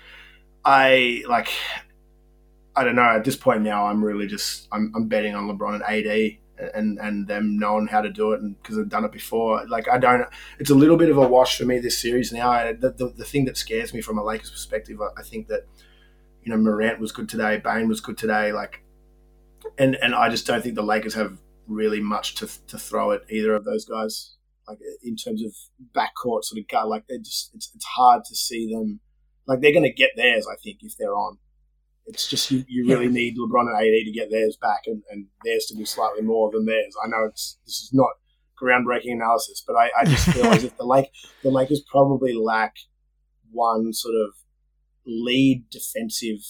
I 0.64 1.24
like. 1.28 1.48
I 2.76 2.84
don't 2.84 2.96
know. 2.96 3.02
At 3.02 3.24
this 3.24 3.36
point 3.36 3.62
now, 3.62 3.86
I'm 3.86 4.04
really 4.04 4.26
just 4.26 4.68
I'm, 4.72 4.92
I'm 4.94 5.08
betting 5.08 5.34
on 5.34 5.48
LeBron 5.48 5.74
and 5.74 5.82
AD 5.84 6.38
and 6.74 6.98
and 6.98 7.26
them 7.26 7.58
knowing 7.58 7.88
how 7.88 8.00
to 8.00 8.10
do 8.10 8.32
it 8.32 8.40
and 8.40 8.56
because 8.62 8.76
they've 8.76 8.88
done 8.88 9.04
it 9.04 9.12
before. 9.12 9.66
Like 9.68 9.88
I 9.88 9.98
don't. 9.98 10.26
It's 10.58 10.70
a 10.70 10.74
little 10.74 10.96
bit 10.96 11.10
of 11.10 11.18
a 11.18 11.26
wash 11.28 11.58
for 11.58 11.64
me 11.64 11.78
this 11.78 12.00
series 12.00 12.32
now. 12.32 12.50
I, 12.50 12.72
the, 12.72 12.90
the 12.90 13.08
the 13.16 13.24
thing 13.24 13.44
that 13.46 13.56
scares 13.56 13.94
me 13.94 14.00
from 14.00 14.18
a 14.18 14.24
Lakers 14.24 14.50
perspective, 14.50 15.00
I, 15.00 15.20
I 15.20 15.22
think 15.22 15.48
that 15.48 15.62
You 16.42 16.52
know, 16.52 16.58
Morant 16.58 17.00
was 17.00 17.12
good 17.12 17.28
today. 17.28 17.58
Bane 17.58 17.88
was 17.88 18.00
good 18.00 18.18
today. 18.18 18.52
Like, 18.52 18.84
and 19.78 19.96
and 19.96 20.14
I 20.14 20.28
just 20.28 20.46
don't 20.46 20.62
think 20.62 20.74
the 20.74 20.82
Lakers 20.82 21.14
have 21.14 21.40
really 21.66 22.00
much 22.00 22.34
to 22.36 22.48
to 22.68 22.78
throw 22.78 23.12
at 23.12 23.22
either 23.30 23.54
of 23.54 23.64
those 23.64 23.84
guys. 23.84 24.36
Like 24.68 24.78
in 25.02 25.16
terms 25.16 25.42
of 25.44 25.52
backcourt 25.94 26.44
sort 26.44 26.60
of 26.60 26.68
guy, 26.68 26.82
like 26.84 27.06
they 27.08 27.18
just 27.18 27.50
it's 27.54 27.70
it's 27.74 27.84
hard 27.84 28.24
to 28.24 28.36
see 28.36 28.72
them. 28.74 29.00
Like 29.46 29.60
they're 29.60 29.72
going 29.72 29.84
to 29.84 29.92
get 29.92 30.10
theirs, 30.16 30.46
I 30.50 30.56
think, 30.62 30.78
if 30.82 30.96
they're 30.98 31.14
on. 31.14 31.38
It's 32.06 32.28
just 32.28 32.50
you, 32.50 32.64
you 32.68 32.86
really 32.86 33.08
need 33.08 33.36
LeBron 33.38 33.68
and 33.68 33.76
AD 33.76 34.04
to 34.04 34.12
get 34.12 34.30
theirs 34.30 34.58
back 34.60 34.82
and, 34.86 35.02
and 35.10 35.26
theirs 35.44 35.66
to 35.66 35.76
be 35.76 35.84
slightly 35.84 36.22
more 36.22 36.50
than 36.52 36.66
theirs. 36.66 36.94
I 37.02 37.08
know 37.08 37.24
it's 37.24 37.58
this 37.64 37.76
is 37.76 37.90
not 37.92 38.10
groundbreaking 38.60 39.12
analysis, 39.12 39.64
but 39.66 39.74
I, 39.74 39.90
I 39.98 40.04
just 40.04 40.28
feel 40.30 40.46
as 40.46 40.64
if 40.64 40.76
the 40.76 40.84
Lake 40.84 41.10
the 41.42 41.50
Lakers 41.50 41.82
probably 41.90 42.34
lack 42.34 42.74
one 43.50 43.92
sort 43.92 44.14
of 44.14 44.34
lead 45.06 45.64
defensive 45.70 46.40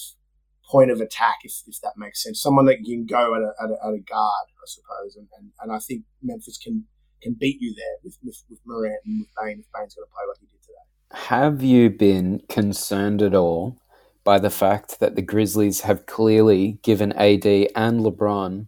point 0.70 0.90
of 0.90 1.00
attack, 1.00 1.36
if, 1.44 1.62
if 1.66 1.80
that 1.82 1.92
makes 1.96 2.22
sense. 2.22 2.40
Someone 2.40 2.66
that 2.66 2.82
can 2.84 3.06
go 3.06 3.34
at 3.34 3.42
a, 3.42 3.52
at 3.62 3.70
a, 3.70 3.86
at 3.86 3.94
a 3.94 4.00
guard, 4.00 4.46
I 4.48 4.66
suppose, 4.66 5.16
and, 5.16 5.28
and, 5.38 5.50
and 5.60 5.72
I 5.72 5.78
think 5.78 6.04
Memphis 6.22 6.58
can 6.58 6.84
can 7.22 7.36
beat 7.40 7.56
you 7.60 7.74
there 7.74 7.96
with, 8.04 8.18
with, 8.22 8.42
with 8.50 8.60
Morant 8.66 9.00
and 9.06 9.20
with 9.20 9.28
Bane 9.40 9.58
if 9.58 9.66
Bane's 9.72 9.94
going 9.94 10.06
to 10.06 10.12
play 10.12 10.24
like 10.28 10.38
he 10.40 10.46
did 10.46 10.60
today. 10.62 11.28
Have 11.28 11.62
you 11.62 11.88
been 11.88 12.42
concerned 12.50 13.22
at 13.22 13.34
all 13.34 13.78
by 14.24 14.38
the 14.38 14.50
fact 14.50 15.00
that 15.00 15.14
the 15.14 15.22
Grizzlies 15.22 15.82
have 15.82 16.06
clearly 16.06 16.78
given 16.82 17.12
AD 17.12 17.46
and 17.46 18.00
LeBron 18.00 18.66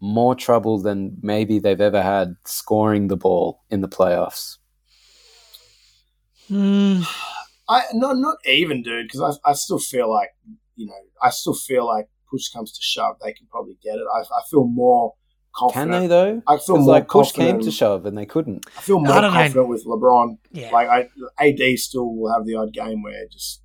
more 0.00 0.34
trouble 0.34 0.78
than 0.80 1.16
maybe 1.22 1.58
they've 1.58 1.80
ever 1.80 2.02
had 2.02 2.36
scoring 2.44 3.08
the 3.08 3.16
ball 3.16 3.64
in 3.70 3.80
the 3.80 3.88
playoffs. 3.88 4.58
Mm. 6.50 7.04
I 7.70 7.82
not 7.92 8.16
not 8.16 8.38
even, 8.46 8.82
dude, 8.82 9.08
because 9.08 9.38
I, 9.44 9.50
I 9.50 9.52
still 9.52 9.78
feel 9.78 10.10
like 10.10 10.30
you 10.74 10.86
know 10.86 10.94
I 11.22 11.28
still 11.28 11.52
feel 11.52 11.86
like 11.86 12.08
push 12.30 12.48
comes 12.48 12.72
to 12.72 12.80
shove, 12.80 13.16
they 13.22 13.32
can 13.32 13.46
probably 13.50 13.76
get 13.82 13.96
it. 13.96 14.06
I, 14.14 14.20
I 14.20 14.42
feel 14.50 14.64
more 14.64 15.12
confident. 15.54 15.90
Can 15.90 16.00
they 16.00 16.06
though? 16.06 16.42
I 16.46 16.58
feel 16.58 16.78
more 16.78 16.86
like 16.86 17.08
push 17.08 17.32
came 17.32 17.60
to 17.60 17.70
shove 17.70 18.06
and 18.06 18.16
they 18.16 18.26
couldn't. 18.26 18.64
I 18.76 18.80
feel 18.80 19.00
more 19.00 19.12
I 19.12 19.20
don't 19.20 19.34
know. 19.34 19.40
confident 19.40 19.68
with 19.68 19.84
LeBron. 19.84 20.38
Yeah. 20.52 20.70
Like 20.70 20.88
I, 20.88 21.46
AD 21.46 21.78
still 21.78 22.14
will 22.14 22.32
have 22.32 22.46
the 22.46 22.54
odd 22.54 22.72
game 22.72 23.02
where 23.02 23.26
just 23.30 23.38
just 23.48 23.62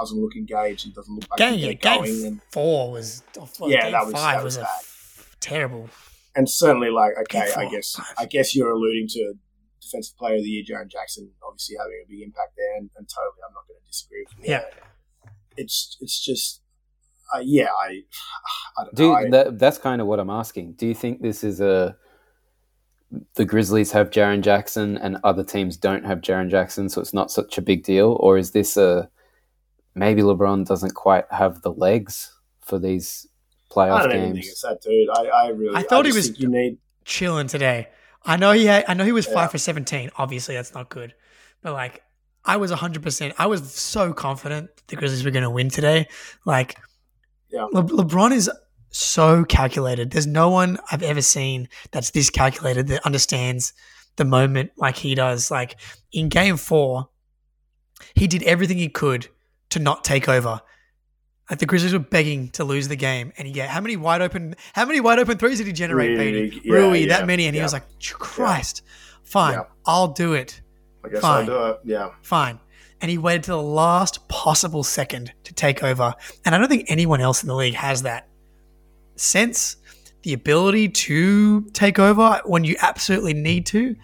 doesn't 0.00 0.20
look 0.20 0.36
engaged 0.36 0.86
and 0.86 0.94
doesn't 0.94 1.14
look 1.14 1.28
like 1.30 1.38
game, 1.38 1.58
yeah, 1.58 1.72
game 1.72 1.98
going. 2.02 2.26
And, 2.26 2.40
four 2.52 2.92
was 2.92 3.22
well, 3.36 3.70
Yeah, 3.70 3.82
game 3.82 3.92
that 3.92 4.04
was- 4.06 4.12
five 4.14 4.38
that 4.38 4.44
was 4.44 4.56
was, 4.58 4.66
a 4.66 5.36
terrible. 5.40 5.88
and 6.36 6.48
certainly, 6.48 6.90
like 6.90 7.12
okay, 7.22 7.50
I 7.56 7.68
guess 7.68 7.92
five. 7.96 8.14
I 8.18 8.26
guess 8.26 8.54
you're 8.54 8.70
alluding 8.70 9.08
to 9.08 9.34
defensive 9.80 10.16
player 10.18 10.36
of 10.36 10.42
the 10.42 10.48
year, 10.50 10.64
Jaren 10.68 10.88
Jackson, 10.90 11.30
obviously 11.46 11.76
having 11.78 12.02
a 12.04 12.08
big 12.08 12.20
impact 12.22 12.52
there, 12.56 12.76
and, 12.76 12.90
and 12.96 13.08
totally, 13.08 13.40
I'm 13.46 13.54
not 13.54 13.66
going 13.66 13.80
to 13.80 13.86
disagree 13.86 14.24
with 14.28 14.46
you. 14.46 14.52
Yeah. 14.52 14.64
it's 15.56 15.96
it's 16.00 16.24
just 16.24 16.60
uh, 17.34 17.40
yeah, 17.42 17.68
I 17.82 18.02
I 18.78 18.84
don't 18.84 18.94
Do 18.94 19.12
know. 19.12 19.18
you, 19.20 19.30
that, 19.30 19.58
that's 19.58 19.78
kind 19.78 20.00
of 20.00 20.06
what 20.06 20.20
I'm 20.20 20.30
asking. 20.30 20.72
Do 20.74 20.86
you 20.86 20.94
think 20.94 21.22
this 21.22 21.42
is 21.42 21.60
a 21.60 21.96
the 23.36 23.44
Grizzlies 23.46 23.90
have 23.92 24.10
Jaren 24.10 24.42
Jackson 24.42 24.98
and 24.98 25.16
other 25.24 25.42
teams 25.42 25.78
don't 25.78 26.04
have 26.04 26.20
Jaren 26.20 26.50
Jackson, 26.50 26.88
so 26.90 27.00
it's 27.00 27.14
not 27.14 27.30
such 27.30 27.56
a 27.56 27.62
big 27.62 27.82
deal, 27.82 28.16
or 28.20 28.36
is 28.36 28.50
this 28.50 28.76
a 28.76 29.08
maybe 29.94 30.22
LeBron 30.22 30.66
doesn't 30.66 30.94
quite 30.94 31.24
have 31.30 31.62
the 31.62 31.72
legs 31.72 32.32
for 32.60 32.78
these 32.78 33.26
playoff 33.70 33.98
I 34.00 34.02
don't 34.04 34.10
even 34.12 34.22
think 34.32 34.34
games? 34.36 34.48
it's 34.48 34.62
that, 34.62 34.80
dude. 34.82 35.08
I, 35.10 35.24
I 35.26 35.48
really. 35.48 35.76
I 35.76 35.82
thought 35.82 36.06
he 36.06 36.12
was- 36.12 36.26
think 36.28 36.40
You 36.40 36.48
need. 36.48 36.78
Chilling 37.04 37.46
today. 37.46 37.88
I 38.24 38.36
know 38.36 38.52
he 38.52 38.66
had, 38.66 38.84
I 38.86 38.94
know 38.94 39.04
he 39.04 39.12
was 39.12 39.26
Yeah. 39.26 39.34
five 39.34 39.50
for 39.50 39.58
seventeen. 39.58 40.10
Obviously, 40.16 40.54
that's 40.54 40.74
not 40.74 40.90
good, 40.90 41.14
but 41.62 41.72
like 41.72 42.02
I 42.44 42.56
was 42.58 42.70
hundred 42.70 43.02
percent. 43.02 43.34
I 43.38 43.46
was 43.46 43.72
so 43.74 44.12
confident 44.12 44.68
the 44.88 44.96
Grizzlies 44.96 45.24
were 45.24 45.30
going 45.30 45.42
to 45.44 45.50
win 45.50 45.70
today. 45.70 46.08
Like, 46.44 46.76
Yeah. 47.50 47.64
Le- 47.72 47.82
LeBron 47.84 48.32
is 48.32 48.50
so 48.90 49.44
calculated. 49.44 50.10
There's 50.10 50.26
no 50.26 50.50
one 50.50 50.78
I've 50.92 51.02
ever 51.02 51.22
seen 51.22 51.68
that's 51.92 52.10
this 52.10 52.28
calculated 52.30 52.88
that 52.88 53.04
understands 53.06 53.72
the 54.16 54.24
moment 54.26 54.72
like 54.76 54.96
he 54.96 55.14
does. 55.14 55.50
Like 55.50 55.76
in 56.12 56.28
Game 56.28 56.56
Four, 56.58 57.08
he 58.14 58.26
did 58.26 58.42
everything 58.42 58.76
he 58.78 58.88
could 58.88 59.28
to 59.70 59.78
not 59.78 60.04
take 60.04 60.28
over. 60.28 60.60
Like 61.50 61.60
the 61.60 61.66
Grizzlies 61.66 61.94
were 61.94 61.98
begging 61.98 62.48
to 62.50 62.64
lose 62.64 62.88
the 62.88 62.96
game, 62.96 63.32
and 63.38 63.46
he 63.46 63.54
get 63.54 63.70
how 63.70 63.80
many 63.80 63.96
wide 63.96 64.20
open, 64.20 64.54
how 64.74 64.84
many 64.84 65.00
wide 65.00 65.18
open 65.18 65.38
threes 65.38 65.58
did 65.58 65.66
he 65.66 65.72
generate, 65.72 66.10
Really, 66.18 66.60
yeah, 66.62 66.74
Rui, 66.74 66.98
yeah, 67.00 67.18
that 67.18 67.26
many, 67.26 67.46
and 67.46 67.56
he 67.56 67.62
was 67.62 67.72
like, 67.72 67.84
Christ, 68.18 68.82
fine, 69.22 69.54
Yeah. 69.54 69.62
I'll 69.86 70.08
do 70.08 70.34
it, 70.34 70.60
I 71.04 71.08
guess 71.08 71.20
Fine. 71.20 71.48
I'll 71.50 71.56
do 71.58 71.70
it. 71.70 71.80
Yeah. 71.84 72.10
fine. 72.22 72.60
And 73.00 73.10
he 73.10 73.16
waited 73.16 73.44
to 73.44 73.52
the 73.52 73.62
last 73.62 74.28
possible 74.28 74.82
second 74.82 75.32
to 75.44 75.54
take 75.54 75.82
over, 75.82 76.14
and 76.44 76.54
I 76.54 76.58
don't 76.58 76.68
think 76.68 76.90
anyone 76.90 77.20
else 77.22 77.42
in 77.42 77.48
the 77.48 77.54
league 77.54 77.74
has 77.74 78.02
that 78.02 78.28
sense, 79.16 79.76
the 80.22 80.34
ability 80.34 80.88
to 80.88 81.62
take 81.72 81.98
over 81.98 82.42
when 82.44 82.64
you 82.64 82.76
absolutely 82.82 83.32
need 83.34 83.64
to. 83.66 83.96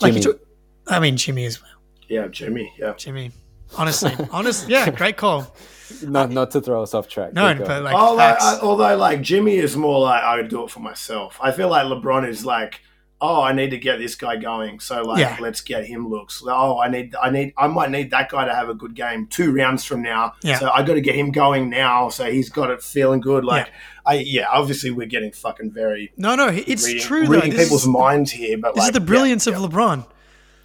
Like, 0.00 0.14
you 0.14 0.20
Jimmy. 0.20 0.34
took, 0.34 0.46
I 0.86 1.00
mean, 1.00 1.16
Jimmy 1.18 1.44
as 1.44 1.60
well. 1.60 1.70
Yeah, 2.08 2.28
Jimmy. 2.28 2.72
Yeah. 2.78 2.94
Jimmy, 2.96 3.30
honestly, 3.76 4.12
honestly, 4.30 4.72
yeah, 4.72 4.90
great 4.90 5.16
call. 5.16 5.54
Not 6.02 6.30
not 6.30 6.50
to 6.52 6.60
throw 6.60 6.82
us 6.82 6.94
off 6.94 7.08
track. 7.08 7.32
No, 7.34 7.54
but 7.54 7.82
like, 7.82 7.94
although. 7.94 8.22
I, 8.22 8.36
uh, 8.40 8.58
although, 8.62 8.96
like 8.96 9.20
Jimmy 9.20 9.56
is 9.56 9.76
more 9.76 10.00
like 10.00 10.22
I 10.22 10.36
would 10.36 10.48
do 10.48 10.64
it 10.64 10.70
for 10.70 10.80
myself. 10.80 11.38
I 11.40 11.52
feel 11.52 11.68
like 11.68 11.84
LeBron 11.84 12.26
is 12.26 12.46
like, 12.46 12.80
oh, 13.20 13.42
I 13.42 13.52
need 13.52 13.70
to 13.70 13.78
get 13.78 13.98
this 13.98 14.14
guy 14.14 14.36
going, 14.36 14.80
so 14.80 15.02
like 15.02 15.20
Yeah. 15.20 15.36
let's 15.38 15.60
get 15.60 15.84
him 15.84 16.08
looks. 16.08 16.42
Oh, 16.46 16.80
I 16.80 16.88
need, 16.88 17.14
I 17.22 17.30
need, 17.30 17.52
I 17.58 17.66
might 17.66 17.90
need 17.90 18.10
that 18.10 18.30
guy 18.30 18.46
to 18.46 18.54
have 18.54 18.68
a 18.70 18.74
good 18.74 18.94
game 18.94 19.26
two 19.28 19.52
rounds 19.54 19.84
from 19.84 20.02
now. 20.02 20.32
Yeah. 20.42 20.58
So 20.58 20.70
I 20.70 20.82
got 20.82 20.94
to 20.94 21.00
get 21.02 21.14
him 21.14 21.30
going 21.30 21.68
now, 21.68 22.08
so 22.08 22.30
he's 22.30 22.48
got 22.48 22.70
it 22.70 22.82
feeling 22.82 23.20
good. 23.20 23.44
Like, 23.44 23.70
I 24.06 24.14
yeah, 24.14 24.46
obviously 24.50 24.90
we're 24.90 25.06
getting 25.06 25.30
fucking 25.30 25.70
very 25.72 26.10
no, 26.16 26.34
no, 26.34 26.48
it's 26.48 26.86
reading, 26.86 27.02
true 27.02 27.26
reading 27.26 27.50
This 27.50 27.64
people's 27.66 27.82
is- 27.82 27.88
minds 27.88 28.30
here, 28.32 28.56
but 28.58 28.74
This 28.74 28.80
like 28.82 28.88
is 28.88 28.94
the 28.94 29.04
brilliance 29.06 29.46
yeah, 29.46 29.56
of 29.56 29.70
LeBron. 29.70 30.06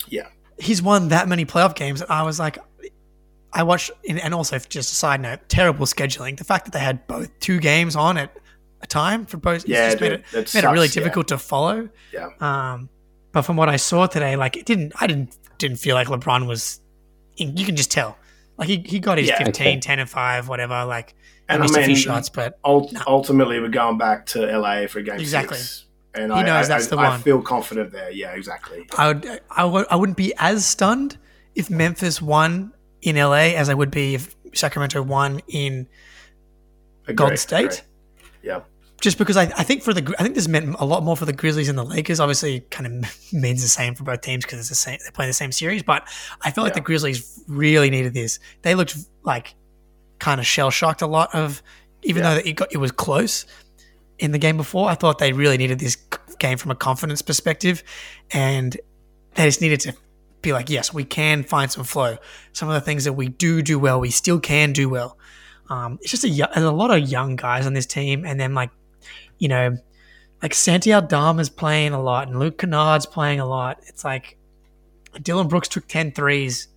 Yeah. 0.08 0.28
He's 0.58 0.82
won 0.82 1.10
that 1.10 1.28
many 1.28 1.45
playoff 1.45 1.76
games. 1.76 2.01
And 2.01 2.10
I 2.10 2.24
was 2.24 2.39
like, 2.39 2.58
I 3.54 3.64
watched, 3.64 3.91
and 4.08 4.20
and 4.20 4.34
also 4.34 4.58
just 4.60 4.91
a 4.91 4.95
side 4.95 5.22
note, 5.22 5.39
terrible 5.50 5.86
scheduling. 5.86 6.38
The 6.38 6.43
fact 6.43 6.66
that 6.66 6.72
they 6.72 6.80
had 6.80 7.08
both 7.08 7.30
two 7.39 7.60
games 7.60 7.95
on 7.95 8.18
at 8.18 8.36
a 8.82 8.88
time 8.88 9.26
for 9.26 9.38
both, 9.38 9.68
Yeah, 9.68 9.89
just 9.89 10.02
made 10.02 10.10
dude, 10.10 10.20
it, 10.20 10.26
that 10.34 10.54
made 10.54 10.64
it 10.64 10.68
really 10.72 10.88
sucks, 10.88 10.95
yeah. 10.98 11.04
difficult 11.04 11.28
to 11.30 11.38
follow. 11.38 11.89
Yeah. 12.14 12.30
Um, 12.39 12.89
but 13.32 13.41
from 13.43 13.56
what 13.58 13.70
I 13.70 13.78
saw 13.78 14.06
today, 14.08 14.36
like 14.36 14.58
it 14.58 14.66
didn't, 14.66 14.93
I 15.00 15.08
didn't, 15.08 15.38
didn't 15.58 15.78
feel 15.78 15.95
like 15.95 16.08
LeBron 16.08 16.48
was. 16.48 16.82
In, 17.38 17.56
you 17.58 17.66
can 17.66 17.76
just 17.76 17.91
tell, 17.91 18.18
like 18.58 18.68
he, 18.68 18.78
he 18.86 19.00
got 19.00 19.18
his 19.18 19.28
Yeah. 19.30 19.38
15, 19.43 19.50
Okay. 19.68 19.80
10 19.80 20.00
and 20.00 20.10
five, 20.10 20.48
whatever. 20.48 20.86
Like 20.86 21.16
And 21.50 21.58
he 21.58 21.62
missed 21.64 21.78
I 21.78 21.82
a 21.82 21.86
few 21.86 21.95
shots, 21.95 22.30
but 22.30 22.60
ult- 22.64 22.91
No. 22.91 23.02
ultimately 23.08 23.60
we're 23.60 23.70
going 23.70 23.98
back 23.98 24.26
to 24.28 24.45
LA 24.45 24.88
for 24.88 25.02
game 25.02 25.20
Exactly. 25.20 25.58
six. 25.58 25.86
And 26.16 26.32
He 26.34 26.39
I, 26.39 26.43
knows 26.43 26.66
I, 26.66 26.68
that's 26.78 26.88
I, 26.88 26.95
the 26.95 26.98
I 27.02 27.10
one. 27.10 27.22
feel 27.22 27.41
confident 27.41 27.91
there. 27.91 28.10
Yeah, 28.12 28.32
exactly. 28.32 28.88
I 28.98 29.08
would 29.14 29.41
I 29.52 29.66
would 29.66 29.86
I 29.91 29.95
wouldn't 29.95 30.18
be 30.18 30.34
as 30.38 30.66
stunned 30.66 31.18
if 31.56 31.70
Memphis 31.70 32.22
won 32.22 32.74
in 33.02 33.16
LA 33.16 33.54
as 33.56 33.70
I 33.70 33.74
would 33.74 33.91
be 33.91 34.16
if 34.16 34.36
Sacramento 34.54 35.02
won 35.02 35.41
in 35.48 35.88
Agree, 37.04 37.16
Golden 37.16 37.38
State. 37.38 37.66
agree. 37.66 37.80
Yeah. 38.43 38.62
Just 39.00 39.20
because 39.20 39.38
I, 39.38 39.43
I 39.43 39.64
think 39.64 39.84
for 39.84 39.93
the 39.93 40.16
I 40.18 40.24
think 40.24 40.34
this 40.34 40.48
meant 40.48 40.76
a 40.80 40.86
lot 40.86 41.04
more 41.04 41.16
for 41.16 41.26
the 41.26 41.34
Grizzlies 41.34 41.70
and 41.70 41.78
the 41.78 41.84
Lakers. 41.84 42.20
Obviously, 42.20 42.62
kind 42.72 43.04
of 43.06 43.18
means 43.34 43.62
the 43.62 43.68
same 43.68 43.93
for 43.93 44.04
both 44.04 44.22
teams 44.22 44.43
because 44.43 44.60
it's 44.60 44.70
the 44.70 44.76
same. 44.76 44.98
They're 45.04 45.12
playing 45.12 45.30
the 45.30 45.34
same 45.34 45.52
series. 45.52 45.84
But 45.84 46.08
I 46.41 46.50
felt 46.52 46.66
like 46.66 46.72
Yeah. 46.72 46.80
the 46.82 46.86
Grizzlies 46.86 47.43
really 47.48 47.89
needed 47.91 48.14
this. 48.16 48.39
They 48.64 48.74
looked 48.74 48.98
like 49.24 49.54
kind 50.20 50.39
of 50.39 50.48
shell 50.48 50.72
shocked 50.72 51.04
a 51.04 51.08
lot 51.08 51.34
of, 51.36 51.62
even 52.02 52.24
Yeah. 52.24 52.34
though 52.34 52.41
it 52.43 52.54
got 52.54 52.74
it 52.74 52.78
was 52.78 52.91
close 52.91 53.45
in 54.18 54.32
the 54.32 54.39
game 54.39 54.58
before. 54.58 54.89
I 54.89 54.95
thought 54.95 55.20
they 55.20 55.32
really 55.32 55.58
needed 55.58 55.78
this 55.78 55.95
game 56.39 56.58
from 56.58 56.72
a 56.72 56.76
confidence 56.76 57.22
perspective, 57.22 57.84
and 58.32 58.76
they 59.36 59.45
just 59.45 59.62
needed 59.62 59.80
to 59.82 59.93
be 60.41 60.53
like, 60.53 60.69
yes, 60.69 60.93
we 60.93 61.03
can 61.03 61.43
find 61.43 61.71
some 61.71 61.83
flow. 61.83 62.17
Some 62.53 62.67
of 62.69 62.75
the 62.75 62.81
things 62.81 63.03
that 63.05 63.13
we 63.13 63.27
do 63.29 63.61
do 63.61 63.79
well, 63.79 63.99
we 63.99 64.09
still 64.11 64.39
can 64.39 64.71
do 64.73 64.88
well. 64.89 65.17
Um, 65.69 65.97
it's 66.01 66.11
just 66.11 66.23
a 66.23 66.29
there's 66.29 66.63
a 66.65 66.71
lot 66.71 66.91
of 66.91 67.09
young 67.09 67.35
guys 67.35 67.65
on 67.65 67.73
this 67.73 67.85
team, 67.85 68.25
and 68.25 68.39
then 68.39 68.53
like, 68.53 68.69
you 69.39 69.47
know, 69.49 69.77
like 70.41 70.53
Santi 70.53 70.93
Aldama's 70.93 71.49
playing 71.49 71.93
a 71.93 72.01
lot, 72.01 72.27
and 72.27 72.39
Luke 72.39 72.57
Kennard's 72.59 73.05
playing 73.05 73.39
a 73.39 73.45
lot. 73.45 73.79
It's 73.88 74.05
like 74.05 74.38
Dillon 75.21 75.47
Brooks 75.47 75.67
took 75.67 75.88
10 75.88 76.11
threes. 76.11 76.67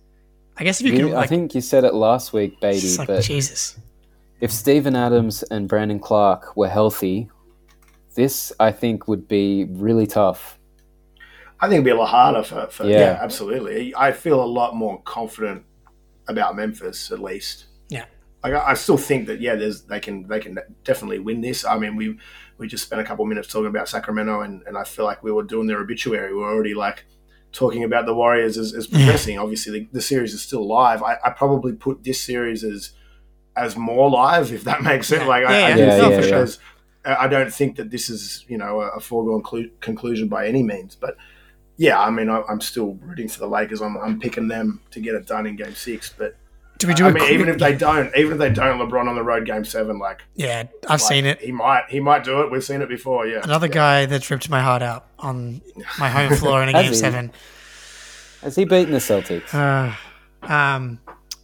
I 0.57 0.63
guess 0.63 0.81
if 0.81 0.87
you 0.87 0.93
You- 0.93 1.07
can, 1.09 1.15
I 1.17 1.25
think 1.27 1.55
you 1.55 1.61
said 1.61 1.83
it 1.85 1.93
last 1.93 2.33
week, 2.33 2.59
baby. 2.59 2.95
like 2.97 3.07
but 3.07 3.23
Jesus. 3.23 3.77
if 4.41 4.51
Steven 4.51 4.95
Adams 4.95 5.43
and 5.43 5.67
Brandon 5.69 5.99
Clarke 5.99 6.57
were 6.57 6.67
healthy, 6.67 7.29
this 8.15 8.51
I 8.59 8.71
think 8.71 9.07
would 9.07 9.27
be 9.27 9.65
really 9.69 10.05
tough. 10.07 10.57
I 11.61 11.65
think 11.67 11.75
it'd 11.75 11.85
be 11.85 11.91
a 11.91 11.95
lot 11.95 12.09
harder 12.09 12.43
for, 12.43 12.67
for 12.67 12.85
yeah. 12.85 12.99
Yeah. 12.99 13.19
absolutely. 13.21 13.93
I 13.95 14.11
feel 14.11 14.43
a 14.43 14.45
lot 14.45 14.75
more 14.75 15.01
confident 15.03 15.63
about 16.27 16.55
Memphis 16.55 17.11
at 17.11 17.19
least. 17.19 17.65
Yeah. 17.89 18.05
Like 18.43 18.53
I, 18.53 18.71
I 18.71 18.73
still 18.73 18.97
think 18.97 19.27
that 19.27 19.39
yeah, 19.41 19.55
there's 19.55 19.83
they 19.83 19.99
can 19.99 20.27
they 20.27 20.39
can 20.39 20.57
definitely 20.83 21.19
win 21.19 21.41
this. 21.41 21.63
I 21.63 21.77
mean, 21.77 21.95
we 21.95 22.17
we 22.57 22.67
just 22.67 22.83
spent 22.85 22.99
a 23.01 23.03
couple 23.05 23.25
minutes 23.25 23.47
talking 23.47 23.67
about 23.67 23.87
Sacramento, 23.89 24.41
and, 24.41 24.63
and 24.67 24.77
I 24.77 24.83
feel 24.83 25.05
like 25.05 25.21
we 25.23 25.31
were 25.31 25.43
doing 25.43 25.67
their 25.67 25.79
obituary. 25.79 26.33
We 26.35 26.41
are 26.43 26.51
already 26.53 26.73
like 26.73 27.05
talking 27.51 27.83
about 27.83 28.05
the 28.05 28.13
Warriors 28.15 28.57
as, 28.57 28.73
as 28.73 28.87
progressing. 28.87 29.37
Obviously, 29.37 29.79
the, 29.81 29.87
the 29.91 30.01
series 30.01 30.33
is 30.33 30.41
still 30.41 30.65
live. 30.67 31.03
I, 31.03 31.17
I 31.23 31.29
probably 31.31 31.73
put 31.73 32.03
this 32.03 32.19
series 32.21 32.63
as 32.63 32.91
as 33.55 33.75
more 33.75 34.09
live, 34.09 34.51
if 34.51 34.63
that 34.63 34.81
makes 34.89 35.07
sense. 35.07 35.27
Like 35.27 35.45
I, 35.45 35.59
Yeah, 35.59 35.65
I 35.65 35.69
yeah. 35.69 35.75
do 35.75 35.81
Yeah, 35.81 35.89
think 35.99 36.01
yeah, 36.01 36.09
that 36.21 36.25
yeah. 36.25 36.35
there's- 36.37 36.59
I 37.03 37.27
don't 37.27 37.51
think 37.51 37.77
that 37.77 37.89
this 37.89 38.11
is 38.11 38.45
you 38.47 38.59
know 38.59 38.79
a 38.81 38.99
foregone 38.99 39.41
clu- 39.41 39.71
conclusion 39.79 40.27
by 40.27 40.47
any 40.47 40.61
means, 40.61 40.95
but 40.95 41.17
yeah, 41.77 41.99
I 41.99 42.09
mean 42.09 42.29
I, 42.29 42.41
I'm 42.49 42.61
still 42.61 42.97
rooting 43.01 43.27
for 43.29 43.39
the 43.39 43.47
Lakers. 43.47 43.81
I'm, 43.81 43.97
I'm 43.97 44.19
picking 44.19 44.47
them 44.47 44.81
to 44.91 44.99
get 44.99 45.15
it 45.15 45.25
done 45.27 45.45
in 45.47 45.55
Game 45.55 45.73
Six, 45.75 46.13
but 46.17 46.35
Do 46.77 46.87
we 46.87 46.93
do 46.93 47.05
I 47.05 47.09
a 47.09 47.13
mean 47.13 47.23
quick- 47.23 47.33
even 47.33 47.49
if 47.49 47.57
they 47.57 47.75
don't, 47.75 48.15
even 48.15 48.33
if 48.33 48.37
they 48.37 48.49
don't, 48.51 48.79
LeBron 48.79 49.07
on 49.07 49.15
the 49.15 49.23
road 49.23 49.45
Game 49.45 49.65
Seven, 49.65 49.99
like 49.99 50.21
Yeah, 50.35 50.63
I've 50.83 50.89
like, 50.89 50.99
seen 50.99 51.25
it. 51.25 51.39
He 51.41 51.51
might 51.51 51.83
he 51.89 51.99
might 51.99 52.23
do 52.23 52.41
it. 52.41 52.51
We've 52.51 52.63
seen 52.63 52.81
it 52.81 52.89
before. 52.89 53.25
Yeah, 53.27 53.41
Another 53.43 53.67
Yeah. 53.67 53.73
guy 53.73 54.05
that's 54.05 54.29
ripped 54.31 54.49
my 54.49 54.61
heart 54.61 54.81
out 54.81 55.07
on 55.19 55.61
my 55.99 56.09
home 56.09 56.35
floor 56.37 56.61
in 56.63 56.69
a 56.69 56.73
game 56.81 56.91
he? 56.91 56.95
seven. 56.95 57.31
Has 58.41 58.55
he 58.55 58.65
beaten 58.65 58.91
the 58.91 58.97
Celtics? 58.99 59.53
Uh, 59.53 59.93
um, 60.51 60.99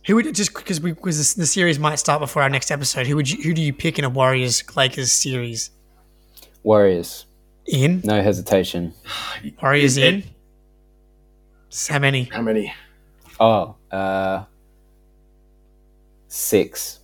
who 0.07 0.15
would 0.15 0.33
just 0.33 0.53
because 0.55 0.81
we 0.81 0.93
because 0.93 1.35
the 1.35 1.45
series 1.45 1.77
might 1.77 1.99
start 1.99 2.19
before 2.21 2.41
our 2.41 2.49
next 2.49 2.71
episode? 2.71 3.05
Who 3.05 3.15
would 3.17 3.29
you, 3.29 3.43
who 3.43 3.53
do 3.53 3.61
you 3.61 3.71
pick 3.73 3.99
in 3.99 4.05
a 4.05 4.09
Warriors 4.09 4.63
Lakers 4.75 5.11
series? 5.11 5.69
Warriors. 6.63 7.26
In 7.67 8.01
No 8.03 8.21
hesitation. 8.21 8.93
Warriors 9.61 9.97
It- 9.97 10.13
in. 10.13 10.23
So 11.69 11.93
How 11.93 11.99
many? 11.99 12.23
How 12.23 12.41
many? 12.41 12.73
Oh, 13.39 13.75
uh, 13.91 14.45
six. 16.27 16.99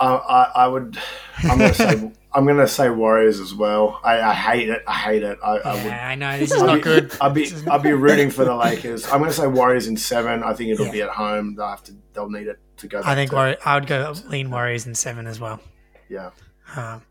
I, 0.00 0.06
I, 0.14 0.42
I 0.64 0.68
would. 0.68 0.98
I'm 1.44 1.58
gonna 1.58 1.74
say. 1.74 2.10
I'm 2.34 2.46
gonna 2.46 2.68
say 2.68 2.90
Warriors 2.90 3.40
as 3.40 3.54
well. 3.54 3.98
I, 4.04 4.20
I 4.20 4.34
hate 4.34 4.68
it. 4.68 4.82
I 4.86 4.92
hate 4.94 5.22
it. 5.22 5.38
I, 5.42 5.56
I 5.58 5.74
would. 5.74 5.84
Yeah, 5.84 6.08
I 6.08 6.14
know 6.16 6.38
this 6.38 6.50
is 6.52 6.60
I'll 6.60 6.66
not 6.66 6.74
be, 6.76 6.80
good. 6.82 7.12
I'll 7.20 7.30
be 7.30 7.50
I'll 7.70 7.78
be 7.78 7.92
rooting 7.92 8.30
for 8.30 8.44
the 8.44 8.54
Lakers. 8.54 9.06
I'm 9.06 9.18
going 9.20 9.30
to 9.30 9.36
say 9.36 9.46
Warriors 9.46 9.86
in 9.86 9.96
seven. 9.96 10.42
I 10.42 10.52
think 10.52 10.70
it'll 10.70 10.86
Yeah. 10.86 10.92
be 10.92 11.02
at 11.02 11.08
home. 11.10 11.54
They'll 11.54 11.68
have 11.68 11.84
to. 11.84 11.94
They'll 12.12 12.28
need 12.28 12.46
it 12.48 12.58
to 12.78 12.88
go. 12.88 12.98
I 12.98 13.02
back 13.02 13.14
think 13.16 13.30
to, 13.30 13.36
Warri- 13.36 13.56
I 13.64 13.74
would 13.78 13.86
go 13.86 14.14
lean 14.28 14.50
Warriors 14.50 14.86
in 14.86 14.94
seven 14.94 15.26
as 15.26 15.40
well. 15.40 15.60
Yeah, 16.10 16.30
Um, 16.76 17.02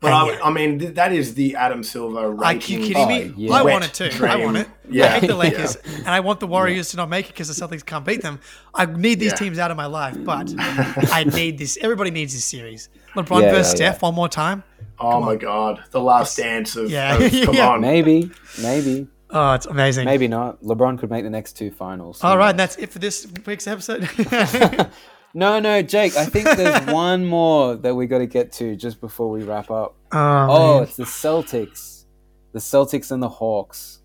but 0.00 0.12
I, 0.12 0.30
yeah. 0.32 0.38
I 0.42 0.50
mean 0.50 0.78
th- 0.78 0.94
that 0.94 1.12
is 1.12 1.34
the 1.34 1.56
Adam 1.56 1.82
Silver. 1.82 2.18
Are 2.20 2.30
Ranking. 2.30 2.80
you 2.80 2.86
kidding 2.86 3.02
Oh, 3.02 3.08
me? 3.08 3.32
yeah. 3.36 3.52
I 3.52 3.62
Wet 3.62 3.72
want 3.72 3.84
it 3.84 3.94
too. 3.94 4.24
I 4.26 4.36
want 4.36 4.56
it. 4.56 4.68
Yeah. 4.90 5.04
I 5.06 5.08
hate 5.20 5.26
the 5.28 5.36
Lakers, 5.36 5.76
and 5.76 6.08
I 6.08 6.20
want 6.20 6.40
the 6.40 6.46
Warriors 6.46 6.90
to 6.90 6.96
not 6.96 7.08
make 7.08 7.26
it 7.26 7.32
because 7.32 7.48
the 7.54 7.66
Celtics 7.66 7.84
can't 7.84 8.04
beat 8.04 8.22
them. 8.22 8.40
I 8.74 8.86
need 8.86 9.20
these 9.20 9.32
Yeah. 9.32 9.36
teams 9.36 9.58
out 9.58 9.70
of 9.70 9.76
my 9.76 9.86
life, 9.86 10.16
but 10.24 10.52
I 10.58 11.24
need 11.24 11.58
this. 11.58 11.78
Everybody 11.80 12.10
needs 12.10 12.32
this 12.34 12.44
series. 12.44 12.88
LeBron 13.14 13.42
Yeah, 13.42 13.52
versus 13.52 13.78
yeah, 13.78 13.86
yeah. 13.86 13.92
Steph 13.92 14.02
one 14.02 14.14
more 14.14 14.28
time. 14.28 14.62
Oh 14.98 15.20
my 15.20 15.36
God, 15.36 15.82
the 15.92 16.00
last 16.00 16.36
dance 16.36 16.76
of. 16.76 16.90
Yeah. 16.90 17.16
of- 17.16 17.32
come 17.44 17.54
Yeah. 17.54 17.68
on. 17.70 17.80
Maybe, 17.80 18.30
maybe, 18.60 19.06
Oh, 19.30 19.52
it's 19.54 19.66
amazing. 19.66 20.06
maybe 20.06 20.26
not. 20.28 20.60
LeBron 20.62 20.98
could 20.98 21.08
make 21.10 21.22
the 21.24 21.30
next 21.30 21.52
two 21.52 21.70
finals. 21.70 22.22
All 22.24 22.36
right, 22.36 22.50
and 22.50 22.58
that's 22.58 22.76
it 22.76 22.90
for 22.90 22.98
this 22.98 23.26
week's 23.46 23.66
episode. 23.68 24.08
No, 25.34 25.60
no, 25.60 25.80
Jake. 25.82 26.16
I 26.16 26.24
think 26.24 26.46
there's 26.56 26.86
one 26.92 27.24
more 27.24 27.76
that 27.76 27.94
we 27.94 28.06
got 28.06 28.18
to 28.18 28.26
get 28.26 28.52
to 28.52 28.74
just 28.76 29.00
before 29.00 29.30
we 29.30 29.42
wrap 29.44 29.70
up. 29.70 29.94
oh, 30.12 30.46
Oh, 30.50 30.82
it's 30.82 30.96
the 30.96 31.04
Celtics. 31.04 32.04
The 32.52 32.58
Celtics 32.58 33.12
and 33.12 33.22
the 33.22 33.28
Hawks. 33.28 34.00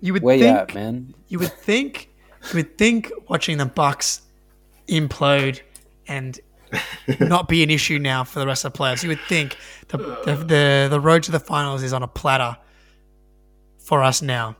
you 0.00 0.12
would 0.12 0.22
Where 0.22 0.36
you 0.36 0.42
think 0.44 0.56
at, 0.58 0.74
man? 0.74 1.14
you 1.28 1.38
would 1.38 1.52
think 1.52 2.10
you 2.50 2.56
would 2.56 2.76
think 2.76 3.12
watching 3.28 3.56
the 3.58 3.66
Bucks 3.66 4.22
implode 4.88 5.60
and 6.08 6.38
not 7.20 7.48
be 7.48 7.62
an 7.62 7.70
issue 7.70 7.98
now 8.00 8.24
for 8.24 8.40
the 8.40 8.46
rest 8.46 8.64
of 8.64 8.72
the 8.72 8.76
players. 8.76 9.02
You 9.04 9.10
would 9.10 9.20
think 9.28 9.56
the 9.88 9.98
the, 9.98 10.36
the, 10.36 10.86
the 10.90 11.00
road 11.00 11.22
to 11.24 11.30
the 11.32 11.38
finals 11.40 11.84
is 11.84 11.92
on 11.92 12.02
a 12.02 12.08
platter 12.08 12.56
for 13.78 14.02
us 14.02 14.22
now. 14.22 14.56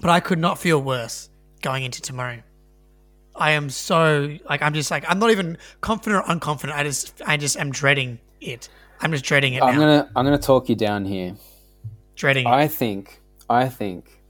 But 0.00 0.10
I 0.10 0.20
could 0.20 0.38
not 0.38 0.58
feel 0.60 0.80
worse 0.80 1.28
going 1.62 1.82
into 1.82 2.00
tomorrow. 2.00 2.40
I 3.38 3.52
am 3.52 3.70
so 3.70 4.36
like 4.48 4.62
I'm 4.62 4.74
just 4.74 4.90
like 4.90 5.04
I'm 5.08 5.18
not 5.18 5.30
even 5.30 5.58
confident 5.80 6.24
or 6.24 6.34
unconfident. 6.34 6.72
I 6.72 6.82
just 6.82 7.20
I 7.26 7.36
just 7.36 7.56
am 7.56 7.70
dreading 7.70 8.18
it. 8.40 8.68
I'm 9.00 9.12
just 9.12 9.24
dreading 9.24 9.54
it 9.54 9.62
I'm 9.62 9.74
now. 9.74 9.80
gonna 9.80 10.10
I'm 10.16 10.24
gonna 10.24 10.38
talk 10.38 10.68
you 10.68 10.74
down 10.76 11.04
here. 11.04 11.34
dreading 12.16 12.46
it. 12.46 12.50
I 12.50 12.68
think 12.68 13.20
I 13.48 13.68
think 13.68 14.22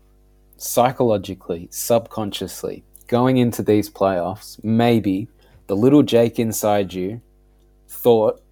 psychologically, 0.56 1.68
subconsciously, 1.70 2.84
going 3.06 3.36
into 3.38 3.62
these 3.62 3.88
playoffs, 3.90 4.62
maybe 4.62 5.28
the 5.66 5.76
little 5.76 6.02
Jake 6.02 6.38
inside 6.38 6.92
you 6.92 7.20
thought 7.88 8.42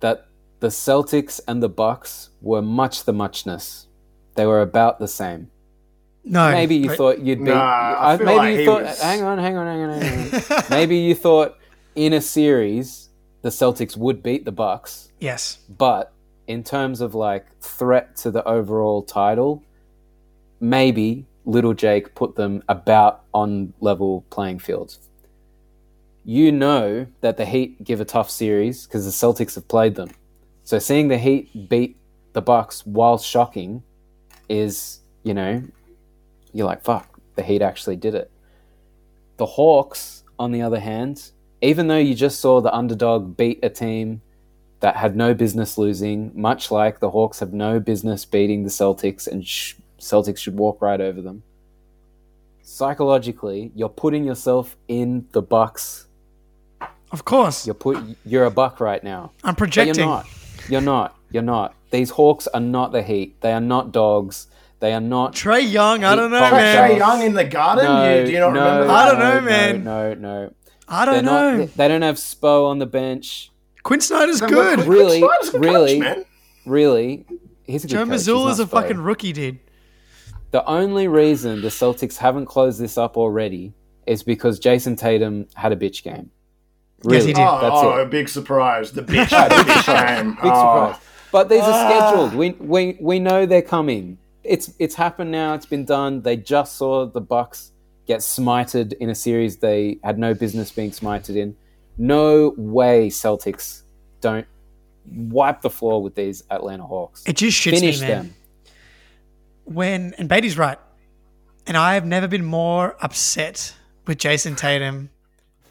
that 0.00 0.26
the 0.60 0.68
Celtics 0.68 1.40
and 1.48 1.62
the 1.62 1.68
Bucks 1.68 2.30
were 2.40 2.62
much 2.62 3.04
the 3.04 3.12
muchness. 3.12 3.86
They 4.34 4.46
were 4.46 4.60
about 4.62 4.98
the 4.98 5.08
same. 5.08 5.50
No, 6.28 6.50
Maybe 6.52 6.76
you 6.76 6.94
thought 6.94 7.18
you'd 7.20 7.38
be. 7.38 7.50
Nah, 7.50 7.54
I 7.94 8.12
I- 8.12 8.16
feel 8.16 8.26
maybe 8.26 8.36
like 8.38 8.52
you 8.54 8.58
he 8.60 8.66
thought. 8.66 8.82
was- 8.82 9.00
Hang 9.00 9.22
on, 9.22 9.38
hang 9.38 9.56
on, 9.56 9.66
hang 9.66 9.82
on, 9.90 10.00
hang 10.00 10.42
on. 10.58 10.64
maybe 10.70 10.96
you 10.96 11.14
thought 11.14 11.56
in 11.94 12.12
a 12.12 12.20
series 12.20 13.08
the 13.42 13.48
Celtics 13.48 13.96
would 13.96 14.22
beat 14.22 14.44
the 14.44 14.52
Bucks, 14.52 15.10
yes. 15.20 15.58
but 15.68 16.12
in 16.46 16.62
terms 16.64 17.00
of 17.00 17.14
like 17.14 17.46
threat 17.60 18.16
to 18.16 18.30
the 18.30 18.46
overall 18.46 19.02
title, 19.02 19.62
maybe 20.60 21.26
little 21.44 21.74
Jake 21.74 22.14
put 22.14 22.36
them 22.36 22.62
about 22.68 23.22
on 23.32 23.72
level 23.80 24.24
playing 24.30 24.58
fields. 24.58 24.98
You 26.24 26.52
know 26.52 27.06
that 27.20 27.36
the 27.38 27.46
Heat 27.46 27.82
give 27.84 28.00
a 28.00 28.04
tough 28.04 28.28
series 28.30 28.86
because 28.86 29.04
the 29.04 29.10
Celtics 29.26 29.54
have 29.54 29.66
played 29.68 29.94
them. 29.94 30.10
So 30.64 30.78
seeing 30.78 31.08
the 31.08 31.16
Heat 31.18 31.68
beat 31.68 31.96
the 32.34 32.42
Bucks 32.42 32.84
while 32.84 33.16
shocking 33.18 33.82
is, 34.48 35.00
you 35.22 35.32
know, 35.32 35.62
you're 36.52 36.66
like, 36.66 36.82
fuck, 36.82 37.18
the 37.36 37.42
Heat 37.42 37.62
actually 37.62 37.96
did 37.96 38.14
it. 38.14 38.30
The 39.36 39.46
Hawks, 39.46 40.24
on 40.38 40.52
the 40.52 40.62
other 40.62 40.80
hand, 40.80 41.30
even 41.62 41.88
though 41.88 41.98
you 41.98 42.14
just 42.14 42.40
saw 42.40 42.60
the 42.60 42.74
underdog 42.74 43.36
beat 43.36 43.60
a 43.62 43.68
team 43.70 44.22
that 44.80 44.96
had 44.96 45.16
no 45.16 45.34
business 45.34 45.76
losing, 45.78 46.30
much 46.34 46.70
like 46.70 47.00
the 47.00 47.10
Hawks 47.10 47.40
have 47.40 47.52
no 47.52 47.80
business 47.80 48.24
beating 48.24 48.62
the 48.64 48.70
Celtics, 48.70 49.26
and 49.26 49.46
sh- 49.46 49.74
Celtics 49.98 50.38
should 50.38 50.56
walk 50.56 50.80
right 50.80 51.00
over 51.00 51.20
them. 51.20 51.42
Psychologically, 52.62 53.72
you're 53.74 53.88
putting 53.88 54.24
yourself 54.24 54.76
in 54.88 55.26
the 55.32 55.42
Bucks. 55.42 56.06
Of 57.10 57.24
course. 57.24 57.66
You're 57.66 57.74
put. 57.74 57.98
You're 58.24 58.44
a 58.44 58.50
buck 58.50 58.80
right 58.80 59.02
now. 59.02 59.32
I'm 59.42 59.54
But 59.54 59.58
projecting. 59.58 59.96
you're 59.96 60.06
not. 60.06 60.26
You're 60.68 60.80
not. 60.82 61.16
You're 61.30 61.42
not. 61.42 61.74
These 61.90 62.10
Hawks 62.10 62.46
are 62.48 62.60
not 62.60 62.92
the 62.92 63.02
Heat. 63.02 63.40
They 63.40 63.52
are 63.52 63.60
not 63.60 63.92
dogs. 63.92 64.48
They 64.80 64.92
are 64.92 65.00
not. 65.00 65.34
Trae 65.34 65.68
Young, 65.70 66.04
I 66.04 66.14
don't 66.14 66.30
know, 66.30 66.44
Heat 66.44 66.52
man. 66.52 66.90
Trae 66.90 66.96
Young 66.98 67.22
in 67.22 67.34
the 67.34 67.44
Garden. 67.44 67.84
No, 67.84 68.18
you, 68.20 68.26
do 68.26 68.32
you 68.32 68.38
not 68.38 68.52
no, 68.52 68.64
remember? 68.64 68.92
I 68.92 69.06
don't 69.10 69.18
know, 69.18 69.34
no, 69.34 69.40
man. 69.40 69.84
No, 69.84 70.14
no. 70.14 70.44
no. 70.44 70.52
I 70.86 71.04
They're 71.04 71.14
don't 71.22 71.24
know. 71.24 71.66
They 71.66 71.88
don't 71.88 72.02
have 72.02 72.16
Spo 72.16 72.66
on 72.66 72.78
the 72.78 72.86
bench. 72.86 73.50
Quin 73.82 74.00
Snyder's 74.00 74.40
Then 74.40 74.50
good. 74.50 74.78
Quin 74.80 74.88
Really, 74.88 75.18
Snyder's 75.18 75.54
really. 75.54 76.00
coach, 76.00 76.16
man. 76.16 76.24
Really, 76.64 77.26
he's 77.64 77.84
a 77.84 77.88
good 77.88 77.92
Joe 77.94 78.04
coach. 78.04 78.14
Mazzulla 78.14 78.50
is 78.52 78.60
a 78.60 78.64
Spo. 78.66 78.70
fucking 78.70 78.98
rookie, 78.98 79.32
dude. 79.32 79.58
The 80.50 80.64
only 80.64 81.08
reason 81.08 81.60
the 81.60 81.68
Celtics 81.68 82.16
haven't 82.16 82.46
closed 82.46 82.80
this 82.80 82.96
up 82.96 83.16
already 83.16 83.74
is 84.06 84.22
because 84.22 84.58
Jayson 84.60 84.96
Tatum 84.96 85.46
had 85.54 85.72
a 85.72 85.76
bitch 85.76 86.02
game. 86.02 86.30
Yes, 87.04 87.24
he 87.24 87.32
did. 87.32 87.42
Oh, 87.46 87.60
That's 87.60 87.74
oh, 87.76 87.98
it. 87.98 88.02
a 88.02 88.06
big 88.06 88.28
surprise. 88.28 88.92
The 88.92 89.02
bitch, 89.02 89.28
Ah, 89.32 89.48
the 89.48 89.54
big 89.64 89.66
bitch 89.66 89.84
surprise. 89.84 90.22
game. 90.22 90.30
Big 90.36 90.40
Oh. 90.44 90.86
surprise. 90.92 91.02
But 91.30 91.48
these 91.50 91.60
are 91.62 91.70
Ah. 91.72 92.08
scheduled. 92.08 92.34
We, 92.34 92.50
we 92.52 92.96
we 93.00 93.18
know 93.18 93.44
they're 93.44 93.60
coming. 93.62 94.16
It's 94.48 94.72
it's 94.78 94.94
happened 94.94 95.30
now. 95.30 95.54
It's 95.54 95.66
been 95.66 95.84
done. 95.84 96.22
They 96.22 96.36
just 96.36 96.76
saw 96.76 97.06
the 97.06 97.20
Bucks 97.20 97.72
get 98.06 98.20
smited 98.20 98.94
in 98.94 99.10
a 99.10 99.14
series 99.14 99.58
they 99.58 99.98
had 100.02 100.18
no 100.18 100.32
business 100.34 100.70
being 100.72 100.90
smited 100.90 101.36
in. 101.36 101.56
No 101.98 102.54
way 102.56 103.08
Celtics 103.10 103.82
don't 104.20 104.46
wipe 105.06 105.60
the 105.60 105.70
floor 105.70 106.02
with 106.02 106.14
these 106.14 106.42
Atlanta 106.50 106.86
Hawks. 106.86 107.22
It 107.26 107.36
just 107.36 107.60
shits 107.60 107.80
Finish 107.80 108.00
me, 108.00 108.08
man. 108.08 108.16
them. 108.24 108.34
When 109.64 110.14
and 110.16 110.28
Batey's 110.28 110.56
right, 110.56 110.78
and 111.66 111.76
I 111.76 111.94
have 111.94 112.06
never 112.06 112.26
been 112.26 112.44
more 112.44 112.96
upset 113.00 113.74
with 114.06 114.18
Jayson 114.18 114.56
Tatum 114.56 115.10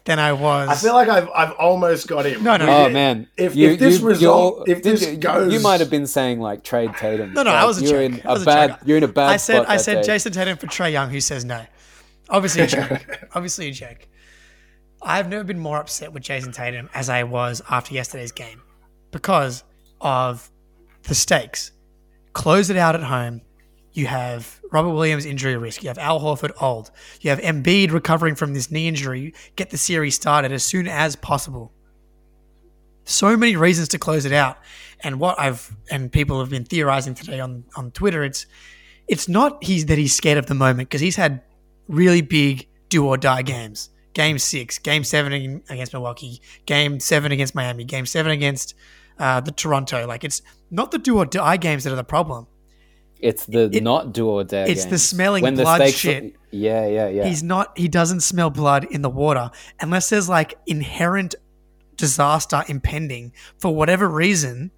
than 0.08 0.18
I 0.18 0.32
was. 0.32 0.68
I 0.68 0.74
feel 0.74 0.94
like 0.94 1.08
I've, 1.08 1.28
I've 1.34 1.52
almost 1.52 2.08
got 2.08 2.26
him. 2.26 2.42
No, 2.42 2.56
no. 2.56 2.66
Oh 2.68 2.86
If- 2.86 2.92
man! 2.92 3.28
If, 3.36 3.56
if 3.56 3.78
this 3.78 4.00
result, 4.00 4.66
you're- 4.66 4.76
if 4.78 4.82
this 4.82 5.06
you, 5.06 5.16
goes, 5.16 5.52
you 5.52 5.60
might 5.60 5.78
have 5.80 5.90
been 5.90 6.06
saying 6.06 6.40
like 6.40 6.64
trade 6.64 6.90
Tatum. 6.96 7.34
No, 7.34 7.42
no, 7.44 7.50
I 7.52 7.64
was 7.64 7.80
a 7.80 7.84
you're 7.84 8.08
joke. 8.08 8.20
in 8.20 8.26
I 8.26 8.32
was 8.32 8.40
a 8.40 8.42
a 8.42 8.46
bad. 8.46 8.70
joke. 8.70 8.78
You're 8.84 8.96
in 8.98 9.04
a 9.04 9.08
bad 9.08 9.28
I 9.30 9.36
said 9.36 9.62
spot 9.62 9.68
I 9.70 9.76
said 9.76 10.02
day. 10.02 10.08
Jayson 10.14 10.32
Tatum 10.32 10.56
for 10.58 10.66
Trae 10.66 10.90
Young, 10.90 11.10
who 11.10 11.20
says 11.20 11.44
no. 11.44 11.64
Obviously 12.28 12.62
a 12.62 12.66
joke. 12.78 13.28
Obviously 13.34 13.68
a 13.68 13.72
joke. 13.72 14.08
I've 15.00 15.28
never 15.28 15.44
been 15.44 15.60
more 15.60 15.76
upset 15.78 16.12
with 16.12 16.24
Jayson 16.24 16.52
Tatum 16.52 16.90
as 16.92 17.08
I 17.08 17.22
was 17.22 17.62
after 17.70 17.94
yesterday's 17.94 18.32
game 18.32 18.60
because 19.12 19.62
of 20.00 20.50
the 21.04 21.14
stakes. 21.14 21.70
Close 22.32 22.68
it 22.70 22.76
out 22.76 22.94
at 22.96 23.02
home. 23.04 23.42
You 23.92 24.06
have 24.06 24.60
Robert 24.70 24.90
Williams 24.90 25.24
injury 25.24 25.56
risk. 25.56 25.82
You 25.82 25.88
have 25.88 25.98
Al 25.98 26.20
Horford 26.20 26.52
old. 26.60 26.90
You 27.20 27.30
have 27.30 27.40
Embiid 27.40 27.90
recovering 27.90 28.34
from 28.34 28.54
this 28.54 28.70
knee 28.70 28.86
injury. 28.86 29.34
Get 29.56 29.70
the 29.70 29.78
series 29.78 30.14
started 30.14 30.52
as 30.52 30.62
soon 30.62 30.86
as 30.86 31.16
possible. 31.16 31.72
So 33.04 33.36
many 33.36 33.56
reasons 33.56 33.88
to 33.88 33.98
close 33.98 34.24
it 34.24 34.32
out. 34.32 34.58
And 35.00 35.18
what 35.18 35.38
I've 35.40 35.74
and 35.90 36.12
people 36.12 36.40
have 36.40 36.50
been 36.50 36.64
theorizing 36.64 37.14
today 37.14 37.40
on 37.40 37.64
on 37.76 37.90
Twitter, 37.92 38.22
it's 38.22 38.46
it's 39.06 39.28
not 39.28 39.64
he's 39.64 39.86
that 39.86 39.96
he's 39.96 40.14
scared 40.14 40.38
of 40.38 40.46
the 40.46 40.54
moment 40.54 40.90
because 40.90 41.00
he's 41.00 41.16
had 41.16 41.40
really 41.88 42.20
big 42.20 42.68
do 42.88 43.06
or 43.06 43.16
die 43.16 43.42
games. 43.42 43.90
Game 44.12 44.38
six, 44.38 44.78
Game 44.78 45.04
seven 45.04 45.62
against 45.68 45.92
Milwaukee, 45.92 46.40
Game 46.66 47.00
seven 47.00 47.32
against 47.32 47.54
Miami, 47.54 47.84
Game 47.84 48.04
seven 48.04 48.32
against 48.32 48.74
uh, 49.18 49.40
the 49.40 49.52
Toronto. 49.52 50.06
Like 50.06 50.24
it's 50.24 50.42
not 50.70 50.90
the 50.90 50.98
do 50.98 51.16
or 51.18 51.24
die 51.24 51.56
games 51.56 51.84
that 51.84 51.92
are 51.92 51.96
the 51.96 52.04
problem. 52.04 52.46
It's 53.20 53.46
the 53.46 53.68
It- 53.72 53.82
not 53.82 54.12
do 54.12 54.28
or 54.28 54.44
die. 54.44 54.66
it's 54.68 54.84
the 54.84 54.98
smelling 54.98 55.42
When 55.42 55.54
the 55.54 55.62
blood 55.62 55.80
stakes- 55.80 55.98
shit. 55.98 56.34
Yeah, 56.50 56.86
yeah, 56.86 57.08
yeah. 57.08 57.26
He's 57.26 57.42
not. 57.42 57.76
He 57.76 57.88
doesn't 57.88 58.20
smell 58.20 58.48
blood 58.50 58.84
in 58.84 59.02
the 59.02 59.10
water 59.10 59.50
unless 59.80 60.08
there's 60.10 60.28
like 60.28 60.54
inherent 60.66 61.34
disaster 61.96 62.62
impending 62.68 63.32
for 63.58 63.74
whatever 63.74 64.08
reason. 64.08 64.70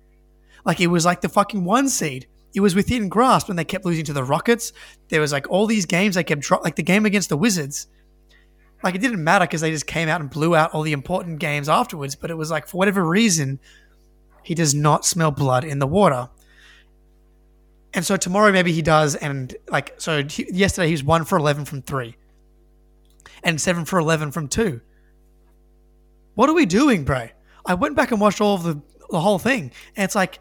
Like 0.65 0.81
it 0.81 0.89
was 0.89 1.05
like 1.05 1.21
the 1.21 1.29
fucking 1.29 1.65
one 1.65 1.89
seed. 1.89 2.27
It 2.55 2.61
was 2.61 2.75
within 2.75 3.09
grasp 3.09 3.47
when 3.49 3.57
they 3.57 3.65
kept 3.65 3.85
losing 3.85 4.05
to 4.07 4.12
the 4.12 4.25
Rockets. 4.25 4.73
There 5.09 5.21
was 5.21 5.33
like 5.33 5.49
all 5.51 5.67
these 5.67 5.87
games 5.87 6.15
they 6.17 6.25
kept 6.25 6.41
drop 6.41 6.65
like 6.65 6.77
the 6.77 6.83
game 6.83 7.07
against 7.07 7.29
the 7.29 7.37
Wizards. 7.37 7.87
Like 8.83 8.95
it 8.95 9.01
didn't 9.03 9.23
matter 9.23 9.45
because 9.45 9.61
they 9.61 9.71
just 9.71 9.87
came 9.87 10.09
out 10.09 10.21
and 10.21 10.31
blew 10.31 10.57
out 10.57 10.73
all 10.73 10.83
the 10.83 10.93
important 10.93 11.39
games 11.39 11.69
afterwards. 11.69 12.17
But 12.17 12.31
it 12.31 12.35
was 12.35 12.51
like 12.51 12.67
for 12.67 12.79
whatever 12.79 13.05
reason, 13.07 13.61
he 14.43 14.55
does 14.55 14.75
not 14.75 15.05
smell 15.05 15.31
blood 15.31 15.62
in 15.65 15.79
the 15.79 15.87
water. 15.87 16.31
And 17.93 18.05
so 18.05 18.17
tomorrow 18.17 18.53
maybe 18.53 18.73
he 18.73 18.83
does. 18.83 19.17
And 19.17 19.55
like 19.69 19.95
so 19.99 20.23
he, 20.25 20.47
yesterday 20.53 20.87
he 20.87 20.93
was 20.93 21.05
one 21.05 21.25
for 21.25 21.39
eleven 21.39 21.65
from 21.65 21.83
three, 21.83 22.17
and 23.43 23.61
seven 23.61 23.85
for 23.85 23.99
eleven 23.99 24.31
from 24.31 24.49
two. 24.49 24.81
What 26.35 26.49
are 26.49 26.55
we 26.55 26.67
doing, 26.67 27.05
bro? 27.05 27.29
I 27.67 27.75
went 27.75 27.97
back 27.97 28.12
and 28.12 28.21
watched 28.21 28.41
all 28.41 28.55
of 28.55 28.62
the 28.62 28.81
the 29.11 29.21
whole 29.21 29.39
thing, 29.39 29.73
and 29.97 30.05
it's 30.05 30.15
like 30.15 30.39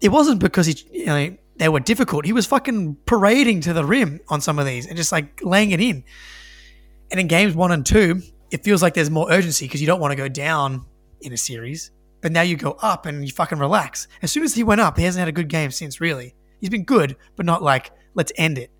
it 0.00 0.10
wasn't 0.10 0.40
because 0.40 0.66
he 0.66 0.76
you 0.92 1.06
know 1.06 1.36
they 1.56 1.68
were 1.68 1.80
difficult. 1.80 2.24
He 2.24 2.32
was 2.32 2.46
fucking 2.46 2.96
parading 3.06 3.62
to 3.62 3.72
the 3.72 3.84
rim 3.84 4.20
on 4.28 4.40
some 4.40 4.58
of 4.58 4.66
these 4.66 4.86
and 4.86 4.96
just 4.96 5.12
like 5.12 5.40
laying 5.42 5.70
it 5.70 5.80
in. 5.80 6.04
And 7.10 7.20
in 7.20 7.26
games 7.26 7.54
one 7.54 7.72
and 7.72 7.84
two, 7.84 8.22
it 8.50 8.64
feels 8.64 8.82
like 8.82 8.94
there's 8.94 9.10
more 9.10 9.30
urgency 9.30 9.66
because 9.66 9.80
you 9.80 9.86
don't 9.86 10.00
want 10.00 10.12
to 10.12 10.16
go 10.16 10.28
down 10.28 10.86
in 11.20 11.32
a 11.32 11.36
series. 11.36 11.90
But 12.20 12.32
now 12.32 12.42
you 12.42 12.56
go 12.56 12.78
up 12.80 13.04
and 13.04 13.24
you 13.24 13.32
fucking 13.32 13.58
relax. 13.58 14.08
As 14.22 14.30
soon 14.30 14.44
as 14.44 14.54
he 14.54 14.62
went 14.62 14.80
up, 14.80 14.96
he 14.96 15.04
hasn't 15.04 15.20
had 15.20 15.28
a 15.28 15.32
good 15.32 15.48
game 15.48 15.70
since, 15.70 16.00
really. 16.00 16.34
He's 16.62 16.70
been 16.70 16.84
good, 16.84 17.16
but 17.36 17.44
not 17.44 17.60
like, 17.62 17.90
let's 18.14 18.32
end 18.36 18.56
it. 18.56 18.70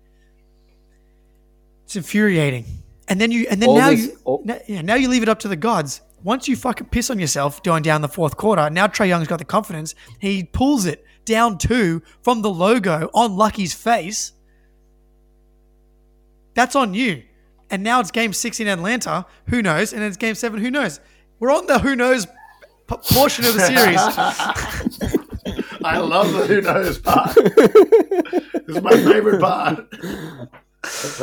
It's 1.83 1.95
infuriating. 1.95 2.65
And 3.09 3.19
then 3.19 3.29
you 3.29 3.45
and 3.51 3.61
then 3.61 3.69
All 3.69 3.77
now 3.77 3.89
this- 3.91 4.05
you 4.05 4.17
all- 4.23 4.41
now, 4.45 4.57
yeah, 4.67 4.81
now 4.81 4.95
you 4.95 5.09
leave 5.09 5.21
it 5.21 5.29
up 5.29 5.39
to 5.39 5.47
the 5.49 5.57
gods. 5.57 6.01
Once 6.23 6.47
you 6.47 6.55
fucking 6.55 6.87
piss 6.87 7.09
on 7.09 7.19
yourself 7.19 7.61
going 7.61 7.83
down 7.83 8.01
the 8.01 8.07
fourth 8.07 8.37
quarter, 8.37 8.69
now 8.69 8.87
Trae 8.87 9.09
Young's 9.09 9.27
got 9.27 9.39
the 9.39 9.45
confidence. 9.45 9.93
He 10.19 10.45
pulls 10.45 10.85
it 10.85 11.05
down 11.25 11.57
two 11.57 12.01
from 12.21 12.41
the 12.41 12.49
logo 12.49 13.09
on 13.13 13.35
Lucky's 13.35 13.73
face. 13.73 14.31
That's 16.53 16.75
on 16.77 16.93
you. 16.93 17.23
And 17.69 17.83
now 17.83 17.99
it's 17.99 18.11
game 18.11 18.31
six 18.31 18.61
in 18.61 18.67
Atlanta. 18.69 19.25
Who 19.49 19.61
knows? 19.61 19.91
And 19.91 20.01
it's 20.03 20.15
game 20.15 20.35
seven. 20.35 20.61
Who 20.61 20.71
knows? 20.71 21.01
We're 21.39 21.51
on 21.51 21.65
the 21.67 21.79
who 21.79 21.95
knows 21.97 22.25
portion 22.87 23.43
of 23.43 23.55
the 23.55 25.01
series. 25.01 25.17
I 25.83 25.97
love 25.99 26.31
the 26.33 26.45
who 26.47 26.61
knows 26.61 26.97
part. 26.99 27.35
this 27.35 28.75
is 28.77 28.81
my 28.81 28.91
favorite 28.91 29.41
part. 29.41 29.87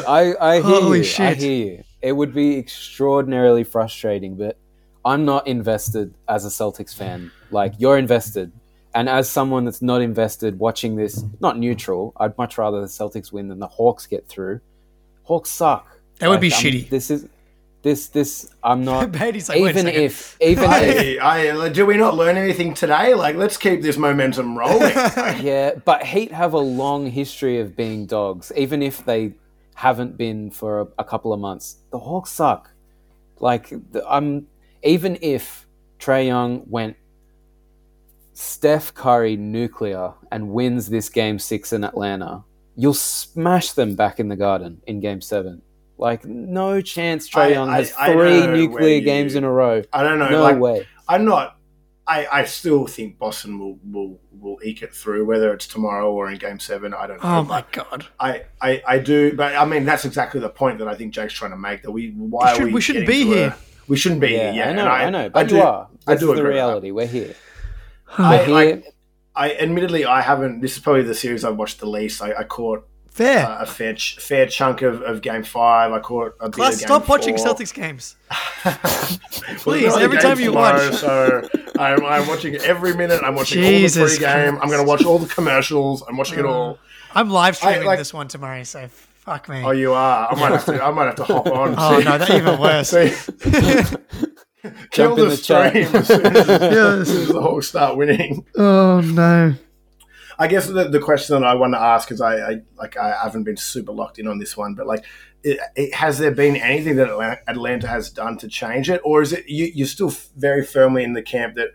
I, 0.08 0.34
I 0.40 0.54
hear 0.54 0.62
Holy 0.62 0.98
you. 0.98 1.04
I 1.04 1.06
shit. 1.06 1.38
hear 1.38 1.66
you. 1.66 1.82
It 2.02 2.12
would 2.12 2.32
be 2.34 2.56
extraordinarily 2.58 3.64
frustrating, 3.64 4.36
but 4.36 4.56
I'm 5.04 5.24
not 5.24 5.46
invested 5.46 6.14
as 6.28 6.44
a 6.44 6.48
Celtics 6.48 6.94
fan. 6.94 7.30
Like 7.50 7.74
you're 7.78 7.98
invested, 7.98 8.52
and 8.94 9.08
as 9.08 9.28
someone 9.28 9.64
that's 9.64 9.82
not 9.82 10.00
invested, 10.00 10.58
watching 10.58 10.96
this, 10.96 11.24
not 11.40 11.58
neutral. 11.58 12.12
I'd 12.16 12.36
much 12.38 12.56
rather 12.58 12.80
the 12.80 12.86
Celtics 12.86 13.32
win 13.32 13.48
than 13.48 13.58
the 13.58 13.66
Hawks 13.68 14.06
get 14.06 14.26
through. 14.28 14.60
Hawks 15.24 15.50
suck. 15.50 15.98
That 16.18 16.28
would 16.30 16.40
be 16.40 16.52
I'm- 16.52 16.62
shitty. 16.62 16.88
This 16.88 17.10
is 17.10 17.26
this 17.82 18.08
this. 18.08 18.48
I'm 18.62 18.84
not. 18.84 19.12
Batey's 19.18 19.48
like, 19.48 19.58
even 19.58 19.86
if 19.86 20.36
even 20.40 20.64
if 20.64 20.70
Hey, 20.70 21.18
I, 21.18 21.68
do 21.68 21.86
we 21.86 21.96
not 21.96 22.14
learn 22.16 22.36
anything 22.36 22.74
today? 22.74 23.14
Like, 23.14 23.36
let's 23.36 23.56
keep 23.56 23.82
this 23.82 23.96
momentum 23.96 24.56
rolling. 24.58 24.92
Yeah, 25.40 25.74
but 25.84 26.04
Heat 26.04 26.32
have 26.32 26.52
a 26.52 26.58
long 26.58 27.06
history 27.10 27.60
of 27.60 27.76
being 27.76 28.06
dogs, 28.06 28.52
even 28.56 28.82
if 28.82 29.04
they 29.04 29.34
haven't 29.74 30.16
been 30.18 30.50
for 30.50 30.80
a, 30.82 30.86
a 30.98 31.04
couple 31.04 31.32
of 31.32 31.40
months. 31.40 31.76
The 31.90 31.98
Hawks 31.98 32.30
suck. 32.30 32.70
Like 33.38 33.70
the- 33.92 34.06
I'm, 34.06 34.46
even 34.82 35.16
if 35.22 35.66
Trae 35.98 36.26
Young 36.26 36.64
went 36.68 36.96
Steph 38.34 38.92
Curry 38.94 39.36
nuclear 39.36 40.12
and 40.30 40.50
wins 40.50 40.88
this 40.90 41.08
game 41.08 41.38
six 41.38 41.72
in 41.72 41.84
Atlanta, 41.84 42.44
you'll 42.76 42.94
smash 42.94 43.72
them 43.72 43.94
back 43.96 44.20
in 44.20 44.28
the 44.28 44.36
Garden 44.36 44.82
in 44.86 45.00
Game 45.00 45.20
Seven. 45.20 45.62
Like 46.00 46.24
no 46.24 46.80
chance. 46.80 47.28
Trae 47.28 47.50
Young 47.50 47.68
has 47.70 47.92
I 47.98 48.08
know 48.08 48.12
three 48.14 48.40
where 48.40 48.52
nuclear 48.56 48.94
you- 48.96 49.00
games 49.02 49.34
in 49.34 49.44
a 49.44 49.50
row. 49.52 49.82
I 49.92 50.02
don't 50.02 50.18
know. 50.18 50.30
No 50.30 50.42
like, 50.42 50.58
way. 50.58 50.86
I'm 51.08 51.24
not. 51.24 51.56
I, 52.06 52.26
I 52.40 52.44
still 52.44 52.86
think 52.88 53.18
Boston 53.18 53.58
will, 53.60 53.78
will 53.88 54.18
will 54.32 54.58
eke 54.64 54.82
it 54.82 54.92
through, 54.92 55.26
whether 55.26 55.52
it's 55.52 55.66
tomorrow 55.68 56.10
or 56.10 56.28
in 56.30 56.38
Game 56.38 56.58
Seven. 56.58 56.92
I 56.94 57.06
don't 57.06 57.22
know. 57.22 57.28
Oh 57.38 57.44
my 57.44 57.64
god. 57.70 58.06
I, 58.18 58.44
I, 58.60 58.82
I 58.88 58.98
do, 58.98 59.36
but 59.36 59.54
I 59.54 59.64
mean 59.64 59.84
that's 59.84 60.04
exactly 60.04 60.40
the 60.40 60.48
point 60.48 60.78
that 60.78 60.88
I 60.88 60.94
think 60.96 61.12
Jake's 61.14 61.34
trying 61.34 61.52
to 61.52 61.56
make. 61.56 61.82
That 61.82 61.92
we 61.92 62.10
why 62.12 62.52
We 62.52 62.56
should- 62.56 62.62
are 62.62 62.66
we, 62.66 62.72
we 62.72 62.80
shouldn't 62.80 63.06
be 63.06 63.24
here. 63.24 63.48
A, 63.48 63.56
we 63.86 63.96
shouldn't 63.96 64.20
be 64.22 64.30
Yeah, 64.30 64.52
here. 64.52 64.64
Yeah, 64.64 64.70
I 64.70 64.72
know, 64.72 64.80
and 64.88 64.88
I, 64.88 65.10
know, 65.22 65.28
but 65.30 65.38
I 65.40 65.48
do, 65.48 65.54
you 65.56 65.62
are. 65.62 65.88
I 66.08 66.14
do 66.16 66.26
the 66.26 66.32
agree 66.32 66.42
with 66.44 66.52
that. 66.52 66.54
reality. 66.54 66.90
We're 66.90 67.06
here. 67.06 67.34
I, 68.18 68.36
We're 68.38 68.44
here. 68.46 68.54
like, 68.54 68.84
I 69.36 69.52
admittedly 69.54 70.04
I 70.06 70.22
haven't. 70.22 70.62
This 70.62 70.72
is 70.76 70.78
probably 70.82 71.02
the 71.02 71.14
series 71.14 71.44
I've 71.44 71.56
watched 71.56 71.78
the 71.78 71.86
least. 71.86 72.22
I, 72.22 72.32
I 72.32 72.44
caught 72.44 72.88
Fair. 73.20 73.46
uh, 73.46 73.62
a 73.62 73.66
fair 73.66 73.94
ch- 73.94 74.16
fair 74.18 74.46
chunk 74.46 74.82
of, 74.82 75.02
of 75.02 75.20
Game 75.20 75.42
Five. 75.42 75.92
I 75.92 76.00
caught 76.00 76.34
a 76.40 76.48
bit 76.48 76.54
Plus, 76.56 76.74
of 76.74 76.80
Game 76.80 76.86
stop 76.86 77.08
watching 77.08 77.36
four. 77.36 77.46
Celtics 77.54 77.74
games. 77.74 78.16
Please, 79.58 79.94
every 79.96 80.18
time 80.18 80.38
you 80.40 80.46
tomorrow, 80.46 80.88
watch. 80.90 80.94
So 81.00 81.48
I'm, 81.78 82.04
I'm 82.04 82.26
watching 82.26 82.56
every 82.56 82.94
minute. 82.94 83.20
I'm 83.22 83.34
watching 83.34 83.62
Jesus 83.62 83.96
all 83.98 84.04
the 84.08 84.16
pre-game. 84.16 84.48
Christ. 84.56 84.62
I'm 84.62 84.68
going 84.70 84.80
to 84.84 84.88
watch 84.88 85.04
all 85.04 85.18
the 85.18 85.32
commercials. 85.32 86.02
I'm 86.08 86.16
watching 86.16 86.38
it 86.38 86.44
all. 86.46 86.78
I'm 87.14 87.28
live 87.30 87.56
streaming 87.56 87.84
like- 87.84 87.98
this 87.98 88.14
one 88.14 88.28
tomorrow, 88.28 88.62
so 88.62 88.88
fuck 88.88 89.48
me. 89.48 89.62
Oh, 89.64 89.72
you 89.72 89.92
are. 89.92 90.28
I 90.32 90.34
might 90.40 90.52
have 90.52 90.64
to. 90.66 90.82
I 90.84 90.90
might 90.90 91.06
have 91.06 91.16
to 91.16 91.24
hop 91.24 91.46
on. 91.48 91.74
Oh, 91.76 91.98
see- 91.98 92.04
no, 92.04 92.18
that's 92.18 92.30
even 92.30 92.58
worse. 92.60 92.88
see- 92.90 93.96
Kill 94.90 95.16
Jump 95.16 95.18
in 95.18 95.24
the, 95.24 95.30
the 95.30 95.36
chat. 95.38 95.70
stream 95.70 95.96
as 95.96 96.06
soon 96.06 96.26
as, 96.36 96.48
as 96.48 97.08
soon 97.08 97.22
as 97.22 97.28
the 97.28 97.40
Hawks 97.40 97.68
start 97.68 97.96
winning. 97.96 98.44
oh 98.56 99.00
no. 99.00 99.54
I 100.40 100.46
guess 100.46 100.68
the, 100.68 100.88
the 100.88 101.00
question 101.00 101.38
that 101.38 101.46
I 101.46 101.54
want 101.54 101.74
to 101.74 101.78
ask 101.78 102.10
is 102.10 102.22
I, 102.22 102.36
I 102.38 102.60
like 102.78 102.96
I 102.96 103.14
haven't 103.22 103.44
been 103.44 103.58
super 103.58 103.92
locked 103.92 104.18
in 104.18 104.26
on 104.26 104.38
this 104.38 104.56
one, 104.56 104.74
but 104.74 104.86
like, 104.86 105.04
it, 105.42 105.60
it, 105.76 105.94
has 105.94 106.16
there 106.16 106.30
been 106.30 106.56
anything 106.56 106.96
that 106.96 107.10
Atlanta, 107.46 107.86
has 107.86 108.08
done 108.08 108.38
to 108.38 108.48
change 108.48 108.88
it, 108.88 109.02
or 109.04 109.20
is 109.20 109.34
it 109.34 109.46
you, 109.46 109.70
you're 109.74 109.86
still 109.86 110.10
very 110.38 110.64
firmly 110.64 111.04
in 111.04 111.12
the 111.12 111.20
camp 111.20 111.56
that 111.56 111.68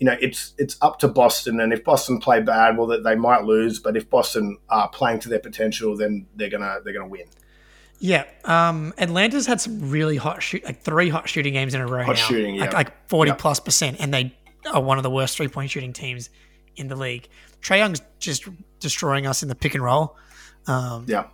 you 0.00 0.06
know 0.06 0.16
it's 0.20 0.54
it's 0.58 0.76
up 0.82 0.98
to 0.98 1.08
Boston, 1.08 1.60
and 1.60 1.72
if 1.72 1.84
Boston 1.84 2.18
play 2.18 2.40
bad, 2.40 2.76
well, 2.76 2.88
that 2.88 3.04
they 3.04 3.14
might 3.14 3.44
lose, 3.44 3.78
but 3.78 3.96
if 3.96 4.10
Boston 4.10 4.58
are 4.68 4.88
playing 4.88 5.20
to 5.20 5.28
their 5.28 5.38
potential, 5.38 5.96
then 5.96 6.26
they're 6.34 6.50
gonna 6.50 6.78
they're 6.84 6.92
gonna 6.92 7.06
win. 7.06 7.26
Yeah, 8.00 8.24
um, 8.44 8.92
Atlanta's 8.98 9.46
had 9.46 9.60
some 9.60 9.88
really 9.88 10.16
hot 10.16 10.42
shoot, 10.42 10.64
like 10.64 10.82
three 10.82 11.10
hot 11.10 11.28
shooting 11.28 11.52
games 11.52 11.74
in 11.74 11.80
a 11.80 11.86
row 11.86 12.02
Hot 12.02 12.16
now, 12.16 12.22
shooting, 12.22 12.58
like 12.58 12.72
yeah. 12.72 12.76
like 12.76 13.08
forty 13.08 13.30
Yeah. 13.30 13.36
plus 13.36 13.60
percent, 13.60 13.98
and 14.00 14.12
they 14.12 14.34
are 14.72 14.82
one 14.82 14.96
of 14.96 15.04
the 15.04 15.10
worst 15.10 15.36
three 15.36 15.48
point 15.48 15.70
shooting 15.70 15.92
teams 15.92 16.28
in 16.80 16.88
the 16.88 16.96
league. 16.96 17.28
Trae 17.62 17.78
Young's 17.78 18.00
just 18.18 18.48
destroying 18.80 19.26
us 19.26 19.42
in 19.42 19.48
the 19.48 19.54
pick 19.54 19.74
and 19.74 19.84
roll. 19.84 20.16
Um, 20.66 21.04
Yeah, 21.06 21.26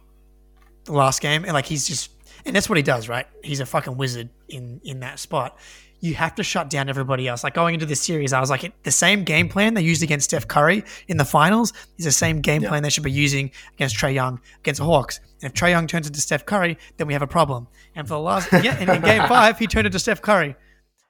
the 0.85 0.93
last 0.93 1.21
game, 1.23 1.45
and 1.45 1.53
like 1.55 1.67
he's 1.67 1.87
just, 1.87 2.11
and 2.45 2.55
that's 2.55 2.69
what 2.69 2.77
he 2.77 2.83
does, 2.83 3.09
right? 3.09 3.27
He's 3.43 3.61
a 3.61 3.67
fucking 3.67 3.97
wizard 3.97 4.29
in 4.49 4.81
in 4.85 5.01
that 5.01 5.19
spot. 5.19 5.59
You 6.01 6.15
have 6.15 6.35
to 6.35 6.43
shut 6.43 6.69
down 6.69 6.91
everybody 6.91 7.27
else. 7.27 7.43
Like 7.43 7.55
going 7.55 7.73
into 7.75 7.87
this 7.87 8.03
series, 8.03 8.35
I 8.35 8.39
was 8.41 8.51
like, 8.51 8.71
the 8.83 8.91
same 8.91 9.25
game 9.25 9.49
plan 9.49 9.73
they 9.73 9.81
used 9.83 10.03
against 10.03 10.27
Steph 10.29 10.47
Curry 10.47 10.85
in 11.09 11.17
the 11.17 11.25
finals 11.25 11.73
is 11.97 12.05
the 12.05 12.13
same 12.13 12.41
game 12.43 12.63
Yeah. 12.63 12.69
plan 12.69 12.83
they 12.83 12.91
should 12.91 13.03
be 13.03 13.11
using 13.11 13.51
against 13.75 13.97
Trae 13.97 14.13
Young 14.15 14.39
against 14.61 14.79
the 14.81 14.85
Hawks. 14.85 15.21
And 15.43 15.51
if 15.51 15.55
Trae 15.55 15.71
Young 15.71 15.87
turns 15.87 16.07
into 16.07 16.21
Steph 16.21 16.45
Curry, 16.45 16.77
then 16.99 17.07
we 17.07 17.15
have 17.15 17.23
a 17.23 17.27
problem. 17.27 17.67
And 17.95 18.07
for 18.07 18.15
the 18.15 18.21
last, 18.21 18.53
yeah, 18.53 18.77
and 18.79 18.91
in 18.91 19.01
game 19.01 19.27
five, 19.29 19.59
he 19.59 19.67
turned 19.67 19.87
into 19.87 19.99
Steph 19.99 20.21
Curry. 20.21 20.55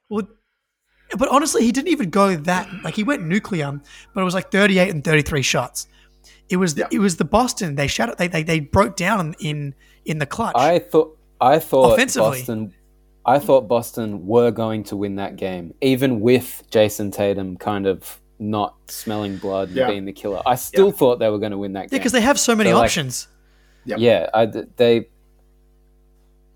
Well, 0.09 0.27
but 1.17 1.29
honestly, 1.29 1.63
he 1.63 1.71
didn't 1.71 1.89
even 1.89 2.09
go 2.09 2.35
that 2.35 2.67
like 2.83 2.95
he 2.95 3.03
went 3.03 3.23
nuclear, 3.25 3.79
but 4.13 4.21
it 4.21 4.23
was 4.23 4.33
like 4.33 4.51
38 4.51 4.89
and 4.89 5.03
33 5.03 5.41
shots. 5.41 5.87
It 6.49 6.57
was 6.57 6.75
the, 6.75 6.81
Yeah. 6.81 6.87
it 6.91 6.99
was 6.99 7.17
the 7.17 7.25
Boston. 7.25 7.75
They 7.75 7.87
shut 7.87 8.17
they, 8.17 8.27
they 8.27 8.43
they 8.43 8.59
broke 8.59 8.95
down 8.95 9.35
in 9.39 9.75
in 10.05 10.17
the 10.19 10.25
clutch. 10.25 10.55
I 10.55 10.79
thought 10.79 11.17
I 11.39 11.59
thought 11.59 11.93
Offensively. 11.93 12.39
Boston 12.39 12.73
I 13.25 13.39
thought 13.39 13.67
Boston 13.67 14.25
were 14.25 14.51
going 14.51 14.83
to 14.85 14.95
win 14.95 15.15
that 15.15 15.35
game, 15.35 15.73
even 15.81 16.21
with 16.21 16.63
Jayson 16.71 17.11
Tatum 17.11 17.57
kind 17.57 17.85
of 17.85 18.21
not 18.39 18.75
smelling 18.87 19.35
blood 19.37 19.67
and 19.69 19.77
Yeah. 19.77 19.87
being 19.87 20.05
the 20.05 20.13
killer. 20.13 20.41
I 20.45 20.55
still 20.55 20.87
Yeah. 20.87 20.91
thought 20.93 21.19
they 21.19 21.29
were 21.29 21.39
going 21.39 21.51
to 21.51 21.57
win 21.57 21.73
that 21.73 21.79
yeah, 21.83 21.87
game. 21.87 21.99
because 21.99 22.13
they 22.13 22.21
have 22.21 22.39
so 22.39 22.55
many 22.55 22.69
So, 22.69 22.77
like- 22.77 22.85
options. 22.85 23.27
Yep. 23.85 23.99
yeah, 23.99 24.29
I, 24.33 24.45
they 24.45 25.07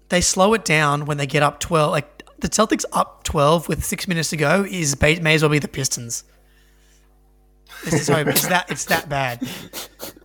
They 0.10 0.22
slow 0.22 0.54
it 0.54 0.66
down 0.66 1.06
when 1.06 1.18
they 1.18 1.26
get 1.28 1.44
up 1.44 1.60
12. 1.60 1.92
Like 1.92 2.21
the 2.42 2.50
Celtics 2.50 2.86
up 2.92 3.24
12 3.24 3.68
with 3.68 3.84
six 3.84 4.08
minutes 4.08 4.30
to 4.32 4.38
go 4.38 4.66
is 4.70 5.00
may, 5.00 5.20
may 5.20 5.36
as 5.36 5.42
well 5.42 5.50
be 5.52 5.60
the 5.60 5.68
Pistons. 5.68 6.24
It's, 7.84 8.06
so, 8.06 8.16
it's 8.16 8.48
that 8.48 8.70
it's 8.70 8.86
that 8.86 9.10
bad. 9.10 9.42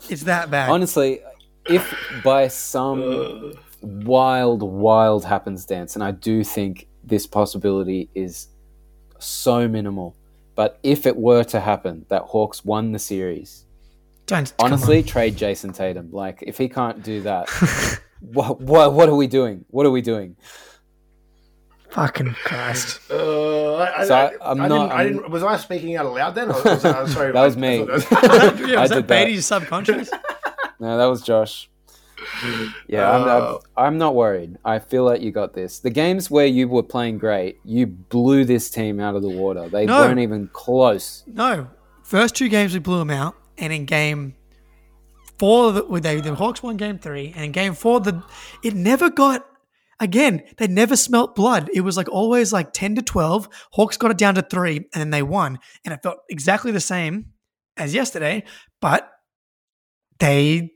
It's 0.09 0.25
that 0.25 0.51
bad. 0.51 0.71
honestly, 0.71 1.21
if 1.65 1.97
by 2.23 2.49
some 2.49 3.55
wild, 3.81 4.63
wild 4.63 5.25
happenstance, 5.25 5.95
and 5.95 6.05
I 6.05 6.11
do 6.11 6.45
think 6.45 6.89
this 7.05 7.27
possibility 7.27 8.11
is 8.15 8.49
so 9.19 9.69
minimal. 9.69 10.17
But 10.55 10.79
if 10.83 11.07
it 11.07 11.17
were 11.17 11.45
to 11.45 11.61
happen 11.61 12.07
that 12.09 12.23
Hawks 12.23 12.65
won 12.65 12.93
the 12.93 12.99
series, 12.99 13.65
Don't 14.27 14.53
honestly, 14.59 15.03
trade 15.03 15.37
Jayson 15.37 15.73
Tatum. 15.73 16.11
Like, 16.13 16.43
if 16.47 16.59
he 16.59 16.69
can't 16.69 17.03
do 17.03 17.23
that, 17.23 17.49
what, 18.21 18.61
what 18.61 18.93
what 18.93 19.09
are 19.09 19.15
we 19.15 19.27
doing? 19.27 19.65
What 19.69 19.87
are 19.87 19.91
we 19.91 20.03
doing? 20.03 20.37
Fucking 21.97 22.35
Christ. 22.45 23.01
Uh, 23.11 23.77
I, 23.77 24.05
So 24.07 24.15
I, 24.15 24.25
I- 24.27 24.51
I'm 24.51 24.61
I 24.61 24.69
not- 24.69 24.79
didn't, 24.89 24.93
I 24.93 24.95
I'm- 25.03 25.13
didn't. 25.15 25.31
Was 25.31 25.43
I 25.43 25.57
speaking 25.57 25.97
out 25.97 26.07
loud 26.13 26.35
then? 26.35 26.49
Or 26.51 26.63
was 26.63 26.85
I, 26.85 27.07
sorry, 27.09 27.33
That 27.33 27.43
was 27.45 27.57
I- 27.57 27.61
me. 27.61 27.83
I 27.83 27.99
thought 28.01 28.69
yeah, 28.69 28.79
I 28.79 28.81
was 28.83 28.91
that 28.91 28.95
did 28.97 29.05
that. 29.05 29.07
Batey's 29.09 29.47
subconscious? 29.47 30.11
No, 30.79 30.97
that 30.99 31.07
was 31.07 31.23
Josh. 31.23 31.69
Yeah, 32.89 33.11
I'm, 33.11 33.23
I'm, 33.23 33.29
Uh, 33.43 33.59
I'm 33.77 33.99
not 33.99 34.15
worried. 34.15 34.57
I 34.65 34.79
feel 34.79 35.05
like 35.05 35.21
you 35.23 35.31
got 35.33 35.55
this. 35.55 35.79
The 35.81 35.91
games 35.91 36.31
where 36.31 36.47
you 36.47 36.69
were 36.69 36.83
playing 36.83 37.19
great, 37.19 37.59
you 37.65 37.87
blew 37.87 38.45
this 38.45 38.71
team 38.71 39.01
out 39.01 39.15
of 39.17 39.23
the 39.23 39.29
water. 39.31 39.69
They 39.69 39.87
No. 39.87 40.01
weren't 40.01 40.21
even 40.21 40.49
close. 40.53 41.25
No. 41.27 41.69
First 42.03 42.35
two 42.37 42.49
games 42.49 42.73
we 42.73 42.79
blew 42.79 42.99
them 42.99 43.11
out, 43.11 43.35
and 43.59 43.73
in 43.73 43.85
game 43.85 44.35
four, 45.39 45.73
the, 45.73 45.83
they, 46.01 46.21
the 46.21 46.35
Hawks 46.35 46.63
won 46.63 46.77
game 46.77 46.99
three, 46.99 47.33
and 47.35 47.45
in 47.45 47.53
game 47.53 47.75
four, 47.75 48.01
the 48.01 48.23
it 48.63 48.75
never 48.75 49.09
got. 49.11 49.47
Again, 49.99 50.43
they 50.59 50.67
never 50.67 50.95
smelt 50.95 51.35
blood. 51.35 51.71
It 51.73 51.81
was 51.81 51.97
like 51.97 52.09
always 52.11 52.53
like 52.53 52.73
ten 52.73 52.95
to 52.97 53.03
twelve. 53.03 53.49
Hawks 53.73 53.97
got 53.97 54.11
it 54.11 54.19
down 54.19 54.35
to 54.35 54.43
three, 54.43 54.77
and 54.77 54.87
then 54.93 55.11
they 55.11 55.23
won, 55.23 55.59
and 55.85 55.95
it 55.95 56.03
felt 56.03 56.19
exactly 56.29 56.71
the 56.71 56.81
same 56.81 57.33
as 57.77 57.95
yesterday, 57.95 58.45
but 58.81 59.11
they 60.19 60.73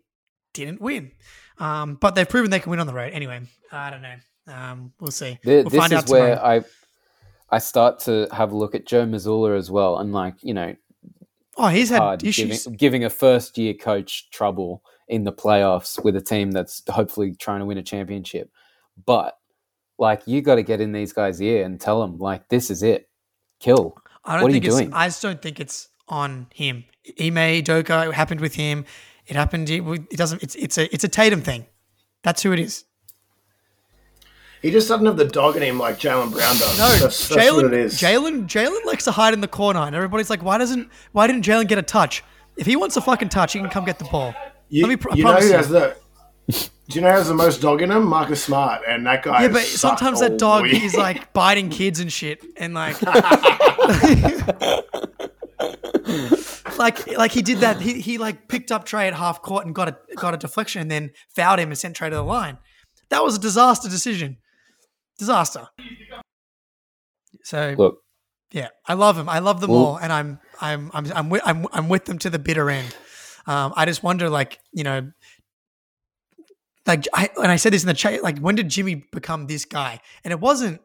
didn't 0.55 0.81
win. 0.81 1.13
Um, 1.59 1.97
but 2.01 2.15
they've 2.15 2.29
proven 2.29 2.51
they 2.51 2.61
can 2.61 2.71
win 2.71 2.81
on 2.81 2.87
the 2.87 2.95
road. 2.95 3.13
Anyway, 3.13 3.43
I 3.71 3.91
don't 3.91 4.03
know. 4.03 4.17
Um, 4.49 4.93
we'll 5.01 5.11
see. 5.11 5.39
We'll 5.45 5.65
this 5.65 5.93
is 5.93 6.11
where 6.11 6.37
tomorrow. 6.37 6.65
I 7.51 7.57
I 7.57 7.59
start 7.59 8.01
to 8.01 8.29
have 8.33 8.53
a 8.53 8.57
look 8.57 8.75
at 8.75 8.87
Joe 8.87 9.05
Mazzulla 9.07 9.57
as 9.57 9.71
well, 9.71 9.99
and 9.99 10.13
like 10.13 10.35
you 10.43 10.55
know, 10.55 10.75
oh, 11.57 11.69
he's 11.69 11.91
had 11.91 12.25
issues. 12.25 12.65
giving, 12.65 12.77
giving 12.77 13.05
a 13.05 13.11
first 13.11 13.59
year 13.59 13.75
coach 13.75 14.31
trouble 14.31 14.83
in 15.09 15.25
the 15.25 15.33
playoffs 15.33 16.03
with 16.03 16.17
a 16.17 16.21
team 16.21 16.53
that's 16.53 16.83
hopefully 16.89 17.35
trying 17.35 17.61
to 17.61 17.67
win 17.67 17.79
a 17.79 17.83
championship. 17.83 18.51
But 19.06 19.36
like, 19.98 20.22
you 20.27 20.40
got 20.43 20.56
to 20.56 20.62
get 20.62 20.81
in 20.81 20.93
these 20.93 21.12
guys' 21.12 21.40
ear 21.40 21.64
and 21.64 21.81
tell 21.81 22.01
them 22.01 22.18
like, 22.18 22.48
this 22.48 22.70
is 22.70 22.82
it, 22.82 23.09
kill. 23.60 23.97
I 24.24 24.35
don't 24.35 24.43
What 24.43 24.51
are 24.52 24.55
you 24.55 24.60
think 24.60 24.64
it's. 24.66 24.74
doing? 24.77 24.93
I 24.93 25.06
just 25.06 25.22
don't 25.22 25.40
think 25.40 25.60
it's 25.60 25.89
on 26.09 26.47
him. 26.55 26.85
Ime 27.20 27.35
Udoka, 27.62 28.09
it 28.09 28.14
happened 28.14 28.40
with 28.40 28.55
him. 28.55 28.85
It 29.27 29.36
happened. 29.36 29.70
It, 29.70 29.82
it 30.10 30.16
doesn't. 30.16 30.43
It's 30.43 30.55
it's 30.56 30.77
a 30.77 30.93
it's 30.93 31.05
a 31.05 31.09
Tatum 31.09 31.40
thing. 31.40 31.66
That's 32.22 32.43
who 32.43 32.52
it 32.52 32.59
is. 32.59 32.85
he 34.60 34.70
just 34.70 34.89
doesn't 34.89 35.06
have 35.06 35.16
the 35.16 35.24
dog 35.24 35.56
in 35.56 35.62
him 35.62 35.78
like 35.78 35.98
Jaylen 35.98 36.32
Brown 36.32 36.56
does. 36.59 36.78
No, 36.78 36.89
that's, 36.89 37.28
that's 37.28 37.31
what 37.31 37.39
Jaylen. 37.64 37.64
it 37.68 37.74
is. 37.74 37.94
Jaylen. 38.01 38.47
Jaylen 38.47 38.85
likes 38.85 39.05
to 39.05 39.12
hide 39.12 39.32
in 39.35 39.40
the 39.40 39.48
corner, 39.48 39.81
and 39.81 39.94
everybody's 39.94 40.28
like, 40.31 40.43
"Why 40.43 40.59
doesn't? 40.59 40.89
Why 41.12 41.27
didn't 41.27 41.44
Jaylen 41.44 41.68
get 41.68 41.78
a 41.78 41.82
touch? 41.82 42.22
If 42.56 42.66
he 42.66 42.77
wants 42.77 42.97
a 42.97 43.01
fucking 43.01 43.28
touch, 43.31 43.52
he 43.55 43.60
can 43.60 43.70
come 43.70 43.85
get 43.85 43.98
the 43.98 44.05
ball." 44.06 44.35
You, 44.68 44.82
Let 44.82 44.89
me 44.90 44.97
pr- 44.97 45.10
I 45.12 45.14
you 45.14 45.24
know 45.24 45.31
promise 45.31 45.44
who 45.47 45.51
you. 45.52 45.56
has 45.56 45.68
the? 45.68 45.97
Do 46.91 46.99
you 46.99 47.03
know 47.03 47.11
who 47.12 47.19
has 47.19 47.29
the 47.29 47.35
most 47.35 47.61
dog 47.61 47.83
in 47.83 47.91
him? 47.93 48.05
Marcus 48.05 48.43
Smart, 48.43 48.83
and 48.89 49.07
that 49.07 49.23
guy. 49.23 49.43
Yeah, 49.43 49.49
but 49.49 49.62
sucks 49.62 49.81
sometimes 49.81 50.19
that 50.19 50.39
dog 50.39 50.65
week. 50.65 50.83
is 50.83 50.97
like 50.97 51.33
biting 51.33 51.71
kids 51.71 52.01
and 52.01 52.12
shit, 52.12 52.45
and 52.57 52.75
like, 52.75 53.01
like, 56.79 57.07
like 57.17 57.31
he 57.31 57.43
did 57.43 57.59
that. 57.59 57.81
He, 57.81 58.01
he 58.01 58.19
like 58.19 58.49
picked 58.49 58.73
up 58.73 58.87
Trae 58.87 59.07
at 59.07 59.15
half 59.15 59.41
court 59.41 59.67
and 59.67 59.75
got 59.75 59.89
a 59.89 59.97
got 60.17 60.35
a 60.35 60.37
deflection, 60.37 60.83
and 60.83 60.91
then 60.91 61.11
fouled 61.37 61.61
him 61.61 61.69
and 61.69 61.79
sent 61.79 61.97
Trae 61.97 62.11
to 62.11 62.17
the 62.17 62.25
line. 62.25 62.59
That 63.11 63.23
was 63.23 63.37
a 63.37 63.41
disaster 63.41 63.89
decision. 63.89 64.39
Disaster. 65.17 65.69
So 67.45 67.77
Look, 67.79 67.99
yeah, 68.51 68.69
I 68.87 68.95
love 68.95 69.17
him. 69.17 69.29
I 69.29 69.39
love 69.39 69.61
them 69.61 69.71
Well- 69.71 69.79
all, 69.81 69.97
and 69.97 70.12
I'm 70.12 70.41
I'm 70.61 70.91
I'm 70.93 71.07
I'm 71.15 71.31
with, 71.31 71.43
I'm 71.45 71.67
I'm 71.73 71.89
with 71.89 72.07
them 72.07 72.19
to 72.19 72.31
the 72.31 72.41
bitter 72.41 72.69
end. 72.69 72.97
Um, 73.47 73.73
I 73.77 73.87
just 73.87 74.03
wonder, 74.03 74.29
like 74.29 74.59
you 74.73 74.83
know, 74.85 75.11
like 76.91 77.07
I 77.15 77.31
and 77.43 77.51
I 77.53 77.57
said 77.57 77.73
this 77.73 77.83
in 77.83 77.87
the 77.89 77.95
chat, 77.95 78.23
like 78.23 78.39
when 78.39 78.55
did 78.57 78.69
Jimmy 78.69 78.97
become 79.12 79.47
this 79.47 79.65
guy? 79.65 80.01
And 80.25 80.33
it 80.33 80.41
wasn't 80.41 80.81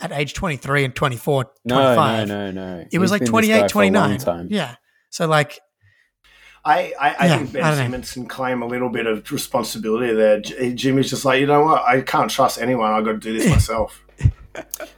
at 0.00 0.10
age 0.12 0.34
23 0.34 0.84
and 0.84 0.94
24, 0.94 1.50
no, 1.64 1.74
25. 1.76 2.28
no, 2.28 2.50
no, 2.50 2.50
no. 2.50 2.84
It 2.92 2.98
was 2.98 3.10
like 3.10 3.20
been 3.20 3.30
28, 3.30 3.60
guy 3.60 3.68
for 3.68 3.82
a 3.82 3.90
long 3.90 3.92
29. 3.92 4.18
time. 4.18 4.48
Yeah. 4.50 4.74
So 5.10 5.26
like, 5.28 5.60
I, 6.64 6.92
I, 7.00 7.14
I 7.20 7.26
Yeah, 7.26 7.36
think 7.38 7.48
I 7.50 7.52
Ben 7.52 7.62
don't. 7.62 7.76
Simmons 7.76 8.12
can 8.12 8.26
claim 8.26 8.62
a 8.62 8.66
little 8.66 8.88
bit 8.88 9.06
of 9.06 9.30
responsibility 9.30 10.12
there. 10.12 10.40
Jimmy's 10.40 11.10
just 11.10 11.24
like, 11.24 11.40
you 11.40 11.46
know 11.46 11.62
what? 11.62 11.82
I 11.84 12.00
can't 12.00 12.30
trust 12.30 12.60
anyone. 12.60 12.90
I've 12.90 13.04
got 13.04 13.12
to 13.12 13.18
do 13.18 13.32
this 13.38 13.48
myself. 13.56 14.02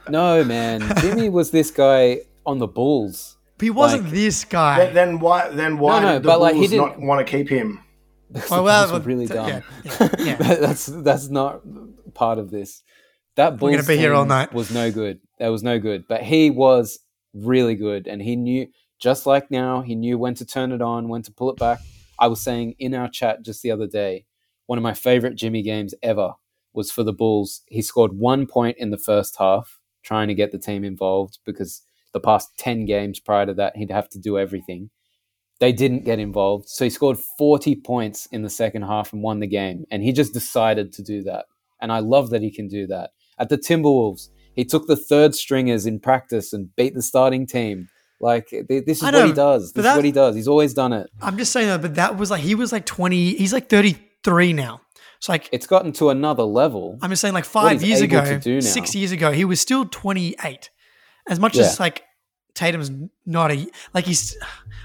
No, 0.09 0.43
man. 0.43 0.81
Jimmy 1.01 1.29
was 1.29 1.51
this 1.51 1.71
guy 1.71 2.21
on 2.45 2.59
the 2.59 2.67
Bulls. 2.67 3.37
But 3.57 3.63
he 3.65 3.69
wasn't 3.69 4.03
Like- 4.03 4.13
this 4.13 4.45
guy. 4.45 4.77
then, 4.85 4.93
then 4.93 5.19
why? 5.19 5.49
Then 5.49 5.77
why 5.77 5.99
No, 5.99 6.05
no, 6.07 6.13
did 6.13 6.23
the 6.23 6.27
but, 6.27 6.39
like, 6.41 6.53
he 6.53 6.59
Bulls 6.61 6.69
didn't- 6.71 6.85
not 6.87 6.99
want 7.01 7.25
to 7.27 7.31
keep 7.37 7.49
him? 7.49 7.83
Oh, 8.51 8.63
well, 8.63 8.91
were 8.91 8.99
really 8.99 9.25
dumb. 9.25 9.47
yeah, 9.47 9.61
yeah, 9.83 10.09
yeah. 10.19 10.35
that's 10.35 10.85
that's 10.87 11.29
not 11.29 11.61
part 12.13 12.39
of 12.39 12.51
this. 12.51 12.83
That 13.35 13.57
Bulls 13.57 13.71
We're 13.71 13.77
gonna 13.77 13.87
be 13.87 13.97
here 13.97 14.13
all 14.13 14.25
night. 14.25 14.53
Was 14.53 14.71
no 14.71 14.91
good. 14.91 15.19
That 15.39 15.49
was 15.49 15.63
no 15.63 15.79
good. 15.79 16.07
But 16.07 16.23
he 16.23 16.49
was 16.49 16.99
really 17.33 17.75
good, 17.75 18.07
and 18.07 18.21
he 18.21 18.35
knew 18.35 18.67
just 18.99 19.25
like 19.25 19.49
now. 19.51 19.81
He 19.81 19.95
knew 19.95 20.17
when 20.17 20.33
to 20.35 20.45
turn 20.45 20.71
it 20.71 20.81
on, 20.81 21.07
when 21.07 21.21
to 21.23 21.31
pull 21.31 21.49
it 21.49 21.57
back. 21.57 21.79
I 22.19 22.27
was 22.27 22.41
saying 22.41 22.75
in 22.79 22.93
our 22.93 23.07
chat 23.09 23.43
just 23.43 23.61
the 23.61 23.71
other 23.71 23.87
day, 23.87 24.25
one 24.65 24.77
of 24.77 24.83
my 24.83 24.93
favorite 24.93 25.35
Jimmy 25.35 25.61
games 25.61 25.93
ever 26.01 26.33
was 26.73 26.91
for 26.91 27.03
the 27.03 27.13
Bulls. 27.13 27.61
He 27.67 27.81
scored 27.81 28.13
one 28.13 28.47
point 28.47 28.77
in 28.77 28.89
the 28.89 28.97
first 28.97 29.37
half, 29.37 29.79
trying 30.03 30.27
to 30.27 30.33
get 30.33 30.51
the 30.51 30.59
team 30.59 30.83
involved 30.83 31.39
because 31.45 31.83
the 32.13 32.19
past 32.19 32.57
10 32.57 32.85
games 32.85 33.19
prior 33.19 33.45
to 33.45 33.53
that, 33.55 33.77
he'd 33.77 33.91
have 33.91 34.09
to 34.09 34.19
do 34.19 34.37
everything. 34.37 34.89
They 35.59 35.71
didn't 35.71 36.05
get 36.05 36.19
involved. 36.19 36.69
So 36.69 36.83
he 36.83 36.89
scored 36.89 37.17
40 37.17 37.75
points 37.77 38.27
in 38.27 38.43
the 38.43 38.49
second 38.49 38.83
half 38.83 39.11
and 39.13 39.21
won 39.23 39.39
the 39.39 39.47
game. 39.47 39.85
And 39.89 40.03
he 40.03 40.11
just 40.11 40.33
decided 40.33 40.93
to 40.93 41.01
do 41.03 41.23
that. 41.23 41.45
And 41.81 41.91
I 41.91 41.99
love 41.99 42.29
that 42.29 42.41
he 42.41 42.51
can 42.51 42.67
do 42.67 42.85
that. 42.87 43.11
At 43.39 43.49
the 43.49 43.57
Timberwolves, 43.57 44.29
he 44.53 44.65
took 44.65 44.87
the 44.87 44.95
third 44.95 45.35
stringers 45.35 45.85
in 45.85 45.99
practice 45.99 46.53
and 46.53 46.75
beat 46.75 46.93
the 46.95 47.01
starting 47.01 47.45
team. 47.47 47.87
Like, 48.19 48.49
this 48.49 48.97
is 48.97 49.03
what 49.03 49.25
he 49.27 49.31
does. 49.33 49.73
This 49.73 49.85
is 49.85 49.95
what 49.95 50.05
he 50.05 50.11
does. 50.11 50.35
He's 50.35 50.47
always 50.47 50.73
done 50.73 50.91
it. 50.93 51.09
I'm 51.21 51.37
just 51.37 51.51
saying 51.51 51.67
that, 51.67 51.81
but 51.83 51.95
that 51.95 52.17
was 52.17 52.31
like 52.31 52.41
he 52.41 52.55
was 52.55 52.71
like 52.71 52.85
20. 52.85 53.35
He's 53.35 53.53
like 53.53 53.69
33 53.69 54.53
now. 54.53 54.81
It's 55.17 55.29
like 55.29 55.49
It's 55.51 55.67
gotten 55.67 55.91
to 55.93 56.09
another 56.09 56.43
level. 56.43 56.97
I'm 57.01 57.09
just 57.11 57.21
saying, 57.21 57.33
like 57.35 57.45
five 57.45 57.83
years 57.83 58.01
ago, 58.01 58.23
to 58.25 58.39
do 58.39 58.55
now. 58.55 58.59
six 58.61 58.95
years 58.95 59.11
ago, 59.11 59.31
he 59.31 59.45
was 59.45 59.61
still 59.61 59.85
28. 59.85 60.69
As 61.29 61.39
much 61.39 61.55
Yeah. 61.57 61.63
as 61.65 61.79
like 61.79 62.03
Tatum's 62.57 62.91
not 63.25 63.51
a 63.51 63.67
like 63.93 64.05
he's, 64.05 64.35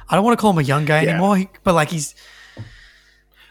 I 0.08 0.14
don't 0.14 0.24
want 0.24 0.38
to 0.38 0.40
call 0.40 0.52
him 0.52 0.58
a 0.58 0.62
young 0.62 0.84
guy 0.84 1.02
Yeah. 1.02 1.10
anymore, 1.12 1.36
he- 1.38 1.48
but 1.64 1.74
like 1.74 1.88
he's. 1.90 2.14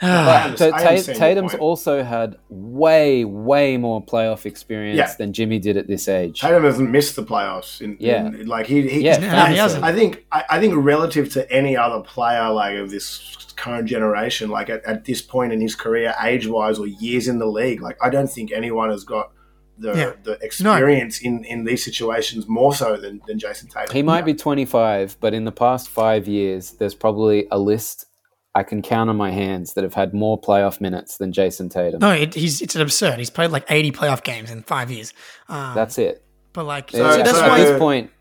Uh. 0.03 0.07
I 0.07 0.43
understand- 0.45 0.57
So 0.57 0.65
I 0.65 0.69
Ta- 0.83 0.89
understand 0.89 1.17
your 1.19 1.27
Tatum's 1.27 1.53
also 1.55 2.03
had 2.03 2.35
way, 2.49 3.23
way 3.23 3.77
more 3.77 4.03
playoff 4.03 4.45
experience 4.47 4.97
Yeah. 4.97 5.13
than 5.17 5.31
Jimmy 5.31 5.59
did 5.59 5.77
at 5.77 5.87
this 5.87 6.07
age. 6.07 6.41
Tatum 6.41 6.63
hasn't 6.63 6.89
missed 6.89 7.15
the 7.15 7.23
playoffs. 7.23 7.81
In, 7.81 7.97
Yeah. 7.99 8.25
in- 8.27 8.47
like 8.47 8.65
he, 8.65 8.87
he 8.87 9.01
Yeah, 9.01 9.17
No, 9.17 9.45
he 9.45 9.57
hasn't. 9.57 9.83
I 9.83 9.93
think 9.93 10.25
I, 10.31 10.43
I 10.51 10.59
think 10.59 10.73
relative 10.75 11.31
to 11.33 11.51
any 11.51 11.77
other 11.77 11.99
player 12.01 12.49
like 12.49 12.77
of 12.77 12.89
this 12.89 13.37
current 13.55 13.87
generation, 13.87 14.49
like 14.49 14.69
at, 14.71 14.83
at 14.85 15.05
this 15.05 15.21
point 15.21 15.53
in 15.53 15.61
his 15.61 15.75
career, 15.75 16.15
age 16.23 16.47
wise 16.47 16.79
or 16.79 16.87
years 16.87 17.27
in 17.27 17.37
the 17.37 17.45
league, 17.45 17.81
like 17.81 17.97
I 18.01 18.09
don't 18.09 18.29
think 18.29 18.51
anyone 18.51 18.89
has 18.89 19.03
got 19.03 19.31
the 19.77 19.93
Yeah. 19.93 20.11
the 20.23 20.33
experience 20.41 21.21
in, 21.21 21.43
in 21.45 21.63
these 21.63 21.83
situations 21.83 22.47
more 22.47 22.73
so 22.73 22.97
than, 22.97 23.21
than 23.27 23.39
Jayson 23.39 23.69
Tatum. 23.69 23.93
He 23.95 24.03
might 24.03 24.25
be 24.25 24.33
25, 24.33 25.17
but 25.19 25.33
in 25.33 25.45
the 25.45 25.51
past 25.51 25.89
five 25.89 26.27
years, 26.27 26.71
there's 26.71 26.95
probably 26.95 27.47
a 27.51 27.57
list 27.59 28.05
I 28.53 28.63
can 28.63 28.81
count 28.81 29.09
on 29.09 29.15
my 29.15 29.31
hands 29.31 29.73
that 29.75 29.83
have 29.85 29.93
had 29.93 30.13
more 30.13 30.39
playoff 30.39 30.81
minutes 30.81 31.17
than 31.17 31.31
Jayson 31.31 31.69
Tatum. 31.69 31.99
no, 32.01 32.11
it, 32.11 32.33
he's 32.33 32.61
it's 32.61 32.75
an 32.75 32.81
absurd. 32.81 33.17
He's 33.17 33.29
played 33.29 33.51
like 33.51 33.65
80 33.69 33.91
playoff 33.93 34.23
games 34.23 34.51
in 34.51 34.61
five 34.63 34.91
years. 34.91 35.13
Um, 35.47 35.73
That's 35.73 35.97
it. 35.97 36.23
but 36.53 36.65
like 36.65 36.91
So- 36.91 36.97
so 37.11 37.17
that's 37.17 37.31
so- 37.31 37.43
at 37.45 37.49
why. 37.49 37.57
this 37.59 37.79
point, 37.79 38.11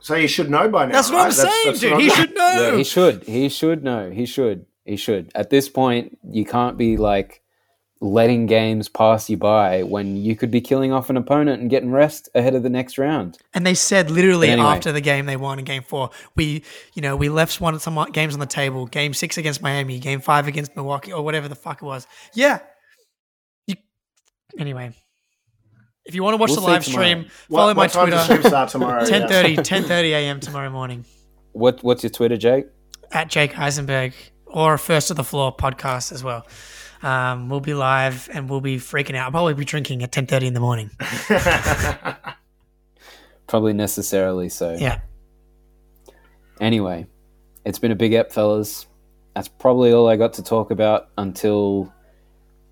So 0.00 0.14
he 0.14 0.26
should 0.26 0.50
know 0.50 0.68
by 0.68 0.86
now. 0.86 0.92
That's 0.92 1.10
what 1.10 1.18
right? 1.18 1.26
I'm 1.26 1.32
saying, 1.32 1.66
what 1.66 1.80
dude. 1.80 1.92
I'm- 1.92 2.00
He 2.00 2.10
should 2.10 2.34
know. 2.34 2.48
yeah, 2.70 2.76
he 2.76 2.84
should. 2.84 3.22
He 3.24 3.48
should 3.48 3.84
know. 3.84 4.10
He 4.10 4.26
should. 4.26 4.66
He 4.84 4.96
should. 4.96 5.30
At 5.34 5.50
this 5.50 5.68
point, 5.68 6.18
you 6.30 6.44
can't 6.44 6.76
be 6.78 6.96
like 6.96 7.42
letting 8.00 8.44
games 8.46 8.88
pass 8.90 9.30
you 9.30 9.36
by 9.38 9.82
when 9.82 10.16
you 10.16 10.36
could 10.36 10.50
be 10.50 10.60
killing 10.60 10.92
off 10.92 11.08
an 11.08 11.16
opponent 11.16 11.62
and 11.62 11.70
getting 11.70 11.90
rest 11.90 12.28
ahead 12.34 12.54
of 12.54 12.62
the 12.62 12.68
next 12.68 12.98
round. 12.98 13.38
And 13.54 13.66
they 13.66 13.72
said 13.74 14.10
literally 14.10 14.48
anyway. 14.50 14.66
after 14.68 14.92
the 14.92 15.00
game 15.00 15.24
they 15.26 15.36
won 15.36 15.58
in 15.58 15.64
game 15.64 15.82
four, 15.82 16.10
we, 16.34 16.62
you 16.92 17.00
know, 17.02 17.16
we 17.16 17.28
left 17.30 17.58
one 17.60 17.78
some 17.78 17.94
games 18.12 18.34
on 18.34 18.40
the 18.40 18.44
table. 18.46 18.86
Game 18.86 19.14
six 19.14 19.38
against 19.38 19.62
Miami, 19.62 19.98
game 19.98 20.20
five 20.20 20.46
against 20.46 20.76
Milwaukee, 20.76 21.12
or 21.12 21.22
whatever 21.22 21.48
the 21.48 21.54
fuck 21.54 21.80
it 21.80 21.86
was. 21.86 22.06
Yeah. 22.34 22.58
You, 23.66 23.76
anyway, 24.58 24.92
if 26.04 26.14
you 26.14 26.22
want 26.22 26.34
to 26.34 26.38
watch 26.38 26.50
We'll 26.50 26.56
the 26.60 26.66
see 26.66 26.70
live 26.72 26.84
tomorrow. 26.84 27.04
stream, 27.06 27.30
What- 27.48 27.58
follow 27.60 27.74
my 27.74 27.80
what 27.84 27.92
time 27.92 28.10
does 28.10 28.26
Twitter. 28.26 28.42
stream 28.42 28.50
start 28.50 28.68
tomorrow? 28.68 29.04
10.30, 29.06 29.56
10.30 29.56 29.90
a.m. 30.10 30.40
tomorrow 30.40 30.68
morning 30.70 31.04
What 31.52 31.82
What's 31.82 32.02
your 32.04 32.10
Twitter, 32.10 32.36
Jake? 32.36 32.66
at 33.12 33.28
Jake 33.30 33.58
Eisenberg 33.58 34.12
or 34.46 34.76
First 34.76 35.08
to 35.08 35.14
the 35.14 35.24
Floor 35.24 35.56
podcast 35.56 36.12
as 36.12 36.22
well. 36.22 36.46
Um, 37.06 37.48
we'll 37.48 37.60
be 37.60 37.72
live 37.72 38.28
and 38.32 38.50
we'll 38.50 38.60
be 38.60 38.78
freaking 38.78 39.14
out. 39.14 39.26
I'll 39.26 39.30
probably 39.30 39.54
be 39.54 39.64
drinking 39.64 40.02
at 40.02 40.10
ten 40.10 40.26
thirty 40.26 40.48
in 40.48 40.54
the 40.54 40.60
morning. 40.60 40.90
Probably 43.46 43.72
necessarily 43.72 44.48
so. 44.48 44.76
Yeah. 44.76 45.02
Anyway, 46.60 47.06
it's 47.64 47.78
been 47.78 47.92
a 47.92 47.94
big 47.94 48.12
ep, 48.12 48.32
fellas. 48.32 48.88
That's 49.36 49.46
probably 49.46 49.92
all 49.92 50.08
I 50.08 50.16
got 50.16 50.32
to 50.32 50.42
talk 50.42 50.72
about 50.72 51.10
until 51.16 51.92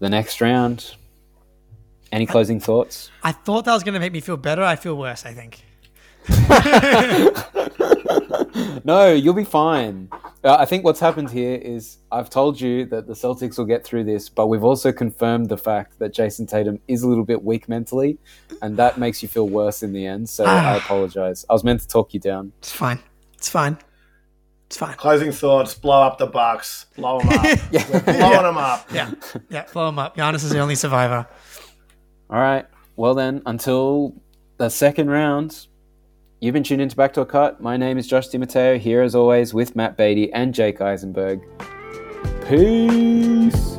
the 0.01 0.11
next 0.11 0.41
round. 0.41 0.97
Any 2.11 2.27
closing 2.27 2.59
thoughts? 2.59 3.13
I 3.23 3.31
thought 3.31 3.67
that 3.67 3.75
was 3.75 3.85
going 3.85 3.95
to 3.95 4.01
make 4.01 4.13
me 4.13 4.19
feel 4.19 4.37
better. 4.37 4.65
I 4.65 4.75
feel 4.75 4.97
worse. 4.97 5.25
I 5.25 5.33
think. 5.33 5.63
no, 8.85 9.13
you'll 9.13 9.35
be 9.35 9.45
fine. 9.45 10.09
Uh, 10.43 10.57
I 10.59 10.65
think 10.65 10.85
what's 10.85 11.01
happened 11.01 11.31
here 11.31 11.57
is 11.57 11.99
I've 12.13 12.31
told 12.31 12.61
you 12.61 12.85
that 12.87 13.07
the 13.07 13.15
Celtics 13.15 13.59
will 13.59 13.65
get 13.65 13.85
through 13.85 14.05
this, 14.05 14.29
but 14.29 14.49
we've 14.49 14.65
also 14.65 14.93
confirmed 14.93 15.49
the 15.49 15.57
fact 15.57 15.99
that 15.99 16.13
Jayson 16.13 16.47
Tatum 16.47 16.79
is 16.89 17.03
a 17.03 17.09
little 17.09 17.25
bit 17.25 17.43
weak 17.43 17.69
mentally, 17.69 18.19
and 18.63 18.77
that 18.77 18.99
makes 18.99 19.23
you 19.23 19.29
feel 19.29 19.49
worse 19.49 19.83
in 19.83 19.93
the 19.93 20.07
end. 20.07 20.29
So 20.29 20.45
I 20.45 20.77
apologize. 20.77 21.45
I 21.49 21.53
was 21.53 21.65
meant 21.65 21.81
to 21.81 21.89
talk 21.89 22.15
you 22.15 22.21
down. 22.21 22.53
It's 22.59 22.73
fine. 22.73 22.99
It's 23.35 23.49
fine. 23.49 23.79
It's 24.67 24.77
fine. 24.77 24.95
Closing 24.97 25.33
thoughts: 25.33 25.75
blow 25.75 26.03
up 26.03 26.19
the 26.19 26.27
Bucks, 26.27 26.87
blow 26.97 27.21
them 27.21 27.29
up, 27.29 27.45
We're 27.73 28.01
blowing 28.01 28.43
them 28.43 28.59
up. 28.59 28.91
Yeah. 28.93 29.13
Yeah. 29.49 29.67
Blow 29.73 29.89
him 29.89 29.99
up. 29.99 30.17
Giannis 30.17 30.45
is 30.45 30.51
the 30.51 30.61
only 30.61 30.75
survivor. 30.75 31.27
All 32.31 32.41
right. 32.41 32.67
Well 32.97 33.15
then, 33.15 33.43
until 33.47 34.15
the 34.57 34.69
second 34.69 35.11
round, 35.11 35.67
you've 36.45 36.53
been 36.53 36.63
tuned 36.63 36.83
into 36.83 36.95
Back 36.95 37.15
to 37.15 37.23
a 37.23 37.27
Cut. 37.27 37.63
My 37.63 37.79
name 37.79 37.97
is 37.97 38.07
Josh 38.07 38.29
DiMatteo, 38.29 38.79
here 38.79 39.01
as 39.01 39.15
always 39.15 39.55
with 39.55 39.75
Matt 39.75 39.97
Batey 39.97 40.29
and 40.35 40.53
Jake 40.53 40.79
Eisenberg. 40.79 41.41
Peace. 42.47 43.79